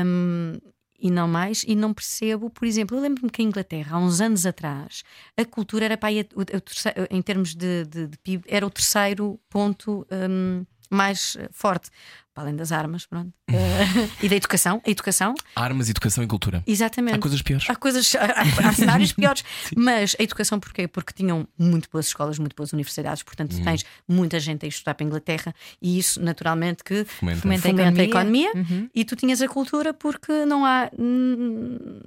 Hum, 0.04 0.58
e 1.02 1.10
não 1.10 1.26
mais, 1.26 1.64
e 1.66 1.74
não 1.74 1.92
percebo, 1.92 2.48
por 2.48 2.64
exemplo, 2.64 2.96
eu 2.96 3.02
lembro-me 3.02 3.30
que 3.30 3.42
em 3.42 3.46
Inglaterra, 3.46 3.96
há 3.96 3.98
uns 3.98 4.20
anos 4.20 4.46
atrás, 4.46 5.02
a 5.36 5.44
cultura 5.44 5.84
era 5.86 5.96
para 5.96 6.10
aí, 6.10 6.20
a- 6.20 6.26
o- 6.34 6.40
o 6.42 6.60
terceiro- 6.60 7.06
em 7.10 7.20
termos 7.20 7.54
de, 7.54 7.84
de- 7.84 8.06
de 8.06 8.18
PIB, 8.18 8.44
era 8.46 8.64
o 8.66 8.70
terceiro 8.70 9.38
ponto 9.50 10.06
hum, 10.30 10.64
mais 10.88 11.36
eh, 11.40 11.48
forte, 11.52 11.90
para 12.34 12.44
além 12.44 12.56
das 12.56 12.72
armas, 12.72 13.06
pronto, 13.06 13.32
Eh, 13.52 14.08
e 14.22 14.28
da 14.30 14.36
educação, 14.36 14.80
a 14.86 14.90
educação, 14.90 15.34
Armas, 15.54 15.90
educação 15.90 16.24
e 16.24 16.26
cultura. 16.26 16.62
exatamente. 16.66 17.16
Há 17.16 17.18
coisas 17.18 17.42
piores. 17.42 17.68
Há 17.68 17.76
coisas, 17.76 18.14
há, 18.16 18.68
há- 18.68 18.72
cenários 18.72 19.12
piores, 19.14 19.44
mas 19.76 20.16
a 20.18 20.22
educação 20.22 20.58
porquê? 20.58 20.88
Porque 20.88 21.12
tinham 21.12 21.46
muito 21.58 21.88
boas 21.90 22.06
escolas, 22.06 22.38
muito 22.38 22.56
boas 22.56 22.72
universidades, 22.72 23.22
portanto 23.22 23.54
Uhum. 23.56 23.64
tens 23.64 23.84
muita 24.08 24.40
gente 24.40 24.64
a 24.64 24.68
estudar 24.68 24.94
para 24.94 25.04
a 25.04 25.06
Inglaterra 25.06 25.54
e 25.82 25.98
isso 25.98 26.20
naturalmente 26.22 26.82
que 26.82 27.04
Fomenta. 27.04 27.40
Fomenta 27.42 27.68
a 27.68 27.70
fomenta 27.70 28.00
a 28.00 28.04
economia. 28.04 28.48
economia 28.48 28.52
Uhum. 28.80 28.88
e 28.94 29.04
tu 29.04 29.14
tinhas 29.16 29.42
a 29.42 29.48
cultura 29.48 29.92
porque 29.92 30.44
não 30.46 30.64
há 30.64 30.90
hum, 30.98 32.00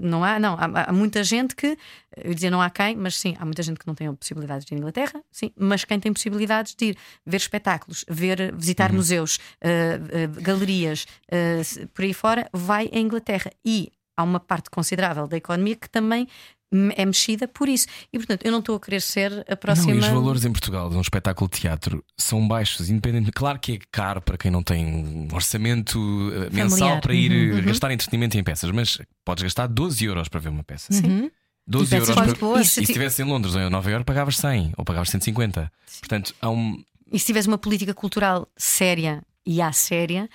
não 0.00 0.24
há 0.24 0.38
não 0.38 0.54
há, 0.54 0.84
há 0.88 0.92
muita 0.92 1.22
gente 1.24 1.54
que 1.56 1.76
eu 2.16 2.28
ia 2.30 2.34
dizer 2.34 2.50
não 2.50 2.62
há 2.62 2.70
quem 2.70 2.96
mas 2.96 3.16
sim 3.18 3.34
há 3.38 3.44
muita 3.44 3.62
gente 3.62 3.78
que 3.78 3.86
não 3.86 3.94
tem 3.94 4.12
possibilidades 4.14 4.64
de 4.64 4.72
ir 4.72 4.76
à 4.76 4.78
Inglaterra 4.78 5.20
sim 5.30 5.50
mas 5.58 5.84
quem 5.84 5.98
tem 6.00 6.12
possibilidades 6.12 6.74
de 6.74 6.86
ir 6.86 6.96
ver 7.26 7.36
espetáculos 7.36 8.04
ver 8.08 8.54
visitar 8.56 8.92
museus 8.92 9.38
eh, 9.60 9.98
galerias 10.40 11.06
eh, 11.30 11.62
por 11.94 12.04
aí 12.04 12.14
fora 12.14 12.48
vai 12.52 12.90
à 12.92 12.98
Inglaterra 12.98 13.50
e 13.64 13.90
há 14.16 14.22
uma 14.22 14.40
parte 14.40 14.70
considerável 14.70 15.26
da 15.26 15.36
economia 15.36 15.76
que 15.76 15.88
também 15.88 16.26
é 16.96 17.04
mexida 17.06 17.46
por 17.46 17.68
isso 17.68 17.86
e 18.12 18.18
portanto 18.18 18.44
eu 18.44 18.50
não 18.50 18.58
estou 18.58 18.76
a 18.76 18.80
querer 18.80 19.00
ser 19.00 19.44
a 19.48 19.56
próxima 19.56 19.94
Não, 19.94 19.96
e 19.96 19.98
os 20.00 20.08
valores 20.08 20.44
em 20.44 20.50
Portugal 20.50 20.90
de 20.90 20.96
um 20.96 21.00
espetáculo 21.00 21.48
de 21.48 21.60
teatro 21.60 22.04
são 22.16 22.46
baixos, 22.46 22.90
independente. 22.90 23.30
Claro 23.30 23.58
que 23.58 23.74
é 23.74 23.78
caro 23.90 24.20
para 24.20 24.36
quem 24.36 24.50
não 24.50 24.62
tem 24.62 24.84
um 24.84 25.28
orçamento 25.32 25.98
eh, 26.34 26.50
mensal 26.52 26.78
Familiar. 26.78 27.00
para 27.00 27.14
ir 27.14 27.32
Uhum, 27.52 27.58
eh, 27.58 27.62
gastar 27.62 27.92
entretenimento 27.92 28.36
em 28.36 28.42
peças, 28.42 28.70
mas 28.70 28.98
podes 29.24 29.44
gastar 29.44 29.68
12 29.68 30.04
euros 30.04 30.28
para 30.28 30.40
ver 30.40 30.48
uma 30.48 30.64
peça. 30.64 30.92
Uhum. 30.92 31.30
12 31.66 31.90
peças 31.90 32.08
euros 32.08 32.24
muito 32.24 32.38
para... 32.38 32.60
E 32.60 32.64
se 32.64 32.82
estivesse 32.82 33.22
em 33.22 33.24
Londres 33.24 33.54
ou 33.54 33.60
em 33.60 33.70
Nova 33.70 33.90
Iorque, 33.90 34.04
pagavas 34.06 34.36
100 34.36 34.72
ou 34.76 34.84
pagavas 34.84 35.08
150. 35.10 35.70
Portanto, 36.00 36.34
há 36.40 36.50
um. 36.50 36.82
E 37.12 37.18
se 37.18 37.26
tiveres 37.26 37.46
uma 37.46 37.58
política 37.58 37.94
cultural 37.94 38.48
séria 38.56 39.22
e 39.46 39.62
à 39.62 39.72
séria, 39.72 40.28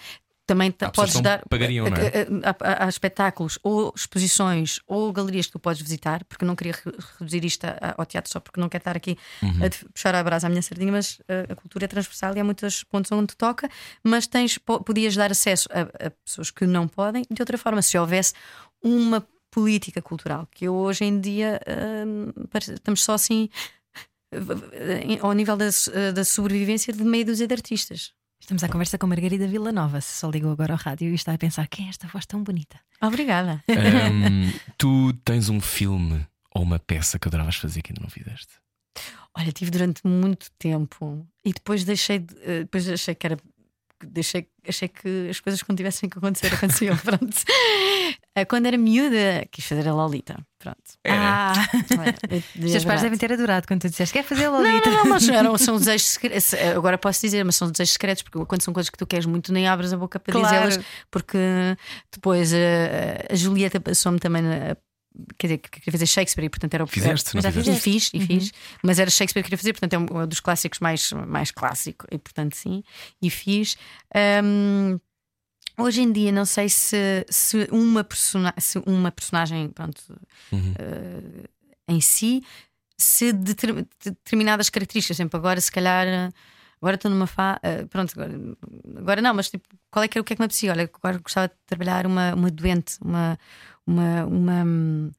também 0.48 0.74
Há 0.82 0.90
podes 0.90 1.20
dar. 1.22 1.44
pagariam, 1.50 1.88
não 1.90 1.96
é? 1.98 2.28
Há 2.84 2.90
espetáculos 2.90 3.58
ou 3.64 3.94
exposições 3.96 4.80
ou 4.86 5.12
galerias 5.14 5.46
que 5.46 5.54
tu 5.54 5.60
podes 5.60 5.82
visitar, 5.82 6.26
porque 6.26 6.44
não 6.44 6.56
queria 6.58 6.74
re- 6.74 6.92
reduzir 7.20 7.46
isto 7.46 7.66
ao 7.98 8.06
teatro 8.06 8.30
só 8.32 8.40
porque 8.40 8.60
não 8.60 8.68
quero 8.68 8.82
estar 8.82 8.98
aqui 8.98 9.18
Uhum. 9.42 9.66
a 9.66 9.92
puxar 9.94 10.14
a 10.16 10.22
brasa 10.24 10.48
à 10.48 10.50
minha 10.50 10.62
sardinha, 10.62 10.92
mas 10.92 11.20
uh, 11.20 11.52
a 11.52 11.56
cultura 11.56 11.86
é 11.86 11.88
transversal 11.88 12.36
e 12.36 12.40
há 12.40 12.44
muitos 12.44 12.84
pontos 12.84 13.10
onde 13.14 13.34
toca, 13.36 13.70
mas 14.04 14.28
tens, 14.28 14.58
po- 14.58 14.84
podias 14.84 15.16
dar 15.16 15.32
acesso 15.32 15.70
a, 15.72 16.08
a 16.08 16.12
pessoas 16.26 16.52
que 16.52 16.66
não 16.66 16.86
podem 16.88 17.24
de 17.32 17.42
outra 17.42 17.58
forma, 17.58 17.82
se 17.82 17.98
houvesse 17.98 18.34
uma 18.84 19.26
política 19.52 20.02
cultural, 20.02 20.48
que 20.52 20.68
hoje 20.68 21.06
em 21.06 21.20
dia 21.20 21.62
hum, 22.06 22.32
estamos 22.74 23.04
só 23.04 23.14
assim 23.14 23.48
em- 25.08 25.20
ao 25.22 25.34
nível 25.34 25.56
da, 25.58 25.68
da 26.14 26.24
sobrevivência 26.26 26.94
de 26.94 27.04
meia 27.04 27.26
dúzia 27.26 27.48
de 27.48 27.54
artistas. 27.54 28.14
Estamos 28.42 28.64
à 28.64 28.68
conversa 28.68 28.98
com 28.98 29.08
Margarida 29.08 29.48
Villanova. 29.48 30.02
Se 30.02 30.18
só 30.18 30.30
ligou 30.30 30.52
agora 30.52 30.74
ao 30.74 30.80
rádio 30.80 31.10
e 31.10 31.16
está 31.16 31.34
a 31.34 31.38
pensar 31.38 31.68
quem 31.68 31.86
é 31.86 31.90
esta 31.90 32.08
voz 32.08 32.26
tão 32.26 32.44
bonita. 32.44 32.80
Obrigada. 33.02 33.64
Ahm, 33.70 34.52
tu 34.78 35.14
tens 35.24 35.48
um 35.48 35.62
filme 35.62 36.26
ou 36.54 36.64
uma 36.64 36.80
peça 36.80 37.18
que 37.18 37.28
adoravas 37.28 37.56
fazer 37.56 37.82
que 37.82 37.92
ainda 37.92 38.02
não 38.02 38.10
fizeste? 38.10 38.50
Olha, 39.38 39.52
tive 39.54 39.72
durante 39.72 40.06
muito 40.06 40.52
tempo 40.60 41.26
e 41.46 41.54
depois 41.54 41.86
deixei, 41.86 42.20
de- 42.20 42.36
eh, 42.42 42.60
depois 42.62 42.88
achei 42.90 43.16
que 43.16 43.26
era. 43.28 43.38
Deixei, 44.04 44.48
achei 44.68 44.88
que 44.88 45.28
as 45.30 45.40
coisas 45.40 45.62
quando 45.62 45.78
tivessem 45.78 46.10
que 46.10 46.18
acontecer 46.18 46.48
aconteciam. 46.54 46.98
Pronto. 46.98 47.38
Eh, 48.36 48.46
Quando 48.46 48.66
era 48.68 48.78
miúda, 48.78 49.46
quis 49.52 49.66
fazer 49.66 49.88
a 49.90 49.94
Lolita. 49.94 50.38
Pronto. 50.58 50.78
Ah, 51.08 51.52
Olha, 52.00 52.16
eu- 52.30 52.38
os 52.66 52.72
teus 52.72 52.86
pais 52.86 53.02
devem 53.02 53.18
ter 53.18 53.34
adorado 53.34 53.68
quando 53.68 53.82
tu 53.82 53.90
disseste 53.90 54.14
quer 54.14 54.24
fazer 54.24 54.46
a 54.46 54.52
Não, 54.52 54.62
Lolita. 54.62 54.90
não, 54.90 54.98
não, 55.04 55.10
mas 55.10 55.28
eram, 55.28 55.58
são 55.58 55.76
desejos 55.80 56.08
secretos. 56.08 56.54
Agora 56.54 56.98
posso 56.98 57.20
dizer, 57.22 57.44
mas 57.44 57.56
são 57.56 57.70
desejos 57.70 57.94
secretos, 57.94 58.24
porque 58.24 58.46
quando 58.46 58.62
são 58.62 58.74
coisas 58.74 58.90
que 58.90 58.98
tu 58.98 59.06
queres 59.06 59.26
muito, 59.26 59.52
nem 59.52 59.68
abres 59.68 59.92
a 59.92 59.98
boca 59.98 60.20
para 60.20 60.32
Claro. 60.32 60.48
dizê-las, 60.70 60.86
porque 61.10 61.38
depois 62.12 62.54
eh, 62.54 63.26
a 63.30 63.36
Julieta 63.36 63.80
passou-me 63.82 64.20
também. 64.20 64.42
na- 64.42 64.78
Quer 65.38 65.48
dizer, 65.48 65.58
que 65.58 65.70
queria 65.70 65.92
fazer 65.92 66.06
Shakespeare 66.06 66.46
e 66.46 66.50
portanto 66.50 66.74
era 66.74 66.86
o 66.86 66.88
Fizeste, 66.88 67.36
não 67.36 67.42
fizeste? 67.42 67.70
E 67.70 67.76
fiz, 68.00 68.12
e 68.14 68.20
fiz, 68.22 68.52
mas 68.82 68.98
era 68.98 69.10
Shakespeare 69.10 69.44
que 69.44 69.50
queria 69.50 69.58
fazer, 69.58 69.74
portanto 69.74 69.94
é 69.94 69.98
um 70.24 70.26
dos 70.26 70.40
clássicos 70.40 70.80
mais, 70.80 71.12
mais 71.12 71.52
clássico, 71.52 72.08
e 72.10 72.18
portanto 72.18 72.56
sim, 72.56 72.82
e 73.22 73.30
fiz. 73.30 73.76
Ahm, 74.16 74.98
hoje 75.78 76.02
em 76.02 76.12
dia 76.12 76.32
não 76.32 76.46
sei 76.46 76.70
se, 76.70 77.26
se, 77.30 77.68
uma, 77.72 78.04
persona 78.04 78.54
se 78.58 78.80
uma 78.86 79.12
personagem 79.12 79.70
pronto, 79.70 80.02
Uhum. 80.52 80.74
eh, 80.78 81.50
em 81.88 82.00
si, 82.02 82.44
se 82.98 83.34
deter- 83.34 83.86
determinadas 84.04 84.70
características, 84.70 85.18
exemplo, 85.18 85.38
agora 85.40 85.60
se 85.62 85.72
calhar. 85.72 86.32
Agora 86.82 86.96
estou 86.96 87.12
numa 87.12 87.28
fa... 87.28 87.60
eh, 87.62 87.86
Pronto, 87.86 88.12
agora, 88.20 88.34
agora 88.98 89.22
não, 89.22 89.34
mas 89.36 89.50
tipo, 89.52 89.68
qual 89.92 90.04
é 90.04 90.08
que, 90.08 90.18
era- 90.18 90.22
o 90.22 90.26
que 90.26 90.34
é 90.34 90.36
que 90.36 90.42
me 90.42 90.46
apetecia? 90.46 90.72
Olha, 90.72 90.90
agora 90.92 91.20
gostava 91.20 91.48
de 91.48 91.54
trabalhar 91.68 92.08
uma, 92.08 92.34
uma 92.34 92.50
doente, 92.50 92.98
uma, 93.02 93.38
uma, 93.86 94.26
uma, 94.26 95.12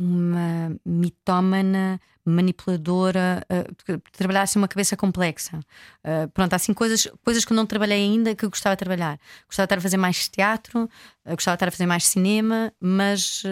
uma 0.00 0.74
mitómana 0.84 2.00
manipuladora, 2.24 3.44
que 3.84 3.98
trabalhasse 4.12 4.56
uma 4.56 4.66
cabeça 4.68 4.96
complexa. 4.96 5.60
Eh, 6.02 6.26
pronto, 6.28 6.52
há 6.52 6.56
assim 6.56 6.72
coisas, 6.72 7.06
coisas 7.24 7.44
que 7.44 7.52
eu 7.52 7.56
não 7.56 7.66
trabalhei 7.66 7.98
ainda 8.02 8.34
que 8.34 8.44
eu 8.44 8.50
gostava 8.50 8.74
de 8.76 8.78
trabalhar. 8.80 9.18
Gostava 9.46 9.66
de 9.66 9.66
estar 9.66 9.78
a 9.78 9.80
fazer 9.80 9.96
mais 9.96 10.28
teatro, 10.28 10.88
eh, 11.24 11.34
gostava 11.34 11.54
de 11.54 11.58
estar 11.58 11.68
a 11.68 11.70
fazer 11.70 11.86
mais 11.86 12.06
cinema, 12.06 12.72
mas. 12.80 13.42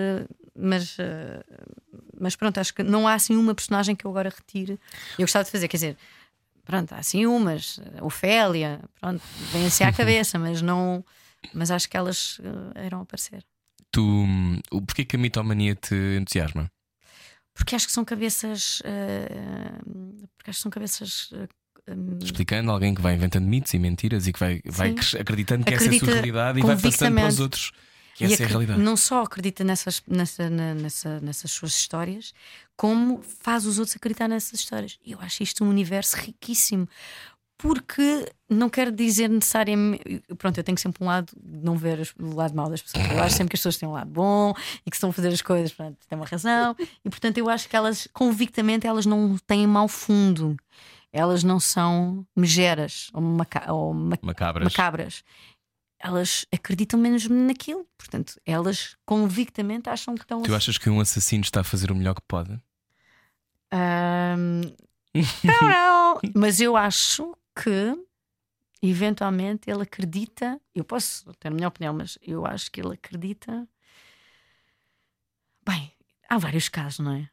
mas, 0.57 0.97
mas 2.19 2.35
pronto, 2.35 2.59
acho 2.59 2.75
que 2.75 2.83
não 2.83 3.07
há 3.07 3.15
assim 3.15 3.37
uma 3.37 3.55
personagem 3.55 3.95
que 3.95 4.07
eu 4.07 4.11
agora 4.11 4.31
retire. 4.31 4.79
Eu 5.19 5.25
gostava 5.25 5.45
de 5.45 5.51
fazer, 5.51 5.69
quer 5.69 5.77
dizer, 5.77 5.97
pronto, 6.65 6.93
há 6.93 6.99
assim 6.99 7.27
umas, 7.27 7.79
Ofélia, 8.01 8.81
pronto, 9.01 9.23
vem 9.53 9.67
assim 9.67 9.85
à 9.85 9.93
cabeça, 9.93 10.39
mas 10.39 10.63
não. 10.63 11.05
Mas 11.55 11.71
acho 11.71 11.89
que 11.89 11.97
elas 11.97 12.41
irão 12.85 13.03
aparecer. 13.03 13.45
Tu, 13.91 14.03
hum, 14.03 14.61
porquê 14.87 15.05
que 15.05 15.17
a 15.17 15.19
mitomania 15.19 15.75
te 15.75 15.95
entusiasma? 16.21 16.71
Porque 17.55 17.75
acho 17.75 17.87
que 17.87 17.93
são 17.93 18.05
cabeças. 18.05 18.81
eh, 18.85 19.29
porque 20.37 20.51
acho 20.51 20.59
que 20.59 20.63
são 20.63 20.71
cabeças. 20.71 21.31
hum, 21.89 22.19
Explicando 22.23 22.71
alguém 22.71 22.95
que 22.95 23.01
vai 23.01 23.15
inventando 23.15 23.47
mitos 23.47 23.73
e 23.75 23.79
mentiras 23.79 24.27
e 24.27 24.33
que 24.33 24.39
vai, 24.39 24.61
vai 24.67 24.95
Sim. 25.03 25.19
acreditando 25.19 25.65
que 25.65 25.75
essa 25.75 25.87
é 25.87 25.89
a 25.89 25.93
sua 25.93 25.97
Acredita 26.09 26.13
realidade 26.15 26.59
e 26.61 26.63
vai 26.63 26.77
passando 26.81 27.15
para 27.15 27.29
os 27.29 27.41
outros 27.41 27.73
que 28.15 28.25
essa 28.25 28.43
é 28.43 28.47
a 28.47 28.49
realidade. 28.49 28.81
Não 28.83 28.97
só 28.97 29.23
acredita 29.23 29.65
nessas, 29.65 30.03
nessa, 30.07 30.51
nessa- 30.51 31.21
nessas 31.21 31.51
suas 31.51 31.73
histórias, 31.73 32.33
como 32.77 33.23
faz 33.23 33.65
os 33.65 33.79
outros 33.79 33.97
acreditar 33.97 34.29
nessas 34.29 34.61
histórias. 34.61 34.99
E 35.05 35.13
eu 35.13 35.21
acho 35.21 35.43
isto 35.43 35.65
um 35.65 35.69
universo 35.69 36.17
riquíssimo. 36.17 36.89
Porque 37.59 38.31
não 38.49 38.71
quer 38.71 38.93
dizer 38.93 39.29
necessariamente. 39.29 40.23
Pronto, 40.39 40.57
eu 40.59 40.63
tenho 40.65 40.79
sempre 40.79 41.03
um 41.03 41.09
lado 41.09 41.33
de 41.37 41.59
não 41.59 41.77
ver 41.77 42.01
as- 42.01 42.15
o 42.19 42.35
lado 42.37 42.55
mau 42.55 42.71
das 42.71 42.81
pessoas. 42.81 43.05
Eu 43.11 43.21
acho 43.21 43.35
sempre 43.37 43.51
que 43.51 43.57
as 43.57 43.61
pessoas 43.61 43.77
têm 43.77 43.89
um 43.89 43.93
lado 43.93 44.09
bom 44.11 44.55
e 44.87 44.91
que 44.91 44.97
estão 44.97 45.11
a 45.11 45.13
fazer 45.13 45.29
as 45.29 45.43
coisas, 45.43 45.73
pronto, 45.73 45.97
têm 46.09 46.17
uma 46.17 46.25
razão. 46.25 46.77
E 47.05 47.11
portanto, 47.11 47.37
eu 47.39 47.51
acho 47.51 47.69
que 47.69 47.75
elas, 47.75 48.07
convictamente, 48.13 48.87
elas 48.87 49.05
não 49.05 49.37
têm 49.39 49.67
mau 49.67 49.89
fundo. 49.89 50.57
Elas 51.13 51.43
não 51.43 51.59
são 51.59 52.25
megeras 52.37 53.11
ou, 53.13 53.21
maca 53.21 53.73
ou 53.73 53.93
ma- 53.93 54.17
Macabras. 54.23 54.65
macabras. 54.65 55.25
Elas 55.99 56.47
acreditam 56.53 57.01
mesmo 57.01 57.35
naquilo. 57.35 57.85
Portanto, 57.99 58.35
elas 58.47 58.97
convictamente 59.05 59.89
acham 59.91 60.15
que 60.15 60.23
estão 60.23 60.43
Tu 60.43 60.55
achas 60.55 60.79
que 60.79 60.89
um 60.89 61.01
assassino 61.01 61.43
está 61.43 61.63
a 61.63 61.65
fazer 61.65 61.91
o 61.91 61.95
melhor 61.97 62.15
que 62.15 62.23
pode? 62.29 62.57
Ahm, 63.73 64.63
não, 65.45 65.69
não. 65.69 66.21
Mas 66.35 66.61
eu 66.61 66.77
acho 66.77 67.35
que 67.61 67.95
eventualmente 68.83 69.71
ele 69.71 69.83
acredita. 69.83 70.61
Eu 70.75 70.85
posso 70.85 71.33
ter 71.35 71.49
a 71.49 71.51
minha 71.51 71.69
opinião, 71.69 71.93
mas 71.93 72.19
eu 72.23 72.47
acho 72.47 72.71
que 72.71 72.81
ele 72.81 72.95
acredita. 72.95 73.69
Bem, 75.67 75.93
há 76.29 76.39
vários 76.39 76.69
casos, 76.69 77.01
não 77.01 77.13
é? 77.13 77.29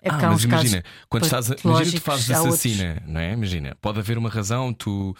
É 0.00 0.08
ah, 0.08 0.30
mas 0.30 0.44
imagina, 0.44 0.82
quando 1.08 1.24
estás 1.24 1.50
a, 1.50 1.56
imagina 1.62 1.98
tu 1.98 2.02
fazes 2.02 2.30
há 2.30 2.38
outros. 2.40 2.54
assassina, 2.54 3.02
não 3.06 3.20
é? 3.20 3.32
Imagina, 3.32 3.76
pode 3.80 3.98
haver 3.98 4.16
uma 4.16 4.30
razão, 4.30 4.72
tu. 4.72 5.14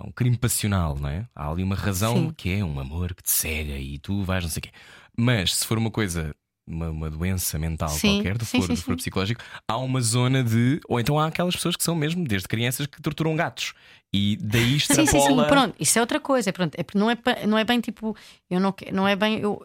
Um 0.00 0.12
crime 0.12 0.38
passional, 0.38 0.96
não 0.96 1.08
é? 1.08 1.26
Há 1.34 1.50
ali 1.50 1.64
uma 1.64 1.74
razão 1.74 2.14
Sim. 2.14 2.34
que 2.36 2.50
é 2.52 2.64
um 2.64 2.78
amor 2.78 3.14
que 3.14 3.22
te 3.22 3.30
cega 3.32 3.76
e 3.76 3.98
tu 3.98 4.22
vais 4.22 4.44
não 4.44 4.50
sei 4.50 4.60
o 4.60 4.62
quê. 4.62 4.70
Mas 5.16 5.56
se 5.56 5.66
for 5.66 5.76
uma 5.76 5.90
coisa, 5.90 6.32
uma, 6.68 6.90
uma 6.90 7.10
doença 7.10 7.58
mental 7.58 7.88
Sim, 7.90 8.14
qualquer, 8.14 8.38
do 8.38 8.44
sim, 8.44 8.60
for, 8.60 8.66
sim, 8.68 8.74
do 8.74 8.80
for 8.82 8.90
sim. 8.92 8.96
psicológico, 8.96 9.40
há 9.66 9.76
uma 9.78 10.00
zona 10.00 10.42
de. 10.44 10.80
Ou 10.88 11.00
então 11.00 11.18
há 11.18 11.26
aquelas 11.26 11.54
pessoas 11.56 11.76
que 11.76 11.82
são 11.84 11.94
mesmo, 11.94 12.26
desde 12.26 12.46
crianças, 12.48 12.86
que 12.86 13.00
torturam 13.00 13.34
gatos. 13.34 13.72
E 14.12 14.36
daí 14.36 14.76
Sim, 14.86 15.06
sim, 15.06 15.18
extrapola. 15.18 15.44
sim, 15.44 15.48
pronto, 15.48 15.76
isso 15.80 15.98
é 15.98 16.00
outra 16.00 16.20
coisa. 16.20 16.52
Pronto, 16.52 16.74
é, 16.76 16.84
não, 16.94 17.10
é, 17.10 17.16
não 17.46 17.58
é 17.58 17.64
bem 17.64 17.80
tipo, 17.80 18.16
eu 18.50 18.60
não, 18.60 18.74
não 18.92 19.06
é 19.08 19.16
bem 19.16 19.38
eu 19.40 19.64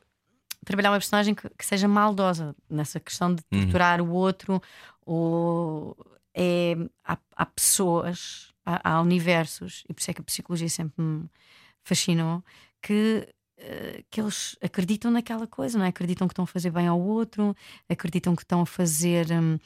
trabalhar 0.65 0.91
uma 0.91 0.97
personagem 0.97 1.35
que, 1.35 1.49
que 1.49 1.65
seja 1.65 1.87
maldosa 1.87 2.55
nessa 2.69 2.99
questão 2.99 3.33
de 3.35 3.43
Uhum. 3.51 3.61
torturar 3.61 4.01
o 4.01 4.09
outro, 4.11 4.61
ou 5.05 5.95
é, 6.33 6.75
há, 7.03 7.17
há 7.35 7.45
pessoas, 7.45 8.51
há, 8.65 8.93
há 8.93 9.01
universos, 9.01 9.83
e 9.89 9.93
por 9.93 9.99
isso 9.99 10.11
é 10.11 10.13
que 10.13 10.21
a 10.21 10.23
psicologia 10.23 10.69
sempre 10.69 11.03
me 11.03 11.25
fascinou, 11.83 12.43
que, 12.81 13.27
que 14.09 14.19
eles 14.21 14.55
acreditam 14.61 15.09
naquela 15.11 15.47
coisa, 15.47 15.77
não 15.77 15.85
é? 15.85 15.89
Acreditam 15.89 16.27
que 16.27 16.33
estão 16.33 16.43
a 16.43 16.47
fazer 16.47 16.71
bem 16.71 16.87
ao 16.87 16.99
outro, 16.99 17.55
acreditam 17.89 18.35
que 18.35 18.43
estão 18.43 18.61
a 18.61 18.65
fazer. 18.65 19.27
hum, 19.31 19.57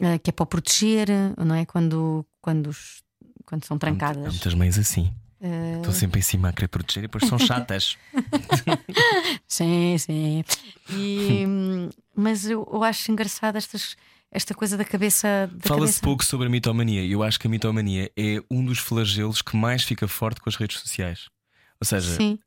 eh, 0.00 0.18
que 0.18 0.28
é 0.28 0.32
para 0.32 0.44
proteger, 0.44 1.08
não 1.38 1.54
é? 1.54 1.64
Quando, 1.64 2.24
quando, 2.42 2.66
os- 2.68 3.02
quando 3.46 3.64
são 3.64 3.76
Há 3.76 3.80
trancadas. 3.80 4.32
muitas 4.32 4.52
mães 4.54 4.78
assim. 4.78 5.10
Eh, 5.40 5.76
Estão 5.76 5.92
sempre 5.94 6.18
em 6.18 6.22
cima 6.22 6.48
a 6.50 6.52
querer 6.52 6.68
proteger 6.68 7.04
e 7.04 7.06
depois 7.06 7.24
são 7.24 7.38
chatas. 7.38 7.96
Sim, 9.48 9.96
sim. 9.98 10.44
E, 10.88 11.44
hum, 11.46 11.88
mas 12.14 12.46
eu, 12.46 12.68
eu 12.72 12.82
acho 12.84 13.10
engraçado 13.10 13.56
estas, 13.56 13.96
esta 14.30 14.54
coisa 14.54 14.76
da 14.76 14.84
cabeça. 14.84 15.50
Fala-se 15.60 16.00
pouco 16.00 16.24
sobre 16.24 16.46
a 16.46 16.50
mitomania 16.50 17.02
e 17.04 17.12
eu 17.12 17.22
acho 17.22 17.38
que 17.40 17.46
a 17.46 17.50
mitomania 17.50 18.10
é 18.16 18.42
um 18.50 18.64
dos 18.64 18.78
flagelos 18.78 19.42
que 19.42 19.56
mais 19.56 19.82
fica 19.82 20.06
forte 20.08 20.40
com 20.40 20.48
as 20.48 20.56
redes 20.56 20.78
sociais. 20.78 21.28
Ou 21.80 21.86
seja, 21.86 22.16
Sim. 22.16 22.38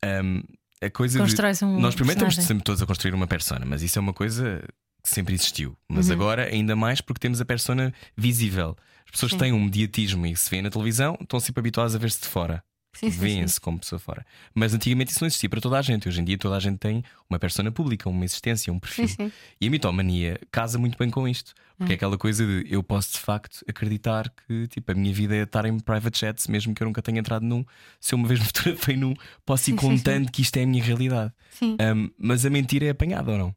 A 0.82 0.90
coisa 0.90 1.18
de. 1.18 1.24
Constrói-se 1.24 1.64
um 1.64 1.78
Nós 1.80 1.94
primeiro 1.94 2.18
estamos 2.18 2.34
personagem. 2.34 2.48
sempre 2.48 2.64
todos 2.64 2.82
a 2.82 2.86
construir 2.86 3.14
uma 3.14 3.26
persona, 3.26 3.64
mas 3.66 3.82
isso 3.82 3.98
é 3.98 4.02
uma 4.02 4.12
coisa 4.12 4.62
que 5.02 5.10
sempre 5.10 5.34
existiu. 5.34 5.76
Mas 5.88 6.08
Uhum. 6.08 6.14
agora 6.14 6.44
ainda 6.46 6.74
mais 6.76 7.00
porque 7.00 7.20
temos 7.20 7.40
a 7.40 7.44
persona 7.44 7.92
visível. 8.16 8.76
As 9.04 9.10
pessoas 9.12 9.32
Sim. 9.32 9.38
têm 9.38 9.52
um 9.52 9.64
mediatismo 9.64 10.26
e 10.26 10.36
se 10.36 10.48
vêem 10.50 10.62
na 10.62 10.70
televisão 10.70 11.16
estão 11.20 11.40
sempre 11.40 11.60
habituadas 11.60 11.94
a 11.94 11.98
ver-se 11.98 12.20
de 12.20 12.28
fora. 12.28 12.62
Sim. 12.92 13.08
Vêem-se 13.08 13.60
como 13.60 13.78
pessoa 13.78 13.98
fora. 13.98 14.26
Mas 14.54 14.74
antigamente 14.74 15.12
isso 15.12 15.22
não 15.22 15.28
existia 15.28 15.48
para 15.48 15.60
toda 15.60 15.78
a 15.78 15.82
gente. 15.82 16.08
Hoje 16.08 16.20
em 16.20 16.24
dia 16.24 16.36
toda 16.36 16.56
a 16.56 16.60
gente 16.60 16.78
tem 16.78 17.04
uma 17.28 17.38
persona 17.38 17.70
pública, 17.70 18.08
uma 18.08 18.24
existência, 18.24 18.72
um 18.72 18.78
perfil. 18.78 19.08
Sim, 19.08 19.14
sim. 19.14 19.32
E 19.60 19.68
a 19.68 19.70
mitomania 19.70 20.40
casa 20.50 20.78
muito 20.78 20.98
bem 20.98 21.08
com 21.08 21.26
isto. 21.26 21.54
Porque 21.78 21.92
é 21.92 21.96
aquela 21.96 22.18
coisa 22.18 22.44
de 22.44 22.66
eu 22.70 22.82
posso 22.82 23.12
de 23.12 23.20
facto 23.20 23.64
acreditar 23.66 24.28
que 24.28 24.68
tipo, 24.68 24.92
a 24.92 24.94
minha 24.94 25.14
vida 25.14 25.34
é 25.34 25.44
estar 25.44 25.64
em 25.64 25.78
private 25.78 26.20
jets, 26.20 26.46
mesmo 26.46 26.74
que 26.74 26.82
eu 26.82 26.86
nunca 26.86 27.00
tenha 27.00 27.20
entrado 27.20 27.42
num. 27.42 27.64
Se 27.98 28.14
eu 28.14 28.18
uma 28.18 28.28
vez 28.28 28.38
me 28.38 28.46
fotografei 28.46 28.96
num, 28.96 29.14
posso 29.46 29.70
ir 29.70 29.76
contando 29.76 30.30
que 30.30 30.42
isto 30.42 30.56
é 30.58 30.64
a 30.64 30.66
minha 30.66 30.82
realidade. 30.82 31.32
sim. 31.50 31.78
Um, 31.80 32.10
mas 32.18 32.44
a 32.44 32.50
mentira 32.50 32.84
é 32.86 32.90
apanhada 32.90 33.32
ou 33.32 33.38
não? 33.38 33.54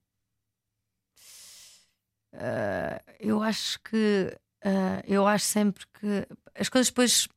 Ah, 2.34 3.02
eu 3.20 3.44
acho 3.44 3.80
que. 3.82 4.36
ah, 4.64 5.04
eu 5.06 5.28
acho 5.28 5.46
sempre 5.46 5.84
que 6.00 6.28
as 6.56 6.70
coisas 6.70 6.90
depois 6.90 7.28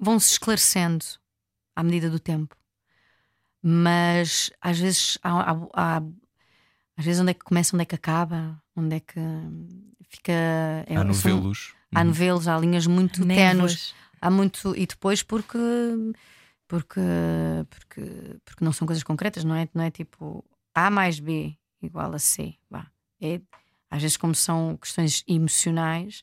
vão 0.00 0.18
se 0.18 0.32
esclarecendo 0.32 1.04
à 1.74 1.82
medida 1.82 2.08
do 2.10 2.18
tempo. 2.20 2.56
Mas 3.62 4.50
às 4.60 4.78
vezes 4.78 5.18
há, 5.22 5.50
há- 5.52 5.68
há- 5.74 6.02
às 6.96 7.04
vezes 7.04 7.20
onde 7.20 7.30
é 7.30 7.34
que 7.34 7.44
começa, 7.44 7.74
onde 7.74 7.82
é 7.82 7.86
que 7.86 7.94
acaba, 7.94 8.60
onde 8.74 8.96
é 8.96 9.00
que 9.00 9.20
fica. 10.08 10.32
é- 10.32 10.84
Há 10.96 10.98
são- 10.98 11.04
novelos. 11.04 11.74
Há 11.94 12.04
novelos, 12.04 12.48
há 12.48 12.58
linhas 12.58 12.86
muito 12.86 13.26
tenues. 13.26 13.94
Há 14.20 14.30
muito. 14.30 14.74
E 14.76 14.86
depois 14.86 15.22
porque. 15.22 15.58
Porque, 16.68 17.00
porque, 17.70 18.00
porque 18.44 18.64
não 18.64 18.72
são 18.72 18.86
coisas 18.88 19.04
concretas, 19.04 19.44
não 19.44 19.54
é? 19.54 19.68
Não 19.72 19.84
é 19.84 19.90
tipo 19.90 20.44
A 20.74 20.90
mais 20.90 21.20
B 21.20 21.56
igual 21.80 22.12
a 22.12 22.18
C. 22.18 22.54
Vá. 22.68 22.90
É, 23.20 23.40
às 23.88 24.02
vezes, 24.02 24.16
como 24.16 24.34
são 24.34 24.76
questões 24.76 25.22
emocionais, 25.28 26.22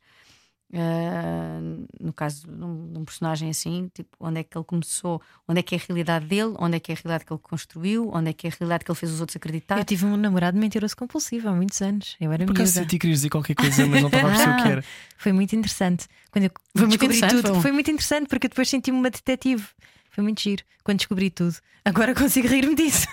ah, 0.75 1.59
no 1.99 2.11
caso 2.11 2.47
de 2.47 2.63
um, 2.63 2.91
de 2.91 2.97
um 2.97 3.05
personagem 3.05 3.49
assim, 3.49 3.89
tipo, 3.93 4.09
onde 4.19 4.39
é 4.39 4.43
que 4.43 4.57
ele 4.57 4.65
começou, 4.65 5.21
onde 5.47 5.59
é 5.59 5.63
que 5.63 5.75
é 5.75 5.77
a 5.77 5.81
realidade 5.87 6.25
dele, 6.25 6.55
onde 6.57 6.77
é 6.77 6.79
que 6.79 6.91
é 6.91 6.95
a 6.95 6.97
realidade 6.97 7.25
que 7.25 7.33
ele 7.33 7.39
construiu, 7.41 8.09
onde 8.13 8.31
é 8.31 8.33
que 8.33 8.47
é 8.47 8.49
a 8.49 8.53
realidade 8.59 8.83
que 8.83 8.91
ele 8.91 8.97
fez 8.97 9.11
os 9.11 9.21
outros 9.21 9.35
acreditar. 9.35 9.77
Eu 9.77 9.85
tive 9.85 10.05
um 10.05 10.17
namorado 10.17 10.57
mentiroso 10.57 10.97
compulsivo 10.97 11.49
há 11.49 11.53
muitos 11.53 11.81
anos. 11.81 12.15
Eu 12.19 12.31
era 12.31 12.45
Por 12.45 12.53
acaso 12.53 12.71
senti 12.71 12.91
que 12.91 12.99
querias 12.99 13.19
dizer 13.19 13.29
qualquer 13.29 13.55
coisa, 13.55 13.85
mas 13.85 14.01
não 14.01 14.07
estava 14.07 14.27
a 14.27 14.31
perceber 14.31 14.51
o 14.51 14.63
que 14.63 14.69
era. 14.69 14.83
Foi 15.17 15.31
muito 15.31 15.55
interessante. 15.55 16.07
Quando 16.31 16.45
eu 16.45 16.51
Foi 16.75 16.87
muito 16.87 16.99
descobri 16.99 17.17
interessante, 17.17 17.41
tudo, 17.43 17.53
foi 17.53 17.61
foi 17.61 17.71
muito 17.71 17.91
interessante 17.91 18.27
porque 18.27 18.47
eu 18.47 18.49
depois 18.49 18.69
senti-me 18.69 18.97
uma 18.97 19.09
detetive. 19.09 19.63
Foi 20.09 20.23
muito 20.23 20.41
giro. 20.41 20.63
Quando 20.83 20.97
descobri 20.97 21.29
tudo. 21.29 21.55
Agora 21.85 22.13
consigo 22.15 22.47
rir-me 22.47 22.75
disso. 22.75 23.07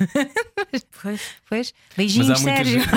Pois. 1.03 1.21
Pois, 1.49 1.75
beijinhos, 1.97 2.41
Sérgio. 2.41 2.81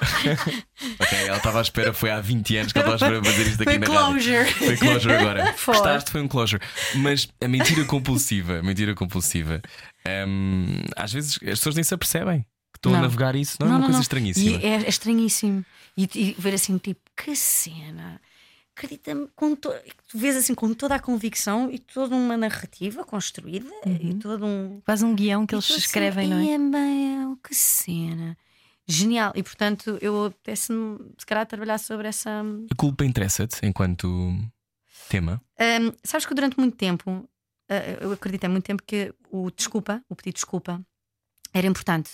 ok, 1.00 1.18
ela 1.26 1.36
estava 1.36 1.58
à 1.58 1.62
espera, 1.62 1.92
foi 1.92 2.10
há 2.10 2.20
20 2.20 2.56
anos 2.56 2.72
que 2.72 2.78
ela 2.78 2.94
estava 2.94 3.14
à 3.14 3.18
espera 3.20 3.24
fazer 3.36 3.48
isto 3.50 3.62
aqui 3.62 3.70
Foi 3.70 3.78
na 3.78 3.86
rádio. 3.86 4.06
closure. 4.12 4.52
Foi 4.52 4.76
closure 4.76 5.14
agora. 5.14 5.52
Foi. 5.56 5.74
Gostaste, 5.74 6.10
foi 6.10 6.20
um 6.22 6.28
closure. 6.28 6.62
Mas 6.96 7.28
a 7.40 7.48
mentira 7.48 7.84
compulsiva, 7.84 8.58
a 8.58 8.62
mentira 8.62 8.94
compulsiva, 8.94 9.60
hum, 10.26 10.66
às 10.96 11.12
vezes 11.12 11.34
as 11.42 11.58
pessoas 11.58 11.74
nem 11.74 11.84
se 11.84 11.94
apercebem 11.94 12.40
que 12.72 12.78
estão 12.78 12.92
a 12.92 12.96
Não. 12.96 13.02
navegar 13.02 13.34
isso, 13.34 13.56
não, 13.60 13.66
é 13.68 13.70
uma 13.70 13.84
coisa 13.84 14.00
estranhíssima. 14.00 14.60
E 14.60 14.64
é, 14.66 14.74
é 14.84 14.88
estranhíssimo. 14.88 15.64
E, 15.96 16.08
e 16.14 16.36
ver 16.38 16.54
assim, 16.54 16.76
tipo, 16.78 17.00
que 17.16 17.34
cena. 17.34 18.20
Acredita-me, 18.76 19.26
to... 19.56 19.72
tu 20.06 20.18
vês 20.18 20.36
assim 20.36 20.54
com 20.54 20.74
toda 20.74 20.94
a 20.96 20.98
convicção 20.98 21.70
e 21.72 21.78
toda 21.78 22.14
uma 22.14 22.36
narrativa 22.36 23.02
construída 23.04 23.66
e 23.98 24.12
todo 24.14 24.44
um. 24.44 24.82
Faz 24.84 25.02
um 25.02 25.14
guião 25.14 25.46
que 25.46 25.54
e 25.54 25.56
eles 25.56 25.64
assim, 25.70 25.78
escrevem, 25.78 26.28
não 26.28 26.36
é? 26.36 26.44
"Ia 26.44 26.58
bem, 26.58 27.38
que 27.42 27.54
cena. 27.54 28.36
Genial. 28.86 29.32
E 29.34 29.42
portanto, 29.42 29.98
eu 30.00 30.26
apetece-me, 30.26 30.98
se 31.18 31.26
calhar, 31.26 31.46
trabalhar 31.46 31.78
sobre 31.78 32.08
essa. 32.08 32.42
A 32.70 32.74
culpa 32.76 33.04
interessa-te 33.04 33.64
enquanto 33.66 34.32
tema? 35.08 35.40
Hum, 35.58 35.92
sabes 36.04 36.26
que 36.26 36.34
durante 36.34 36.58
muito 36.58 36.76
tempo, 36.76 37.28
eh, 37.68 37.98
eu 38.00 38.12
acredito 38.12 38.44
há 38.44 38.48
muito 38.48 38.64
tempo 38.64 38.82
que 38.86 39.12
o 39.30 39.50
desculpa, 39.50 40.02
o 40.08 40.14
pedido 40.14 40.34
de 40.34 40.40
desculpa, 40.40 40.80
era 41.52 41.66
importante. 41.66 42.12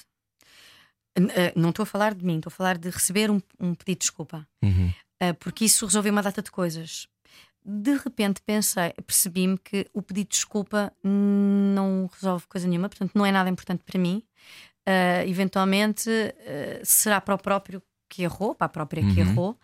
Eh, 1.15 1.53
não 1.55 1.71
estou 1.71 1.83
a 1.83 1.87
falar 1.87 2.15
de 2.15 2.25
mim, 2.25 2.37
estou 2.37 2.49
a 2.49 2.55
falar 2.55 2.79
de 2.79 2.89
receber 2.89 3.31
um, 3.31 3.41
um 3.61 3.75
pedido 3.75 3.99
de 3.99 4.05
desculpa, 4.07 4.47
Uhum. 4.63 4.93
Eh, 5.21 5.33
porque 5.35 5.65
isso 5.65 5.87
resolveu 5.87 6.11
uma 6.11 6.23
data 6.23 6.43
de 6.43 6.51
coisas. 6.51 7.07
De 7.65 7.97
repente 7.97 8.43
pensei, 8.45 8.93
percebi-me 9.07 9.57
que 9.57 9.87
o 9.93 10.03
pedido 10.03 10.27
de 10.27 10.35
desculpa 10.35 10.93
não 11.05 12.11
resolve 12.13 12.45
coisa 12.49 12.67
nenhuma, 12.67 12.89
portanto 12.89 13.13
não 13.15 13.25
é 13.25 13.31
nada 13.31 13.49
importante 13.49 13.85
para 13.85 14.01
mim. 14.01 14.25
Eh, 14.87 15.25
eventualmente 15.29 16.11
eh, 16.11 16.81
será 16.85 17.21
para 17.21 17.35
o 17.35 17.39
próprio 17.39 17.83
que 18.09 18.23
errou, 18.25 18.55
para 18.55 18.67
a 18.67 18.69
própria 18.69 19.03
que 19.03 19.21
Uhum. 19.21 19.29
errou, 19.31 19.59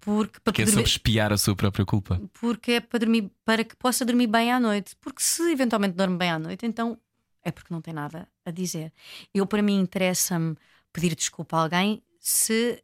porque 0.00 0.40
para 0.40 0.52
Que 0.54 0.62
é 0.62 0.66
sobre 0.66 0.84
espiar 0.84 1.32
a 1.32 1.36
sua 1.38 1.54
própria 1.54 1.84
culpa. 1.84 2.20
porque 2.40 2.72
é 2.72 2.80
para 2.80 2.98
dormir 3.00 3.30
para 3.44 3.62
que 3.64 3.76
possa 3.76 4.04
dormir 4.04 4.26
bem 4.26 4.50
à 4.52 4.58
noite. 4.58 4.96
Porque 5.00 5.22
se 5.22 5.42
eventualmente 5.52 5.94
dorme 5.96 6.16
bem 6.16 6.30
à 6.30 6.38
noite, 6.38 6.64
então 6.66 6.98
é 7.42 7.50
porque 7.52 7.72
não 7.74 7.80
tem 7.82 7.92
nada 7.94 8.26
a 8.44 8.50
dizer. 8.50 8.92
Eu, 9.34 9.46
para 9.46 9.62
mim, 9.62 9.78
interessa-me 9.80 10.56
pedir 10.92 11.14
desculpa 11.14 11.56
a 11.58 11.62
alguém 11.62 12.02
se 12.18 12.82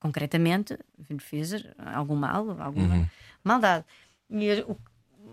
concretamente 0.00 0.76
fez 1.20 1.52
algum 1.78 2.16
mal, 2.16 2.50
alguma 2.60 2.94
Uhum. 2.96 3.06
maldade. 3.44 3.84
E 4.30 4.62
o- 4.62 4.76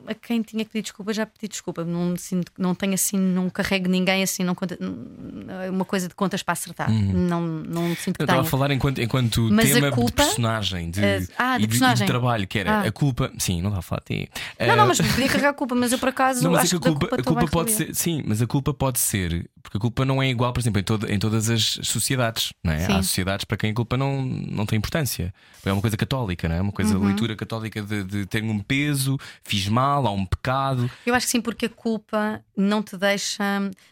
a 0.08 0.14
quem 0.14 0.42
tinha 0.42 0.64
que 0.66 0.72
pedir 0.72 0.84
desculpa 0.84 1.14
já 1.14 1.26
pedi 1.26 1.48
desculpa. 1.48 1.84
Não, 1.84 2.14
não 2.58 2.76
tenho 2.76 2.94
assim, 2.94 3.18
não 3.18 3.50
carrego 3.50 3.88
ninguém 3.90 4.24
assim, 4.24 4.44
não 4.44 4.54
conta, 4.56 4.78
não- 4.80 5.74
uma 5.74 5.86
coisa 5.86 6.08
de 6.08 6.16
contas 6.16 6.42
para 6.44 6.54
acertar. 6.54 6.92
Não, 6.92 7.42
não 7.42 7.96
sinto 7.96 8.18
que 8.18 8.24
Uhum. 8.24 8.26
Eu 8.26 8.26
estava 8.26 8.42
a 8.42 8.44
falar 8.46 8.72
enquanto, 8.72 9.00
enquanto 9.02 9.50
Mas 9.52 9.72
a 9.72 9.74
tema 9.76 9.92
culpa- 9.92 10.10
de 10.24 10.28
personagem, 10.30 10.90
de, 10.92 11.04
Eh, 11.04 11.28
ah, 11.38 11.58
de 11.58 11.64
e 11.64 11.68
de, 11.68 11.68
personagem. 11.70 12.06
de 12.06 12.12
trabalho, 12.12 12.48
que 12.48 12.60
era 12.60 12.80
Ah. 12.80 12.88
a 12.88 12.92
culpa. 12.92 13.32
Sim, 13.38 13.62
não 13.62 13.70
estava 13.70 13.80
a 13.80 13.82
falar 13.82 14.02
de 14.08 14.24
ti. 14.26 14.30
Não, 14.60 14.66
Eh, 14.68 14.76
não, 14.76 14.88
mas 14.88 14.98
podia 15.02 15.28
carregar 15.28 15.50
a 15.50 15.54
culpa, 15.54 15.76
mas 15.76 15.92
eu 15.92 16.00
por 16.00 16.10
acaso 16.10 16.42
Não, 16.44 16.52
mas 16.52 16.62
é 16.62 16.64
acho 16.64 16.72
que 16.72 16.76
a 16.76 16.80
que 16.80 16.86
da 17.00 17.00
culpa, 17.08 17.16
a 17.22 17.24
culpa 17.24 17.48
pode 17.48 17.72
ser, 17.72 17.96
sim, 17.96 18.24
mas 18.26 18.42
a 18.42 18.48
culpa 18.48 18.74
pode 18.74 19.00
ser, 19.00 19.50
porque 19.66 19.78
a 19.78 19.82
culpa 19.82 20.06
não 20.06 20.22
é 20.22 20.30
igual, 20.30 20.54
por 20.54 20.60
exemplo, 20.60 20.80
em, 20.80 20.84
toda- 20.84 21.12
em 21.12 21.18
todas 21.18 21.50
as 21.50 21.80
sociedades, 21.84 22.54
não 22.64 22.72
é? 22.72 22.80
Sim. 22.86 22.94
Há 22.94 23.02
sociedades 23.04 23.44
para 23.46 23.58
quem 23.58 23.72
a 23.72 23.74
culpa 23.74 23.98
não, 23.98 24.22
não 24.22 24.66
tem 24.66 24.78
importância. 24.78 25.34
É 25.66 25.72
uma 25.74 25.82
coisa 25.82 25.98
católica, 25.98 26.48
não 26.48 26.56
é? 26.56 26.62
Uma 26.62 26.72
coisa, 26.72 26.98
Uhum. 26.98 27.06
leitura 27.06 27.36
católica 27.36 27.82
de, 27.82 28.04
de 28.04 28.26
ter 28.28 28.44
um 28.44 28.60
peso, 28.60 29.18
fiz 29.44 29.68
mal, 29.68 30.06
há 30.06 30.12
um 30.12 30.26
pecado. 30.26 30.90
Eu 31.06 31.16
acho 31.16 31.26
que 31.26 31.32
sim, 31.32 31.42
porque 31.42 31.66
a 31.66 31.70
culpa 31.70 32.44
não 32.56 32.84
te 32.84 32.96
deixa, 32.96 33.44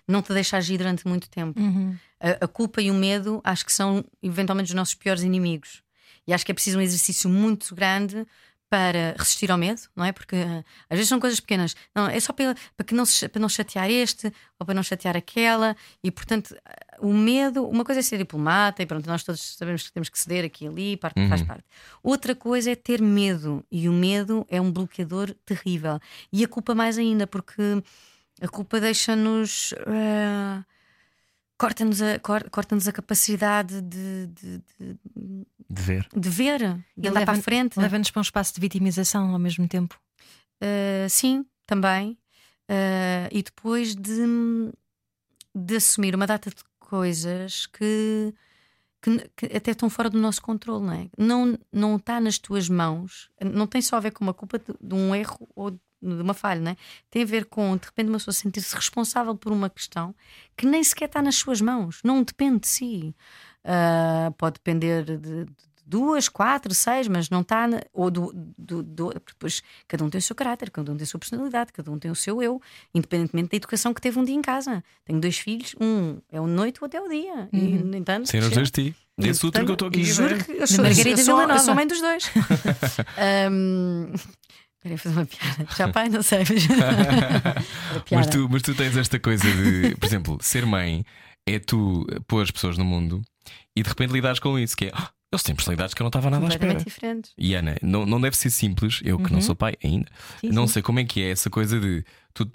não 0.08 0.22
te 0.22 0.32
deixa 0.34 0.58
agir 0.58 0.78
durante 0.78 1.08
muito 1.08 1.28
tempo. 1.30 1.60
A, 2.20 2.46
a 2.46 2.48
culpa 2.48 2.82
e 2.82 2.92
o 2.92 2.94
medo 2.94 3.42
acho 3.44 3.66
que 3.66 3.74
são 3.74 4.06
eventualmente 4.22 4.70
os 4.70 4.76
nossos 4.76 4.94
piores 4.96 5.24
inimigos. 5.24 5.82
E 6.28 6.34
acho 6.34 6.46
que 6.46 6.52
é 6.52 6.56
preciso 6.56 6.78
um 6.78 6.82
exercício 6.82 7.30
muito 7.30 7.76
grande 7.76 8.26
para 8.74 9.14
resistir 9.20 9.52
ao 9.52 9.58
medo, 9.58 9.82
não 9.96 10.04
é? 10.04 10.12
Porque 10.12 10.36
ah, 10.36 10.64
às 10.90 10.98
vezes 10.98 11.08
são 11.08 11.20
coisas 11.20 11.40
pequenas. 11.40 11.76
Não, 11.94 12.08
é 12.08 12.20
só 12.20 12.34
para, 12.34 12.56
para, 12.76 12.84
que 12.84 12.96
não, 12.96 13.06
se- 13.06 13.30
para 13.30 13.40
não 13.40 13.48
chatear 13.48 13.88
este 13.88 14.34
ou 14.60 14.66
para 14.66 14.74
não 14.74 14.82
chatear 14.82 15.16
aquela. 15.16 15.76
E 16.04 16.10
portanto, 16.10 16.56
ah, 16.66 16.98
o 17.00 17.14
medo, 17.14 17.68
uma 17.68 17.86
coisa 17.86 18.00
é 18.00 18.02
ser 18.02 18.18
diplomata 18.18 18.82
e 18.82 18.86
pronto, 18.88 19.06
nós 19.06 19.24
todos 19.24 19.40
sabemos 19.56 19.84
que 19.84 19.92
temos 19.94 20.10
que 20.10 20.18
ceder 20.18 20.44
aqui 20.44 20.66
e 20.66 20.68
ali, 20.68 20.98
parte, 20.98 21.20
faz 21.30 21.42
parte. 21.44 21.64
Outra 22.02 22.34
coisa 22.34 22.72
é 22.72 22.76
ter 22.76 23.00
medo. 23.00 23.64
E 23.72 23.88
o 23.88 23.94
medo 23.94 24.44
é 24.50 24.60
um 24.60 24.72
bloqueador 24.72 25.36
terrível. 25.46 26.00
E 26.32 26.44
a 26.44 26.48
culpa 26.48 26.74
mais 26.74 26.98
ainda, 26.98 27.28
porque 27.28 27.62
a 28.42 28.48
culpa 28.48 28.80
deixa-nos. 28.80 29.76
ah, 29.86 30.64
corta-nos 31.64 32.02
a, 32.02 32.20
cor- 32.20 32.50
corta-nos 32.50 32.88
a 32.88 32.92
capacidade 32.92 33.82
de, 33.82 34.28
de, 34.28 34.58
de, 34.80 34.98
De 35.70 35.82
ver. 35.82 36.08
de 36.14 36.30
ver, 36.30 36.60
de 36.98 37.08
E 37.08 37.08
andar 37.08 37.26
para 37.26 37.38
a 37.40 37.42
frente. 37.42 37.80
Leva-nos 37.80 38.12
para 38.12 38.20
um 38.20 38.22
espaço 38.22 38.54
de 38.54 38.60
vitimização 38.60 39.32
ao 39.32 39.40
mesmo 39.40 39.66
tempo. 39.68 39.98
Uh, 40.62 41.10
sim, 41.10 41.46
também. 41.66 42.18
Uh, 42.70 43.28
e 43.32 43.42
depois 43.42 43.96
de, 43.96 44.24
de 45.56 45.76
assumir 45.78 46.16
uma 46.16 46.28
data 46.28 46.50
de 46.50 46.64
coisas 46.80 47.66
que, 47.68 48.34
que, 49.02 49.30
que 49.36 49.46
até 49.58 49.72
estão 49.72 49.90
fora 49.90 50.10
do 50.10 50.20
nosso 50.20 50.42
controle, 50.42 50.86
não 50.86 50.94
é? 50.94 51.10
Não, 51.18 51.58
não 51.72 51.96
está 51.96 52.20
nas 52.20 52.38
tuas 52.38 52.68
mãos, 52.70 53.30
não 53.42 53.68
tem 53.68 53.82
só 53.82 53.96
a 53.96 54.00
ver 54.02 54.12
com 54.12 54.24
uma 54.24 54.34
culpa 54.34 54.60
de, 54.60 54.66
de 54.82 54.94
um 54.96 55.16
erro 55.16 55.48
ou 55.56 55.72
de 56.04 56.22
uma 56.22 56.34
falha, 56.34 56.60
não 56.62 56.72
é? 56.72 56.78
Tem 57.10 57.24
a 57.24 57.26
ver 57.26 57.46
com, 57.46 57.76
de 57.78 57.86
repente, 57.86 58.10
uma 58.10 58.18
pessoa 58.18 58.34
sentir-se 58.34 58.76
responsável 58.76 59.36
por 59.36 59.52
uma 59.52 59.70
questão 59.70 60.14
que 60.58 60.66
nem 60.66 60.84
sequer 60.84 61.06
está 61.06 61.22
nas 61.22 61.36
suas 61.36 61.62
mãos, 61.62 62.00
não 62.04 62.22
depende 62.24 62.60
de 62.62 62.68
si. 62.68 63.16
Uh, 63.66 64.32
pode 64.34 64.56
depender 64.56 65.04
de, 65.06 65.18
de 65.18 65.46
duas, 65.86 66.28
quatro, 66.30 66.74
seis, 66.74 67.08
mas 67.08 67.30
não 67.30 67.42
está. 67.42 67.68
na- 67.68 67.82
Ou 67.94 68.10
do, 68.12 68.32
do, 68.58 68.84
do- 68.84 69.14
depois 69.14 69.62
cada 69.88 70.04
um 70.04 70.10
tem 70.10 70.20
o 70.20 70.22
seu 70.22 70.36
caráter, 70.36 70.70
cada 70.72 70.92
um 70.92 70.96
tem 70.98 71.04
a 71.04 71.08
sua 71.08 71.20
personalidade, 71.20 71.72
cada 71.74 71.90
um 71.92 71.98
tem 72.00 72.10
o 72.12 72.16
seu 72.16 72.42
eu, 72.42 72.62
independentemente 72.94 73.50
da 73.52 73.58
educação 73.58 73.94
que 73.94 74.02
teve 74.02 74.20
um 74.20 74.24
dia 74.26 74.36
em 74.36 74.42
casa. 74.42 74.84
Tenho 75.06 75.20
dois 75.20 75.38
filhos, 75.38 75.76
um 75.80 76.20
é 76.32 76.40
o 76.42 76.48
noite, 76.48 76.82
o 76.82 76.84
outro 76.86 77.00
é 77.00 77.02
o 77.02 77.08
dia. 77.10 77.50
E, 77.54 77.58
no 77.58 77.96
entanto, 77.96 78.28
Sem 78.30 78.40
os 78.40 78.46
cresceu. 78.48 78.56
dois 78.64 78.72
de 78.72 78.92
ti. 78.92 78.96
Desse 79.18 79.46
outro 79.46 79.64
que 79.64 79.70
eu 79.72 79.74
estou 79.74 79.88
aqui. 79.90 80.02
a 80.02 80.06
Juro 80.06 80.44
que 80.44 80.52
eu 80.54 80.68
sou, 80.68 80.84
Margarida 80.84 81.22
eu 81.22 81.26
sou, 81.26 81.42
eu 81.42 81.60
sou 81.60 81.76
mãe 81.76 81.86
dos 81.86 82.02
dois. 82.02 82.32
Ahm, 83.18 84.12
Queria 84.84 84.98
fazer 84.98 85.16
uma 85.16 85.26
piada. 85.26 85.68
Já 85.76 85.88
pai, 85.88 86.10
não 86.10 86.22
sei. 86.22 86.44
Mas, 88.12 88.28
tu, 88.28 88.48
mas 88.50 88.62
tu 88.62 88.76
tens 88.76 88.96
esta 88.98 89.20
coisa 89.20 89.44
de, 89.50 89.96
por 89.96 90.06
exemplo, 90.06 90.38
ser 90.42 90.66
mãe 90.66 91.04
é 91.48 91.58
tu 91.60 92.06
pôr 92.28 92.44
as 92.44 92.52
pessoas 92.52 92.78
no 92.78 92.86
mundo 92.86 93.22
e 93.76 93.82
de 93.82 93.90
repente 93.90 94.12
lidares 94.12 94.40
com 94.40 94.58
isso, 94.60 94.76
que 94.78 94.86
é 94.86 94.92
"Ah, 94.94 95.10
eles 95.32 95.42
têm 95.44 95.56
personalidades 95.56 95.94
que 95.94 96.02
eu 96.02 96.04
não 96.06 96.10
estava 96.10 96.30
nada 96.30 96.46
à 96.46 96.50
espera. 96.50 96.76
diferentes. 96.76 97.32
E 97.38 97.56
Ana, 97.56 97.76
não, 97.82 98.06
não 98.06 98.22
deve 98.22 98.38
ser 98.38 98.50
simples, 98.50 99.00
eu 99.04 99.18
que 99.18 99.32
não 99.34 99.42
sou 99.42 99.56
pai 99.56 99.74
ainda, 99.84 100.06
Sim, 100.42 100.50
não 100.50 100.68
sim. 100.68 100.74
sei 100.74 100.82
como 100.82 101.00
é 101.00 101.04
que 101.06 101.22
é 101.24 101.32
essa 101.32 101.50
coisa 101.50 101.80
de 101.80 102.04
tu- 102.34 102.50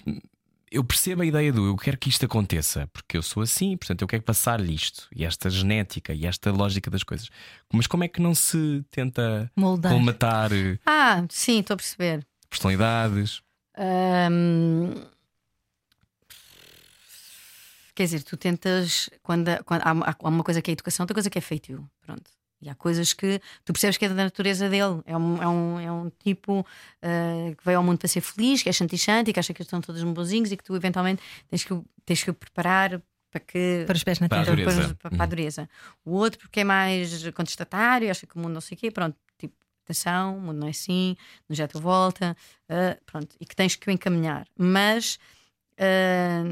eu 0.70 0.84
percebo 0.84 1.22
a 1.22 1.26
ideia 1.26 1.52
do 1.52 1.66
eu 1.66 1.76
quero 1.76 1.96
que 1.98 2.08
isto 2.08 2.24
aconteça, 2.26 2.86
porque 2.92 3.16
eu 3.16 3.22
sou 3.22 3.42
assim, 3.42 3.76
portanto 3.76 4.02
eu 4.02 4.08
quero 4.08 4.22
passar-lhe 4.22 4.74
isto, 4.74 5.08
e 5.14 5.24
esta 5.24 5.48
genética 5.50 6.12
e 6.14 6.26
esta 6.26 6.50
lógica 6.50 6.90
das 6.90 7.02
coisas. 7.02 7.28
Mas 7.72 7.86
como 7.86 8.04
é 8.04 8.08
que 8.08 8.20
não 8.20 8.34
se 8.34 8.84
tenta 8.90 9.50
Moldar. 9.56 9.92
colmatar 9.92 10.52
eh, 10.52 10.78
Ah, 10.86 11.24
sim, 11.30 11.60
estou 11.60 11.74
a 11.74 11.76
perceber. 11.76 12.26
personalidades? 12.50 13.42
Quer 17.94 18.04
dizer, 18.04 18.22
tu 18.22 18.36
tentas. 18.36 19.10
Quando, 19.22 19.50
quando 19.64 19.82
há, 19.84 19.92
uma- 19.92 20.06
há 20.22 20.28
uma 20.28 20.44
coisa 20.44 20.62
que 20.62 20.70
é 20.70 20.72
educação, 20.72 21.02
outra 21.04 21.14
coisa 21.14 21.28
que 21.30 21.38
é 21.38 21.40
feitio. 21.40 21.88
Pronto. 22.04 22.30
E 22.60 22.68
há 22.68 22.74
coisas 22.74 23.12
que 23.12 23.40
tu 23.64 23.72
percebes 23.72 23.96
que 23.96 24.04
é 24.04 24.08
da 24.08 24.14
natureza 24.24 24.68
dele. 24.68 25.00
É 25.06 25.16
um, 25.16 25.42
é 25.42 25.46
um, 25.48 25.80
é 25.80 25.92
um 25.92 26.10
tipo 26.18 26.66
ah, 27.02 27.54
que 27.56 27.64
veio 27.64 27.78
ao 27.78 27.84
mundo 27.84 27.98
para 27.98 28.08
ser 28.08 28.20
feliz, 28.20 28.62
que 28.62 28.68
é 28.68 28.72
chanti-chanti, 28.72 29.32
que 29.32 29.38
acha 29.38 29.54
que 29.54 29.60
eles 29.62 29.66
estão 29.68 29.80
todos 29.80 30.02
bonzinhos 30.02 30.50
e 30.50 30.56
que 30.56 30.64
tu 30.64 30.74
eventualmente 30.74 31.22
tens 31.48 31.62
que, 31.64 31.72
o- 31.72 31.84
tens 32.04 32.22
que 32.24 32.32
preparar 32.32 33.00
para 33.30 33.40
que. 33.40 33.84
Para 33.86 33.94
os 33.96 34.02
pés 34.02 34.18
na 34.18 34.28
Para 34.28 34.40
a 34.40 34.44
terra. 34.44 34.56
dureza. 34.56 34.94
para, 34.96 35.10
para- 35.10 35.22
a 35.22 35.26
dureza. 35.26 35.70
O 36.04 36.12
outro 36.12 36.40
porque 36.40 36.60
é 36.60 36.64
mais 36.64 37.28
contestatário, 37.30 38.10
acha 38.10 38.26
que 38.26 38.34
o 38.36 38.40
mundo 38.40 38.54
não 38.54 38.60
sei 38.60 38.74
o 38.76 38.80
quê, 38.80 38.90
pronto, 38.90 39.16
tipo, 39.38 39.54
atenção, 39.84 40.36
o 40.38 40.40
mundo 40.40 40.58
não 40.58 40.66
é 40.66 40.70
assim, 40.70 41.16
não 41.48 41.54
já 41.54 41.62
é 41.62 41.66
a 41.66 41.68
tua 41.68 41.80
volta, 41.80 42.36
ah, 42.68 42.96
pronto, 43.06 43.36
e 43.40 43.46
que 43.46 43.54
tens 43.54 43.76
que 43.76 43.88
o 43.88 43.92
encaminhar. 43.92 44.46
Mas, 44.58 45.18
ah, 45.78 46.42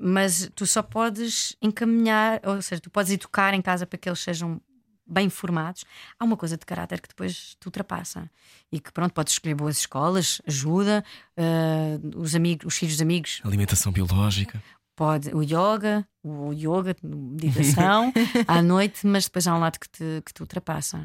mas 0.00 0.50
tu 0.54 0.66
só 0.66 0.82
podes 0.82 1.56
encaminhar, 1.60 2.40
ou 2.44 2.60
seja, 2.62 2.80
tu 2.80 2.90
podes 2.90 3.10
educar 3.12 3.54
em 3.54 3.62
casa 3.62 3.86
para 3.86 3.98
que 3.98 4.08
eles 4.08 4.20
sejam 4.20 4.60
bem 5.08 5.28
formados. 5.30 5.84
Há 6.18 6.24
uma 6.24 6.36
coisa 6.36 6.56
de 6.56 6.66
caráter 6.66 7.00
que 7.00 7.08
depois 7.08 7.56
te 7.58 7.66
ultrapassa 7.66 8.30
e 8.70 8.78
que 8.78 8.92
pronto, 8.92 9.12
podes 9.12 9.32
escolher 9.32 9.54
boas 9.54 9.78
escolas, 9.78 10.40
ajuda, 10.46 11.04
ah, 11.36 11.98
os 12.16 12.34
amigos, 12.34 12.66
os 12.66 12.76
filhos 12.78 12.94
dos 12.96 13.02
amigos 13.02 13.40
Alimentação 13.44 13.90
biológica. 13.92 14.62
Pode 14.94 15.28
o 15.32 15.42
yoga, 15.42 16.04
o 16.24 16.52
yoga, 16.52 16.96
meditação 17.02 18.12
à 18.48 18.60
noite, 18.60 19.06
mas 19.06 19.24
depois 19.26 19.46
há 19.46 19.54
um 19.54 19.60
lado 19.60 19.78
que 19.78 19.88
te, 19.88 20.22
que 20.26 20.32
te 20.34 20.40
ultrapassa. 20.42 21.00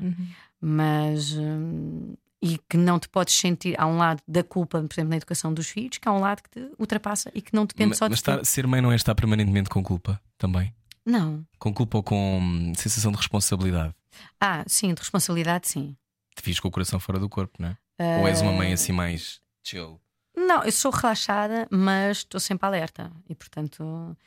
Mas 0.59 1.31
hum, 1.33 2.15
e 2.41 2.57
que 2.69 2.75
não 2.75 2.99
te 2.99 3.07
podes 3.07 3.33
sentir. 3.35 3.75
Há 3.79 3.85
um 3.85 3.97
lado 3.97 4.21
da 4.27 4.43
culpa, 4.43 4.81
por 4.81 4.93
exemplo, 4.93 5.09
na 5.11 5.17
educação 5.17 5.53
dos 5.53 5.69
filhos, 5.69 5.97
que 5.97 6.07
há 6.07 6.11
um 6.11 6.19
lado 6.19 6.41
que 6.43 6.49
te 6.49 6.71
ultrapassa 6.79 7.31
e 7.33 7.41
que 7.41 7.53
não 7.53 7.65
depende 7.65 7.91
Ma- 7.91 7.95
só 7.95 8.07
de 8.07 8.11
mas 8.11 8.19
estar- 8.19 8.43
ser 8.45 8.67
mãe 8.67 8.81
não 8.81 8.91
é 8.91 8.95
estar 8.95 9.13
permanentemente 9.15 9.69
com 9.69 9.81
culpa 9.83 10.19
também. 10.37 10.73
Não. 11.05 11.45
Com 11.59 11.73
culpa 11.73 11.97
ou 11.97 12.03
com 12.03 12.73
sensação 12.77 13.11
de 13.11 13.17
responsabilidade. 13.17 13.93
Ah, 14.39 14.63
sim, 14.67 14.93
de 14.93 14.99
responsabilidade, 14.99 15.67
sim. 15.67 15.95
Te 16.35 16.41
fiz 16.41 16.59
com 16.59 16.67
o 16.67 16.71
coração 16.71 16.99
fora 16.99 17.19
do 17.19 17.29
corpo, 17.29 17.61
não 17.61 17.69
é? 17.69 18.19
Ou 18.19 18.27
és 18.27 18.41
uma 18.41 18.51
mãe 18.51 18.73
assim 18.73 18.91
mais 18.91 19.41
chill? 19.63 19.99
Não, 20.35 20.63
eu 20.63 20.71
sou 20.71 20.91
relaxada, 20.91 21.67
mas 21.69 22.17
estou 22.17 22.39
sempre 22.39 22.65
alerta 22.65 23.11
e, 23.29 23.35
portanto, 23.35 24.17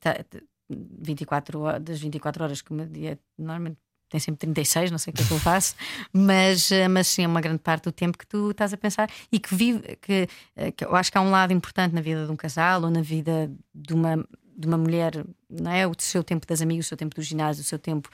tá- 0.00 0.14
t- 0.24 0.42
24 0.70 1.60
horas, 1.60 1.82
das 1.82 2.00
24 2.00 2.42
horas 2.44 2.62
que 2.62 2.70
o 2.70 2.74
meu 2.74 2.86
dia 2.86 3.18
normalmente 3.38 3.76
tem 4.08 4.20
sempre 4.20 4.40
36, 4.40 4.90
não 4.90 4.98
sei 4.98 5.10
o 5.10 5.16
que 5.16 5.22
é 5.22 5.26
que 5.26 5.32
eu 5.32 5.38
faço, 5.38 5.74
mas, 6.12 6.70
eh, 6.70 6.86
mas 6.88 7.06
sim, 7.08 7.24
é 7.24 7.26
uma 7.26 7.40
grande 7.40 7.60
parte 7.60 7.84
do 7.84 7.92
tempo 7.92 8.16
que 8.18 8.26
tu 8.26 8.50
estás 8.50 8.72
a 8.72 8.76
pensar 8.76 9.08
e 9.30 9.38
que 9.38 9.54
vive, 9.54 9.96
que, 9.96 10.28
eh, 10.56 10.70
que 10.70 10.84
eu 10.84 10.94
acho 10.94 11.10
que 11.10 11.16
há 11.16 11.20
um 11.20 11.30
lado 11.30 11.52
importante 11.52 11.94
na 11.94 12.00
vida 12.02 12.26
de 12.26 12.30
um 12.32 12.36
casal 12.36 12.82
ou 12.82 12.90
na 12.90 13.00
vida 13.00 13.50
de 13.74 13.94
uma, 13.94 14.22
de 14.56 14.66
uma 14.66 14.78
mulher, 14.78 15.24
não 15.48 15.70
é? 15.70 15.86
O 15.86 15.94
seu 15.98 16.22
tempo 16.22 16.46
das 16.46 16.60
amigas, 16.60 16.86
o 16.86 16.88
seu 16.88 16.96
tempo 16.96 17.14
do 17.14 17.22
ginásio, 17.22 17.62
o 17.62 17.64
seu 17.64 17.78
tempo 17.78 18.08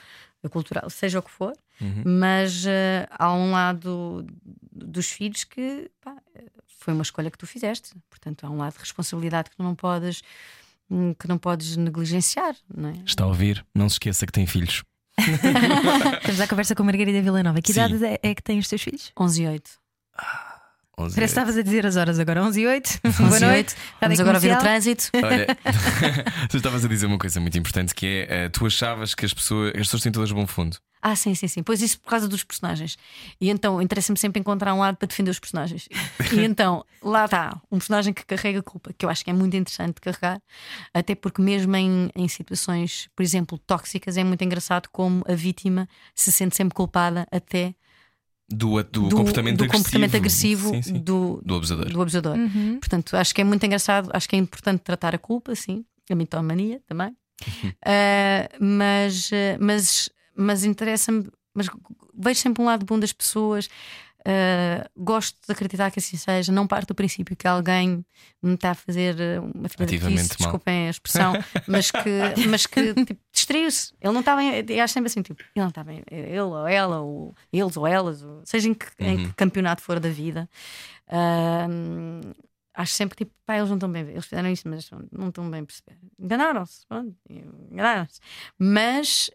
cultural, 0.51 0.89
seja 0.89 1.19
o 1.19 1.23
que 1.23 1.31
for, 1.31 1.53
mas 2.05 2.65
eh, 2.67 3.07
há 3.11 3.33
um 3.33 3.51
lado 3.51 4.27
dos 4.73 5.11
filhos 5.11 5.45
que 5.45 5.91
pá, 6.01 6.17
foi 6.79 6.95
uma 6.95 7.03
escolha 7.03 7.31
que 7.31 7.39
tu 7.39 7.47
fizeste. 7.47 7.95
Portanto, 8.09 8.45
há 8.45 8.51
um 8.51 8.57
lado 8.57 8.75
de 8.75 8.79
responsabilidade 8.81 9.51
que 9.51 9.57
tu 9.57 9.63
não 9.63 9.75
podes 9.75 10.23
hum, 10.91 11.15
que 11.15 11.29
não 11.29 11.39
podes 11.39 11.77
negligenciar, 11.77 12.57
não 12.75 12.91
é? 12.91 12.95
Está 13.05 13.25
a 13.25 13.27
ouvir? 13.27 13.65
Não 13.75 13.89
se 13.89 13.95
esqueça 13.95 14.27
que 14.27 14.33
tem 14.33 14.47
filhos. 14.47 14.83
Estamos 16.19 16.41
à 16.41 16.47
conversa 16.47 16.75
com 16.75 16.83
a 16.83 16.87
Margarida 16.87 17.21
Villanova. 17.21 17.61
Que 17.61 17.73
Sim. 17.73 17.81
idade 17.81 18.05
é, 18.05 18.19
é 18.23 18.35
que 18.35 18.43
têm 18.43 18.59
os 18.59 18.69
teus 18.69 18.83
filhos? 18.83 19.13
11 19.19 19.43
e 19.43 19.49
8. 19.49 19.71
11 20.99 21.15
Parece 21.15 21.35
que 21.35 21.41
estavas 21.41 21.57
a 21.57 21.63
dizer 21.63 21.87
as 21.87 21.97
horas 21.97 22.19
agora. 22.19 22.43
11 22.43 22.61
e 22.61 22.67
8. 22.67 23.01
Boa 23.19 23.29
11 23.29 23.37
e 23.37 23.47
noite. 23.47 23.47
8. 23.47 23.49
Rádio 23.49 23.99
Vamos 24.01 24.21
agora 24.21 24.37
ouvir 24.37 24.53
o 24.53 24.59
trânsito. 24.59 25.05
Olha, 25.15 25.47
tu 26.51 26.57
estavas 26.57 26.85
a 26.85 26.89
dizer 26.89 27.07
uma 27.07 27.19
coisa 27.19 27.41
muito 27.41 27.57
importante 27.57 27.95
que 27.95 28.07
é 28.07 28.45
eh, 28.45 28.49
tu 28.49 28.67
achavas 28.67 29.15
que 29.15 29.25
as 29.25 29.33
pessoas, 29.33 29.71
as 29.71 29.83
pessoas 29.83 30.03
têm 30.03 30.11
todas 30.11 30.33
bom 30.33 30.47
fundo. 30.47 30.77
Ah, 31.01 31.15
sim, 31.15 31.35
sim, 31.35 31.47
sim. 31.47 31.63
Pois 31.63 31.81
isso 31.81 32.01
por 32.01 32.11
causa 32.11 32.27
dos 32.27 32.43
personagens. 32.43 32.99
E 33.41 33.49
então 33.51 33.81
interessa-me 33.81 34.19
sempre 34.19 34.41
encontrar 34.41 34.75
um 34.75 34.81
lado 34.81 34.97
para 34.97 35.07
defender 35.07 35.31
os 35.31 35.39
personagens. 35.39 35.89
E 36.33 36.41
então 36.41 36.85
lá 37.01 37.25
está, 37.25 37.61
um 37.71 37.79
personagem 37.79 38.13
que 38.13 38.25
carrega 38.27 38.63
culpa, 38.63 38.93
que 38.93 39.05
eu 39.05 39.11
acho 39.11 39.25
que 39.25 39.31
é 39.31 39.33
muito 39.33 39.57
interessante 39.57 39.95
de 39.95 40.01
carregar, 40.01 40.43
até 40.93 41.15
porque, 41.15 41.41
mesmo 41.41 41.75
em, 41.77 42.11
em 42.17 42.27
situações, 42.27 43.09
por 43.15 43.23
exemplo, 43.23 43.59
tóxicas, 43.59 44.17
é 44.17 44.25
muito 44.25 44.43
engraçado 44.43 44.89
como 44.91 45.25
a 45.29 45.35
vítima 45.35 45.89
se 46.15 46.33
sente 46.33 46.57
sempre 46.57 46.75
culpada 46.75 47.27
até 47.31 47.75
Do, 48.51 48.83
do, 48.83 49.09
do, 49.09 49.17
comportamento 49.17 49.59
do 49.59 49.65
agressivo, 49.65 49.85
comportamento 49.85 50.15
agressivo 50.17 50.71
Sim, 50.71 50.83
sim. 50.83 50.93
Do, 50.95 51.39
do 51.45 51.57
abusador. 51.57 51.91
do 51.91 52.01
abusador. 52.01 52.37
Uhum. 52.37 52.79
Portanto, 52.81 53.15
acho 53.15 53.35
que 53.35 53.43
é 53.43 53.45
muito 53.45 53.65
engraçado, 53.67 54.09
acho 54.13 54.27
que 54.27 54.37
é 54.37 54.39
importante 54.39 54.81
tratar 54.81 55.15
a 55.15 55.19
culpa, 55.19 55.55
sim, 55.55 55.85
a 56.09 56.15
mitomania 56.15 56.81
também. 56.87 57.15
Ah, 57.85 58.49
mas, 58.59 59.31
ah, 59.33 59.59
mas, 59.61 60.09
mas 60.35 60.65
interessa-me, 60.65 61.29
mas 61.53 61.69
vejo 62.19 62.41
sempre 62.41 62.63
um 62.63 62.67
lado 62.67 62.87
bom 62.87 62.99
das 62.99 63.13
pessoas. 63.13 63.69
Ah, 64.31 64.87
gosto 64.95 65.39
de 65.47 65.53
acreditar 65.53 65.91
que 65.91 65.99
assim 65.99 66.19
seja, 66.19 66.53
não 66.53 66.67
parto 66.67 66.89
do 66.89 66.95
princípio 66.95 67.35
que 67.35 67.49
alguém 67.49 68.05
me 68.43 68.55
está 68.55 68.73
a 68.73 68.75
fazer 68.75 69.17
ah, 69.19 69.41
uma 69.41 69.71
filha 69.71 69.87
desculpem 70.37 70.87
a 70.87 70.91
expressão, 70.91 71.33
mas 71.67 71.91
que, 71.91 72.47
mas 72.47 72.67
que 72.67 72.93
tipo, 73.07 73.21
distraiu-se. 73.33 73.95
Ele 73.99 74.13
não 74.13 74.21
está 74.21 74.37
bem, 74.37 74.65
eu 74.69 74.85
acho 74.85 74.93
sempre 74.93 75.07
assim, 75.07 75.23
tipo, 75.23 75.41
ele 75.41 75.49
não 75.63 75.69
está 75.69 75.83
bem, 75.83 76.03
ele 76.11 76.41
ou 76.41 76.69
ela, 76.69 77.01
ou 77.01 77.35
eles 77.51 77.77
ou 77.79 77.87
elas, 77.87 78.23
ou, 78.23 78.45
seja 78.45 78.69
em 78.69 78.75
que, 78.75 78.87
em 78.99 79.17
Uhum. 79.17 79.29
que 79.29 79.35
campeonato 79.35 79.81
for 79.81 79.99
da 79.99 80.11
vida. 80.11 80.47
Ah, 81.09 81.67
acho 82.75 82.93
sempre 82.93 83.17
tipo, 83.17 83.33
pá, 83.47 83.57
eles 83.57 83.71
não 83.71 83.77
estão 83.77 83.91
bem, 83.91 84.03
eles 84.11 84.27
fizeram 84.27 84.51
isto, 84.51 84.69
mas 84.69 84.91
não 85.11 85.29
estão 85.31 85.51
bem 85.51 85.65
perceber. 85.65 85.99
Enganaram-se, 86.19 86.87
pronto, 86.87 87.17
enganaram-se. 87.71 88.21
Mas, 88.59 89.31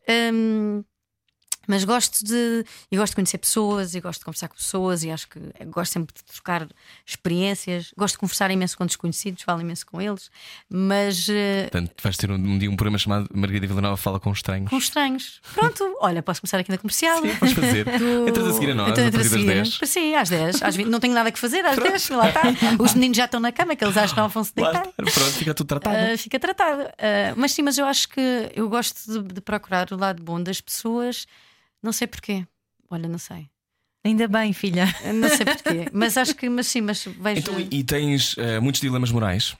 mas 1.67 1.83
gosto 1.83 2.23
de, 2.25 2.65
e 2.91 2.97
gosto 2.97 3.11
de 3.11 3.15
conhecer 3.15 3.37
pessoas, 3.37 3.95
e 3.95 3.99
gosto 4.01 4.19
de 4.19 4.25
conversar 4.25 4.47
com 4.47 4.55
pessoas, 4.55 5.03
e 5.03 5.11
acho 5.11 5.27
que 5.27 5.39
gosto 5.67 5.91
sempre 5.93 6.13
de 6.15 6.23
trocar 6.23 6.67
experiências. 7.05 7.93
Gosto 7.97 8.15
de 8.15 8.19
conversar 8.19 8.51
imenso 8.51 8.77
com 8.77 8.85
desconhecidos, 8.85 9.43
falo 9.43 9.61
imenso 9.61 9.85
com 9.85 10.01
eles, 10.01 10.29
mas 10.69 11.27
eh, 11.29 11.63
Portanto, 11.71 11.93
vais 12.01 12.17
ter 12.17 12.31
um, 12.31 12.35
um 12.35 12.57
dia 12.57 12.69
um 12.69 12.75
programa 12.75 12.97
chamado 12.97 13.29
Margarida 13.33 13.67
Villanova 13.67 13.97
Fala 13.97 14.19
com 14.19 14.31
Estranhos. 14.31 14.69
com 14.69 14.77
estranhos. 14.77 15.41
Pronto, 15.53 15.97
olha, 16.01 16.21
posso 16.23 16.41
começar 16.41 16.57
aqui 16.59 16.69
na 16.71 16.77
comercial. 16.77 17.21
Sim, 17.21 17.35
podes 17.35 17.53
fazer. 17.53 17.85
Do- 17.99 18.27
Entras 18.27 18.47
a 18.47 18.53
seguir 18.53 18.71
a 18.71 18.75
nós, 18.75 18.89
Então, 18.91 19.03
a 19.03 19.07
entro 19.07 19.19
partir 19.19 19.29
das 19.29 19.41
seguir. 19.41 19.79
10. 19.79 19.79
Sim, 19.89 20.15
às 20.15 20.29
10. 20.29 20.63
Às 20.63 20.75
20. 20.75 20.87
Não 20.87 20.99
tenho 20.99 21.13
nada 21.13 21.31
que 21.31 21.39
fazer, 21.39 21.65
às 21.65 21.77
10. 21.77 22.09
Lá 22.09 22.29
está. 22.29 22.41
Os 22.79 22.93
meninos 22.93 23.17
já 23.17 23.25
estão 23.25 23.39
na 23.39 23.51
cama, 23.51 23.75
que 23.75 23.83
eles 23.83 23.97
às 23.97 24.13
9 24.13 24.33
vão 24.33 24.43
se 24.43 24.53
deitar. 24.55 24.87
Pronto, 24.95 25.11
fica 25.31 25.53
tudo 25.53 25.67
tratado. 25.67 25.95
Ah, 26.13 26.17
fica 26.17 26.39
tratado. 26.39 26.81
Ah, 26.97 27.33
mas 27.35 27.51
sim, 27.53 27.61
mas 27.61 27.77
eu 27.77 27.85
acho 27.85 28.09
que 28.09 28.51
eu 28.55 28.67
gosto 28.69 29.23
de, 29.23 29.33
de 29.35 29.41
procurar 29.41 29.87
o 29.91 29.97
lado 29.97 30.21
bom 30.23 30.41
das 30.41 30.59
pessoas. 30.61 31.25
Não 31.83 31.91
sei 31.91 32.07
porquê. 32.07 32.47
Olha, 32.89 33.07
não 33.09 33.17
sei. 33.19 33.49
Ainda 34.05 34.27
bem, 34.27 34.51
filha. 34.53 34.85
Não 35.13 35.29
sei 35.29 35.45
porquê. 35.45 35.89
mas 35.93 36.17
acho 36.17 36.33
que, 36.35 36.49
mas 36.49 36.67
sim, 36.67 36.81
mas 36.81 37.03
vejo. 37.05 37.39
Então, 37.41 37.59
e, 37.59 37.83
tens 37.83 38.37
eh, 38.37 38.59
muitos 38.59 38.81
dilemas 38.81 39.11
morais 39.11 39.55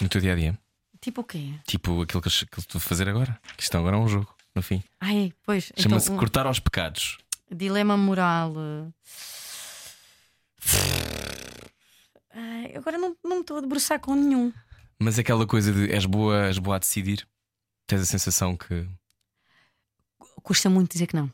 no 0.00 0.08
teu 0.08 0.20
dia 0.20 0.32
a 0.32 0.36
dia? 0.36 0.58
Tipo 1.00 1.20
o 1.20 1.24
quê? 1.24 1.52
Tipo 1.66 2.02
aquilo 2.02 2.22
que, 2.22 2.28
eu- 2.28 2.46
que 2.48 2.60
estou 2.60 2.78
a 2.78 2.80
fazer 2.80 3.08
agora. 3.08 3.38
Que 3.56 3.62
isto 3.62 3.76
agora 3.76 3.96
é 3.96 3.98
um 3.98 4.08
jogo, 4.08 4.34
no 4.54 4.62
fim. 4.62 4.82
Ai, 5.00 5.32
pois. 5.44 5.72
Chama-se 5.76 6.06
então, 6.06 6.16
um 6.16 6.18
Cortar 6.18 6.46
aos 6.46 6.58
Pecados. 6.60 7.18
dilema 7.50 7.96
moral. 7.96 8.54
Ai, 12.34 12.72
agora 12.76 12.96
não, 12.98 13.16
não 13.24 13.36
me 13.36 13.40
estou 13.42 13.58
a 13.58 13.60
debruçar 13.60 14.00
com 14.00 14.14
nenhum. 14.14 14.52
Mas 14.98 15.18
aquela 15.18 15.46
coisa 15.46 15.72
de 15.72 15.90
és 15.92 16.06
boa, 16.06 16.46
és 16.46 16.58
boa 16.58 16.76
a 16.76 16.78
decidir. 16.78 17.26
Tens 17.86 18.02
a 18.02 18.06
sensação 18.06 18.56
que. 18.56 18.88
Custa 20.42 20.68
muito 20.68 20.92
dizer 20.92 21.06
que 21.06 21.16
não. 21.16 21.30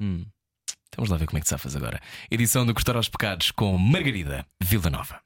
Hum, 0.00 0.24
então 0.88 0.98
vamos 0.98 1.10
lá 1.10 1.16
ver 1.16 1.26
como 1.26 1.38
é 1.38 1.40
que 1.40 1.46
te 1.46 1.50
safas 1.50 1.74
agora. 1.74 2.00
Edição 2.30 2.64
do 2.64 2.74
Cortar 2.74 2.96
aos 2.96 3.08
Pecados 3.08 3.50
com 3.50 3.76
Margarida 3.76 4.46
Villanova. 4.62 5.20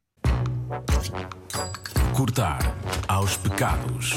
Cortar 2.15 2.61
aos 3.09 3.37
pecados. 3.37 4.13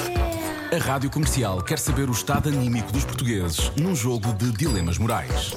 A 0.72 0.78
Rádio 0.78 1.10
Comercial 1.10 1.62
quer 1.62 1.78
saber 1.78 2.08
o 2.08 2.12
estado 2.12 2.48
anímico 2.48 2.90
dos 2.92 3.04
portugueses 3.04 3.70
num 3.76 3.94
jogo 3.94 4.32
de 4.34 4.50
dilemas 4.52 4.98
morais. 4.98 5.52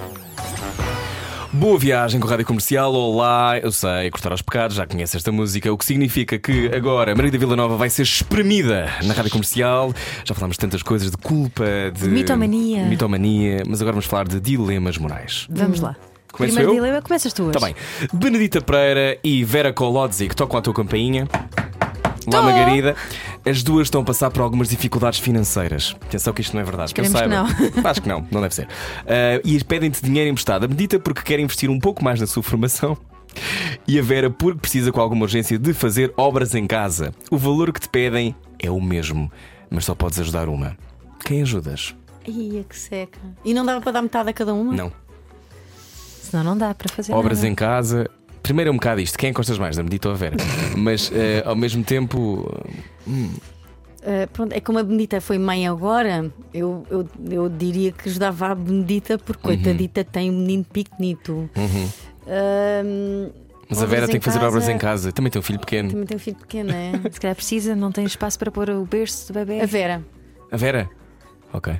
Boa 1.51 1.79
viagem 1.79 2.19
com 2.19 2.27
a 2.27 2.29
Rádio 2.29 2.45
Comercial. 2.45 2.93
Olá, 2.93 3.57
eu 3.57 3.71
sei, 3.71 4.11
cortar 4.11 4.31
aos 4.31 4.41
pecados, 4.41 4.75
já 4.75 4.85
conhece 4.85 5.17
esta 5.17 5.31
música, 5.31 5.71
o 5.73 5.77
que 5.77 5.83
significa 5.85 6.37
que 6.37 6.67
agora 6.73 7.15
Margarida 7.15 7.39
Villanova 7.39 7.75
vai 7.75 7.89
ser 7.89 8.03
espremida 8.03 8.87
na 9.03 9.13
Rádio 9.15 9.31
Comercial. 9.31 9.91
Já 10.23 10.35
falámos 10.35 10.55
de 10.57 10.59
tantas 10.59 10.83
coisas 10.83 11.09
de 11.09 11.17
culpa, 11.17 11.65
de 11.91 12.07
Mitomania. 12.07 12.85
mitomania, 12.85 13.63
mas 13.67 13.81
agora 13.81 13.93
vamos 13.93 14.05
falar 14.05 14.27
de 14.27 14.39
dilemas 14.39 14.97
morais. 14.99 15.47
Vamos 15.49 15.79
lá. 15.81 15.95
Começo 16.31 16.53
Primeiro 16.53 16.69
eu? 16.77 16.83
dilema, 16.83 17.01
começas 17.01 17.33
tu 17.33 17.43
hoje. 17.43 17.57
Está 17.57 17.65
bem. 17.65 17.75
Benedita 18.13 18.61
Pereira 18.61 19.17
e 19.23 19.43
Vera 19.43 19.73
Kolodzi, 19.73 20.29
que 20.29 20.35
tocam 20.35 20.59
a 20.59 20.61
tua 20.61 20.73
campainha. 20.73 21.27
Lá, 22.31 22.43
Margarida. 22.43 22.95
As 23.49 23.63
duas 23.63 23.87
estão 23.87 24.01
a 24.01 24.03
passar 24.03 24.29
por 24.29 24.41
algumas 24.41 24.69
dificuldades 24.69 25.19
financeiras. 25.19 25.95
Atenção 26.01 26.33
que 26.33 26.41
isto 26.41 26.53
não 26.53 26.61
é 26.61 26.63
verdade. 26.63 26.93
que 26.93 27.01
eu 27.01 27.05
Esperemos 27.05 27.51
que 27.53 27.63
saiba. 27.71 27.81
Acho 27.89 28.01
que 28.01 28.07
não, 28.07 28.27
não 28.29 28.41
deve 28.41 28.53
ser. 28.53 28.67
Ah, 29.07 29.41
e 29.43 29.63
pedem-te 29.63 30.03
dinheiro 30.03 30.29
emprestado. 30.29 30.65
A 30.65 30.67
Benedita 30.67 30.99
porque 30.99 31.21
quer 31.21 31.39
investir 31.39 31.69
um 31.69 31.79
pouco 31.79 32.03
mais 32.03 32.19
na 32.19 32.27
sua 32.27 32.43
formação. 32.43 32.95
E 33.87 33.97
a 33.97 34.01
Vera 34.03 34.29
porque 34.29 34.59
precisa 34.59 34.91
com 34.91 34.99
alguma 35.01 35.23
urgência 35.23 35.57
de 35.57 35.73
fazer 35.73 36.13
obras 36.17 36.53
em 36.53 36.67
casa. 36.67 37.11
O 37.31 37.37
valor 37.37 37.71
que 37.71 37.79
te 37.79 37.89
pedem 37.89 38.35
é 38.59 38.69
o 38.69 38.79
mesmo, 38.81 39.31
mas 39.69 39.85
só 39.85 39.95
podes 39.95 40.19
ajudar 40.19 40.47
uma. 40.49 40.77
Quem 41.23 41.41
ajudas? 41.41 41.95
Ia 42.27 42.63
que 42.63 42.77
seca. 42.77 43.19
E 43.43 43.53
não 43.53 43.65
dava 43.65 43.81
para 43.81 43.93
dar 43.93 44.01
metade 44.01 44.29
a 44.29 44.33
cada 44.33 44.53
uma? 44.53 44.73
Não. 44.73 44.91
Senão 46.21 46.43
não 46.43 46.57
dá 46.57 46.73
para 46.75 46.89
fazer 46.93 47.13
Obras 47.13 47.39
nada. 47.39 47.47
em 47.47 47.55
casa. 47.55 48.09
Primeiro 48.43 48.69
é 48.69 48.71
um 48.71 48.75
bocado 48.75 49.01
isto. 49.01 49.17
Quem 49.17 49.29
encostas 49.31 49.57
mais, 49.57 49.75
da 49.75 49.83
Medita 49.83 50.07
ou 50.09 50.13
a 50.13 50.17
Vera? 50.17 50.37
Mas 50.75 51.11
eh, 51.13 51.43
ao 51.45 51.55
mesmo 51.55 51.83
tempo. 51.83 52.51
Uh, 53.09 54.27
pronto, 54.31 54.53
é 54.53 54.61
como 54.61 54.79
a 54.79 54.83
Benedita 54.83 55.19
foi 55.19 55.37
mãe 55.37 55.67
agora, 55.67 56.31
eu, 56.53 56.85
eu, 56.89 57.07
eu 57.29 57.49
diria 57.49 57.91
que 57.91 58.07
ajudava 58.07 58.47
a 58.47 58.55
Benedita, 58.55 59.17
porque 59.17 59.41
coitadita 59.43 60.03
tem 60.05 60.29
um 60.31 60.39
menino 60.39 60.63
pequenito. 60.63 61.49
Uhum. 61.55 61.89
Um, 62.25 63.29
Mas 63.67 63.79
a 63.79 63.83
obras 63.83 63.89
Vera 63.89 64.07
tem 64.07 64.15
em 64.15 64.19
que 64.19 64.25
fazer 64.25 64.37
obras 64.39 64.63
casa- 64.63 64.71
em 64.71 64.77
casa. 64.77 65.11
Também 65.11 65.31
tem 65.31 65.39
um 65.39 65.43
filho 65.43 65.59
pequeno. 65.59 65.89
Também 65.89 66.05
tem 66.05 66.15
um 66.15 66.19
filho 66.19 66.37
pequeno, 66.37 66.71
é? 66.71 66.91
Se 67.11 67.19
calhar 67.19 67.35
precisa, 67.35 67.75
não 67.75 67.91
tem 67.91 68.05
espaço 68.05 68.39
para 68.39 68.49
pôr 68.51 68.69
o 68.69 68.85
berço 68.85 69.27
do 69.27 69.33
bebê. 69.33 69.59
A 69.61 69.65
Vera. 69.65 70.03
A 70.51 70.55
Vera? 70.57 70.89
Ok. 71.51 71.73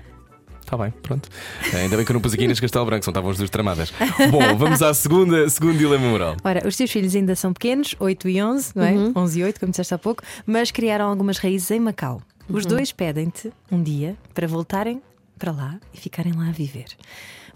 Está 0.69 0.77
bem, 0.77 0.91
pronto. 1.01 1.27
Eh, 1.73 1.77
Ainda 1.77 1.95
bem 1.95 2.05
que 2.05 2.11
eu 2.11 2.13
não 2.13 2.21
pus 2.21 2.31
aqui 2.31 2.47
nas 2.47 2.59
Castelo 2.59 2.85
Branco, 2.85 3.03
são 3.03 3.09
estavam 3.11 3.31
as 3.31 3.37
duas 3.37 3.49
tramadas. 3.49 3.91
Bom, 4.29 4.55
vamos 4.55 4.83
à 4.83 4.93
segunda, 4.93 5.49
segundo 5.49 5.75
dilema 5.79 6.07
moral. 6.07 6.37
Ora, 6.43 6.61
os 6.67 6.75
teus 6.77 6.91
filhos 6.91 7.15
ainda 7.15 7.35
são 7.35 7.51
pequenos, 7.53 7.95
8 7.99 8.29
e 8.29 8.39
11, 8.43 8.71
não 8.75 8.83
é? 8.83 8.93
11 9.15 9.39
e 9.39 9.43
8, 9.45 9.59
como 9.59 9.71
disseste 9.71 9.95
há 9.95 9.97
pouco, 9.97 10.21
mas 10.45 10.69
criaram 10.69 11.07
algumas 11.09 11.39
raízes 11.39 11.71
em 11.71 11.79
Macau. 11.79 12.21
Os 12.47 12.67
dois 12.67 12.91
pedem-te 12.91 13.51
um 13.71 13.81
dia 13.81 14.15
para 14.31 14.45
voltarem 14.47 15.01
para 15.39 15.51
lá 15.51 15.79
e 15.91 15.97
ficarem 15.97 16.33
lá 16.33 16.49
a 16.49 16.51
viver. 16.51 16.85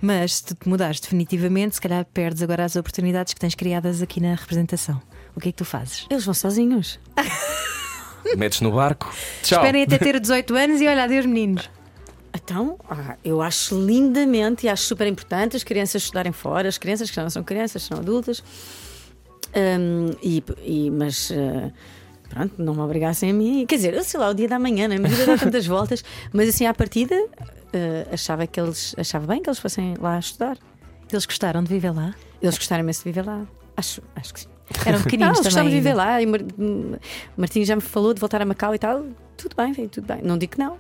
Mas 0.02 0.38
se 0.38 0.46
tu 0.46 0.56
te 0.56 0.68
mudares 0.68 1.00
definitivamente, 1.00 1.76
se 1.76 1.82
calhar 1.82 2.04
perdes 2.12 2.42
agora 2.42 2.66
as 2.66 2.76
oportunidades 2.76 3.36
que 3.36 3.40
tens 3.40 3.54
criadas 3.54 4.02
aqui 4.02 4.20
na 4.20 4.34
representação. 4.34 5.00
O 5.36 5.40
que 5.40 5.50
é 5.50 5.52
que 5.52 5.58
tu 5.60 5.66
fazes? 5.66 6.08
Eles 6.10 6.26
vão 6.26 6.34
sozinhos. 6.34 7.00
Metes 8.36 8.60
no 8.62 8.72
barco. 8.72 9.14
Tchau. 9.44 9.60
Esperem 9.60 9.84
até 9.84 10.00
ter 10.00 10.20
18 10.20 10.56
anos 10.56 10.82
e 10.82 10.88
olha, 10.88 11.04
adeus 11.04 11.28
meninos. 11.28 11.70
Então, 12.36 12.78
ah, 12.90 13.16
eu 13.24 13.42
acho 13.42 13.76
lindamente 13.80 14.66
e 14.66 14.70
acho 14.70 14.84
super 14.84 15.08
importante 15.08 15.56
as 15.56 15.64
crianças 15.64 16.02
estudarem 16.04 16.32
fora, 16.32 16.68
as 16.68 16.78
crianças 16.78 17.10
que 17.12 17.20
não 17.20 17.30
são 17.30 17.44
crianças, 17.44 17.84
são 17.84 17.98
adultas. 18.00 18.44
Hum, 19.56 20.12
e, 20.22 20.44
e- 20.64 20.90
mas 20.90 21.32
ah, 21.32 21.72
pronto, 22.30 22.56
não 22.58 22.74
me 22.74 22.82
obrigassem 22.82 23.30
a 23.30 23.34
mim. 23.34 23.66
Quer 23.68 23.76
dizer, 23.76 23.94
eu 23.94 24.04
sei 24.04 24.20
lá, 24.20 24.30
o 24.30 24.34
dia 24.34 24.48
da 24.48 24.58
manhã, 24.58 24.88
né? 24.88 24.96
a 24.96 25.08
vida 25.08 25.26
dá 25.26 25.38
tantas 25.38 25.66
voltas, 25.68 26.04
mas 26.34 26.50
assim 26.50 26.66
à 26.66 26.74
partida 26.74 27.16
ah, 27.40 28.14
achava 28.14 28.48
que 28.48 28.60
eles 28.60 28.96
achava 28.98 29.28
bem 29.28 29.42
que 29.42 29.50
eles 29.50 29.60
fossem 29.60 29.94
lá 30.00 30.18
estudar. 30.18 30.58
Eles 31.12 31.26
gostaram 31.28 31.64
de 31.64 31.70
viver 31.70 31.92
lá? 31.92 32.16
Eles 32.42 32.58
gostaram 32.58 32.84
imenso 32.84 33.02
de 33.02 33.12
viver 33.12 33.26
lá. 33.26 33.46
Acho, 33.78 34.02
acho 34.16 34.34
que 34.34 34.40
sim. 34.42 34.48
Eram 34.86 34.98
Não, 34.98 35.04
pequeninos 35.04 35.38
eles 35.38 35.46
gostavam 35.46 35.70
também. 35.70 35.70
de 35.70 35.76
viver 35.76 35.94
lá. 35.94 36.22
E 36.22 36.26
Mar- 36.26 36.42
já 37.66 37.76
me 37.76 37.82
falou 37.82 38.14
de 38.14 38.20
voltar 38.20 38.42
a 38.42 38.46
Macau 38.46 38.74
e 38.74 38.80
tal. 38.80 39.06
Tudo 39.38 39.56
bem, 39.56 39.74
velho, 39.74 39.90
tudo 39.90 40.06
bem. 40.08 40.22
Não 40.24 40.38
digo 40.38 40.54
que 40.54 40.60
não. 40.60 40.78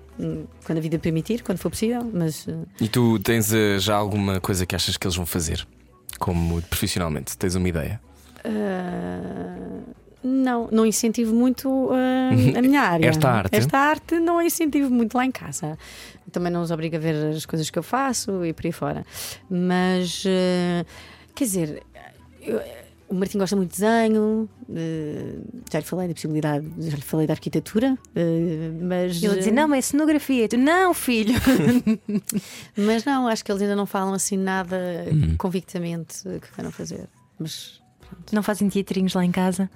Quando 0.65 0.77
a 0.77 0.81
vida 0.81 0.97
permitir, 0.99 1.41
quando 1.43 1.57
for 1.57 1.69
possível, 1.69 2.10
mas. 2.14 2.47
ah, 2.47 2.64
E 2.80 2.88
tu 2.88 3.19
tens 3.19 3.51
eh, 3.53 3.80
já 3.80 3.95
alguma 3.95 4.39
coisa 4.39 4.65
que 4.65 4.76
achas 4.76 4.95
que 4.97 5.05
eles 5.05 5.15
vão 5.15 5.26
fazer? 5.26 5.65
Como 6.19 6.61
profissionalmente? 6.64 7.35
Tens 7.38 7.55
uma 7.55 7.68
ideia? 7.68 7.99
Ah, 8.45 9.80
não, 10.23 10.69
não 10.72 10.85
incentivo 10.85 11.34
muito 11.34 11.89
ah, 11.91 12.30
a 12.57 12.61
minha 12.61 12.81
área. 12.84 13.07
Esta 13.07 13.30
arte? 13.30 13.55
Esta 13.55 13.77
arte 13.77 14.19
não 14.19 14.38
a 14.38 14.45
incentivo 14.45 14.89
muito 14.89 15.15
lá 15.18 15.26
em 15.26 15.31
casa. 15.31 15.77
Também 16.31 16.51
não 16.51 16.61
os 16.61 16.72
obrigo 16.72 16.95
a 16.95 16.99
ver 16.99 17.15
as 17.35 17.45
coisas 17.45 17.69
que 17.69 17.77
eu 17.77 17.84
faço 17.84 18.45
e 18.45 18.53
por 18.53 18.65
aí 18.65 18.72
fora. 18.72 19.05
Mas, 19.49 20.23
ah, 20.27 20.85
quer 21.35 21.43
dizer, 21.43 21.84
eu- 22.41 22.61
o 23.07 23.13
Martim 23.13 23.38
gosta 23.38 23.55
muito 23.55 23.71
de 23.71 23.81
desenho, 23.81 24.49
eh, 24.75 25.35
já 25.71 25.80
lhe 25.80 25.85
falei 25.85 26.07
da 26.07 26.13
possibilidade, 26.13 26.67
já 26.80 26.95
lhe 26.95 27.01
falei 27.01 27.27
da 27.27 27.34
arquitetura, 27.34 27.97
eh, 28.15 28.71
mas. 28.81 29.21
Ele 29.21 29.38
dizia: 29.38 29.53
Não, 29.53 29.67
mas 29.67 29.80
é 29.80 29.81
cenografia. 29.81 30.47
Tu, 30.47 30.57
não, 30.57 30.93
filho. 30.93 31.34
Mas 32.75 33.05
não, 33.05 33.27
acho 33.27 33.43
que 33.43 33.51
eles 33.51 33.61
ainda 33.61 33.75
não 33.75 33.85
falam 33.85 34.13
assim 34.13 34.38
nada 34.38 35.05
convictamente 35.38 36.23
que 36.23 36.51
queiram 36.53 36.71
fazer. 36.71 37.07
Mas 37.39 37.81
não 38.31 38.41
fazem 38.41 38.69
teatrinhos 38.69 39.13
lá 39.13 39.23
em 39.23 39.31
casa. 39.31 39.69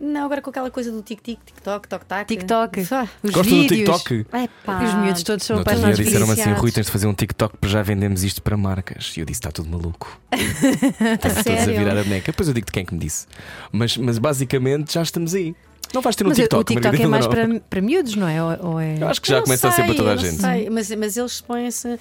Não, 0.00 0.24
agora 0.26 0.42
com 0.42 0.50
aquela 0.50 0.70
coisa 0.70 0.90
do 0.92 1.02
tic-tic, 1.02 1.38
tic-toc, 1.44 1.86
toc-tac. 1.88 2.26
TikTok. 2.28 2.86
Ah, 2.90 3.06
Os 3.22 3.30
Gostam 3.30 3.56
do 3.58 3.68
vídeos. 3.68 4.02
TikTok? 4.02 4.26
é 4.32 4.48
pá. 4.64 4.82
Os 4.84 4.94
miúdos 4.94 5.22
todos 5.22 5.44
são 5.46 5.56
No 5.56 5.60
outro 5.60 5.72
apaixonados 5.72 5.96
dia 5.96 6.04
por 6.04 6.10
disseram 6.26 6.30
assim. 6.52 6.60
Rui, 6.60 6.72
tens 6.72 6.86
de 6.86 6.92
fazer 6.92 7.06
um 7.06 7.14
TikTok 7.14 7.56
para 7.58 7.68
já 7.70 7.82
vendemos 7.82 8.22
isto 8.24 8.42
para 8.42 8.56
marcas. 8.56 9.14
E 9.16 9.20
eu 9.20 9.26
disse: 9.26 9.38
está 9.40 9.50
tudo 9.50 9.68
maluco. 9.70 10.20
Estamos 10.32 11.18
todos 11.20 11.38
a 11.38 11.42
sério? 11.64 11.78
virar 11.78 11.98
a 11.98 12.02
boneca. 12.02 12.26
Depois 12.32 12.48
eu 12.48 12.54
digo-te 12.54 12.72
quem 12.72 12.82
é 12.82 12.86
que 12.86 12.94
me 12.94 13.00
disse. 13.00 13.26
Mas, 13.72 13.96
mas 13.96 14.18
basicamente 14.18 14.92
já 14.94 15.02
estamos 15.02 15.34
aí. 15.34 15.54
Não 15.92 16.00
vais 16.02 16.16
ter 16.16 16.24
um 16.24 16.28
Mas 16.28 16.38
TikTok, 16.38 16.60
o 16.60 16.64
TikTok 16.64 16.86
é 17.02 17.06
Margarida 17.06 17.08
mais 17.08 17.26
para, 17.26 17.60
para 17.70 17.80
miúdos, 17.80 18.16
não 18.16 18.26
é? 18.26 18.42
Ou, 18.42 18.72
ou 18.72 18.80
é... 18.80 18.96
Eu 19.00 19.06
acho 19.08 19.22
que 19.22 19.28
já 19.28 19.36
Não 19.36 19.42
começa 19.44 19.68
a 19.68 19.70
ser 19.70 19.84
para 19.84 19.94
toda 19.94 20.12
a 20.12 20.14
não 20.16 20.22
gente. 20.22 20.40
sei, 20.40 20.68
mas, 20.68 20.90
mas 20.90 21.16
eles 21.16 21.40
põem-se 21.40 22.00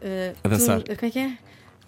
eh, 0.00 0.32
A 0.42 0.48
dançar. 0.48 0.80
tum- 0.80 0.94
como 0.96 1.06
é 1.08 1.10
que 1.10 1.18
é? 1.18 1.32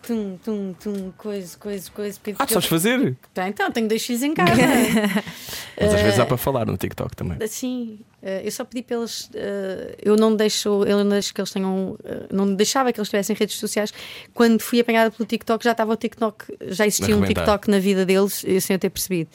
Tum, 0.09 0.39
tum, 0.43 0.73
tum, 0.83 1.13
coisa, 1.19 1.55
coisa, 1.59 1.91
coisa. 1.91 2.19
Ah, 2.39 2.47
tu 2.47 2.55
sabes 2.55 2.67
fazer? 2.69 3.15
Tá, 3.35 3.47
então, 3.47 3.71
tenho 3.71 3.87
dois 3.87 4.03
filhos 4.05 4.23
em 4.23 4.33
casa. 4.33 4.53
Mas 5.79 5.93
às 5.93 6.01
Eh, 6.01 6.03
vezes 6.03 6.19
há 6.19 6.25
para 6.25 6.39
falar 6.39 6.67
no 6.67 6.79
TikTok 6.79 7.15
também. 7.15 7.47
Sim, 7.47 7.99
eh, 8.23 8.41
eu 8.43 8.51
só 8.51 8.65
pedi 8.65 8.83
para 8.83 8.97
eles. 8.97 9.29
eh, 9.35 9.97
eu 10.03 10.17
não 10.17 10.35
deixo, 10.35 10.83
eu 10.85 11.05
não 11.05 11.11
deixo 11.11 11.35
que 11.35 11.41
eles 11.43 11.51
tenham. 11.51 11.99
eh, 12.05 12.27
não 12.33 12.55
deixava 12.55 12.91
que 12.91 12.99
eles 12.99 13.11
tivessem 13.11 13.37
redes 13.37 13.57
sociais. 13.59 13.93
Quando 14.33 14.63
fui 14.63 14.81
apanhada 14.81 15.11
pelo 15.11 15.27
TikTok, 15.27 15.63
já 15.63 15.73
estava 15.73 15.93
o 15.93 15.97
TikTok, 15.97 16.57
já 16.69 16.87
existia 16.87 17.15
um. 17.15 17.23
TikTok 17.23 17.69
na 17.71 17.79
vida 17.79 18.07
deles, 18.07 18.43
eu 18.47 18.59
sem 18.63 18.75
eu 18.75 18.79
ter 18.81 18.89
percebido. 18.89 19.29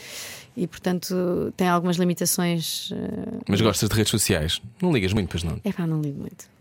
E 0.58 0.66
portanto 0.68 1.54
tem 1.56 1.68
algumas 1.68 1.98
limitações. 1.98 2.90
eh, 2.94 3.42
Mas 3.48 3.62
gostas 3.62 3.88
de 3.90 3.96
redes 3.96 4.10
sociais? 4.10 4.60
Não 4.82 4.92
ligas 4.92 5.14
muito, 5.14 5.30
pois 5.30 5.44
não? 5.44 5.62
É 5.64 5.72
pá, 5.72 5.86
não 5.86 6.02
ligo 6.02 6.20
muito. 6.20 6.52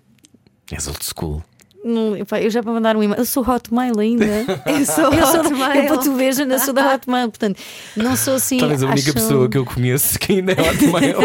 És 0.70 0.86
old 0.86 1.02
school. 1.02 1.42
Não, 1.84 2.16
epá, 2.16 2.40
eu 2.40 2.48
já 2.48 2.62
para 2.62 2.72
mandar 2.72 2.96
um 2.96 3.02
e-mail. 3.02 3.20
Eu 3.20 3.24
sou 3.24 3.42
Hotmail 3.44 3.98
ainda. 3.98 4.24
Eu 4.66 4.86
sou 4.86 5.12
Eu 5.12 5.26
sou 5.26 5.40
Hotmail. 5.40 5.82
Eu 5.82 5.88
para 5.88 5.98
tu 5.98 6.14
veres, 6.14 6.38
ainda 6.38 6.58
sou 6.60 6.72
da 6.72 6.94
Hotmail. 6.94 7.28
Portanto, 7.28 7.60
não 7.96 8.14
sou 8.16 8.34
assim. 8.34 8.58
Talvez 8.58 8.82
a 8.82 8.86
única 8.86 9.00
acho- 9.02 9.14
pessoa 9.14 9.48
que 9.48 9.58
eu 9.58 9.64
conheço 9.64 10.16
que 10.18 10.32
ainda 10.34 10.52
é 10.52 10.60
Hotmail. 10.70 11.16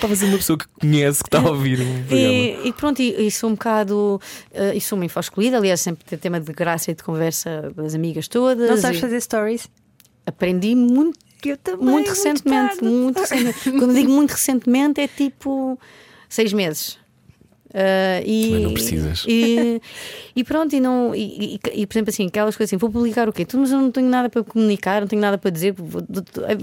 Talvez 0.00 0.22
uma 0.22 0.36
pessoa 0.36 0.56
que 0.56 0.66
conhece 0.80 1.22
que 1.24 1.28
está 1.28 1.40
a 1.40 1.50
ouvir. 1.50 1.80
E, 2.08 2.68
e 2.68 2.72
pronto, 2.72 3.02
e, 3.02 3.26
e 3.26 3.30
sou 3.32 3.50
um 3.50 3.54
bocado. 3.54 4.20
eh, 4.52 4.76
e 4.76 4.80
sou 4.80 4.96
uma 4.96 5.04
info 5.04 5.18
escolhida, 5.18 5.56
aliás, 5.56 5.80
sempre 5.80 6.04
tem 6.04 6.16
tema 6.18 6.38
de 6.38 6.52
graça 6.52 6.92
e 6.92 6.94
de 6.94 7.02
conversa 7.02 7.72
das 7.74 7.92
amigas 7.94 8.28
todas. 8.28 8.70
Não 8.70 8.76
sabes 8.76 8.98
e 8.98 9.00
fazer 9.00 9.20
stories? 9.20 9.68
Aprendi 10.24 10.76
muito, 10.76 11.18
Eu 11.44 11.56
também. 11.56 11.84
muito 11.88 12.10
recentemente. 12.10 12.84
Muito 12.84 13.18
recentemente. 13.18 13.72
Quando 13.72 13.92
digo 13.94 14.12
muito 14.12 14.30
recentemente, 14.30 15.00
é 15.00 15.08
tipo 15.08 15.76
seis 16.28 16.52
meses. 16.52 16.99
Ah, 17.72 18.20
e, 18.24 18.50
não 18.60 18.72
precisas. 18.72 19.24
E, 19.28 19.80
e 20.34 20.42
pronto, 20.44 20.74
e, 20.74 20.80
não, 20.80 21.14
e, 21.14 21.60
e- 21.72 21.86
por 21.86 21.94
exemplo, 21.94 22.10
assim, 22.10 22.26
aquelas 22.26 22.56
coisas 22.56 22.70
assim, 22.70 22.76
vou 22.76 22.90
publicar 22.90 23.28
o 23.28 23.32
quê? 23.32 23.44
Tu, 23.44 23.56
mas 23.58 23.70
eu 23.70 23.78
não 23.78 23.90
tenho 23.90 24.08
nada 24.08 24.28
para 24.28 24.42
comunicar, 24.42 25.00
não 25.00 25.08
tenho 25.08 25.22
nada 25.22 25.38
para 25.38 25.50
dizer. 25.50 25.72
vou- 25.72 26.02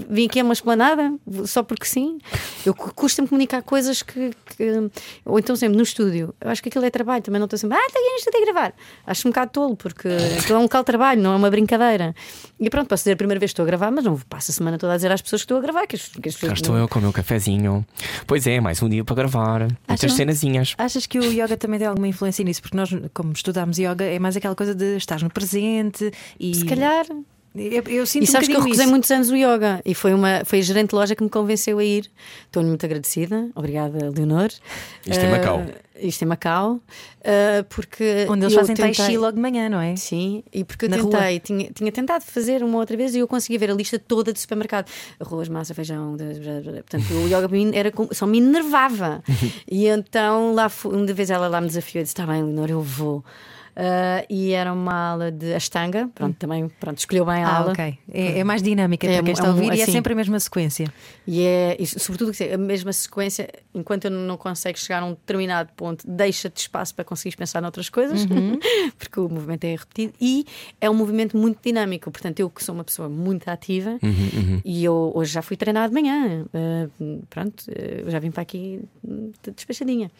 Vim 0.08 0.26
aqui 0.26 0.40
a 0.40 0.44
uma 0.44 0.52
esplanada, 0.52 1.12
só 1.46 1.62
porque 1.62 1.86
sim. 1.86 2.18
Eu 2.66 2.74
cu- 2.74 2.92
custa-me 2.94 3.26
comunicar 3.28 3.62
coisas 3.62 4.02
que, 4.02 4.30
que- 4.56 4.90
Ou 5.24 5.38
então 5.38 5.56
sempre 5.56 5.76
no 5.76 5.82
estúdio. 5.82 6.34
Eu 6.40 6.50
acho 6.50 6.62
que 6.62 6.68
aquilo 6.68 6.84
é 6.84 6.90
trabalho, 6.90 7.22
também 7.22 7.38
não 7.38 7.46
estou 7.46 7.58
sempre, 7.58 7.76
ah, 7.78 7.86
estou 7.86 8.00
aqui 8.02 8.10
no 8.10 8.16
estúdio 8.18 8.40
a 8.40 8.44
gravar. 8.52 8.74
Acho 9.06 9.28
um 9.28 9.30
bocado 9.30 9.50
tolo, 9.52 9.76
porque 9.76 10.08
aquilo 10.38 10.56
é 10.56 10.58
um 10.58 10.62
local 10.62 10.82
de 10.82 10.86
trabalho, 10.86 11.22
não 11.22 11.32
é 11.32 11.36
uma 11.36 11.50
brincadeira. 11.50 12.14
E 12.60 12.68
pronto, 12.68 12.88
posso 12.88 13.02
dizer 13.02 13.12
a 13.12 13.16
primeira 13.16 13.38
vez 13.40 13.50
que 13.50 13.52
estou 13.54 13.62
a 13.62 13.66
gravar, 13.66 13.90
mas 13.90 14.04
não 14.04 14.18
passo 14.28 14.50
a 14.50 14.54
semana 14.54 14.76
toda 14.78 14.92
a 14.92 14.96
dizer 14.96 15.10
às 15.12 15.22
pessoas 15.22 15.42
que 15.42 15.44
estou 15.44 15.58
a 15.58 15.60
gravar. 15.60 15.86
Que 15.86 15.96
as, 15.96 16.08
que 16.08 16.28
as 16.28 16.36
Cá 16.36 16.52
estou 16.52 16.76
eu 16.76 16.88
com 16.88 16.98
o 16.98 17.02
meu 17.02 17.12
cafezinho. 17.12 17.86
Pois 18.26 18.46
é, 18.46 18.60
mais 18.60 18.82
um 18.82 18.88
dia 18.88 19.04
para 19.04 19.16
gravar. 19.16 19.60
Muitas 19.60 20.04
Acham? 20.04 20.10
cenazinhas. 20.10 20.74
Achas 20.76 20.97
que 21.06 21.18
o 21.18 21.24
yoga 21.32 21.56
também 21.56 21.78
tem 21.78 21.88
alguma 21.88 22.08
influência 22.08 22.44
nisso? 22.44 22.62
Porque 22.62 22.76
nós, 22.76 22.90
como 23.14 23.32
estudámos 23.32 23.78
yoga, 23.78 24.04
é 24.04 24.18
mais 24.18 24.36
aquela 24.36 24.54
coisa 24.54 24.74
de 24.74 24.96
estar 24.96 25.20
no 25.22 25.30
presente 25.30 26.10
e. 26.38 26.54
Se 26.54 26.64
calhar. 26.64 27.06
Eu, 27.56 27.82
eu 27.88 28.06
sinto 28.06 28.22
E 28.22 28.26
sabes 28.26 28.46
um 28.48 28.52
que 28.52 28.56
eu 28.56 28.60
recusei 28.62 28.84
isso. 28.84 28.90
muitos 28.92 29.10
anos 29.10 29.30
o 29.30 29.34
yoga 29.36 29.80
e 29.84 29.92
foi, 29.94 30.14
uma, 30.14 30.42
foi 30.44 30.60
a 30.60 30.62
gerente 30.62 30.90
de 30.90 30.94
loja 30.94 31.16
que 31.16 31.24
me 31.24 31.30
convenceu 31.30 31.78
a 31.78 31.84
ir. 31.84 32.08
Estou-lhe 32.46 32.68
muito 32.68 32.84
agradecida. 32.86 33.48
Obrigada, 33.54 34.10
Leonor. 34.14 34.48
Isto 35.04 35.24
em 35.24 35.26
Ah, 35.26 35.30
Macau. 35.30 35.66
Isto 36.00 36.22
em 36.22 36.26
Macau. 36.26 36.80
Ah, 37.24 37.64
porque. 37.68 38.26
Onde 38.28 38.44
eles 38.44 38.54
fazem 38.54 38.74
tai 38.76 38.90
tentei- 38.92 39.06
chi 39.06 39.16
logo 39.18 39.32
de 39.32 39.40
manhã, 39.40 39.68
não 39.68 39.80
é? 39.80 39.94
Sim, 39.96 40.42
e 40.52 40.64
porque 40.64 40.86
eu 40.86 40.88
Na 40.90 40.96
tentei, 40.98 41.40
tinha, 41.40 41.70
tinha 41.72 41.92
tentado 41.92 42.24
fazer 42.24 42.62
uma 42.62 42.78
outra 42.78 42.96
vez 42.96 43.14
e 43.14 43.18
eu 43.18 43.28
conseguia 43.28 43.58
ver 43.58 43.70
a 43.70 43.74
lista 43.74 43.98
toda 43.98 44.32
de 44.32 44.38
supermercado: 44.40 44.88
arroz, 45.20 45.48
massa, 45.48 45.74
feijão. 45.74 46.16
Portanto, 46.16 47.12
o 47.14 47.26
yoga 47.26 47.48
para 47.48 47.56
mim 47.58 47.70
era 47.74 47.90
como- 47.90 48.14
só 48.14 48.26
me 48.26 48.38
enervava. 48.38 49.22
e 49.70 49.86
então, 49.86 50.54
lá 50.54 50.68
fui, 50.68 50.94
uma 50.96 51.06
vez 51.06 51.30
ela 51.30 51.48
lá 51.48 51.60
me 51.60 51.66
desafiou 51.68 52.00
e 52.00 52.04
disse: 52.04 52.12
Está 52.14 52.26
bem, 52.26 52.42
Leonor, 52.42 52.70
eu 52.70 52.80
vou. 52.82 53.24
Ah, 53.80 54.24
e 54.28 54.50
era 54.50 54.72
uma 54.72 55.10
aula 55.12 55.30
de 55.30 55.54
Ashtanga, 55.54 56.10
pronto, 56.12 56.34
também 56.36 56.68
pronto, 56.80 56.98
escolheu 56.98 57.24
bem 57.24 57.44
a 57.44 57.48
Ah, 57.48 57.56
aula. 57.58 57.70
ok. 57.70 57.96
É, 58.12 58.40
é 58.40 58.42
mais 58.44 58.60
dinâmica 58.60 59.06
É 59.06 59.14
para 59.14 59.22
quem 59.22 59.32
está 59.32 59.44
a 59.44 59.46
é 59.46 59.50
um- 59.50 59.54
ouvir 59.54 59.72
e 59.72 59.80
é 59.80 59.82
assim. 59.84 59.92
sempre 59.92 60.14
a 60.14 60.16
mesma 60.16 60.40
sequência. 60.40 60.92
E 61.24 61.42
é, 61.42 61.76
e 61.78 61.86
sobretudo, 61.86 62.32
a 62.52 62.58
mesma 62.58 62.92
sequência, 62.92 63.48
enquanto 63.72 64.06
eu 64.06 64.10
não 64.10 64.36
consegues 64.36 64.82
chegar 64.82 65.00
a 65.04 65.06
um 65.06 65.10
determinado 65.10 65.70
ponto, 65.76 66.04
deixa-te 66.10 66.56
espaço 66.56 66.92
para 66.92 67.04
conseguires 67.04 67.36
pensar 67.36 67.62
noutras 67.62 67.88
coisas, 67.88 68.26
porque 68.98 69.20
o 69.20 69.28
movimento 69.28 69.62
é 69.62 69.76
repetido 69.76 70.12
e 70.20 70.44
é 70.80 70.90
um 70.90 70.94
movimento 70.94 71.36
muito 71.36 71.60
dinâmico. 71.62 72.10
Portanto, 72.10 72.40
eu 72.40 72.50
que 72.50 72.64
sou 72.64 72.74
uma 72.74 72.82
pessoa 72.82 73.08
muito 73.08 73.46
ativa 73.48 73.96
e 74.64 74.84
eu 74.84 75.12
hoje 75.14 75.32
já 75.32 75.40
fui 75.40 75.56
treinar 75.56 75.88
de 75.88 75.94
manhã, 75.94 76.44
eh, 76.52 76.88
pronto, 77.30 77.62
eu 77.68 78.10
já 78.10 78.18
vim 78.18 78.32
para 78.32 78.42
aqui 78.42 78.80
hum, 79.06 79.30
despachadinha. 79.54 80.10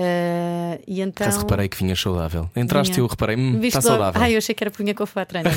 Eh, 0.00 0.80
e 0.86 1.00
então. 1.00 1.24
Caso 1.26 1.40
reparei 1.40 1.68
que 1.68 1.76
vinhas 1.76 1.98
saudável. 2.00 2.48
Entraste 2.54 2.87
e 2.90 2.94
Vinha. 2.94 3.04
eu 3.04 3.06
reparei, 3.06 3.36
hum, 3.36 3.60
está 3.62 3.80
saudável. 3.80 4.20
Ah, 4.22 4.30
eu 4.30 4.38
achei 4.38 4.54
que 4.54 4.62
era 4.62 4.70
punha 4.70 4.94
com 4.94 5.04
a 5.04 5.24
treino. 5.24 5.50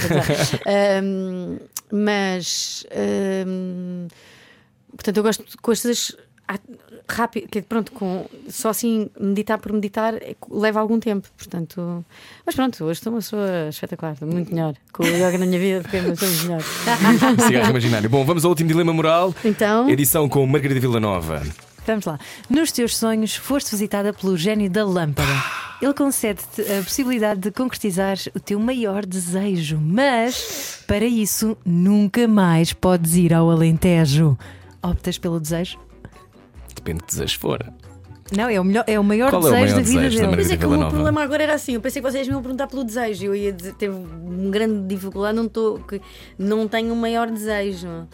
um, 1.03 1.57
mas 1.91 2.85
hum, 3.47 4.07
portanto, 4.95 5.17
eu 5.17 5.23
gosto 5.23 5.43
de 5.43 5.57
coisas 5.57 6.15
rápido, 7.07 7.47
que 7.49 7.61
pronto, 7.61 7.91
com, 7.91 8.25
só 8.49 8.69
assim 8.69 9.09
meditar 9.19 9.57
por 9.57 9.71
meditar 9.73 10.15
é 10.15 10.35
leva 10.49 10.79
algum 10.79 10.99
tempo. 10.99 11.27
Portanto, 11.37 12.05
mas 12.45 12.55
pronto, 12.55 12.83
hoje 12.83 12.99
estou 12.99 13.13
uma 13.13 13.19
pessoa 13.19 13.69
espetacular, 13.69 14.13
estou 14.13 14.27
muito 14.27 14.53
melhor. 14.53 14.73
Com 14.91 15.03
o 15.03 15.07
yoga 15.07 15.37
na 15.37 15.45
minha 15.45 15.59
vida, 15.59 15.83
fiquei 15.83 15.99
uma 15.99 16.09
pessoa 16.11 16.31
muito 16.31 16.47
melhor. 16.47 16.61
Cigarro 17.47 17.69
imaginário. 17.69 18.09
Bom, 18.09 18.25
vamos 18.25 18.45
ao 18.45 18.49
último 18.49 18.69
dilema 18.69 18.93
moral. 18.93 19.33
Então, 19.43 19.89
Edição 19.89 20.27
com 20.29 20.45
Margarida 20.45 20.79
Villanova. 20.79 21.43
Vamos 21.85 22.05
lá. 22.05 22.19
Nos 22.49 22.71
teus 22.71 22.95
sonhos, 22.95 23.35
foste 23.35 23.71
visitada 23.71 24.13
pelo 24.13 24.37
gênio 24.37 24.69
da 24.69 24.85
lâmpada. 24.85 25.31
Ele 25.81 25.93
concede-te 25.93 26.61
a 26.61 26.83
possibilidade 26.83 27.39
de 27.39 27.51
concretizar 27.51 28.15
o 28.35 28.39
teu 28.39 28.59
maior 28.59 29.03
desejo, 29.03 29.79
mas 29.79 30.83
para 30.85 31.05
isso 31.05 31.57
nunca 31.65 32.27
mais 32.27 32.71
podes 32.71 33.15
ir 33.15 33.33
ao 33.33 33.49
Alentejo. 33.49 34.37
Optas 34.83 35.17
pelo 35.17 35.39
desejo? 35.39 35.79
Depende 36.75 36.99
de 36.99 37.05
que 37.05 37.11
desejo 37.13 37.39
for. 37.39 37.73
Não, 38.31 38.47
é 38.47 38.59
o, 38.59 38.63
melhor, 38.63 38.83
é 38.87 38.99
o 38.99 39.03
maior 39.03 39.29
Qual 39.29 39.41
é 39.41 39.49
o 39.49 39.51
desejo 39.51 39.65
maior 39.65 39.75
da 39.75 39.81
vida 39.81 40.01
desejo 40.01 40.21
dele. 40.21 40.35
Mas 40.35 40.51
é 40.51 40.57
que 40.57 40.65
o 40.65 40.69
meu 40.69 40.87
problema 40.87 41.21
agora 41.21 41.43
era 41.43 41.53
assim. 41.55 41.73
Eu 41.73 41.81
pensei 41.81 42.01
que 42.01 42.09
vocês 42.09 42.27
me 42.27 42.33
iam 42.33 42.41
perguntar 42.41 42.67
pelo 42.67 42.83
desejo. 42.83 43.25
Eu 43.25 43.35
ia 43.35 43.51
dizer, 43.51 43.73
teve 43.73 43.93
uma 43.93 44.51
grande 44.51 44.87
dificuldade. 44.87 45.35
Não, 45.35 45.49
tô, 45.49 45.79
que 45.79 46.01
não 46.37 46.67
tenho 46.67 46.93
um 46.93 46.95
maior 46.95 47.29
desejo. 47.29 48.07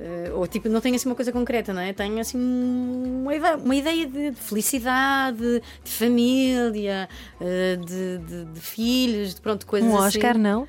Eh, 0.00 0.30
ou 0.32 0.46
tipo, 0.46 0.68
não 0.68 0.80
tenho 0.80 0.94
assim 0.94 1.08
uma 1.08 1.14
coisa 1.16 1.32
concreta, 1.32 1.72
não 1.72 1.80
é? 1.82 1.92
Tenho 1.92 2.20
assim 2.20 2.38
uma 2.38 3.34
ideia, 3.34 3.56
uma 3.56 3.74
ideia 3.74 4.06
de 4.06 4.32
felicidade, 4.32 5.60
de 5.82 5.90
família, 5.90 7.08
eh, 7.40 7.76
de, 7.76 8.18
de- 8.18 8.44
de 8.52 8.60
filhos, 8.60 9.34
de 9.34 9.40
pronto, 9.40 9.66
coisas 9.66 9.90
Um 9.90 9.96
assim. 9.96 10.18
Oscar, 10.18 10.38
não? 10.38 10.68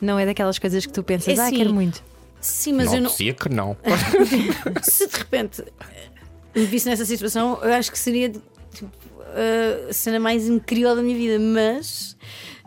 Não 0.00 0.18
é 0.18 0.26
daquelas 0.26 0.58
coisas 0.58 0.84
que 0.86 0.92
tu 0.92 1.02
pensas, 1.02 1.36
É 1.36 1.40
ah, 1.40 1.46
assim, 1.46 1.56
quero 1.56 1.72
muito. 1.74 2.02
Sim, 2.40 2.74
mas 2.74 2.86
não, 2.88 2.94
eu 2.96 3.00
não. 3.02 3.10
dizia 3.10 3.32
que 3.34 3.48
não. 3.48 3.76
se 4.82 5.06
de 5.08 5.16
repente 5.16 5.62
eh, 5.62 6.08
me 6.60 6.66
visse 6.66 6.88
nessa 6.88 7.04
situação, 7.04 7.58
eu 7.62 7.72
acho 7.72 7.90
que 7.90 7.98
seria 7.98 8.28
tipo, 8.30 8.90
a 9.88 9.92
cena 9.92 10.20
mais 10.20 10.46
incrível 10.48 10.94
da 10.94 11.02
minha 11.02 11.16
vida, 11.16 11.38
mas 11.40 12.16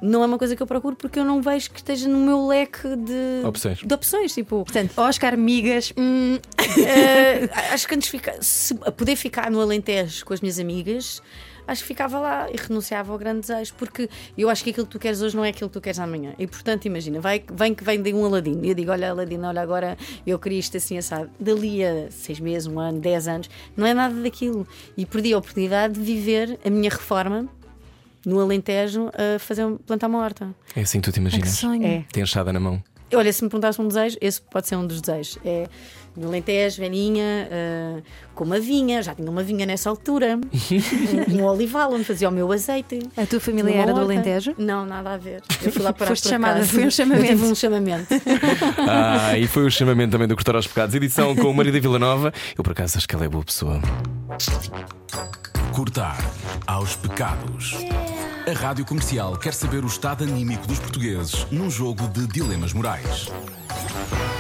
não 0.02 0.24
é 0.24 0.26
uma 0.26 0.38
coisa 0.38 0.56
que 0.56 0.62
eu 0.62 0.68
procuro 0.68 0.96
porque 0.96 1.20
eu 1.20 1.26
não 1.26 1.42
vejo 1.42 1.72
que 1.72 1.80
esteja 1.80 2.08
no 2.08 2.20
meu 2.20 2.48
leque 2.48 2.96
de 2.96 3.46
Opções. 3.46 3.80
De 3.80 3.94
opções 3.94 4.34
tipo, 4.34 4.64
Portanto, 4.64 4.98
Oscar, 4.98 5.38
migas, 5.38 5.94
hum, 5.98 6.38
eh, 6.86 7.50
acho 7.74 7.88
que 7.88 7.96
antes 7.96 8.12
de 8.12 8.12
ficar, 8.12 8.36
se 8.42 8.78
a 8.86 8.92
poder 8.92 9.16
ficar 9.16 9.50
no 9.50 9.62
Alentejo 9.62 10.26
com 10.26 10.34
as 10.34 10.42
minhas 10.42 10.60
amigas. 10.60 11.22
Acho 11.68 11.82
que 11.82 11.88
ficava 11.90 12.18
lá 12.18 12.50
e 12.50 12.56
renunciava 12.56 13.12
ao 13.12 13.20
grande 13.20 13.42
desejo, 13.42 13.74
porque 13.78 14.10
eu 14.38 14.50
acho 14.50 14.64
que 14.64 14.70
aquilo 14.70 14.86
que 14.86 14.92
tu 14.94 15.00
queres 15.00 15.22
hoje 15.22 15.36
não 15.36 15.44
é 15.44 15.50
aquilo 15.50 15.70
que 15.70 15.74
tu 15.74 15.82
queres 15.82 16.00
amanhã. 16.00 16.34
E 16.40 16.48
portanto, 16.48 16.86
imagina, 16.86 17.20
vai, 17.20 17.44
vem 17.52 17.76
que 17.76 17.84
vem 17.84 18.02
de 18.02 18.14
um 18.14 18.24
Aladino 18.24 18.64
e 18.64 18.70
eu 18.70 18.74
digo: 18.74 18.90
Olha, 18.90 19.12
Aladino, 19.12 19.46
olha, 19.46 19.62
agora 19.62 19.98
eu 20.26 20.40
queria 20.40 20.60
isto 20.60 20.78
assim, 20.78 20.98
assado. 20.98 21.30
Dali 21.38 21.84
a 21.84 22.10
seis 22.10 22.40
meses, 22.40 22.68
um 22.68 22.80
ano, 22.80 23.02
dez 23.02 23.28
anos, 23.28 23.50
não 23.76 23.86
é 23.86 23.94
nada 23.94 24.16
daquilo. 24.16 24.66
E 24.96 25.06
perdi 25.06 25.34
a 25.34 25.38
oportunidade 25.38 25.96
de 25.96 26.00
viver 26.00 26.58
a 26.64 26.70
minha 26.70 26.90
reforma 26.90 27.50
no 28.28 28.42
Alentejo 28.42 29.10
a 29.14 29.40
fazer, 29.40 29.66
plantar 29.86 30.08
uma 30.08 30.20
horta. 30.20 30.54
É 30.76 30.82
assim 30.82 31.00
que 31.00 31.10
tu 31.10 31.14
te 31.14 31.20
Ai, 31.20 31.26
que 31.26 31.36
imaginas. 31.38 31.50
sonho. 31.58 31.86
É. 31.86 32.04
Tem 32.12 32.22
enxada 32.22 32.52
na 32.52 32.60
mão. 32.60 32.84
Olha, 33.14 33.32
se 33.32 33.42
me 33.42 33.50
perguntasse 33.50 33.82
um 33.82 33.88
desejo, 33.88 34.18
esse 34.20 34.42
pode 34.42 34.68
ser 34.68 34.76
um 34.76 34.86
dos 34.86 35.00
desejos. 35.00 35.40
É 35.46 35.68
no 36.18 36.28
Alentejo, 36.28 36.82
velhinha, 36.82 37.48
uh, 37.48 38.02
com 38.34 38.44
uma 38.44 38.60
vinha, 38.60 39.04
já 39.04 39.14
tinha 39.14 39.30
uma 39.30 39.44
vinha 39.44 39.68
nessa 39.68 39.88
altura, 39.88 40.40
um, 41.30 41.42
um 41.42 41.46
olival 41.46 41.94
onde 41.94 42.04
fazia 42.04 42.28
o 42.28 42.32
meu 42.32 42.52
azeite. 42.52 43.00
A 43.16 43.26
tua 43.28 43.40
família 43.40 43.72
era 43.72 43.94
do. 43.94 44.00
Alentejo? 44.00 44.56
Não, 44.58 44.84
nada 44.84 45.14
a 45.14 45.18
ver. 45.18 45.44
Eu 45.62 45.72
fui 45.72 45.82
lá 45.84 45.94
para 45.94 46.08
Foste 46.08 46.28
chamada, 46.28 46.66
foi 46.66 46.82
um 46.82 46.86
Eu 46.86 46.92
chamamento. 46.92 47.28
tive 47.28 47.46
um 47.46 47.56
chamamento. 47.56 48.08
Ah, 48.90 49.38
e 49.38 49.48
foi 49.48 49.66
o 49.66 49.70
chamamento 49.70 50.12
também 50.12 50.28
do 50.28 50.36
Cortar 50.36 50.56
aos 50.56 50.66
Pecados, 50.66 50.96
edição 50.96 51.36
com 51.36 51.54
Marida 51.54 51.80
Villanova. 51.80 52.34
Eu 52.58 52.64
por 52.64 52.72
acaso 52.72 52.98
acho 52.98 53.08
que 53.08 53.16
ela 53.16 53.26
é 53.26 53.30
boa 53.30 53.44
pessoa. 53.44 53.80
Cortar 55.74 56.18
aos 56.66 56.96
pecados. 56.96 57.76
A 58.48 58.52
Rádio 58.54 58.86
Comercial 58.86 59.38
quer 59.38 59.54
saber 59.54 59.84
o 59.84 59.88
estado 59.88 60.24
anímico 60.24 60.66
dos 60.68 60.80
portugueses 60.80 61.46
num 61.52 61.70
jogo 61.70 62.08
de 62.08 62.26
dilemas 62.28 62.74
morais. 62.74 63.28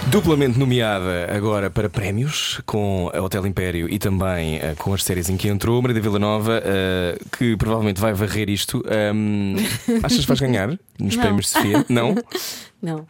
Duplamente 0.07 0.57
nomeada 0.57 1.27
agora 1.35 1.69
para 1.69 1.89
prémios 1.89 2.61
com 2.65 3.11
a 3.13 3.21
Hotel 3.21 3.45
Império 3.45 3.89
e 3.89 3.99
também 3.99 4.57
eh, 4.57 4.73
com 4.77 4.93
as 4.93 5.03
séries 5.03 5.29
em 5.29 5.35
que 5.35 5.49
entrou, 5.49 5.81
Marida 5.81 5.99
Villanova, 5.99 6.61
eh, 6.63 7.19
que 7.37 7.57
provavelmente 7.57 7.99
vai 7.99 8.13
varrer 8.13 8.49
isto. 8.49 8.81
Ahm, 8.87 9.55
achas 10.03 10.21
que 10.21 10.27
vais 10.27 10.39
ganhar 10.39 10.69
nos 10.97 11.15
Não. 11.15 11.21
prémios 11.21 11.45
de 11.47 11.51
Sofia? 11.51 11.85
Não? 11.89 12.15
Não, 12.81 13.05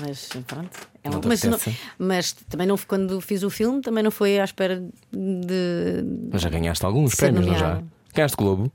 mas 0.00 0.28
pronto. 0.46 0.89
É 1.02 1.08
Não 1.08 1.18
um- 1.18 1.22
mas, 1.26 1.42
não- 1.44 1.58
mas 1.98 2.32
também 2.32 2.66
não 2.66 2.76
quando 2.76 3.20
fiz 3.20 3.42
o 3.42 3.48
filme, 3.50 3.80
também 3.80 4.02
não 4.04 4.10
foi 4.10 4.38
à 4.38 4.44
espera 4.44 4.82
de. 5.10 6.04
Mas 6.30 6.42
já 6.42 6.50
ganhaste 6.50 6.84
alguns 6.84 7.14
prémios, 7.14 7.46
não 7.46 7.56
já? 7.58 7.82
Ganhaste 8.14 8.36
Globo? 8.36 8.70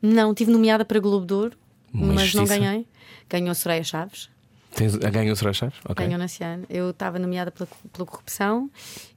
Não, 0.00 0.32
tive 0.34 0.50
nomeada 0.52 0.84
para 0.84 1.00
Globo 1.00 1.26
de 1.26 1.34
Ouro, 1.34 1.56
Uma 1.92 2.06
mas 2.14 2.32
não 2.34 2.42
injustiça. 2.44 2.58
ganhei. 2.60 2.86
Ganhou 3.28 3.54
Soraya 3.54 3.82
Chaves. 3.82 4.28
Tens, 4.74 4.94
ah, 4.94 5.10
ganhou 5.10 5.34
Soraya 5.34 5.54
Chaves? 5.54 5.76
Ok. 5.88 6.04
Ganhou 6.06 6.18
nesse 6.20 6.44
ano. 6.44 6.64
Eu 6.70 6.90
estava 6.90 7.18
nomeada 7.18 7.50
pela, 7.50 7.68
pela 7.92 8.06
corrupção 8.06 8.70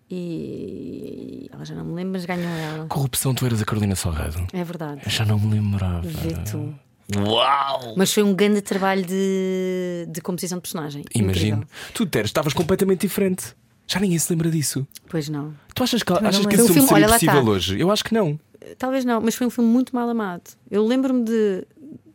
e 0.09 1.49
ela 1.51 1.63
já 1.65 1.75
não 1.75 1.85
me 1.85 1.93
lembro, 1.93 2.13
mas 2.13 2.25
ganhou 2.25 2.49
ela. 2.49 2.85
Corrupção, 2.87 3.33
tu 3.35 3.45
eras 3.45 3.61
a 3.61 3.65
Carolina 3.65 3.95
Salgado. 3.95 4.47
É 4.53 4.63
verdade. 4.63 5.01
Eu 5.05 5.11
já 5.11 5.25
não 5.25 5.37
me 5.39 5.53
lembrava. 5.53 6.01
Vê 6.01 6.33
tu. 6.49 6.73
Uau! 7.17 7.93
Mas 7.97 8.13
foi 8.13 8.23
um 8.23 8.33
grande 8.33 8.61
trabalho 8.61 9.03
de, 9.05 10.05
de 10.09 10.21
composição 10.21 10.57
de 10.57 10.61
personagem. 10.61 11.03
Imagino. 11.15 11.57
Incrível. 11.57 11.75
Tu, 11.93 12.05
Teres, 12.05 12.29
estavas 12.29 12.53
completamente 12.53 13.01
diferente. 13.01 13.55
Já 13.87 13.99
ninguém 13.99 14.19
se 14.19 14.31
lembra 14.31 14.51
disso. 14.51 14.87
Pois 15.09 15.27
não. 15.29 15.53
Tu 15.73 15.83
achas 15.83 16.03
que, 16.03 16.13
achas 16.13 16.45
que 16.45 16.53
esse 16.53 16.63
O 16.63 16.67
filme 16.67 16.73
filme, 16.73 16.87
seria 16.87 17.05
olha, 17.05 17.13
possível 17.13 17.39
está. 17.39 17.51
hoje? 17.51 17.79
Eu 17.79 17.89
acho 17.91 18.03
que 18.03 18.13
não. 18.13 18.39
Talvez 18.77 19.03
não, 19.03 19.19
mas 19.19 19.33
foi 19.35 19.47
um 19.47 19.49
filme 19.49 19.69
muito 19.69 19.95
mal 19.95 20.07
amado. 20.07 20.43
Eu 20.69 20.85
lembro-me 20.85 21.23
de, 21.23 21.65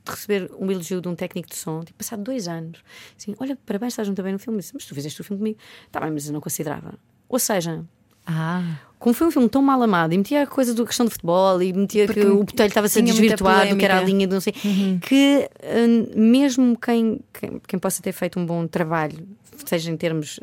de 0.04 0.10
receber 0.10 0.48
um 0.60 0.70
elogio 0.70 1.00
de 1.00 1.08
um 1.08 1.16
técnico 1.16 1.48
de 1.48 1.56
som, 1.56 1.80
tipo, 1.80 1.98
passado 1.98 2.22
dois 2.22 2.46
anos. 2.46 2.78
Assim, 3.18 3.34
olha, 3.40 3.58
parabéns, 3.66 3.94
estás 3.94 4.06
muito 4.06 4.22
bem 4.22 4.32
no 4.34 4.38
filme. 4.38 4.58
Eu 4.58 4.60
disse, 4.60 4.74
mas 4.74 4.84
tu 4.84 4.94
fizeste 4.94 5.20
o 5.20 5.24
filme 5.24 5.38
comigo. 5.40 5.58
Tá 5.90 5.98
bem, 5.98 6.12
mas 6.12 6.26
eu 6.28 6.32
não 6.32 6.40
considerava. 6.40 6.94
Ou 7.28 7.38
seja, 7.40 7.84
Ah, 8.24 8.76
como 9.05 9.12
foi 9.12 9.26
um 9.26 9.31
filme 9.31 9.51
tão 9.51 9.60
mal 9.60 9.82
amado 9.82 10.14
e 10.14 10.16
metia 10.16 10.44
a 10.44 10.47
coisa 10.47 10.72
da 10.72 10.82
questão 10.82 11.05
de 11.05 11.12
futebol 11.12 11.60
e 11.60 11.74
metia 11.74 12.06
Porque 12.06 12.22
que 12.22 12.26
o 12.26 12.43
botelho 12.43 12.68
estava 12.68 12.86
a 12.86 12.89
ser 12.89 13.02
desvirtuado, 13.02 13.76
que 13.76 13.85
era 13.85 13.98
a 13.98 14.01
linha 14.01 14.26
de 14.26 14.32
não 14.32 14.40
sei, 14.40 14.55
que 15.02 15.47
hum, 15.62 16.06
mesmo 16.16 16.78
quem, 16.78 17.20
quem, 17.31 17.60
quem 17.68 17.78
possa 17.78 18.02
ter 18.02 18.12
feito 18.12 18.40
um 18.40 18.47
bom 18.47 18.66
trabalho, 18.66 19.18
seja 19.66 19.90
em 19.90 19.97
termos 19.98 20.40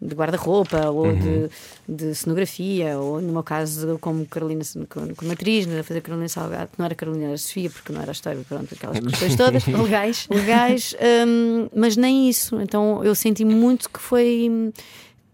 de 0.00 0.14
guarda-roupa 0.16 0.90
ou 0.90 1.12
de, 1.12 1.48
de 1.88 2.12
cenografia, 2.12 2.98
ou 2.98 3.20
no 3.20 3.34
meu 3.34 3.44
caso, 3.44 3.96
como 4.00 4.26
Carolina, 4.26 4.64
como, 4.88 5.30
atriz, 5.30 5.68
a 5.68 5.84
fazer 5.84 6.00
Carolina 6.00 6.28
Salgado, 6.28 6.70
não 6.76 6.84
era 6.84 6.96
Carolina, 6.96 7.26
era 7.26 7.38
Sofia, 7.38 7.70
porque 7.70 7.92
não 7.92 8.02
era 8.02 8.10
a 8.10 8.14
história, 8.14 8.44
pronto, 8.48 8.74
aquelas 8.74 8.98
questões 9.06 9.36
todas. 9.36 9.64
legais. 9.64 10.26
legais, 10.28 10.96
hum, 11.24 11.68
mas 11.72 11.96
nem 11.96 12.28
isso. 12.28 12.60
Então 12.60 13.04
eu 13.04 13.14
senti 13.14 13.44
muito 13.44 13.88
que 13.88 14.00
foi 14.00 14.72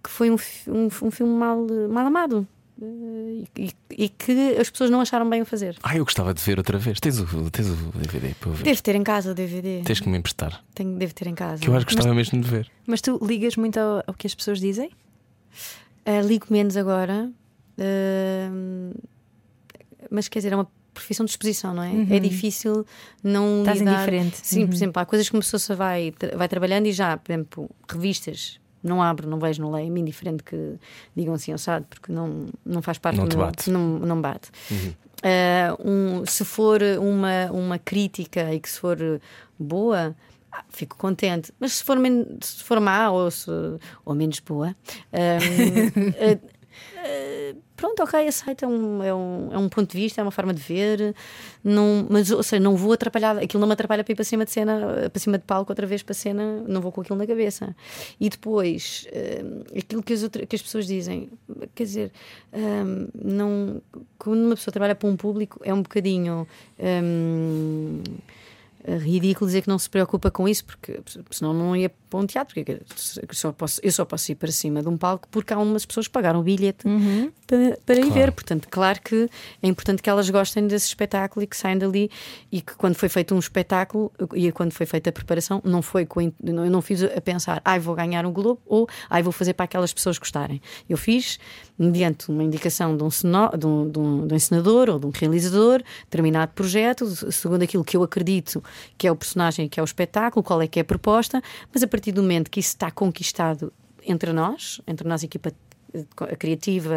que 0.05 0.11
foi 0.11 0.31
um, 0.31 0.37
um, 0.69 0.89
um 1.07 1.11
filme 1.11 1.33
mal, 1.33 1.67
mal 1.89 2.07
amado 2.07 2.47
e, 3.57 3.71
e 3.91 4.09
que 4.09 4.57
as 4.59 4.71
pessoas 4.71 4.89
não 4.91 5.01
acharam 5.01 5.29
bem 5.29 5.43
o 5.43 5.47
fazer. 5.47 5.77
Ah, 5.83 5.97
eu 5.97 6.05
gostava 6.05 6.33
de 6.33 6.41
ver 6.43 6.59
outra 6.59 6.79
vez. 6.79 7.01
Tens 7.01 7.19
o, 7.19 7.51
tens 7.51 7.69
o 7.69 7.75
DVD 7.99 8.35
para 8.39 8.51
ver. 8.53 8.63
Devo 8.65 8.83
ter 8.83 8.95
em 8.95 9.03
casa 9.03 9.33
o 9.33 9.35
DVD. 9.35 9.83
Tens 9.85 10.01
que 10.01 10.09
me 10.09 10.17
emprestar. 10.19 10.63
Tenho, 10.75 10.97
devo 10.97 11.13
ter 11.15 11.27
em 11.27 11.35
casa. 11.35 11.61
Que 11.63 11.69
eu 11.69 11.75
acho 11.77 11.85
que 11.87 11.95
gostava 11.95 12.15
mesmo 12.15 12.41
de 12.41 12.49
ver. 12.49 12.71
Mas 12.87 13.01
tu 13.01 13.19
ligas 13.23 13.57
muito 13.57 13.79
ao, 13.79 14.03
ao 14.07 14.15
que 14.15 14.27
as 14.27 14.35
pessoas 14.35 14.61
dizem? 14.61 14.91
Ah, 16.07 16.21
ligo 16.23 16.47
menos 16.51 16.77
agora. 16.77 17.31
ah, 17.79 18.95
mas 20.11 20.29
quer 20.29 20.39
dizer, 20.39 20.53
é 20.53 20.57
uma 20.57 20.69
profissão 20.95 21.25
de 21.25 21.31
exposição, 21.31 21.75
não 21.75 21.83
é? 21.83 21.93
É 22.11 22.19
difícil 22.19 22.85
não 23.23 23.45
Uhum. 23.45 23.59
Estás 23.61 23.79
lidar... 23.79 23.93
indiferente. 23.93 24.37
Sim, 24.43 24.61
por 24.63 24.71
Uhum. 24.71 24.75
exemplo, 24.77 25.03
há 25.03 25.07
coisas 25.07 25.29
que 25.29 25.35
uma 25.35 25.41
pessoa 25.43 25.61
só 25.61 25.75
vai, 25.77 26.13
vai 26.37 26.49
trabalhando 26.49 26.87
e 26.87 26.93
já, 26.93 27.17
por 27.17 27.31
exemplo, 27.33 27.71
revistas. 27.89 28.59
Não 28.83 29.03
abro, 29.03 29.29
não 29.29 29.39
vejo, 29.39 29.61
não 29.63 29.71
leio. 29.73 29.87
É-me 29.89 30.01
indiferente 30.01 30.43
que 30.43 30.75
digam 31.17 31.35
assim, 31.35 31.53
assado, 31.53 31.85
porque 31.89 32.13
não, 32.13 32.47
não 32.65 32.81
faz 32.83 32.99
parte 32.99 33.17
Não 33.19 33.27
do 33.27 33.37
meu- 33.37 33.47
bate. 33.47 33.71
Não, 33.71 33.99
não 33.99 34.21
bate. 34.21 34.51
Ah, 35.23 35.77
um- 35.85 36.25
se 36.27 36.45
for 36.45 36.81
uma, 37.01 37.51
uma 37.51 37.79
crítica 37.79 38.55
e 38.55 38.61
que 38.61 38.71
se 38.71 38.79
for 38.79 38.97
boa, 39.59 40.15
ah, 40.53 40.65
fico 40.69 40.97
contente. 40.97 41.53
Mas 41.59 41.73
se 41.75 41.85
for, 41.85 41.97
se 42.41 42.63
for 42.63 42.79
má 42.81 43.11
ou, 43.11 43.29
se- 43.31 43.51
ou 44.05 44.15
menos 44.15 44.39
boa, 44.41 44.77
ah, 45.13 45.39
ah, 46.97 47.29
ah, 47.49 47.55
pronto, 47.77 48.03
ok, 48.03 48.27
aceito. 48.27 48.65
É 48.65 48.69
um, 48.69 49.03
é, 49.03 49.15
um, 49.15 49.49
é 49.53 49.59
um 49.59 49.69
ponto 49.69 49.91
de 49.91 49.99
vista, 49.99 50.21
é 50.21 50.25
uma 50.25 50.31
forma 50.31 50.53
de 50.53 50.61
ver. 50.61 51.15
Não, 51.63 52.07
mas, 52.09 52.31
ou 52.31 52.43
seja, 52.43 52.61
não 52.61 52.77
vou 52.77 52.93
atrapalhar. 52.93 53.39
Aquilo 53.39 53.61
não 53.61 53.67
me 53.67 53.73
atrapalha 53.73 54.05
para 54.05 54.13
ir 54.13 54.15
para 54.15 54.25
cima 54.25 54.45
de 54.45 54.51
cena, 54.51 55.09
para 55.11 55.21
cima 55.21 55.39
de 55.39 55.45
palco 55.45 55.71
outra 55.71 55.87
vez 55.87 56.03
para 56.03 56.15
cena, 56.15 56.63
não 56.67 56.81
vou 56.81 56.93
com 56.93 57.01
aquilo 57.01 57.19
na 57.19 57.27
cabeça. 57.27 57.75
E 58.21 58.29
depois, 58.29 59.07
ah, 59.13 59.79
aquilo 59.79 60.03
que 60.03 60.13
as, 60.13 60.29
que 60.49 60.57
as 60.57 60.63
pessoas 60.63 60.87
dizem, 60.87 61.31
quer 61.75 61.85
dizer, 61.85 62.13
ah, 62.53 63.09
não, 63.15 63.81
quando 64.19 64.45
uma 64.45 64.55
pessoa 64.55 64.73
trabalha 64.73 64.95
para 64.95 65.09
um 65.09 65.17
público, 65.17 65.61
é 65.65 65.73
um 65.73 65.83
bocadinho. 65.83 66.47
ah, 66.79 67.49
ridículo 69.01 69.47
dizer 69.47 69.63
que 69.63 69.69
não 69.69 69.79
se 69.79 69.91
preocupa 69.91 70.31
com 70.31 70.49
isso, 70.49 70.65
porque 70.65 71.01
senão 71.31 71.53
não 71.53 71.77
ia 71.77 71.91
para 72.09 72.19
um 72.21 72.27
teatro. 72.27 72.55
Porque 72.55 72.73
eu 72.73 73.35
só 73.35 73.53
posso, 73.53 73.81
eu 73.83 73.93
só 73.93 74.05
posso 74.05 74.33
ir 74.33 74.35
para 74.35 74.51
cima 74.51 74.83
de 74.83 74.89
um 74.89 74.97
palco 74.97 75.29
porque 75.31 75.53
há 75.53 75.59
umas 75.59 75.85
pessoas 75.87 76.07
que 76.07 76.13
pagaram 76.13 76.41
o 76.41 76.43
bilhete 76.43 76.85
para, 77.47 77.79
para 77.85 77.97
ir 77.97 78.03
Claro. 78.07 78.13
ver. 78.15 78.33
Portanto, 78.33 78.69
claro 78.71 79.01
que 79.03 79.29
é 79.63 79.69
importante 79.69 80.03
que 80.03 80.09
elas 80.11 80.29
gostem 80.31 80.67
desse 80.67 80.87
espetáculo 80.87 81.43
e 81.45 81.47
que 81.47 81.57
saiam 81.57 81.79
dali 81.79 82.11
e 82.51 82.61
que 82.61 82.75
quando 82.75 82.95
foi 82.95 83.09
feito 83.09 83.35
um 83.35 83.39
espetáculo 83.39 84.13
e 84.35 84.51
quando 84.53 84.73
foi 84.73 84.87
feita 84.87 85.11
a 85.11 85.13
preparação, 85.13 85.61
não 85.65 85.83
foi 85.83 86.05
com, 86.07 86.21
eu 86.21 86.33
não 86.71 86.83
fiz 86.83 87.03
a 87.03 87.21
pensar, 87.21 87.61
ai, 87.65 87.79
vou 87.79 87.95
ganhar 87.95 88.25
um 88.27 88.33
Globo 88.33 88.61
ou 88.67 88.89
ai, 89.09 89.23
vou 89.23 89.33
fazer 89.33 89.55
para 89.55 89.65
aquelas 89.65 89.93
pessoas 89.93 90.19
gostarem. 90.19 90.61
Eu 90.89 90.97
fiz 90.97 91.39
mediante 91.79 92.29
uma 92.31 92.43
indicação 92.43 92.97
de 92.97 93.03
um, 93.05 93.11
ceno- 93.11 93.51
de 93.57 93.67
um, 93.67 93.89
de 93.91 93.99
um- 93.99 94.27
de 94.27 94.35
um 94.35 94.37
encenador 94.37 94.89
ou 94.91 94.99
de 94.99 95.07
um 95.07 95.11
realizador, 95.11 95.83
determinado 96.05 96.53
projeto, 96.53 97.07
segundo 97.33 97.63
aquilo 97.63 97.85
que 97.85 97.97
eu 97.97 98.03
acredito 98.03 98.63
que 98.97 99.07
é 99.07 99.13
o 99.13 99.17
personagem, 99.17 99.69
que 99.69 99.79
é 99.79 99.83
o 99.83 99.85
espetáculo, 99.85 100.43
qual 100.43 100.61
é 100.61 100.67
que 100.67 100.79
é 100.79 100.83
a 100.83 100.85
proposta, 100.85 101.41
mas 101.73 101.83
a 101.83 101.87
partir 101.99 102.13
do 102.13 102.23
momento 102.23 102.49
que 102.49 102.61
isso 102.61 102.71
está 102.71 102.93
conquistado 102.93 103.73
entre 104.07 104.33
nós, 104.33 104.81
entre 104.87 105.07
nós, 105.07 105.23
a 105.23 105.27
equipa 105.27 105.53
a 106.21 106.37
criativa 106.37 106.95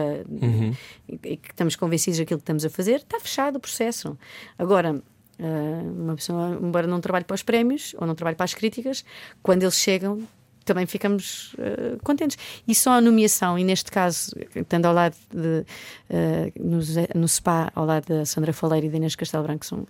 e 1.10 1.32
e 1.32 1.38
que 1.38 1.50
estamos 1.50 1.76
convencidos 1.76 2.20
daquilo 2.20 2.40
que 2.40 2.44
estamos 2.44 2.66
a 2.66 2.70
fazer, 2.70 2.98
está 2.98 3.20
fechado 3.20 3.56
o 3.56 3.60
processo. 3.60 4.18
Agora, 4.60 5.02
ah, 5.40 5.82
uma 5.98 6.16
pessoa, 6.16 6.60
embora 6.62 6.86
não 6.86 7.02
trabalhe 7.02 7.26
para 7.26 7.34
os 7.34 7.42
prémios 7.42 7.96
ou 7.98 8.06
não 8.06 8.14
trabalhe 8.14 8.36
para 8.36 8.44
as 8.44 8.54
críticas, 8.54 9.04
quando 9.42 9.64
eles 9.64 9.76
chegam, 9.76 10.28
também 10.66 10.86
ficamos 10.86 11.56
ah, 11.58 11.98
contentes. 12.04 12.38
E 12.68 12.76
só 12.76 12.92
a 12.92 13.02
nomeação, 13.02 13.58
e 13.58 13.64
neste 13.64 13.90
caso, 13.90 14.36
estando 14.56 14.86
ao 14.86 14.94
lado 14.94 15.16
de, 15.34 15.66
ah, 16.10 16.52
no, 16.60 16.80
no 17.22 17.28
SPA, 17.28 17.72
ao 17.74 17.86
lado 17.86 18.06
da 18.08 18.26
Sandra 18.26 18.54
Faleiro 18.54 18.88
e 18.88 18.90
da 18.90 18.98
Inês 18.98 19.16
Castelo 19.16 19.44
Branco, 19.44 19.66
são 19.66 19.88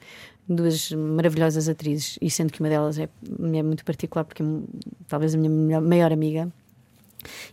duas 0.56 0.91
maravilhosas 0.91 1.68
atrizes, 1.69 2.18
e 2.22 2.30
sendo 2.30 2.52
que 2.52 2.60
uma 2.60 2.69
delas 2.69 2.98
é, 2.98 3.03
é 3.53 3.64
muito 3.64 3.84
particular, 3.86 4.23
porque 4.23 4.44
é 4.44 4.45
talvez 5.07 5.34
a 5.36 5.38
minha 5.38 5.49
melhor- 5.49 5.82
maior 5.82 6.11
amiga. 6.14 6.52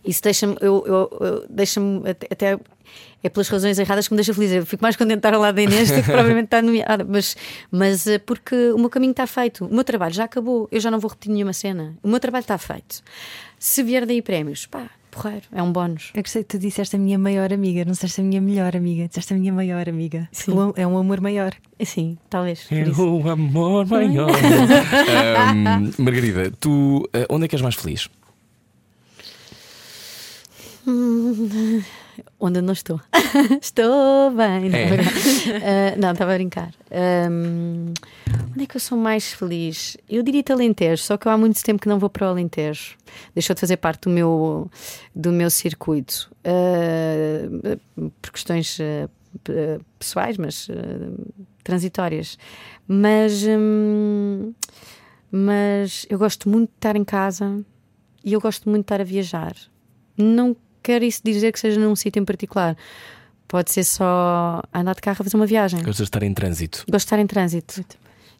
Isso 0.03 0.21
deixa-me, 0.23 0.55
eu, 0.61 0.83
eu, 0.87 1.17
eu- 1.21 1.45
deixa-me 1.49 2.09
até, 2.09 2.27
até 2.31 2.59
é 3.21 3.29
pelas 3.29 3.47
razões 3.49 3.77
erradas 3.77 4.07
que 4.07 4.13
me 4.13 4.17
deixa 4.17 4.33
feliz. 4.33 4.51
Eu 4.51 4.65
fico 4.65 4.81
mais 4.81 4.95
contente 4.95 5.15
de 5.15 5.19
estar 5.19 5.33
ao 5.35 5.41
lado 5.41 5.55
da 5.55 5.61
Inês 5.61 5.89
do 5.91 5.95
que 5.95 6.01
provavelmente 6.09 6.45
estar 6.45 6.63
nomeada, 6.63 7.05
mas, 7.07 7.35
mas 7.69 8.07
eh, 8.07 8.17
porque 8.17 8.55
o 8.71 8.79
meu 8.79 8.89
caminho 8.89 9.11
está 9.11 9.27
feito, 9.27 9.65
o 9.65 9.73
meu 9.73 9.83
trabalho 9.83 10.13
já 10.13 10.23
acabou, 10.23 10.67
eu 10.71 10.79
já 10.79 10.89
não 10.89 10.99
vou 10.99 11.09
repetir 11.09 11.31
nenhuma 11.31 11.53
cena, 11.53 11.95
o 12.01 12.07
meu 12.07 12.19
trabalho 12.19 12.41
está 12.43 12.57
feito. 12.57 13.03
Se 13.59 13.83
vier 13.83 14.05
daí 14.07 14.21
prémios, 14.23 14.65
pá, 14.65 14.89
porreiro, 15.09 15.45
é 15.51 15.61
um 15.61 15.71
bónus. 15.71 16.11
Eu 16.13 16.21
gostei 16.21 16.43
que 16.43 16.49
tu 16.49 16.59
disseste 16.59 16.95
a 16.95 16.99
minha 16.99 17.17
maior 17.17 17.51
amiga, 17.53 17.85
não 17.85 17.91
disseste 17.91 18.21
a 18.21 18.23
minha 18.23 18.41
melhor 18.41 18.75
amiga, 18.75 19.07
disseste 19.07 19.33
a 19.33 19.37
minha 19.37 19.53
maior 19.53 19.87
amiga. 19.89 20.27
Sim. 20.31 20.53
É 20.75 20.85
um 20.85 20.97
amor 20.97 21.21
maior. 21.21 21.53
Sim, 21.83 22.17
talvez. 22.29 22.67
É 22.71 22.83
o 23.01 23.29
amor 23.29 23.85
maior. 23.87 24.29
Ahm, 25.49 25.91
Margarida, 25.97 26.51
tu 26.59 27.07
eh, 27.13 27.25
onde 27.29 27.45
é 27.45 27.47
que 27.47 27.55
és 27.55 27.61
mais 27.61 27.75
feliz? 27.75 28.09
Onde 32.39 32.61
não 32.61 32.73
estou. 32.73 32.99
estou 33.61 34.31
bem. 34.31 34.69
Não, 34.69 34.77
É. 34.77 35.93
Ah, 35.93 35.95
não, 35.97 36.11
estava 36.11 36.33
a 36.33 36.35
brincar. 36.35 36.73
Ahm, 36.91 37.93
onde 38.51 38.59
Onde 38.59 38.63
é 38.63 38.67
que 38.67 38.75
eu 38.75 38.81
sou 38.81 38.97
mais 38.97 39.31
feliz? 39.31 39.95
Eu 40.09 40.21
diria 40.21 40.43
Alentejo, 40.49 41.01
só 41.01 41.15
que 41.17 41.27
eu 41.27 41.31
há 41.31 41.37
muito 41.37 41.63
tempo 41.63 41.81
que 41.81 41.87
não 41.87 41.97
vou 41.97 42.09
para 42.09 42.27
o 42.27 42.29
Alentejo. 42.29 42.97
Deixou 43.33 43.53
de 43.53 43.59
fazer 43.61 43.77
parte 43.77 44.01
do 44.01 44.09
meu, 44.09 44.69
do 45.15 45.31
meu 45.31 45.49
circuito. 45.49 46.29
Uh, 46.45 47.79
por 48.21 48.31
questões 48.31 48.77
uh, 48.79 49.09
pessoais, 49.97 50.37
mas 50.37 50.67
uh, 50.67 51.33
transitórias. 51.63 52.37
Mas, 52.87 53.43
hum, 53.47 54.53
mas 55.31 56.05
eu 56.09 56.17
gosto 56.17 56.49
muito 56.49 56.69
de 56.69 56.75
estar 56.75 56.95
em 56.95 57.03
casa 57.05 57.63
e 58.23 58.33
eu 58.33 58.41
gosto 58.41 58.69
muito 58.69 58.81
de 58.81 58.85
estar 58.85 58.99
a 58.99 59.05
viajar. 59.05 59.55
Não 60.17 60.55
quero 60.89 61.05
isso 61.05 61.21
dizer 61.23 61.51
que 61.51 61.59
seja 61.59 61.79
num 61.79 61.95
sítio 61.95 62.19
em 62.19 62.25
particular. 62.25 62.75
Pode 63.47 63.71
ser 63.71 63.83
só 63.83 64.61
andar 64.73 64.95
de 64.95 65.01
carro 65.01 65.17
a 65.19 65.23
fazer 65.23 65.35
uma 65.35 65.45
viagem. 65.45 65.79
Gostas 65.79 65.97
de 65.97 66.03
estar 66.03 66.23
em 66.23 66.33
trânsito? 66.33 66.79
Gosto 66.89 67.05
de 67.05 67.07
estar 67.07 67.19
em 67.19 67.27
trânsito. 67.27 67.83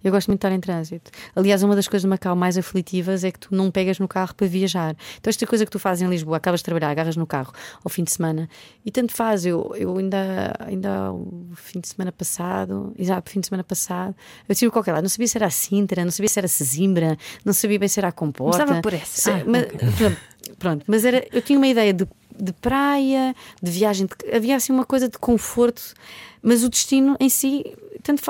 Eu 0.04 0.12
gosto 0.12 0.30
muito 0.30 0.40
de 0.40 0.48
estar 0.48 0.56
em 0.56 0.60
trânsito. 0.60 1.12
Aliás, 1.36 1.62
uma 1.62 1.76
das 1.76 1.88
coisas 1.88 2.04
de 2.04 2.08
Macau 2.08 2.36
mais 2.36 2.58
aflitivas 2.58 3.24
é 3.24 3.32
que 3.32 3.40
tu 3.40 3.54
não 3.54 3.70
pegas 3.70 4.00
no 4.00 4.08
carro 4.08 4.34
para 4.34 4.48
viajar. 4.48 4.96
Então, 5.20 5.30
esta 5.30 5.46
coisa 5.46 5.66
que 5.66 5.72
tu 5.72 5.78
fazes 5.78 6.02
em 6.02 6.10
Lisboa, 6.10 6.38
acabas 6.38 6.62
de 6.62 6.64
trabalhar, 6.64 6.90
agarras 6.90 7.18
no 7.18 7.28
carro 7.28 7.54
ao 7.84 7.90
fim 7.90 8.04
de 8.04 8.12
semana 8.12 8.50
e 8.86 8.92
tanto 8.92 9.14
faz. 9.14 9.46
Eu, 9.46 9.76
eu 9.76 9.98
ainda, 9.98 10.56
ainda 10.60 11.12
o 11.12 11.52
fim 11.56 11.82
de 11.82 11.90
semana 11.90 12.12
passado, 12.12 12.94
exato, 12.98 13.30
fim 13.30 13.42
de 13.42 13.48
semana 13.48 13.64
passado, 13.64 14.16
eu 14.48 14.56
tive 14.56 14.72
qualquer 14.72 14.94
lado, 14.94 15.04
não 15.04 15.10
sabia 15.10 15.28
se 15.28 15.38
era 15.38 15.48
a 15.48 15.52
Sintra, 15.52 16.04
não 16.04 16.12
sabia 16.12 16.30
se 16.30 16.40
era 16.40 16.46
a 16.46 16.50
Sesimbra, 16.50 17.18
não 17.44 17.52
sabia 17.52 17.78
bem 17.78 17.90
se 17.90 18.00
era 18.00 18.08
a 18.08 18.12
Comporta. 18.12 18.60
Começava 18.60 18.82
por 18.82 18.94
essa. 18.94 19.34
Ah, 19.34 19.44
mas, 19.46 19.66
okay. 19.66 20.18
Pronto, 20.58 20.86
mas 20.88 21.06
era, 21.06 21.26
eu 21.32 21.42
tinha 21.42 21.60
uma 21.60 21.68
ideia 21.68 21.94
de, 21.94 22.08
de 22.40 22.54
praia, 22.54 23.36
de 23.62 23.72
viagem, 23.72 24.08
de, 24.08 24.36
havia 24.36 24.56
assim 24.56 24.72
uma 24.72 24.86
coisa 24.86 25.10
de 25.10 25.18
conforto, 25.18 25.94
mas 26.42 26.64
o 26.64 26.70
destino 26.70 27.16
em 27.20 27.30
si 27.30 27.64
tanto 28.04 28.22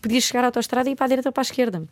podia 0.00 0.20
chegar 0.20 0.44
à 0.44 0.46
autostrada 0.46 0.88
e 0.88 0.92
ir 0.92 0.96
para 0.96 1.06
a 1.06 1.08
direita 1.08 1.28
ou 1.28 1.32
para 1.32 1.42
a 1.42 1.44
esquerda. 1.44 1.82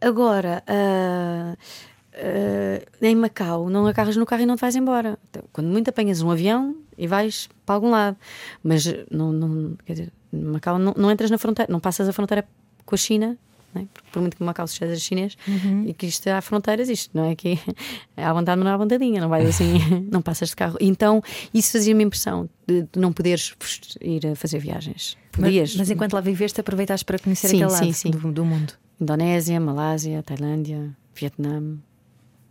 Agora, 0.00 0.62
uh, 0.68 1.52
uh, 1.52 3.06
em 3.06 3.14
Macau, 3.14 3.68
não 3.68 3.86
agarras 3.86 4.16
no 4.16 4.26
carro 4.26 4.42
e 4.42 4.46
não 4.46 4.56
te 4.56 4.60
vais 4.60 4.74
embora. 4.74 5.18
Então, 5.30 5.44
quando 5.52 5.68
muito 5.68 5.88
apanhas 5.88 6.22
um 6.22 6.30
avião 6.30 6.76
e 6.96 7.06
vais 7.06 7.48
para 7.64 7.74
algum 7.74 7.90
lado, 7.90 8.16
mas 8.62 8.84
não, 9.10 9.32
não 9.32 9.76
quer 9.84 9.92
dizer, 9.92 10.12
Macau 10.32 10.78
não, 10.78 10.94
não 10.96 11.10
entras 11.10 11.30
na 11.30 11.38
fronteira, 11.38 11.70
não 11.70 11.80
passas 11.80 12.08
a 12.08 12.12
fronteira 12.12 12.46
com 12.84 12.94
a 12.94 12.98
China 12.98 13.38
é? 13.80 13.86
por 14.12 14.20
muito 14.20 14.36
que 14.36 14.42
Macau 14.42 14.66
seja 14.66 14.96
chinês 14.96 15.36
uhum. 15.46 15.84
e 15.86 15.94
que 15.94 16.06
isto 16.06 16.26
há 16.28 16.40
fronteiras, 16.40 16.88
isto 16.88 17.10
não 17.16 17.30
é 17.30 17.34
que 17.34 17.58
é 18.16 18.24
à 18.24 18.32
vontade, 18.32 18.60
não 18.60 18.70
é 18.70 18.74
à 18.74 18.76
vontadinha, 18.76 19.20
não 19.20 19.28
vai 19.28 19.46
assim, 19.46 19.74
não 20.10 20.20
passas 20.20 20.50
de 20.50 20.56
carro. 20.56 20.76
Então 20.80 21.22
isso 21.52 21.72
fazia-me 21.72 22.04
impressão 22.04 22.48
de, 22.66 22.82
de, 22.82 22.98
não 22.98 23.12
poderes 23.12 23.54
ir 24.00 24.26
a 24.26 24.36
fazer 24.36 24.58
viagens. 24.58 25.16
Podias. 25.32 25.70
Mas, 25.70 25.78
mas 25.78 25.90
enquanto 25.90 26.12
lá 26.12 26.20
viveste, 26.20 26.60
aproveitaste 26.60 27.04
para 27.04 27.18
conhecer 27.18 27.48
sim, 27.48 27.56
aquele 27.62 27.72
lado 27.72 27.84
sim, 27.84 27.92
sim. 27.92 28.10
Do, 28.10 28.32
do, 28.32 28.44
mundo. 28.44 28.74
Indonésia, 29.00 29.58
Malásia, 29.58 30.22
Tailândia, 30.22 30.96
Vietnã, 31.14 31.78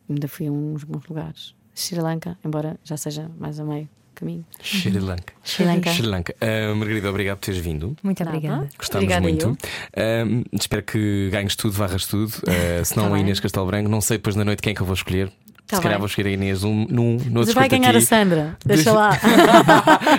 ainda 0.09 0.27
fui 0.27 0.47
a 0.47 0.51
uns 0.51 0.83
bons 0.83 1.05
lugares. 1.07 1.55
Sri 1.73 1.99
Lanka, 1.99 2.37
embora 2.43 2.79
já 2.83 2.97
seja 2.97 3.31
mais 3.39 3.59
a 3.59 3.63
meio 3.63 3.87
caminho. 4.21 4.45
Sri 4.61 4.99
Lanka. 4.99 5.33
Sri 5.43 5.65
Lanka. 5.65 5.91
Sri 5.91 6.05
Lanka. 6.05 6.35
Uh, 6.39 6.75
Margarida, 6.75 7.09
obrigado 7.09 7.39
por 7.39 7.45
teres 7.45 7.59
vindo. 7.59 7.97
Muito 8.03 8.23
obrigada. 8.23 8.69
Gostámos 8.77 9.03
obrigada 9.03 9.21
muito. 9.21 9.49
Uh, 9.49 10.45
espero 10.53 10.83
que 10.83 11.29
ganhes 11.31 11.55
tudo, 11.55 11.73
varras 11.73 12.05
tudo. 12.05 12.29
Uh, 12.29 12.85
se 12.85 12.95
não, 12.95 13.09
tá 13.09 13.15
a 13.15 13.19
Inês 13.19 13.39
Castelo 13.39 13.65
Branco, 13.65 13.89
não 13.89 13.99
sei 13.99 14.17
depois 14.17 14.35
da 14.35 14.45
noite 14.45 14.61
quem 14.61 14.71
é 14.71 14.75
que 14.75 14.81
eu 14.81 14.85
vou 14.85 14.93
escolher. 14.93 15.31
Tá 15.67 15.77
se 15.77 15.83
calhar 15.83 15.97
vou 15.97 16.07
escolher 16.07 16.29
a 16.29 16.33
Inês 16.33 16.63
um, 16.63 16.85
num, 16.89 17.17
no 17.17 17.39
Mas 17.39 17.53
vai 17.53 17.67
ganhar 17.69 17.89
aqui. 17.89 17.97
a 17.97 18.01
Sandra, 18.01 18.57
deixa 18.65 18.91
lá. 18.91 19.17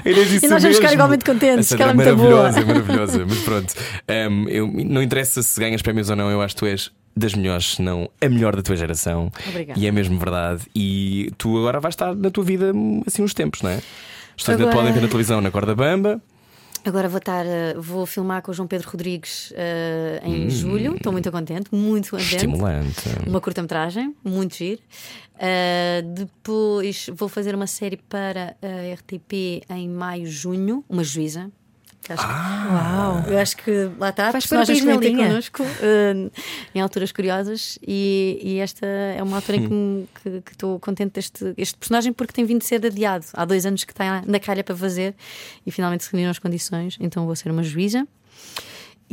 Inês, 0.04 0.42
e 0.42 0.48
nós 0.48 0.62
vamos 0.62 0.78
ficar 0.78 0.92
igualmente 0.92 1.24
contentes, 1.24 1.72
que 1.72 1.82
ela 1.82 1.92
é 1.92 1.94
muito 1.94 2.16
boa. 2.16 2.50
Maravilhosa, 2.50 2.66
maravilhosa. 2.66 3.26
Mas 3.28 3.38
pronto, 3.40 3.74
um, 4.30 4.48
eu, 4.48 4.66
não 4.66 5.02
interessa 5.02 5.42
se 5.42 5.60
ganhas 5.60 5.82
prémios 5.82 6.10
ou 6.10 6.16
não, 6.16 6.30
eu 6.30 6.40
acho 6.40 6.54
que 6.54 6.60
tu 6.60 6.66
és 6.66 6.90
das 7.16 7.34
melhores, 7.34 7.74
se 7.74 7.82
não 7.82 8.08
a 8.20 8.28
melhor 8.28 8.56
da 8.56 8.62
tua 8.62 8.76
geração. 8.76 9.30
Obrigada. 9.48 9.78
E 9.78 9.86
é 9.86 9.92
mesmo 9.92 10.18
verdade. 10.18 10.62
E 10.74 11.30
tu 11.38 11.58
agora 11.58 11.80
vais 11.80 11.94
estar 11.94 12.14
na 12.14 12.30
tua 12.30 12.44
vida 12.44 12.72
assim 13.06 13.22
uns 13.22 13.34
tempos, 13.34 13.62
não 13.62 13.70
é? 13.70 13.80
Estou 14.36 14.54
Agora... 14.54 14.72
podem 14.72 14.92
ver 14.92 15.00
na 15.02 15.08
televisão 15.08 15.40
na 15.40 15.50
Corda 15.50 15.74
Bamba. 15.74 16.20
Agora 16.84 17.08
vou 17.08 17.18
estar, 17.18 17.46
eh, 17.46 17.74
vou 17.78 18.04
filmar 18.06 18.42
com 18.42 18.50
o 18.50 18.54
João 18.54 18.66
Pedro 18.66 18.90
Rodrigues 18.90 19.52
uh, 19.52 20.26
em 20.26 20.46
hum, 20.46 20.50
julho. 20.50 20.96
Estou 20.96 21.12
muito 21.12 21.30
contente, 21.30 21.72
muito 21.72 22.10
contente. 22.10 22.34
Estimulante. 22.34 23.02
Uma 23.24 23.40
curta-metragem, 23.40 24.12
muito 24.24 24.56
giro. 24.56 24.80
Uh, 25.36 26.02
depois 26.12 27.08
vou 27.14 27.28
fazer 27.28 27.54
uma 27.54 27.68
série 27.68 27.96
para 27.96 28.56
a 28.60 28.94
RTP 28.94 29.62
em 29.70 29.88
maio, 29.88 30.26
junho, 30.26 30.84
uma 30.88 31.04
juíza. 31.04 31.52
Acho 32.08 32.22
ah, 32.24 33.22
uau. 33.24 33.32
Eu 33.32 33.38
acho 33.38 33.56
que 33.56 33.90
lá 33.98 34.08
está, 34.08 34.32
Faz 34.32 34.46
personagens 34.46 34.80
que 34.80 34.98
vêm 34.98 35.16
connosco 35.16 35.62
uh, 35.62 36.32
em 36.74 36.80
alturas 36.80 37.12
curiosas 37.12 37.78
e, 37.86 38.40
e, 38.42 38.58
esta 38.58 38.86
é 38.86 39.22
uma 39.22 39.36
altura 39.36 39.58
em 39.58 40.08
que 40.22 40.52
estou 40.52 40.80
contente 40.80 41.12
deste 41.12 41.54
este 41.56 41.76
personagem 41.76 42.12
porque 42.12 42.32
tem 42.32 42.44
vindo 42.44 42.62
a 42.62 42.64
ser 42.64 42.84
adiado. 42.84 43.26
Há 43.34 43.44
dois 43.44 43.66
anos 43.66 43.84
que 43.84 43.92
está 43.92 44.22
na 44.26 44.40
calha 44.40 44.64
para 44.64 44.76
fazer 44.76 45.14
e 45.66 45.70
finalmente 45.70 46.04
se 46.04 46.10
reuniram 46.10 46.30
as 46.30 46.38
condições, 46.38 46.96
então 47.00 47.26
vou 47.26 47.36
ser 47.36 47.50
uma 47.50 47.62
juíza. 47.62 48.06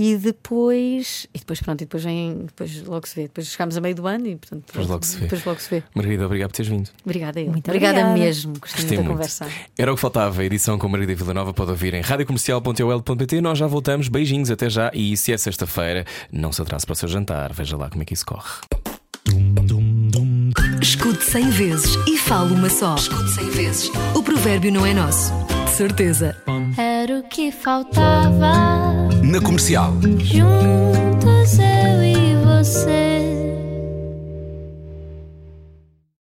E 0.02 0.16
depois, 0.16 1.28
e 1.34 1.40
depois 1.40 1.60
pronto, 1.60 1.82
e 1.82 1.86
depois 1.86 2.06
vem, 2.06 2.46
depois 2.46 2.84
logo 2.84 3.06
se 3.06 3.16
vê. 3.16 3.24
Depois 3.24 3.48
chegamos 3.48 3.76
a 3.76 3.82
meio 3.82 3.94
do 3.94 4.08
ano 4.08 4.28
e 4.28 4.38
portanto 4.38 4.64
depois, 4.66 4.88
logo, 4.88 5.06
se 5.06 5.16
vê. 5.18 5.22
depois 5.24 5.44
logo 5.44 5.60
se 5.60 5.70
vê. 5.70 5.84
Margarida, 5.94 6.26
obrigado 6.26 6.52
por 6.52 6.56
teres 6.56 6.72
vindo. 6.72 6.90
Obrigada, 7.04 7.42
eu. 7.42 7.52
Muito 7.52 7.68
obrigada, 7.68 8.00
obrigada 8.00 8.18
mesmo. 8.18 8.54
Gostei, 8.62 8.84
Gostei 8.84 8.98
muito 8.98 9.10
da 9.10 9.14
conversa. 9.14 9.48
Era 9.78 9.92
o 9.92 9.96
que 9.96 10.02
faltava. 10.02 10.42
A 10.42 10.46
edição 10.46 10.80
com 10.80 10.88
Margarida 10.88 11.22
Villanova 11.22 11.54
pode 11.54 11.72
ouvir 11.72 11.94
em 11.94 12.00
radiocomercial.ol.pt. 12.00 13.42
Nós 13.42 13.58
já 13.58 13.68
voltamos. 13.68 14.08
Beijinhos, 14.08 14.50
até 14.50 14.70
já. 14.70 14.90
E 14.94 15.18
se 15.18 15.34
é 15.34 15.38
sexta-feira, 15.38 16.06
não 16.32 16.54
se 16.54 16.62
atrase 16.62 16.86
para 16.86 16.94
o 16.94 16.96
seu 16.96 17.10
jantar. 17.10 17.52
Veja 17.52 17.76
lá 17.76 17.90
como 17.90 18.02
é 18.02 18.06
que 18.06 18.14
isso 18.14 18.26
corre. 18.26 18.54
Escute 20.82 21.26
100 21.26 21.50
vezes 21.50 21.96
e 22.08 22.18
fale 22.18 22.54
uma 22.54 22.70
só. 22.70 22.96
Escute 22.96 23.32
100 23.32 23.50
vezes. 23.50 23.92
O 24.16 24.24
provérbio 24.24 24.72
não 24.72 24.86
é 24.86 24.94
nosso. 24.94 25.34
Certeza. 25.80 26.36
Era 26.78 27.20
o 27.20 27.24
que 27.24 27.54
faltava. 27.54 29.08
Na 29.24 29.40
comercial. 29.40 29.94
Juntos 30.20 31.58
eu 31.58 32.04
e 32.04 32.36
você. 32.44 33.49